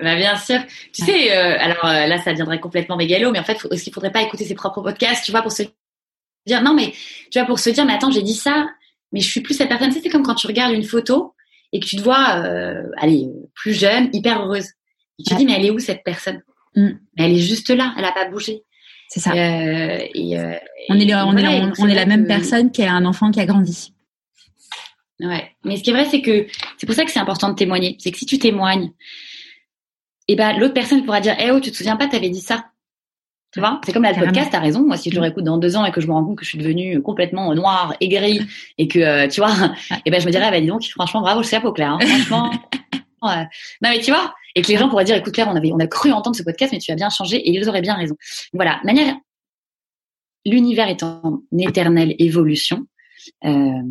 Bah 0.00 0.14
bien 0.14 0.36
sûr. 0.36 0.60
Tu 0.92 1.04
sais, 1.04 1.32
alors 1.32 1.82
là, 1.82 2.18
ça 2.18 2.30
deviendrait 2.30 2.60
complètement 2.60 2.96
mégalo, 2.96 3.32
mais 3.32 3.40
en 3.40 3.42
fait, 3.42 3.58
est-ce 3.68 3.82
qu'il 3.82 3.92
faudrait 3.92 4.12
pas 4.12 4.22
écouter 4.22 4.44
ses 4.44 4.54
propres 4.54 4.80
podcasts, 4.80 5.24
tu 5.24 5.32
vois, 5.32 5.42
pour 5.42 5.50
se 5.50 5.64
dire 6.46 6.62
non, 6.62 6.72
mais 6.72 6.92
tu 7.32 7.40
vois, 7.40 7.46
pour 7.46 7.58
se 7.58 7.70
dire, 7.70 7.84
mais 7.84 7.94
attends, 7.94 8.12
j'ai 8.12 8.22
dit 8.22 8.36
ça, 8.36 8.68
mais 9.10 9.18
je 9.18 9.28
suis 9.28 9.40
plus 9.40 9.54
cette 9.54 9.68
personne. 9.68 9.88
Tu 9.88 9.96
sais, 9.96 10.02
c'est 10.04 10.08
comme 10.08 10.22
quand 10.22 10.36
tu 10.36 10.46
regardes 10.46 10.72
une 10.72 10.84
photo 10.84 11.34
et 11.72 11.80
que 11.80 11.86
tu 11.86 11.96
te 11.96 12.02
vois, 12.02 12.42
euh, 12.44 12.88
allez, 12.96 13.28
plus 13.54 13.74
jeune, 13.74 14.08
hyper 14.12 14.42
heureuse. 14.42 14.66
Et 15.18 15.24
tu 15.24 15.30
te 15.30 15.38
dis, 15.38 15.46
mais 15.46 15.52
elle 15.52 15.66
est 15.66 15.70
où 15.70 15.78
cette 15.78 16.04
personne? 16.04 16.42
Mm. 16.74 16.90
Mais 17.16 17.24
elle 17.24 17.32
est 17.32 17.40
juste 17.40 17.70
là, 17.70 17.92
elle 17.96 18.02
n'a 18.02 18.12
pas 18.12 18.28
bougé. 18.28 18.62
C'est 19.08 19.20
ça. 19.20 19.32
Euh, 19.32 19.98
et, 20.14 20.38
euh, 20.38 20.54
on 20.90 20.98
est, 20.98 21.14
on, 21.14 21.36
est, 21.36 21.72
on, 21.78 21.88
est 21.88 21.94
la 21.94 22.06
même 22.06 22.26
personne 22.26 22.70
qui 22.70 22.82
a 22.82 22.92
un 22.92 23.04
enfant 23.04 23.30
qui 23.30 23.40
a 23.40 23.46
grandi. 23.46 23.94
Ouais. 25.20 25.50
Mais 25.64 25.76
ce 25.76 25.82
qui 25.82 25.90
est 25.90 25.94
vrai, 25.94 26.04
c'est 26.04 26.22
que 26.22 26.46
c'est 26.76 26.86
pour 26.86 26.94
ça 26.94 27.04
que 27.04 27.10
c'est 27.10 27.18
important 27.18 27.48
de 27.48 27.54
témoigner. 27.54 27.96
C'est 27.98 28.12
que 28.12 28.18
si 28.18 28.26
tu 28.26 28.38
témoignes, 28.38 28.92
et 30.30 30.34
eh 30.34 30.36
ben 30.36 30.58
l'autre 30.58 30.74
personne 30.74 31.04
pourra 31.04 31.20
dire, 31.20 31.34
eh 31.38 31.50
oh, 31.50 31.58
tu 31.58 31.70
te 31.70 31.76
souviens 31.76 31.96
pas, 31.96 32.06
t'avais 32.06 32.28
dit 32.28 32.42
ça. 32.42 32.66
Tu 33.52 33.60
vois, 33.60 33.80
c'est 33.84 33.92
comme 33.92 34.02
la 34.02 34.12
podcast, 34.12 34.50
t'as 34.52 34.60
raison. 34.60 34.84
Moi, 34.84 34.98
si 34.98 35.10
je 35.10 35.14
le 35.14 35.22
réécoute 35.22 35.44
dans 35.44 35.56
deux 35.56 35.74
ans 35.76 35.84
et 35.86 35.90
que 35.90 36.02
je 36.02 36.06
me 36.06 36.12
rends 36.12 36.24
compte 36.24 36.36
que 36.36 36.44
je 36.44 36.50
suis 36.50 36.58
devenue 36.58 37.00
complètement 37.00 37.54
noire, 37.54 37.94
aigrie, 38.00 38.42
et 38.76 38.88
que, 38.88 38.98
euh, 38.98 39.26
tu 39.28 39.40
vois, 39.40 39.52
et 39.90 40.02
eh 40.04 40.10
ben, 40.10 40.20
je 40.20 40.26
me 40.26 40.30
dirais, 40.30 40.50
bah, 40.50 40.60
dis 40.60 40.66
donc, 40.66 40.84
franchement, 40.84 41.22
bravo, 41.22 41.42
je 41.42 41.48
sais 41.48 41.60
pas, 41.60 41.72
Claire, 41.72 41.92
hein, 41.92 41.98
franchement. 42.00 42.50
non, 43.22 43.46
mais 43.80 44.00
tu 44.00 44.10
vois, 44.10 44.34
et 44.54 44.60
que 44.60 44.68
les 44.68 44.76
gens 44.76 44.90
pourraient 44.90 45.04
dire, 45.04 45.16
écoute, 45.16 45.32
Claire, 45.32 45.48
on 45.50 45.56
avait, 45.56 45.72
on 45.72 45.78
a 45.78 45.86
cru 45.86 46.12
entendre 46.12 46.36
ce 46.36 46.42
podcast, 46.42 46.72
mais 46.72 46.78
tu 46.78 46.92
as 46.92 46.94
bien 46.94 47.08
changé, 47.08 47.36
et 47.36 47.50
ils 47.50 47.68
auraient 47.70 47.80
bien 47.80 47.94
raison. 47.94 48.16
Voilà. 48.52 48.80
manière, 48.84 49.16
l'univers 50.44 50.88
est 50.88 51.02
en 51.02 51.42
éternelle 51.58 52.14
évolution. 52.18 52.86
Euh, 53.44 53.82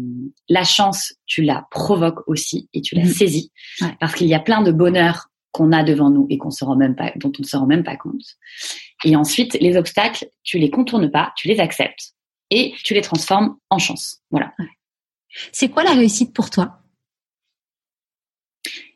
la 0.50 0.64
chance, 0.64 1.14
tu 1.26 1.42
la 1.42 1.68
provoques 1.72 2.28
aussi 2.28 2.70
et 2.74 2.82
tu 2.82 2.96
la 2.96 3.04
mmh. 3.04 3.08
saisis 3.08 3.52
parce 4.00 4.16
qu'il 4.16 4.28
y 4.28 4.34
a 4.34 4.40
plein 4.40 4.62
de 4.62 4.72
bonheur 4.72 5.30
qu'on 5.52 5.72
a 5.72 5.84
devant 5.84 6.10
nous 6.10 6.28
et 6.30 6.38
qu'on 6.38 6.50
se 6.50 6.64
rend 6.64 6.76
même 6.76 6.96
pas, 6.96 7.12
dont 7.18 7.32
on 7.38 7.42
ne 7.42 7.48
se 7.48 7.58
rend 7.58 7.66
même 7.66 7.84
pas 7.84 7.98
compte. 7.98 8.38
Et 9.04 9.16
ensuite, 9.16 9.58
les 9.60 9.78
obstacles, 9.78 10.30
tu 10.44 10.58
les 10.58 10.70
contournes 10.70 11.12
pas, 11.12 11.34
tu 11.36 11.48
les 11.48 11.60
acceptes 11.60 12.14
et 12.50 12.74
tu 12.84 12.94
les 12.94 13.02
transformes 13.02 13.58
en 13.70 13.78
chance. 13.78 14.22
Voilà. 14.32 14.54
C'est 15.52 15.70
quoi 15.70 15.84
la 15.84 15.94
réussite 15.94 16.34
pour 16.34 16.50
toi? 16.50 16.80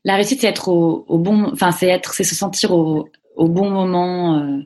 La 0.03 0.15
réussite, 0.15 0.41
c'est 0.41 0.47
être 0.47 0.69
au, 0.69 1.17
bon, 1.17 1.51
enfin, 1.51 1.71
c'est 1.71 1.87
être, 1.87 2.13
c'est 2.13 2.23
se 2.23 2.35
sentir 2.35 2.71
au, 2.71 3.09
bon 3.37 3.69
moment. 3.69 4.39
Euh, 4.39 4.57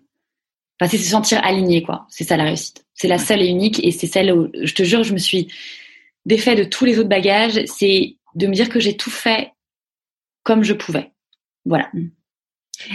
enfin, 0.80 0.90
c'est 0.90 0.98
se 0.98 1.10
sentir 1.10 1.44
aligné, 1.44 1.84
quoi. 1.84 2.06
C'est 2.10 2.24
ça 2.24 2.38
la 2.38 2.46
réussite. 2.46 2.86
C'est 2.94 3.10
la 3.10 3.18
seule 3.18 3.42
et 3.42 3.48
unique, 3.48 3.84
et 3.84 3.92
c'est 3.92 4.08
celle 4.08 4.32
où, 4.32 4.50
je 4.54 4.74
te 4.74 4.84
jure, 4.84 5.04
je 5.04 5.14
me 5.14 5.18
suis 5.18 5.52
défait 6.26 6.56
de 6.56 6.64
tous 6.64 6.86
les 6.86 7.00
autres 7.00 7.10
bagages. 7.10 7.60
C'est 7.66 8.16
de 8.36 8.48
me 8.48 8.54
dire 8.54 8.70
que 8.70 8.80
j'ai 8.80 8.96
tout 8.96 9.12
fait 9.12 9.52
comme 10.44 10.64
je 10.64 10.74
pouvais. 10.74 11.12
Voilà. 11.66 11.92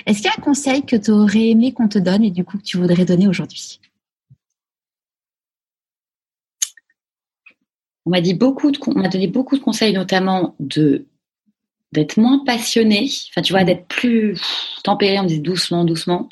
Est-ce 0.06 0.18
qu'il 0.18 0.26
y 0.26 0.28
a 0.28 0.34
un 0.36 0.42
conseil 0.42 0.84
que 0.84 0.96
tu 0.96 1.10
aurais 1.10 1.48
aimé 1.48 1.72
qu'on 1.72 1.88
te 1.88 1.98
donne 1.98 2.24
et 2.24 2.30
du 2.30 2.44
coup 2.44 2.58
que 2.58 2.62
tu 2.62 2.76
voudrais 2.76 3.04
donner 3.04 3.28
aujourd'hui? 3.28 3.80
On 8.06 8.10
m'a 8.10 8.20
donné 8.20 8.34
beaucoup 8.34 8.70
de 8.70 9.62
conseils, 9.62 9.92
notamment 9.92 10.56
de 10.58 11.06
d'être 11.92 12.18
moins 12.18 12.44
passionné, 12.44 13.10
enfin 13.30 13.42
tu 13.42 13.52
vois, 13.52 13.64
d'être 13.64 13.86
plus 13.88 14.40
tempéré, 14.84 15.18
on 15.18 15.24
me 15.24 15.28
dit 15.28 15.40
doucement, 15.40 15.84
doucement. 15.84 16.28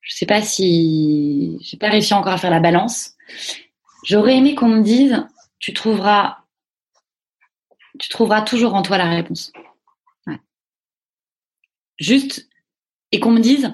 Je 0.00 0.14
sais 0.14 0.26
pas 0.26 0.42
si 0.42 1.58
j'ai 1.60 1.76
pas 1.76 1.90
réussi 1.90 2.12
encore 2.12 2.32
à 2.32 2.38
faire 2.38 2.50
la 2.50 2.60
balance. 2.60 3.12
J'aurais 4.04 4.36
aimé 4.36 4.54
qu'on 4.54 4.68
me 4.68 4.82
dise, 4.82 5.24
tu 5.58 5.72
trouveras, 5.72 6.38
tu 7.98 8.08
trouveras 8.08 8.42
toujours 8.42 8.74
en 8.74 8.82
toi 8.82 8.98
la 8.98 9.08
réponse. 9.08 9.52
Juste, 11.98 12.48
et 13.14 13.20
qu'on 13.20 13.30
me 13.30 13.40
dise, 13.40 13.72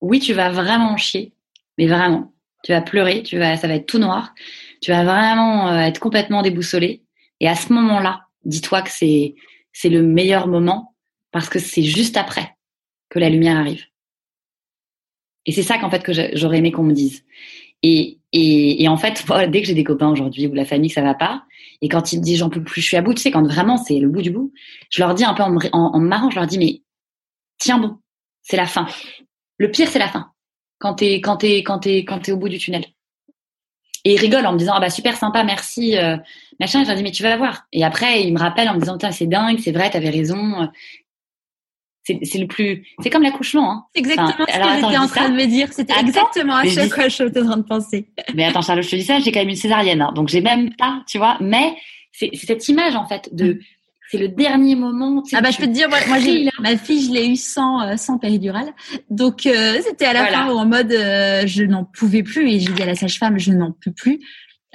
oui, 0.00 0.18
tu 0.18 0.32
vas 0.32 0.50
vraiment 0.50 0.96
chier, 0.96 1.32
mais 1.78 1.86
vraiment, 1.86 2.34
tu 2.64 2.72
vas 2.72 2.80
pleurer, 2.80 3.22
tu 3.22 3.38
vas, 3.38 3.56
ça 3.56 3.68
va 3.68 3.74
être 3.74 3.86
tout 3.86 3.98
noir, 3.98 4.34
tu 4.82 4.90
vas 4.90 5.04
vraiment 5.04 5.68
euh, 5.68 5.78
être 5.78 6.00
complètement 6.00 6.42
déboussolé. 6.42 7.04
Et 7.38 7.46
à 7.46 7.54
ce 7.54 7.72
moment-là, 7.72 8.26
dis-toi 8.44 8.82
que 8.82 8.90
c'est, 8.90 9.36
c'est 9.72 9.90
le 9.90 10.02
meilleur 10.02 10.48
moment 10.48 10.96
parce 11.30 11.48
que 11.48 11.60
c'est 11.60 11.84
juste 11.84 12.16
après 12.16 12.56
que 13.10 13.20
la 13.20 13.30
lumière 13.30 13.58
arrive. 13.58 13.84
Et 15.46 15.52
c'est 15.52 15.62
ça 15.62 15.78
qu'en 15.78 15.88
fait 15.88 16.02
que 16.02 16.12
j'aurais 16.36 16.58
aimé 16.58 16.72
qu'on 16.72 16.82
me 16.82 16.94
dise. 16.94 17.24
Et, 17.84 18.18
et, 18.32 18.88
en 18.88 18.96
fait, 18.96 19.24
dès 19.50 19.60
que 19.60 19.68
j'ai 19.68 19.74
des 19.74 19.84
copains 19.84 20.10
aujourd'hui 20.10 20.48
ou 20.48 20.54
la 20.54 20.64
famille 20.64 20.90
ça 20.90 21.02
va 21.02 21.14
pas, 21.14 21.44
et 21.80 21.88
quand 21.88 22.12
ils 22.12 22.18
me 22.18 22.24
disent 22.24 22.40
j'en 22.40 22.50
peux 22.50 22.64
plus, 22.64 22.80
je 22.80 22.86
suis 22.88 22.96
à 22.96 23.02
bout, 23.02 23.14
tu 23.14 23.22
sais, 23.22 23.30
quand 23.30 23.46
vraiment 23.46 23.76
c'est 23.76 24.00
le 24.00 24.08
bout 24.08 24.22
du 24.22 24.32
bout, 24.32 24.52
je 24.90 25.00
leur 25.00 25.14
dis 25.14 25.24
un 25.24 25.34
peu 25.34 25.44
en, 25.44 25.54
en, 25.54 25.94
en 25.94 26.00
marrant, 26.00 26.30
je 26.30 26.40
leur 26.40 26.48
dis 26.48 26.58
mais 26.58 26.82
tiens 27.58 27.78
bon, 27.78 27.98
c'est 28.44 28.56
la 28.56 28.66
fin. 28.66 28.86
Le 29.58 29.70
pire, 29.70 29.88
c'est 29.88 29.98
la 29.98 30.08
fin. 30.08 30.30
Quand 30.78 30.94
t'es, 30.94 31.20
quand 31.20 31.38
t'es, 31.38 31.58
quand 31.64 31.80
t'es, 31.80 32.04
quand 32.04 32.20
t'es 32.20 32.32
au 32.32 32.36
bout 32.36 32.48
du 32.48 32.58
tunnel. 32.58 32.84
Et 34.04 34.14
il 34.14 34.20
rigole 34.20 34.44
en 34.46 34.52
me 34.52 34.58
disant, 34.58 34.74
ah 34.76 34.80
bah 34.80 34.90
super 34.90 35.16
sympa, 35.16 35.42
merci, 35.44 35.96
euh, 35.96 36.18
machin. 36.60 36.82
Et 36.82 36.84
je 36.84 36.88
leur 36.88 36.96
dis, 36.96 37.02
mais 37.02 37.10
tu 37.10 37.22
vas 37.22 37.36
voir. 37.38 37.64
Et 37.72 37.82
après, 37.84 38.22
il 38.22 38.34
me 38.34 38.38
rappelle 38.38 38.68
en 38.68 38.74
me 38.74 38.80
disant, 38.80 38.98
c'est 39.10 39.26
dingue, 39.26 39.58
c'est 39.58 39.72
vrai, 39.72 39.88
t'avais 39.90 40.10
raison. 40.10 40.68
C'est, 42.06 42.18
c'est 42.22 42.36
le 42.38 42.46
plus, 42.46 42.86
c'est 43.02 43.08
comme 43.08 43.22
l'accouchement. 43.22 43.72
Hein. 43.72 43.84
Exactement 43.94 44.44
ce 44.46 44.58
que 44.58 44.74
j'étais 44.74 44.98
en 44.98 45.06
train 45.06 45.30
de 45.30 45.36
me 45.36 45.46
dire. 45.46 45.72
C'était 45.72 45.98
exactement 45.98 46.56
à 46.56 46.68
chaque 46.68 46.92
fois 46.92 47.04
je 47.04 47.14
suis 47.14 47.24
en 47.24 47.30
train 47.30 47.56
de 47.56 47.62
penser. 47.62 48.10
Mais 48.34 48.44
attends, 48.44 48.60
Charlotte, 48.60 48.84
je 48.84 48.90
te 48.90 48.96
dis 48.96 49.04
ça, 49.04 49.20
j'ai 49.20 49.32
quand 49.32 49.40
même 49.40 49.48
une 49.48 49.56
césarienne, 49.56 50.02
hein, 50.02 50.12
donc 50.14 50.28
j'ai 50.28 50.42
même 50.42 50.74
pas, 50.76 51.02
tu 51.08 51.16
vois. 51.16 51.38
Mais 51.40 51.74
c'est, 52.12 52.28
c'est 52.34 52.46
cette 52.46 52.68
image 52.68 52.94
en 52.94 53.06
fait 53.06 53.34
de, 53.34 53.54
mm 53.54 53.58
c'est 54.10 54.18
le 54.18 54.28
dernier 54.28 54.76
moment. 54.76 55.22
Ah 55.32 55.40
bah 55.40 55.50
je 55.50 55.58
peux 55.58 55.66
te 55.66 55.72
dire, 55.72 55.88
moi, 55.88 55.98
moi 56.08 56.18
j'ai 56.18 56.48
ma 56.60 56.76
fille, 56.76 57.06
je 57.06 57.12
l'ai 57.12 57.28
eu 57.28 57.36
sans 57.36 57.80
euh, 57.82 57.96
sans 57.96 58.18
péridurale, 58.18 58.72
donc 59.10 59.46
euh, 59.46 59.80
c'était 59.82 60.06
à 60.06 60.12
la 60.12 60.26
fin 60.26 60.50
où 60.50 60.56
en 60.56 60.66
mode 60.66 60.92
euh, 60.92 61.46
je 61.46 61.64
n'en 61.64 61.84
pouvais 61.84 62.22
plus 62.22 62.48
et 62.50 62.60
j'ai 62.60 62.72
dit 62.72 62.82
à 62.82 62.86
la 62.86 62.94
sage-femme 62.94 63.38
je 63.38 63.52
n'en 63.52 63.72
peux 63.72 63.92
plus. 63.92 64.20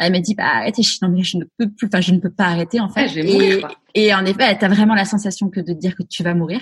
Elle 0.02 0.14
m'a 0.14 0.22
dit 0.22 0.34
bah 0.34 0.46
arrêtez, 0.46 0.82
je, 0.82 0.98
non, 1.02 1.10
mais 1.10 1.24
je 1.24 1.38
ne 1.38 1.44
peux 1.58 1.70
plus, 1.70 1.88
enfin 1.88 2.00
je 2.00 2.14
ne 2.14 2.20
peux 2.20 2.32
pas 2.32 2.46
arrêter 2.46 2.80
en 2.80 2.90
fait. 2.90 3.10
je 3.10 3.16
vais 3.16 3.24
mourir, 3.24 3.68
et, 3.96 4.14
en 4.14 4.24
effet, 4.24 4.58
tu 4.58 4.64
as 4.64 4.70
vraiment 4.70 4.94
la 4.96 5.04
sensation 5.04 5.50
que 5.50 5.60
de 5.60 5.74
te 5.74 5.80
dire 5.80 5.96
que 5.96 6.04
tu 6.04 6.24
vas 6.24 6.34
mourir. 6.34 6.62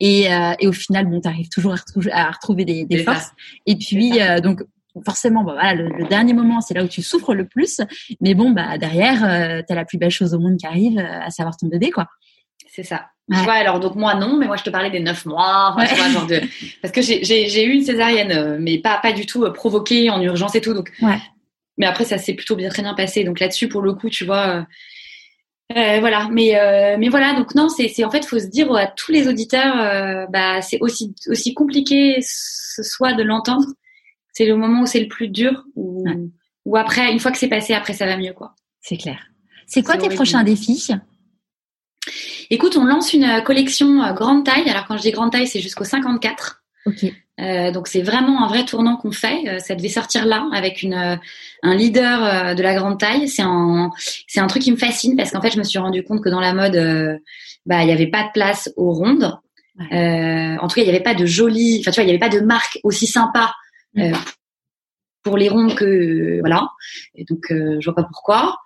Et, 0.00 0.26
et 0.58 0.66
au 0.66 0.72
final, 0.72 1.06
bon, 1.06 1.20
tu 1.20 1.28
arrives 1.28 1.48
toujours 1.48 1.72
à 1.72 1.76
retrouver, 1.76 2.10
à 2.12 2.30
retrouver 2.32 2.64
des, 2.64 2.84
des 2.84 3.04
forces. 3.04 3.30
Et 3.64 3.76
puis 3.76 4.18
donc 4.42 4.64
forcément, 5.04 5.42
bah, 5.42 5.54
voilà, 5.54 5.74
le, 5.74 6.06
dernier 6.08 6.34
moment, 6.34 6.60
c'est 6.60 6.74
là 6.74 6.84
où 6.84 6.88
tu 6.88 7.02
souffres 7.02 7.34
le 7.34 7.46
plus. 7.46 7.80
Mais 8.20 8.34
bon, 8.34 8.50
bah 8.50 8.78
derrière, 8.78 9.24
euh, 9.24 9.62
tu 9.66 9.72
as 9.72 9.76
la 9.76 9.84
plus 9.84 9.98
belle 9.98 10.10
chose 10.10 10.34
au 10.34 10.38
monde 10.38 10.56
qui 10.56 10.66
arrive, 10.66 10.98
euh, 10.98 11.20
à 11.20 11.30
savoir 11.30 11.56
ton 11.56 11.66
bébé, 11.66 11.90
quoi. 11.90 12.06
C'est 12.74 12.82
ça. 12.82 13.06
Tu 13.32 13.38
vois, 13.38 13.54
alors 13.54 13.80
donc 13.80 13.94
moi 13.94 14.14
non, 14.14 14.36
mais 14.36 14.46
moi 14.46 14.56
je 14.56 14.64
te 14.64 14.70
parlais 14.70 14.90
des 14.90 15.00
neuf 15.00 15.24
mois, 15.24 15.74
tu 15.88 15.94
vois, 15.94 16.08
genre 16.10 16.26
de... 16.26 16.42
parce 16.82 16.92
que 16.92 17.00
j'ai 17.00 17.64
eu 17.64 17.72
une 17.72 17.82
césarienne, 17.82 18.32
euh, 18.32 18.58
mais 18.60 18.78
pas 18.78 18.98
pas 18.98 19.12
du 19.12 19.24
tout 19.24 19.50
provoquée 19.52 20.10
en 20.10 20.20
urgence 20.20 20.54
et 20.54 20.60
tout, 20.60 20.74
donc. 20.74 20.92
Ouais. 21.00 21.18
Mais 21.78 21.86
après 21.86 22.04
ça 22.04 22.18
s'est 22.18 22.34
plutôt 22.34 22.54
bien 22.54 22.68
très 22.68 22.82
bien 22.82 22.92
passé, 22.92 23.24
donc 23.24 23.40
là-dessus 23.40 23.68
pour 23.68 23.80
le 23.80 23.94
coup, 23.94 24.10
tu 24.10 24.26
vois. 24.26 24.66
Euh, 25.74 26.00
voilà, 26.00 26.28
mais 26.30 26.60
euh, 26.60 26.96
mais 26.98 27.08
voilà, 27.08 27.32
donc 27.32 27.54
non, 27.54 27.70
c'est 27.70 27.88
c'est 27.88 28.04
en 28.04 28.10
fait 28.10 28.26
faut 28.26 28.38
se 28.38 28.46
dire 28.46 28.70
à 28.74 28.88
tous 28.88 29.10
les 29.10 29.26
auditeurs, 29.26 30.28
bah 30.28 30.60
c'est 30.60 30.78
aussi 30.80 31.14
aussi 31.28 31.54
compliqué 31.54 32.18
ce 32.20 32.82
soit 32.82 33.14
de 33.14 33.22
l'entendre, 33.22 33.68
c'est 34.34 34.46
le 34.46 34.56
moment 34.56 34.82
où 34.82 34.86
c'est 34.86 35.00
le 35.00 35.08
plus 35.08 35.28
dur 35.28 35.64
ou, 35.76 36.04
ou 36.66 36.76
après, 36.76 37.10
une 37.10 37.20
fois 37.20 37.30
que 37.30 37.38
c'est 37.38 37.48
passé, 37.48 37.72
après 37.72 37.94
ça 37.94 38.04
va 38.04 38.16
mieux, 38.18 38.32
quoi. 38.32 38.54
C'est 38.80 38.98
clair. 38.98 39.18
C'est 39.66 39.82
quoi 39.82 39.96
tes 39.96 40.10
prochains 40.10 40.42
défis? 40.42 40.88
Écoute, 42.50 42.76
on 42.76 42.84
lance 42.84 43.14
une 43.14 43.42
collection 43.44 44.02
euh, 44.02 44.12
grande 44.12 44.44
taille. 44.44 44.68
Alors 44.68 44.86
quand 44.86 44.96
je 44.96 45.02
dis 45.02 45.10
grande 45.10 45.32
taille, 45.32 45.46
c'est 45.46 45.60
jusqu'au 45.60 45.84
54. 45.84 46.62
Ok. 46.86 47.04
Euh, 47.40 47.72
donc 47.72 47.88
c'est 47.88 48.02
vraiment 48.02 48.44
un 48.44 48.48
vrai 48.48 48.64
tournant 48.64 48.96
qu'on 48.96 49.10
fait. 49.10 49.48
Euh, 49.48 49.58
ça 49.58 49.74
devait 49.74 49.88
sortir 49.88 50.26
là 50.26 50.46
avec 50.52 50.82
une 50.82 51.18
un 51.62 51.74
leader 51.74 52.54
de 52.54 52.62
la 52.62 52.74
grande 52.74 53.00
taille. 53.00 53.28
C'est 53.28 53.42
un 53.42 53.90
c'est 54.28 54.40
un 54.40 54.46
truc 54.46 54.62
qui 54.62 54.70
me 54.70 54.76
fascine 54.76 55.16
parce 55.16 55.30
qu'en 55.30 55.40
fait 55.40 55.50
je 55.50 55.58
me 55.58 55.64
suis 55.64 55.78
rendu 55.78 56.04
compte 56.04 56.22
que 56.22 56.28
dans 56.28 56.40
la 56.40 56.52
mode, 56.52 57.20
bah 57.64 57.82
il 57.82 57.88
y 57.88 57.92
avait 57.92 58.10
pas 58.10 58.24
de 58.24 58.32
place 58.34 58.70
aux 58.76 58.92
rondes. 58.92 59.36
en 59.80 60.68
tout 60.68 60.74
cas 60.74 60.82
il 60.82 60.86
y 60.86 60.90
avait 60.90 61.00
pas 61.00 61.14
de 61.14 61.24
jolies, 61.24 61.78
enfin 61.80 61.90
tu 61.90 62.00
vois 62.00 62.04
il 62.04 62.08
y 62.08 62.10
avait 62.10 62.18
pas 62.18 62.28
de 62.28 62.40
marque 62.40 62.78
aussi 62.84 63.06
sympa 63.06 63.54
euh, 63.98 64.12
pour 65.22 65.36
les 65.36 65.48
ronds 65.48 65.74
que 65.74 66.40
voilà. 66.40 66.68
Et 67.14 67.24
donc 67.24 67.50
euh, 67.50 67.76
je 67.80 67.84
vois 67.86 67.94
pas 67.94 68.04
pourquoi. 68.04 68.58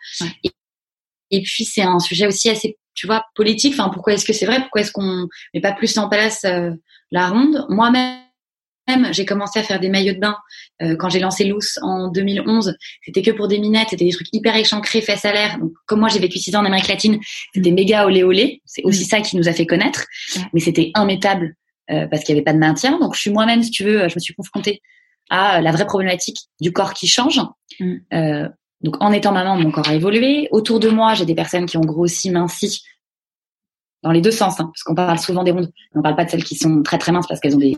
Et, 1.31 1.43
puis 1.43 1.65
c'est 1.65 1.83
un 1.83 1.99
sujet 1.99 2.27
aussi 2.27 2.49
assez, 2.51 2.79
tu 2.95 3.07
vois, 3.07 3.25
politique. 3.35 3.75
Enfin, 3.75 3.91
pourquoi 3.91 4.15
est-ce 4.15 4.25
que 4.25 4.33
c'est 4.33 4.47
vrai? 4.47 4.61
Pourquoi 4.61 4.81
est-ce 4.81 4.93
qu'on 4.93 5.29
met 5.55 5.61
pas 5.61 5.73
plus 5.73 5.97
en 5.99 6.09
place 6.09 6.45
euh, 6.45 6.71
la 7.11 7.29
ronde? 7.29 7.67
Moi-même 7.69 8.19
j'ai 9.11 9.27
commencé 9.27 9.59
à 9.59 9.63
faire 9.63 9.81
des 9.81 9.91
maillots 9.91 10.15
de 10.15 10.19
bain 10.19 10.35
quand 10.99 11.11
j'ai 11.11 11.19
lancé 11.19 11.45
Loose 11.45 11.79
en 11.83 12.09
2011. 12.09 12.75
C'était 13.05 13.21
que 13.21 13.33
pour 13.33 13.47
des 13.47 13.59
minettes, 13.59 13.89
c'était 13.91 14.07
des 14.07 14.13
trucs 14.13 14.29
hyper 14.33 14.57
échancrés, 14.57 15.03
fesses 15.03 15.27
à 15.27 15.33
l'air. 15.35 15.59
Donc, 15.59 15.73
comme 15.85 16.01
moi, 16.01 16.09
j'ai 16.09 16.21
vécu 16.21 16.39
six 16.39 16.57
ans 16.57 16.61
en 16.61 16.65
Amérique 16.65 16.89
latine, 16.89 17.21
c'était 17.55 17.71
méga 17.71 18.07
olé 18.07 18.23
olé. 18.23 18.63
C'est 18.65 18.83
aussi 18.85 19.03
mm. 19.03 19.09
ça 19.09 19.21
qui 19.21 19.37
nous 19.37 19.47
a 19.47 19.53
fait 19.53 19.67
connaître. 19.67 20.07
Mais 20.55 20.61
c'était 20.61 20.91
immétable 20.97 21.55
parce 21.87 22.25
qu'il 22.25 22.35
n'y 22.35 22.41
avait 22.41 22.47
pas 22.47 22.55
de 22.55 22.59
maintien. 22.59 22.99
Donc 22.99 23.15
je 23.15 23.21
suis 23.21 23.31
moi-même, 23.31 23.63
si 23.63 23.71
tu 23.71 23.85
veux, 23.85 24.09
je 24.09 24.15
me 24.15 24.21
suis 24.21 24.33
confrontée 24.33 24.81
à 25.31 25.61
la 25.61 25.73
vraie 25.73 25.87
problématique 25.87 26.39
du 26.61 26.73
corps 26.73 26.95
qui 26.95 27.07
change. 27.07 27.41
Mm. 27.81 27.95
Euh, 28.13 28.49
donc 28.81 28.97
en 29.01 29.13
étant 29.13 29.33
maman, 29.33 29.57
mon 29.57 29.71
corps 29.71 29.89
a 29.89 29.95
évolué. 29.95 30.49
Autour 30.53 30.81
de 30.81 30.89
moi, 30.89 31.15
j'ai 31.15 31.25
des 31.25 31.35
personnes 31.35 31.67
qui 31.67 31.77
ont 31.77 31.83
grossi, 31.83 32.31
minci, 32.31 32.83
dans 34.03 34.13
les 34.13 34.21
deux 34.21 34.31
sens, 34.31 34.61
hein, 34.61 34.67
parce 34.67 34.83
qu'on 34.85 34.95
parle 34.95 35.19
souvent 35.19 35.43
des 35.43 35.51
rondes, 35.51 35.71
on 35.95 36.03
parle 36.03 36.17
pas 36.17 36.25
de 36.25 36.31
celles 36.31 36.45
qui 36.45 36.55
sont 36.55 36.83
très 36.83 36.99
très 36.99 37.11
minces 37.11 37.27
parce 37.27 37.41
qu'elles 37.41 37.57
ont 37.57 37.61
des, 37.61 37.77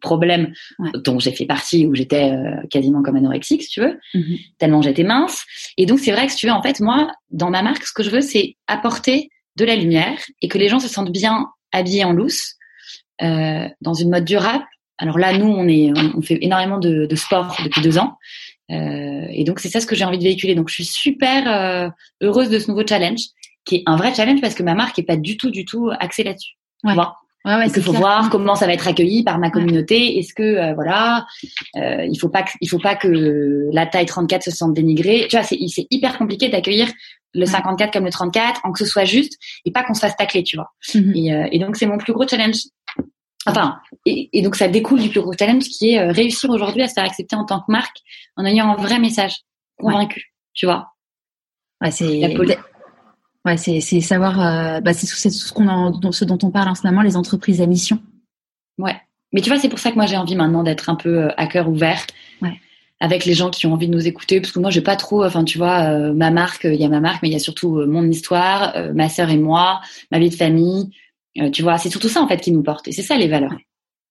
problèmes 0.00 0.52
dont 1.04 1.18
j'ai 1.18 1.32
fait 1.32 1.44
partie 1.44 1.86
où 1.86 1.94
j'étais 1.94 2.32
euh, 2.32 2.66
quasiment 2.70 3.02
comme 3.02 3.16
anorexique, 3.16 3.62
si 3.62 3.68
tu 3.68 3.80
veux, 3.80 3.98
mm-hmm. 4.14 4.38
tellement 4.58 4.80
j'étais 4.82 5.04
mince. 5.04 5.44
Et 5.76 5.86
donc 5.86 5.98
c'est 5.98 6.12
vrai 6.12 6.26
que 6.26 6.32
si 6.32 6.38
tu 6.38 6.46
veux, 6.46 6.52
en 6.52 6.62
fait, 6.62 6.80
moi, 6.80 7.10
dans 7.30 7.50
ma 7.50 7.62
marque, 7.62 7.84
ce 7.84 7.92
que 7.92 8.02
je 8.02 8.10
veux, 8.10 8.22
c'est 8.22 8.56
apporter 8.66 9.28
de 9.56 9.64
la 9.64 9.76
lumière 9.76 10.18
et 10.40 10.48
que 10.48 10.58
les 10.58 10.68
gens 10.68 10.78
se 10.78 10.88
sentent 10.88 11.12
bien 11.12 11.48
habillés 11.72 12.04
en 12.04 12.12
loose, 12.12 12.54
euh, 13.22 13.68
dans 13.80 13.94
une 13.94 14.10
mode 14.10 14.24
durable. 14.24 14.64
Alors 15.00 15.18
là, 15.18 15.36
nous, 15.36 15.46
on 15.46 15.66
est, 15.66 15.92
on 16.14 16.22
fait 16.22 16.38
énormément 16.42 16.78
de, 16.78 17.06
de 17.06 17.16
sport 17.16 17.56
depuis 17.64 17.80
deux 17.80 17.98
ans. 17.98 18.16
Euh, 18.70 19.26
et 19.30 19.44
donc 19.44 19.58
c'est 19.58 19.68
ça 19.68 19.80
ce 19.80 19.86
que 19.86 19.96
j'ai 19.96 20.04
envie 20.04 20.18
de 20.18 20.22
véhiculer. 20.22 20.54
Donc 20.54 20.68
je 20.68 20.74
suis 20.74 20.84
super 20.84 21.48
euh, 21.48 21.88
heureuse 22.20 22.50
de 22.50 22.58
ce 22.58 22.68
nouveau 22.68 22.86
challenge, 22.86 23.20
qui 23.64 23.76
est 23.76 23.82
un 23.86 23.96
vrai 23.96 24.14
challenge 24.14 24.40
parce 24.40 24.54
que 24.54 24.62
ma 24.62 24.74
marque 24.74 24.98
est 24.98 25.04
pas 25.04 25.16
du 25.16 25.36
tout, 25.36 25.50
du 25.50 25.64
tout 25.64 25.90
axée 25.98 26.22
là-dessus. 26.22 26.54
Ouais. 26.84 26.92
Tu 26.92 26.94
vois 26.94 27.16
Ouais, 27.46 27.54
ouais, 27.54 27.68
il 27.74 27.82
faut 27.82 27.92
voir 27.92 28.28
comment 28.28 28.54
ça 28.54 28.66
va 28.66 28.74
être 28.74 28.86
accueilli 28.86 29.24
par 29.24 29.38
ma 29.38 29.50
communauté. 29.50 30.18
Est-ce 30.18 30.34
que 30.34 30.42
euh, 30.42 30.74
voilà, 30.74 31.24
euh, 31.76 32.04
il 32.04 32.18
faut 32.18 32.28
pas 32.28 32.42
que, 32.42 32.50
il 32.60 32.68
faut 32.68 32.78
pas 32.78 32.96
que 32.96 33.70
la 33.72 33.86
taille 33.86 34.04
34 34.04 34.42
se 34.42 34.50
sente 34.50 34.74
dénigrée. 34.74 35.26
Tu 35.30 35.36
vois, 35.36 35.44
c'est 35.44 35.56
c'est 35.68 35.86
hyper 35.90 36.18
compliqué 36.18 36.50
d'accueillir 36.50 36.88
le 37.32 37.46
54 37.46 37.92
comme 37.94 38.04
le 38.04 38.10
34, 38.10 38.60
en 38.64 38.72
que 38.72 38.78
ce 38.80 38.84
soit 38.84 39.06
juste 39.06 39.38
et 39.64 39.70
pas 39.70 39.82
qu'on 39.84 39.94
se 39.94 40.00
fasse 40.00 40.16
tacler, 40.16 40.42
tu 40.42 40.56
vois. 40.56 40.70
Mhm. 40.94 41.12
et, 41.16 41.32
euh, 41.32 41.48
et, 41.50 41.58
donc 41.58 41.76
c'est 41.76 41.86
mon 41.86 41.96
plus 41.96 42.12
gros 42.12 42.28
challenge. 42.28 42.56
Enfin, 43.46 43.80
et, 44.04 44.28
et, 44.32 44.42
donc 44.42 44.54
ça 44.54 44.68
découle 44.68 45.00
du 45.00 45.08
plus 45.08 45.20
gros 45.20 45.32
challenge 45.38 45.64
qui 45.64 45.92
est 45.92 45.98
euh, 45.98 46.12
réussir 46.12 46.50
aujourd'hui 46.50 46.82
à 46.82 46.88
se 46.88 46.94
faire 46.94 47.04
accepter 47.04 47.36
en 47.36 47.44
tant 47.44 47.60
que 47.60 47.72
marque 47.72 47.96
en 48.36 48.44
ayant 48.44 48.70
un 48.70 48.76
vrai 48.76 48.98
message 48.98 49.36
convaincu, 49.78 50.34
tu 50.52 50.66
vois. 50.66 50.92
Ouais, 51.80 51.90
c'est 51.90 52.22
Ouais, 53.46 53.56
c'est 53.56 53.80
c'est 53.80 54.02
savoir, 54.02 54.38
euh, 54.40 54.80
bah, 54.80 54.92
c'est 54.92 55.06
tout 55.06 55.14
ce 55.16 55.52
qu'on 55.52 56.12
ce 56.12 56.24
dont 56.26 56.38
on 56.42 56.50
parle 56.50 56.68
en 56.68 56.74
ce 56.74 56.86
moment, 56.86 57.00
les 57.00 57.16
entreprises 57.16 57.62
à 57.62 57.66
mission. 57.66 57.98
Ouais. 58.76 58.96
Mais 59.32 59.40
tu 59.40 59.48
vois, 59.48 59.58
c'est 59.58 59.70
pour 59.70 59.78
ça 59.78 59.90
que 59.90 59.96
moi 59.96 60.04
j'ai 60.04 60.18
envie 60.18 60.34
maintenant 60.34 60.62
d'être 60.62 60.90
un 60.90 60.94
peu 60.94 61.30
à 61.36 61.46
cœur 61.46 61.68
ouvert. 61.68 62.06
Ouais. 62.42 62.60
Avec 63.00 63.24
les 63.24 63.32
gens 63.32 63.48
qui 63.48 63.66
ont 63.66 63.72
envie 63.72 63.88
de 63.88 63.94
nous 63.94 64.06
écouter, 64.06 64.42
parce 64.42 64.52
que 64.52 64.58
moi 64.58 64.70
j'ai 64.70 64.82
pas 64.82 64.96
trop, 64.96 65.24
enfin 65.24 65.44
tu 65.44 65.56
vois, 65.56 65.84
euh, 65.84 66.12
ma 66.12 66.30
marque, 66.30 66.64
il 66.64 66.74
y 66.74 66.84
a 66.84 66.88
ma 66.90 67.00
marque, 67.00 67.22
mais 67.22 67.30
il 67.30 67.32
y 67.32 67.36
a 67.36 67.40
surtout 67.40 67.78
euh, 67.78 67.86
mon 67.86 68.06
histoire, 68.06 68.74
ma 68.94 69.08
sœur 69.08 69.30
et 69.30 69.38
moi, 69.38 69.80
ma 70.10 70.18
vie 70.18 70.28
de 70.28 70.34
famille. 70.34 70.90
Tu 71.50 71.62
vois, 71.62 71.78
c'est 71.78 71.90
surtout 71.90 72.08
ça 72.08 72.22
en 72.22 72.28
fait 72.28 72.40
qui 72.40 72.52
nous 72.52 72.62
porte. 72.62 72.88
Et 72.88 72.92
c'est 72.92 73.02
ça 73.02 73.16
les 73.16 73.28
valeurs. 73.28 73.56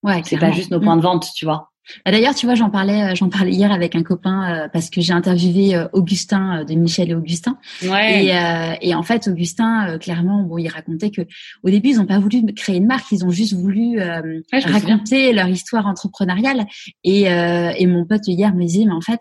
Ouais. 0.01 0.22
c'est 0.23 0.38
pas 0.38 0.51
juste 0.51 0.72
nos 0.72 0.80
points 0.80 0.95
de 0.95 1.01
vente, 1.01 1.27
tu 1.35 1.45
vois. 1.45 1.69
Bah, 2.06 2.11
d'ailleurs, 2.11 2.35
tu 2.35 2.45
vois, 2.45 2.56
j'en 2.56 2.69
parlais, 2.69 3.03
euh, 3.03 3.15
j'en 3.15 3.30
parlais 3.30 3.51
hier 3.51 3.72
avec 3.72 3.95
un 3.95 4.03
copain 4.03 4.65
euh, 4.65 4.68
parce 4.72 4.89
que 4.89 5.01
j'ai 5.01 5.14
interviewé 5.14 5.76
euh, 5.76 5.88
Augustin 5.93 6.64
de 6.64 6.73
Michel 6.76 7.10
et 7.10 7.15
Augustin. 7.15 7.57
Ouais. 7.84 8.26
Et, 8.26 8.89
et, 8.89 8.95
en 8.95 9.03
fait, 9.03 9.27
Augustin, 9.27 9.97
clairement, 9.99 10.43
bon, 10.43 10.57
il 10.57 10.68
racontait 10.68 11.10
que 11.10 11.22
au 11.64 11.69
début, 11.69 11.89
ils 11.89 11.97
n'ont 11.97 12.06
pas 12.06 12.19
voulu 12.19 12.45
créer 12.53 12.77
une 12.77 12.85
marque, 12.85 13.11
ils 13.11 13.26
ont 13.26 13.31
juste 13.31 13.53
voulu 13.53 13.99
raconter 14.51 15.34
leur 15.34 15.47
histoire 15.47 15.88
entrepreneuriale. 15.88 16.65
Et, 17.03 17.23
et 17.23 17.88
mon 17.88 18.06
pote 18.06 18.27
hier 18.27 18.53
me 18.53 18.64
disait, 18.64 18.85
mais 18.85 18.93
en 18.93 19.01
fait, 19.01 19.19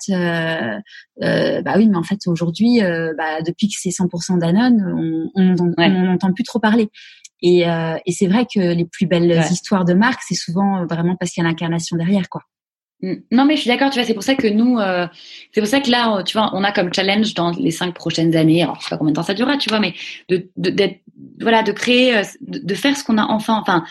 bah 1.19 1.75
oui, 1.77 1.89
mais 1.89 1.97
en 1.97 2.03
fait, 2.03 2.21
aujourd'hui, 2.27 2.81
bah, 2.81 3.43
depuis 3.47 3.69
que 3.69 3.75
c'est 3.77 3.91
100% 3.91 4.39
Danone, 4.39 5.31
on 5.35 5.55
n'entend 5.55 6.33
plus 6.33 6.45
trop 6.45 6.59
parler. 6.59 6.91
Et, 7.41 7.61
et 7.63 8.13
c'est 8.13 8.27
vrai 8.27 8.47
que 8.53 8.59
les 8.59 8.85
plus 8.85 9.07
belles 9.07 9.45
histoires 9.51 9.85
de 9.85 9.95
marque, 9.95 10.21
c'est 10.27 10.35
souvent 10.35 10.85
vraiment 10.87 11.17
parce 11.17 11.33
qu'il 11.33 11.43
y 11.43 11.47
a 11.47 11.49
l'incarnation 11.49 11.97
derrière, 11.97 12.29
quoi. 12.29 12.43
Mm. 13.03 13.15
Non, 13.31 13.45
mais 13.45 13.57
je 13.57 13.63
suis 13.63 13.71
d'accord, 13.71 13.91
tu 13.91 13.99
vois, 13.99 14.07
c'est 14.07 14.15
pour 14.15 14.23
ça 14.23 14.35
que 14.35 14.49
nous, 14.49 14.79
euh, 14.79 15.07
c'est 15.53 15.61
pour 15.61 15.69
ça 15.69 15.81
que 15.81 15.91
là, 15.91 16.23
tu 16.25 16.37
vois, 16.37 16.51
on 16.55 16.65
a 16.65 16.73
comme 16.73 16.93
challenge 16.93 17.35
dans 17.35 17.51
les 17.53 17.71
cinq 17.71 17.95
prochaines 17.95 18.35
années, 18.37 18.63
alors 18.63 18.77
je 18.81 18.85
sais 18.85 18.91
pas 18.91 18.99
combien 18.99 19.13
de 19.13 19.17
temps 19.17 19.23
ça 19.23 19.35
durera, 19.35 19.57
tu 19.57 19.69
vois, 19.69 19.81
mais 19.81 19.95
de, 20.29 20.51
de 20.57 20.91
voilà, 21.41 21.63
de 21.63 21.73
créer, 21.73 22.17
euh, 22.17 22.23
de, 22.41 22.75
faire 22.75 22.97
ce 22.97 23.05
qu'on 23.05 23.19
a 23.19 23.25
enfin, 23.25 23.59
enfin, 23.61 23.85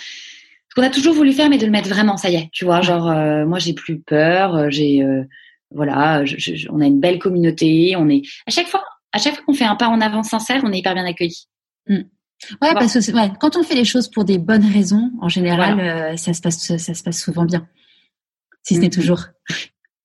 ce 0.69 0.75
qu'on 0.75 0.85
a 0.85 0.89
toujours 0.89 1.13
voulu 1.13 1.31
faire, 1.31 1.49
mais 1.49 1.57
de 1.57 1.65
le 1.65 1.71
mettre 1.71 1.89
vraiment, 1.89 2.17
ça 2.17 2.29
y 2.29 2.35
est, 2.35 2.49
tu 2.51 2.65
vois, 2.65 2.81
genre, 2.81 3.09
euh, 3.09 3.45
moi, 3.45 3.59
j'ai 3.59 3.73
plus 3.73 3.99
peur, 3.99 4.69
j'ai, 4.69 5.05
voilà, 5.71 6.25
je, 6.25 6.67
on 6.69 6.81
a 6.81 6.85
une 6.85 6.99
belle 6.99 7.19
communauté, 7.19 7.95
on 7.97 8.09
est, 8.09 8.23
à 8.45 8.51
chaque 8.51 8.67
fois, 8.67 8.83
à 9.13 9.19
chaque 9.19 9.35
fois 9.35 9.43
qu'on 9.45 9.53
fait 9.53 9.65
un 9.65 9.75
pas 9.75 9.87
en 9.87 10.01
avant 10.01 10.23
sincère, 10.23 10.61
on 10.65 10.73
est 10.73 10.79
hyper 10.79 10.93
bien 10.93 11.05
accueillis. 11.05 11.47
Mm. 11.87 12.01
Ouais, 12.61 12.73
parce 12.73 12.93
que 12.93 13.11
ouais, 13.13 13.31
quand 13.39 13.55
on 13.57 13.63
fait 13.63 13.75
les 13.75 13.85
choses 13.85 14.09
pour 14.09 14.23
des 14.23 14.37
bonnes 14.37 14.65
raisons, 14.71 15.11
en 15.21 15.29
général, 15.29 16.17
ça 16.17 16.33
se 16.33 16.41
passe, 16.41 16.77
ça 16.77 16.93
se 16.93 17.03
passe 17.03 17.19
souvent 17.19 17.45
bien 17.45 17.67
si 18.63 18.75
ce 18.75 18.79
n'est 18.79 18.87
mm-hmm. 18.87 18.93
toujours. 18.93 19.23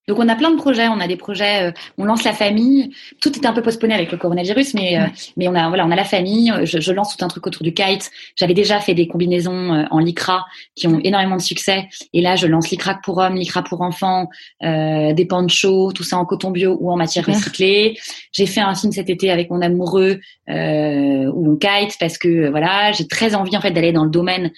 Donc 0.09 0.19
on 0.19 0.29
a 0.29 0.35
plein 0.35 0.51
de 0.51 0.57
projets, 0.57 0.89
on 0.89 0.99
a 0.99 1.07
des 1.07 1.17
projets, 1.17 1.69
euh, 1.69 1.73
on 1.97 2.05
lance 2.05 2.25
la 2.25 2.33
famille. 2.33 2.91
Tout 3.21 3.39
est 3.39 3.47
un 3.47 3.53
peu 3.53 3.63
postponé 3.63 3.95
avec 3.95 4.11
le 4.11 4.19
coronavirus, 4.19 4.75
mais 4.75 4.99
euh, 4.99 5.07
mais 5.37 5.47
on 5.47 5.55
a 5.55 5.69
voilà, 5.69 5.87
on 5.87 5.93
a 5.93 5.97
la 5.97 6.05
famille. 6.05 6.53
Je, 6.65 6.81
je, 6.81 6.93
lance 6.93 7.17
tout 7.17 7.25
un 7.25 7.29
truc 7.29 7.47
autour 7.47 7.63
du 7.63 7.73
kite. 7.73 8.11
J'avais 8.35 8.55
déjà 8.55 8.81
fait 8.81 8.95
des 8.95 9.07
combinaisons 9.07 9.73
euh, 9.73 9.85
en 9.93 10.01
lycra 10.01 10.45
qui 10.75 10.89
ont 10.89 10.99
énormément 11.05 11.37
de 11.37 11.43
succès, 11.43 11.89
et 12.13 12.21
là 12.21 12.35
je 12.35 12.49
lance 12.49 12.71
lycra 12.71 12.99
pour 13.05 13.19
hommes, 13.19 13.37
lycra 13.37 13.63
pour 13.63 13.83
enfants, 13.83 14.29
des 14.61 15.27
ponchos, 15.29 15.93
tout 15.93 16.03
ça 16.03 16.17
en 16.19 16.25
coton 16.25 16.51
bio 16.51 16.77
ou 16.81 16.91
en 16.91 16.97
matière 16.97 17.25
recyclée. 17.25 17.97
J'ai 18.33 18.47
fait 18.47 18.61
un 18.61 18.75
film 18.75 18.93
cet 18.93 19.09
été 19.09 19.31
avec 19.31 19.51
mon 19.51 19.61
amoureux 19.61 20.21
où 20.49 20.53
on 20.53 21.57
kite 21.57 21.97
parce 22.01 22.19
que 22.19 22.51
voilà, 22.51 22.93
j'ai 22.93 23.07
très 23.07 23.35
envie 23.35 23.57
en 23.57 23.61
fait 23.61 23.71
d'aller 23.71 23.93
dans 23.93 24.05
le 24.05 24.11
domaine 24.11 24.51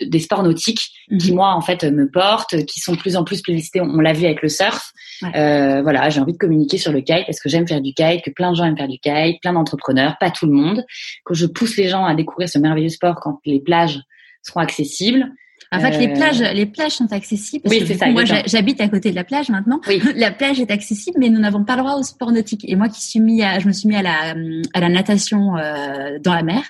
des 0.00 0.18
sports 0.20 0.42
nautiques 0.42 0.90
qui 1.18 1.30
mhm. 1.30 1.36
moi 1.36 1.54
en 1.54 1.60
fait 1.60 1.84
me 1.84 2.10
portent, 2.10 2.64
qui 2.66 2.80
sont 2.80 2.92
de 2.92 2.98
plus 2.98 3.16
en 3.16 3.24
plus 3.24 3.42
publicités. 3.42 3.80
On, 3.80 4.00
l'a 4.00 4.12
vu 4.12 4.26
avec 4.26 4.42
le 4.42 4.48
surf. 4.48 4.92
Euh, 5.34 5.82
voilà, 5.82 6.08
j'ai 6.10 6.20
envie 6.20 6.32
de 6.32 6.38
communiquer 6.38 6.78
sur 6.78 6.92
le 6.92 7.00
kite 7.00 7.24
parce 7.26 7.40
que 7.40 7.48
j'aime 7.48 7.66
faire 7.66 7.80
du 7.80 7.94
kite, 7.94 8.22
que 8.24 8.30
plein 8.30 8.50
de 8.50 8.56
gens 8.56 8.64
aiment 8.64 8.76
faire 8.76 8.88
du 8.88 8.98
kite, 8.98 9.40
plein 9.40 9.52
d'entrepreneurs, 9.52 10.16
pas 10.18 10.30
tout 10.30 10.46
le 10.46 10.52
monde, 10.52 10.84
que 11.24 11.34
je 11.34 11.46
pousse 11.46 11.76
les 11.76 11.88
gens 11.88 12.04
à 12.04 12.14
découvrir 12.14 12.48
ce 12.48 12.58
merveilleux 12.58 12.88
sport 12.88 13.16
quand 13.20 13.40
les 13.44 13.60
plages 13.60 14.00
seront 14.42 14.60
accessibles. 14.60 15.32
En 15.72 15.80
fait, 15.80 15.98
les 15.98 16.08
euh, 16.08 16.14
plages, 16.14 16.40
les 16.40 16.66
plages 16.66 16.92
sont 16.92 17.12
accessibles. 17.12 17.68
oui, 17.68 17.82
c'est 17.86 17.94
ça. 17.94 18.06
Moi, 18.08 18.24
j'habite 18.24 18.80
à 18.80 18.88
côté 18.88 19.10
de 19.10 19.16
la 19.16 19.24
plage 19.24 19.48
maintenant. 19.48 19.80
Oui. 19.88 20.00
La 20.16 20.30
plage 20.30 20.60
est 20.60 20.70
accessible, 20.70 21.18
mais 21.20 21.28
nous 21.28 21.40
n'avons 21.40 21.64
pas 21.64 21.74
le 21.76 21.82
droit 21.82 21.94
au 21.94 22.02
sport 22.02 22.30
nautique. 22.30 22.64
Et 22.68 22.76
moi, 22.76 22.88
qui 22.88 23.02
suis 23.02 23.20
mis 23.20 23.42
à, 23.42 23.58
je 23.58 23.66
me 23.66 23.72
suis 23.72 23.88
mis 23.88 23.96
à 23.96 24.02
la, 24.02 24.34
à 24.74 24.80
la 24.80 24.88
natation 24.88 25.56
euh, 25.56 26.18
dans 26.20 26.34
la 26.34 26.42
mer. 26.42 26.62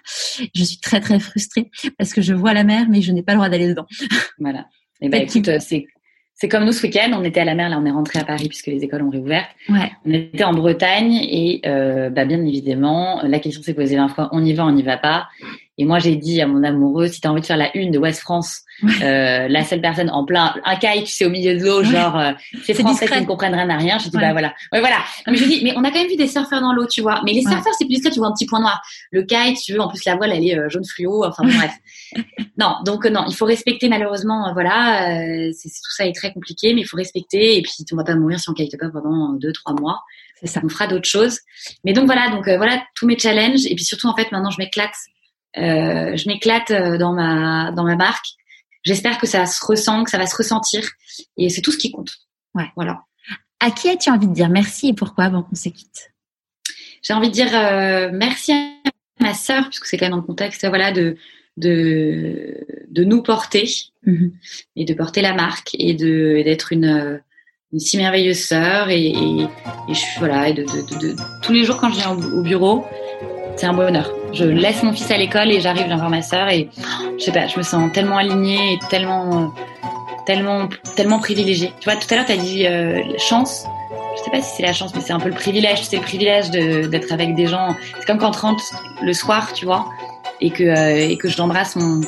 Je 0.55 0.65
suis 0.65 0.79
très 0.79 1.01
très 1.01 1.19
frustrée 1.19 1.71
parce 1.99 2.13
que 2.13 2.23
je 2.23 2.35
vois 2.35 2.55
la 2.55 2.65
mer, 2.65 2.87
mais 2.89 3.03
je 3.03 3.13
n'ai 3.13 3.23
pas 3.23 3.33
le 3.33 3.39
droit 3.39 3.49
d'aller 3.49 3.69
dedans. 3.69 3.87
Voilà. 4.39 4.67
Et 5.01 5.07
eh 5.07 5.09
ben, 5.09 5.23
écoute, 5.23 5.51
c'est 5.61 5.87
c'est 6.39 6.49
comme 6.49 6.67
nous 6.67 6.73
ce 6.73 6.83
week-end, 6.83 7.13
on 7.15 7.25
était 7.25 7.41
à 7.41 7.47
la 7.47 7.55
mer, 7.55 7.71
là 7.71 7.79
on 7.81 7.87
est 7.87 7.91
rentré 7.91 8.19
à 8.19 8.25
Paris 8.25 8.49
puisque 8.49 8.67
les 8.67 8.85
écoles 8.85 9.01
ont 9.03 9.09
réouvert. 9.09 9.47
Ouais. 9.71 9.91
On 10.05 10.13
était 10.13 10.45
en 10.45 10.53
Bretagne 10.53 11.15
et 11.15 11.63
euh, 11.65 12.11
bah, 12.11 12.27
bien 12.27 12.45
évidemment, 12.45 13.23
la 13.23 13.39
question 13.39 13.63
s'est 13.63 13.73
posée 13.73 13.97
20 13.97 14.09
fois, 14.09 14.29
on 14.33 14.45
y 14.45 14.53
va, 14.53 14.67
on 14.67 14.73
n'y 14.73 14.83
va 14.83 14.99
pas. 14.99 15.29
Et 15.79 15.85
moi, 15.85 15.99
j'ai 15.99 16.17
dit 16.17 16.41
à 16.41 16.47
mon 16.47 16.65
amoureux, 16.65 17.09
si 17.09 17.21
tu 17.21 17.29
as 17.29 17.31
envie 17.31 17.43
de 17.43 17.47
faire 17.47 17.59
la 17.59 17.77
une 17.77 17.91
de 17.91 17.99
West 17.99 18.21
France, 18.21 18.63
euh, 19.03 19.47
la 19.47 19.63
seule 19.63 19.83
personne 19.83 20.09
en 20.09 20.25
plein, 20.25 20.55
un 20.65 20.77
kite, 20.77 21.05
tu 21.05 21.13
sais, 21.13 21.27
au 21.27 21.31
milieu 21.31 21.59
de 21.59 21.63
l'eau, 21.63 21.83
genre, 21.85 22.19
euh, 22.19 22.33
c'est 22.65 22.73
français 22.73 23.07
qui 23.07 23.21
ne 23.21 23.27
comprennent 23.27 23.55
rien 23.55 23.69
à 23.69 23.77
rien. 23.77 23.99
Je 23.99 24.09
dis, 24.09 24.17
bah 24.17 24.33
voilà. 24.33 24.55
Ouais, 24.73 24.81
voilà. 24.81 24.97
Non, 25.27 25.33
mais 25.33 25.37
je 25.37 25.45
dis, 25.45 25.61
mais 25.63 25.75
on 25.77 25.85
a 25.85 25.91
quand 25.91 25.99
même 25.99 26.09
vu 26.09 26.17
des 26.17 26.29
surfeurs 26.29 26.63
dans 26.63 26.73
l'eau, 26.73 26.87
tu 26.87 27.03
vois. 27.03 27.21
Mais 27.27 27.33
les 27.33 27.43
surfeurs, 27.43 27.75
c'est 27.79 27.85
plus 27.85 27.95
discret, 27.97 28.11
tu 28.11 28.21
vois 28.21 28.29
un 28.29 28.33
petit 28.33 28.47
point 28.47 28.61
noir. 28.61 28.81
Le 29.11 29.23
kite, 29.23 29.59
tu 29.63 29.75
veux, 29.75 29.81
en 29.81 29.89
plus, 29.89 30.03
la 30.07 30.17
voile, 30.17 30.33
elle 30.33 30.47
est 30.47 30.59
euh, 30.59 30.71
jaune 30.71 30.85
fluo. 30.85 31.25
Enfin, 31.27 31.45
bref. 31.45 31.73
non, 32.59 32.77
donc, 32.87 33.05
euh, 33.05 33.11
non, 33.11 33.25
il 33.29 33.35
faut 33.35 33.47
respecter, 33.47 33.91
malheureusement, 33.91 34.53
voilà, 34.55 35.11
c'est, 35.53 35.69
tout 35.69 35.93
ça 35.95 36.07
est 36.07 36.15
très 36.15 36.33
compliqué, 36.33 36.73
mais 36.73 36.83
il 36.83 36.87
faut 36.87 36.97
respecter. 36.97 37.59
Et 37.59 37.63
puis, 37.63 37.73
on 37.93 37.97
va 37.97 38.05
pas 38.05 38.17
mourir 38.17 38.41
si 38.41 38.49
on 38.49 38.55
kite 38.55 38.79
pas 38.79 38.89
pendant 38.89 39.35
deux, 39.35 39.53
trois 39.53 39.75
mois. 39.75 40.01
Ça. 40.45 40.61
On 40.63 40.69
fera 40.69 40.87
d'autres 40.87 41.09
choses. 41.09 41.41
Mais 41.85 41.93
donc, 41.93 42.07
voilà, 42.07 42.29
donc, 42.31 42.45
voilà, 42.45 42.83
tous 42.95 43.07
mes 43.07 43.19
challenges. 43.19 43.67
Et 43.67 43.75
puis, 43.75 43.85
surtout, 43.85 44.07
en 44.07 44.15
fait, 44.15 44.31
maintenant, 44.33 44.51
je 44.51 44.59
m'éclate 44.59 44.93
euh, 44.93 45.16
je 45.57 46.29
m'éclate 46.29 46.71
euh, 46.71 46.99
dans 46.99 47.13
ma 47.13 47.73
dans 47.73 47.85
ma 47.85 47.97
marque. 47.97 48.27
J'espère 48.85 49.19
que 49.19 49.27
ça 49.27 49.47
se 49.47 49.65
ressent, 49.65 50.05
que 50.05 50.11
ça 50.11 50.19
va 50.19 50.27
se 50.27 50.37
ressentir, 50.37 50.89
et 51.37 51.49
c'est 51.49 51.61
tout 51.61 51.73
ce 51.73 51.79
qui 51.79 51.91
compte. 51.91 52.13
Ouais. 52.55 52.71
Voilà. 52.77 53.03
À 53.61 53.71
qui 53.71 53.89
as-tu 53.89 54.11
envie 54.11 54.29
de 54.29 54.35
dire 54.35 54.49
merci 54.49 54.89
et 54.89 54.95
pourquoi 54.95 55.25
avant 55.25 55.43
qu'on 55.43 55.57
se 55.57 55.69
quitte 55.69 56.13
J'ai 57.03 57.15
envie 57.15 57.29
de 57.29 57.33
dire 57.33 57.55
euh, 57.55 58.11
merci 58.13 58.53
à 58.53 58.71
ma 59.21 59.35
sœur, 59.35 59.65
puisque 59.69 59.87
c'est 59.87 59.97
quand 59.97 60.07
même 60.07 60.13
dans 60.13 60.19
le 60.19 60.23
contexte 60.23 60.67
voilà 60.67 60.93
de 60.93 61.17
de 61.57 62.67
de 62.91 63.05
nous 63.05 63.23
porter 63.23 63.67
mm-hmm. 64.07 64.31
et 64.77 64.85
de 64.85 64.95
porter 64.95 65.23
la 65.23 65.33
marque 65.33 65.75
et 65.79 65.95
de 65.95 66.43
d'être 66.45 66.73
une 66.73 67.23
une 67.73 67.81
si 67.81 67.97
merveilleuse 67.97 68.45
sœur 68.45 68.91
et, 68.91 69.07
et, 69.09 69.49
je 69.89 70.19
voilà 70.19 70.49
et 70.49 70.55
de, 70.55 70.63
de, 70.63 70.99
de, 70.99 71.17
tous 71.43 71.53
les 71.53 71.65
jours 71.65 71.79
quand 71.79 71.91
je 71.91 71.97
viens 71.97 72.13
au 72.13 72.43
bureau 72.43 72.85
c'est 73.57 73.67
un 73.67 73.73
bonheur. 73.73 74.11
Je 74.33 74.45
laisse 74.45 74.83
mon 74.83 74.93
fils 74.93 75.11
à 75.11 75.17
l'école 75.17 75.51
et 75.51 75.61
j'arrive, 75.61 75.87
voir 75.87 76.11
ma 76.11 76.23
sœur 76.23 76.49
et 76.49 76.69
je 77.19 77.25
sais 77.25 77.33
pas, 77.33 77.47
je 77.47 77.57
me 77.57 77.63
sens 77.63 77.91
tellement 77.93 78.19
alignée 78.19 78.75
et 78.75 78.79
tellement, 78.91 79.53
tellement, 80.27 80.69
tellement 80.95 81.19
privilégiée. 81.19 81.73
Tu 81.81 81.89
vois, 81.89 81.99
tout 81.99 82.07
à 82.11 82.17
l'heure, 82.17 82.27
tu 82.27 82.33
as 82.33 82.37
dit 82.37 82.67
euh, 82.67 83.01
chance. 83.19 83.65
Je 84.17 84.23
sais 84.25 84.31
pas 84.31 84.43
si 84.43 84.57
c'est 84.57 84.63
la 84.63 84.73
chance, 84.73 84.95
mais 84.95 85.01
c'est 85.01 85.13
un 85.13 85.21
peu 85.21 85.29
le 85.29 85.35
privilège. 85.35 85.83
C'est 85.83 85.97
le 85.97 86.03
privilège 86.03 86.51
d'être 86.51 87.13
avec 87.13 87.35
des 87.35 87.47
gens. 87.47 87.75
C'est 87.99 88.07
comme 88.07 88.19
quand 88.19 88.31
tu 88.31 88.41
rentres 88.41 88.65
le 89.03 89.13
soir, 89.13 89.53
tu 89.53 89.65
vois, 89.65 89.87
et 90.41 90.51
que, 90.51 90.65
euh, 90.65 91.17
que 91.17 91.29
je 91.29 91.39
l'embrasse 91.39 91.77
mon, 91.77 92.01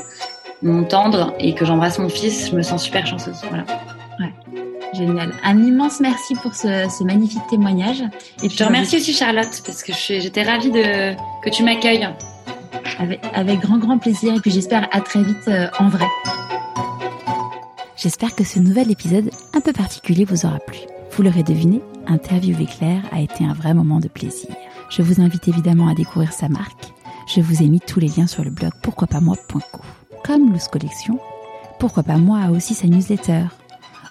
m'entendre 0.62 1.34
et 1.38 1.54
que 1.54 1.64
j'embrasse 1.64 1.98
mon 1.98 2.08
fils, 2.08 2.50
je 2.50 2.56
me 2.56 2.62
sens 2.62 2.84
super 2.84 3.06
chanceuse. 3.06 3.40
Voilà. 3.48 3.64
Génial. 4.94 5.32
Un 5.44 5.62
immense 5.62 6.00
merci 6.00 6.34
pour 6.34 6.54
ce, 6.54 7.04
magnifique 7.04 7.46
témoignage. 7.48 8.02
Et 8.42 8.48
je 8.48 8.56
te 8.56 8.64
remercie 8.64 8.96
aussi 8.96 9.12
Charlotte 9.12 9.62
parce 9.64 9.82
que 9.82 9.92
j'étais 9.92 10.42
ravie 10.42 10.70
de, 10.70 11.14
que 11.42 11.50
tu 11.50 11.62
m'accueilles. 11.62 12.08
Avec, 12.98 13.20
avec, 13.32 13.60
grand 13.60 13.78
grand 13.78 13.98
plaisir 13.98 14.34
et 14.34 14.40
puis 14.40 14.50
j'espère 14.50 14.88
à 14.92 15.00
très 15.00 15.22
vite 15.22 15.46
euh, 15.48 15.68
en 15.78 15.88
vrai. 15.88 16.06
J'espère 17.96 18.34
que 18.34 18.44
ce 18.44 18.58
nouvel 18.58 18.90
épisode 18.90 19.30
un 19.54 19.60
peu 19.60 19.72
particulier 19.72 20.24
vous 20.24 20.46
aura 20.46 20.58
plu. 20.58 20.78
Vous 21.12 21.22
l'aurez 21.22 21.42
deviné, 21.42 21.80
interviewer 22.06 22.66
Claire 22.66 23.02
a 23.12 23.20
été 23.20 23.44
un 23.44 23.52
vrai 23.52 23.74
moment 23.74 24.00
de 24.00 24.08
plaisir. 24.08 24.50
Je 24.90 25.02
vous 25.02 25.20
invite 25.20 25.48
évidemment 25.48 25.88
à 25.88 25.94
découvrir 25.94 26.32
sa 26.32 26.48
marque. 26.48 26.92
Je 27.26 27.40
vous 27.40 27.62
ai 27.62 27.66
mis 27.66 27.80
tous 27.80 28.00
les 28.00 28.08
liens 28.08 28.26
sur 28.26 28.42
le 28.42 28.50
blog 28.50 28.72
pourquoipasmoi.co. 28.82 29.80
Comme 30.24 30.52
Loose 30.52 30.68
Collection, 30.68 31.18
Pourquoi 31.78 32.02
pas 32.02 32.16
moi 32.16 32.40
a 32.40 32.50
aussi 32.50 32.74
sa 32.74 32.88
newsletter 32.88 33.44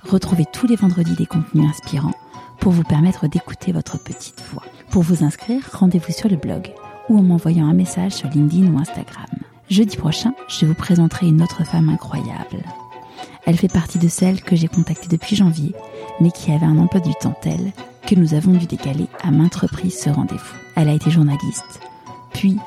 Retrouvez 0.09 0.45
tous 0.45 0.67
les 0.67 0.77
vendredis 0.77 1.15
des 1.15 1.25
contenus 1.25 1.69
inspirants 1.69 2.13
pour 2.59 2.71
vous 2.71 2.83
permettre 2.83 3.27
d'écouter 3.27 3.73
votre 3.73 3.99
petite 3.99 4.41
voix. 4.51 4.63
Pour 4.89 5.03
vous 5.03 5.25
inscrire, 5.25 5.61
rendez-vous 5.73 6.13
sur 6.13 6.29
le 6.29 6.37
blog 6.37 6.71
ou 7.09 7.19
en 7.19 7.23
m'envoyant 7.23 7.67
un 7.67 7.73
message 7.73 8.13
sur 8.13 8.29
LinkedIn 8.29 8.71
ou 8.71 8.79
Instagram. 8.79 9.25
Jeudi 9.69 9.97
prochain, 9.97 10.33
je 10.47 10.65
vous 10.65 10.73
présenterai 10.73 11.27
une 11.27 11.41
autre 11.41 11.65
femme 11.65 11.89
incroyable. 11.89 12.63
Elle 13.45 13.57
fait 13.57 13.71
partie 13.71 13.99
de 13.99 14.07
celles 14.07 14.41
que 14.41 14.55
j'ai 14.55 14.69
contactées 14.69 15.09
depuis 15.09 15.35
janvier, 15.35 15.73
mais 16.21 16.31
qui 16.31 16.53
avait 16.53 16.65
un 16.65 16.77
emploi 16.77 17.01
du 17.01 17.13
temps 17.15 17.35
tel 17.41 17.73
que 18.05 18.15
nous 18.15 18.33
avons 18.33 18.53
dû 18.53 18.65
décaler 18.65 19.07
à 19.21 19.31
maintes 19.31 19.55
reprises 19.55 19.99
ce 19.99 20.09
rendez-vous. 20.09 20.55
Elle 20.77 20.87
a 20.87 20.93
été 20.93 21.11
journaliste, 21.11 21.81
puis 22.31 22.57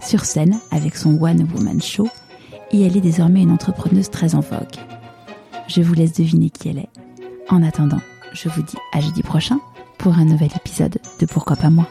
sur 0.00 0.26
scène 0.26 0.58
avec 0.70 0.96
son 0.96 1.18
One 1.22 1.48
Woman 1.54 1.80
Show, 1.80 2.08
et 2.72 2.82
elle 2.82 2.96
est 2.98 3.02
désormais 3.02 3.42
une 3.42 3.52
entrepreneuse 3.52 4.10
très 4.10 4.34
en 4.34 4.40
vogue 4.40 4.76
je 5.70 5.82
vous 5.82 5.94
laisse 5.94 6.12
deviner 6.12 6.50
qui 6.50 6.68
elle 6.68 6.78
est. 6.78 6.88
En 7.48 7.62
attendant, 7.62 8.00
je 8.32 8.48
vous 8.48 8.62
dis 8.62 8.76
à 8.92 9.00
jeudi 9.00 9.22
prochain 9.22 9.60
pour 9.98 10.14
un 10.14 10.24
nouvel 10.24 10.50
épisode 10.56 10.98
de 11.20 11.26
Pourquoi 11.26 11.56
pas 11.56 11.70
moi. 11.70 11.86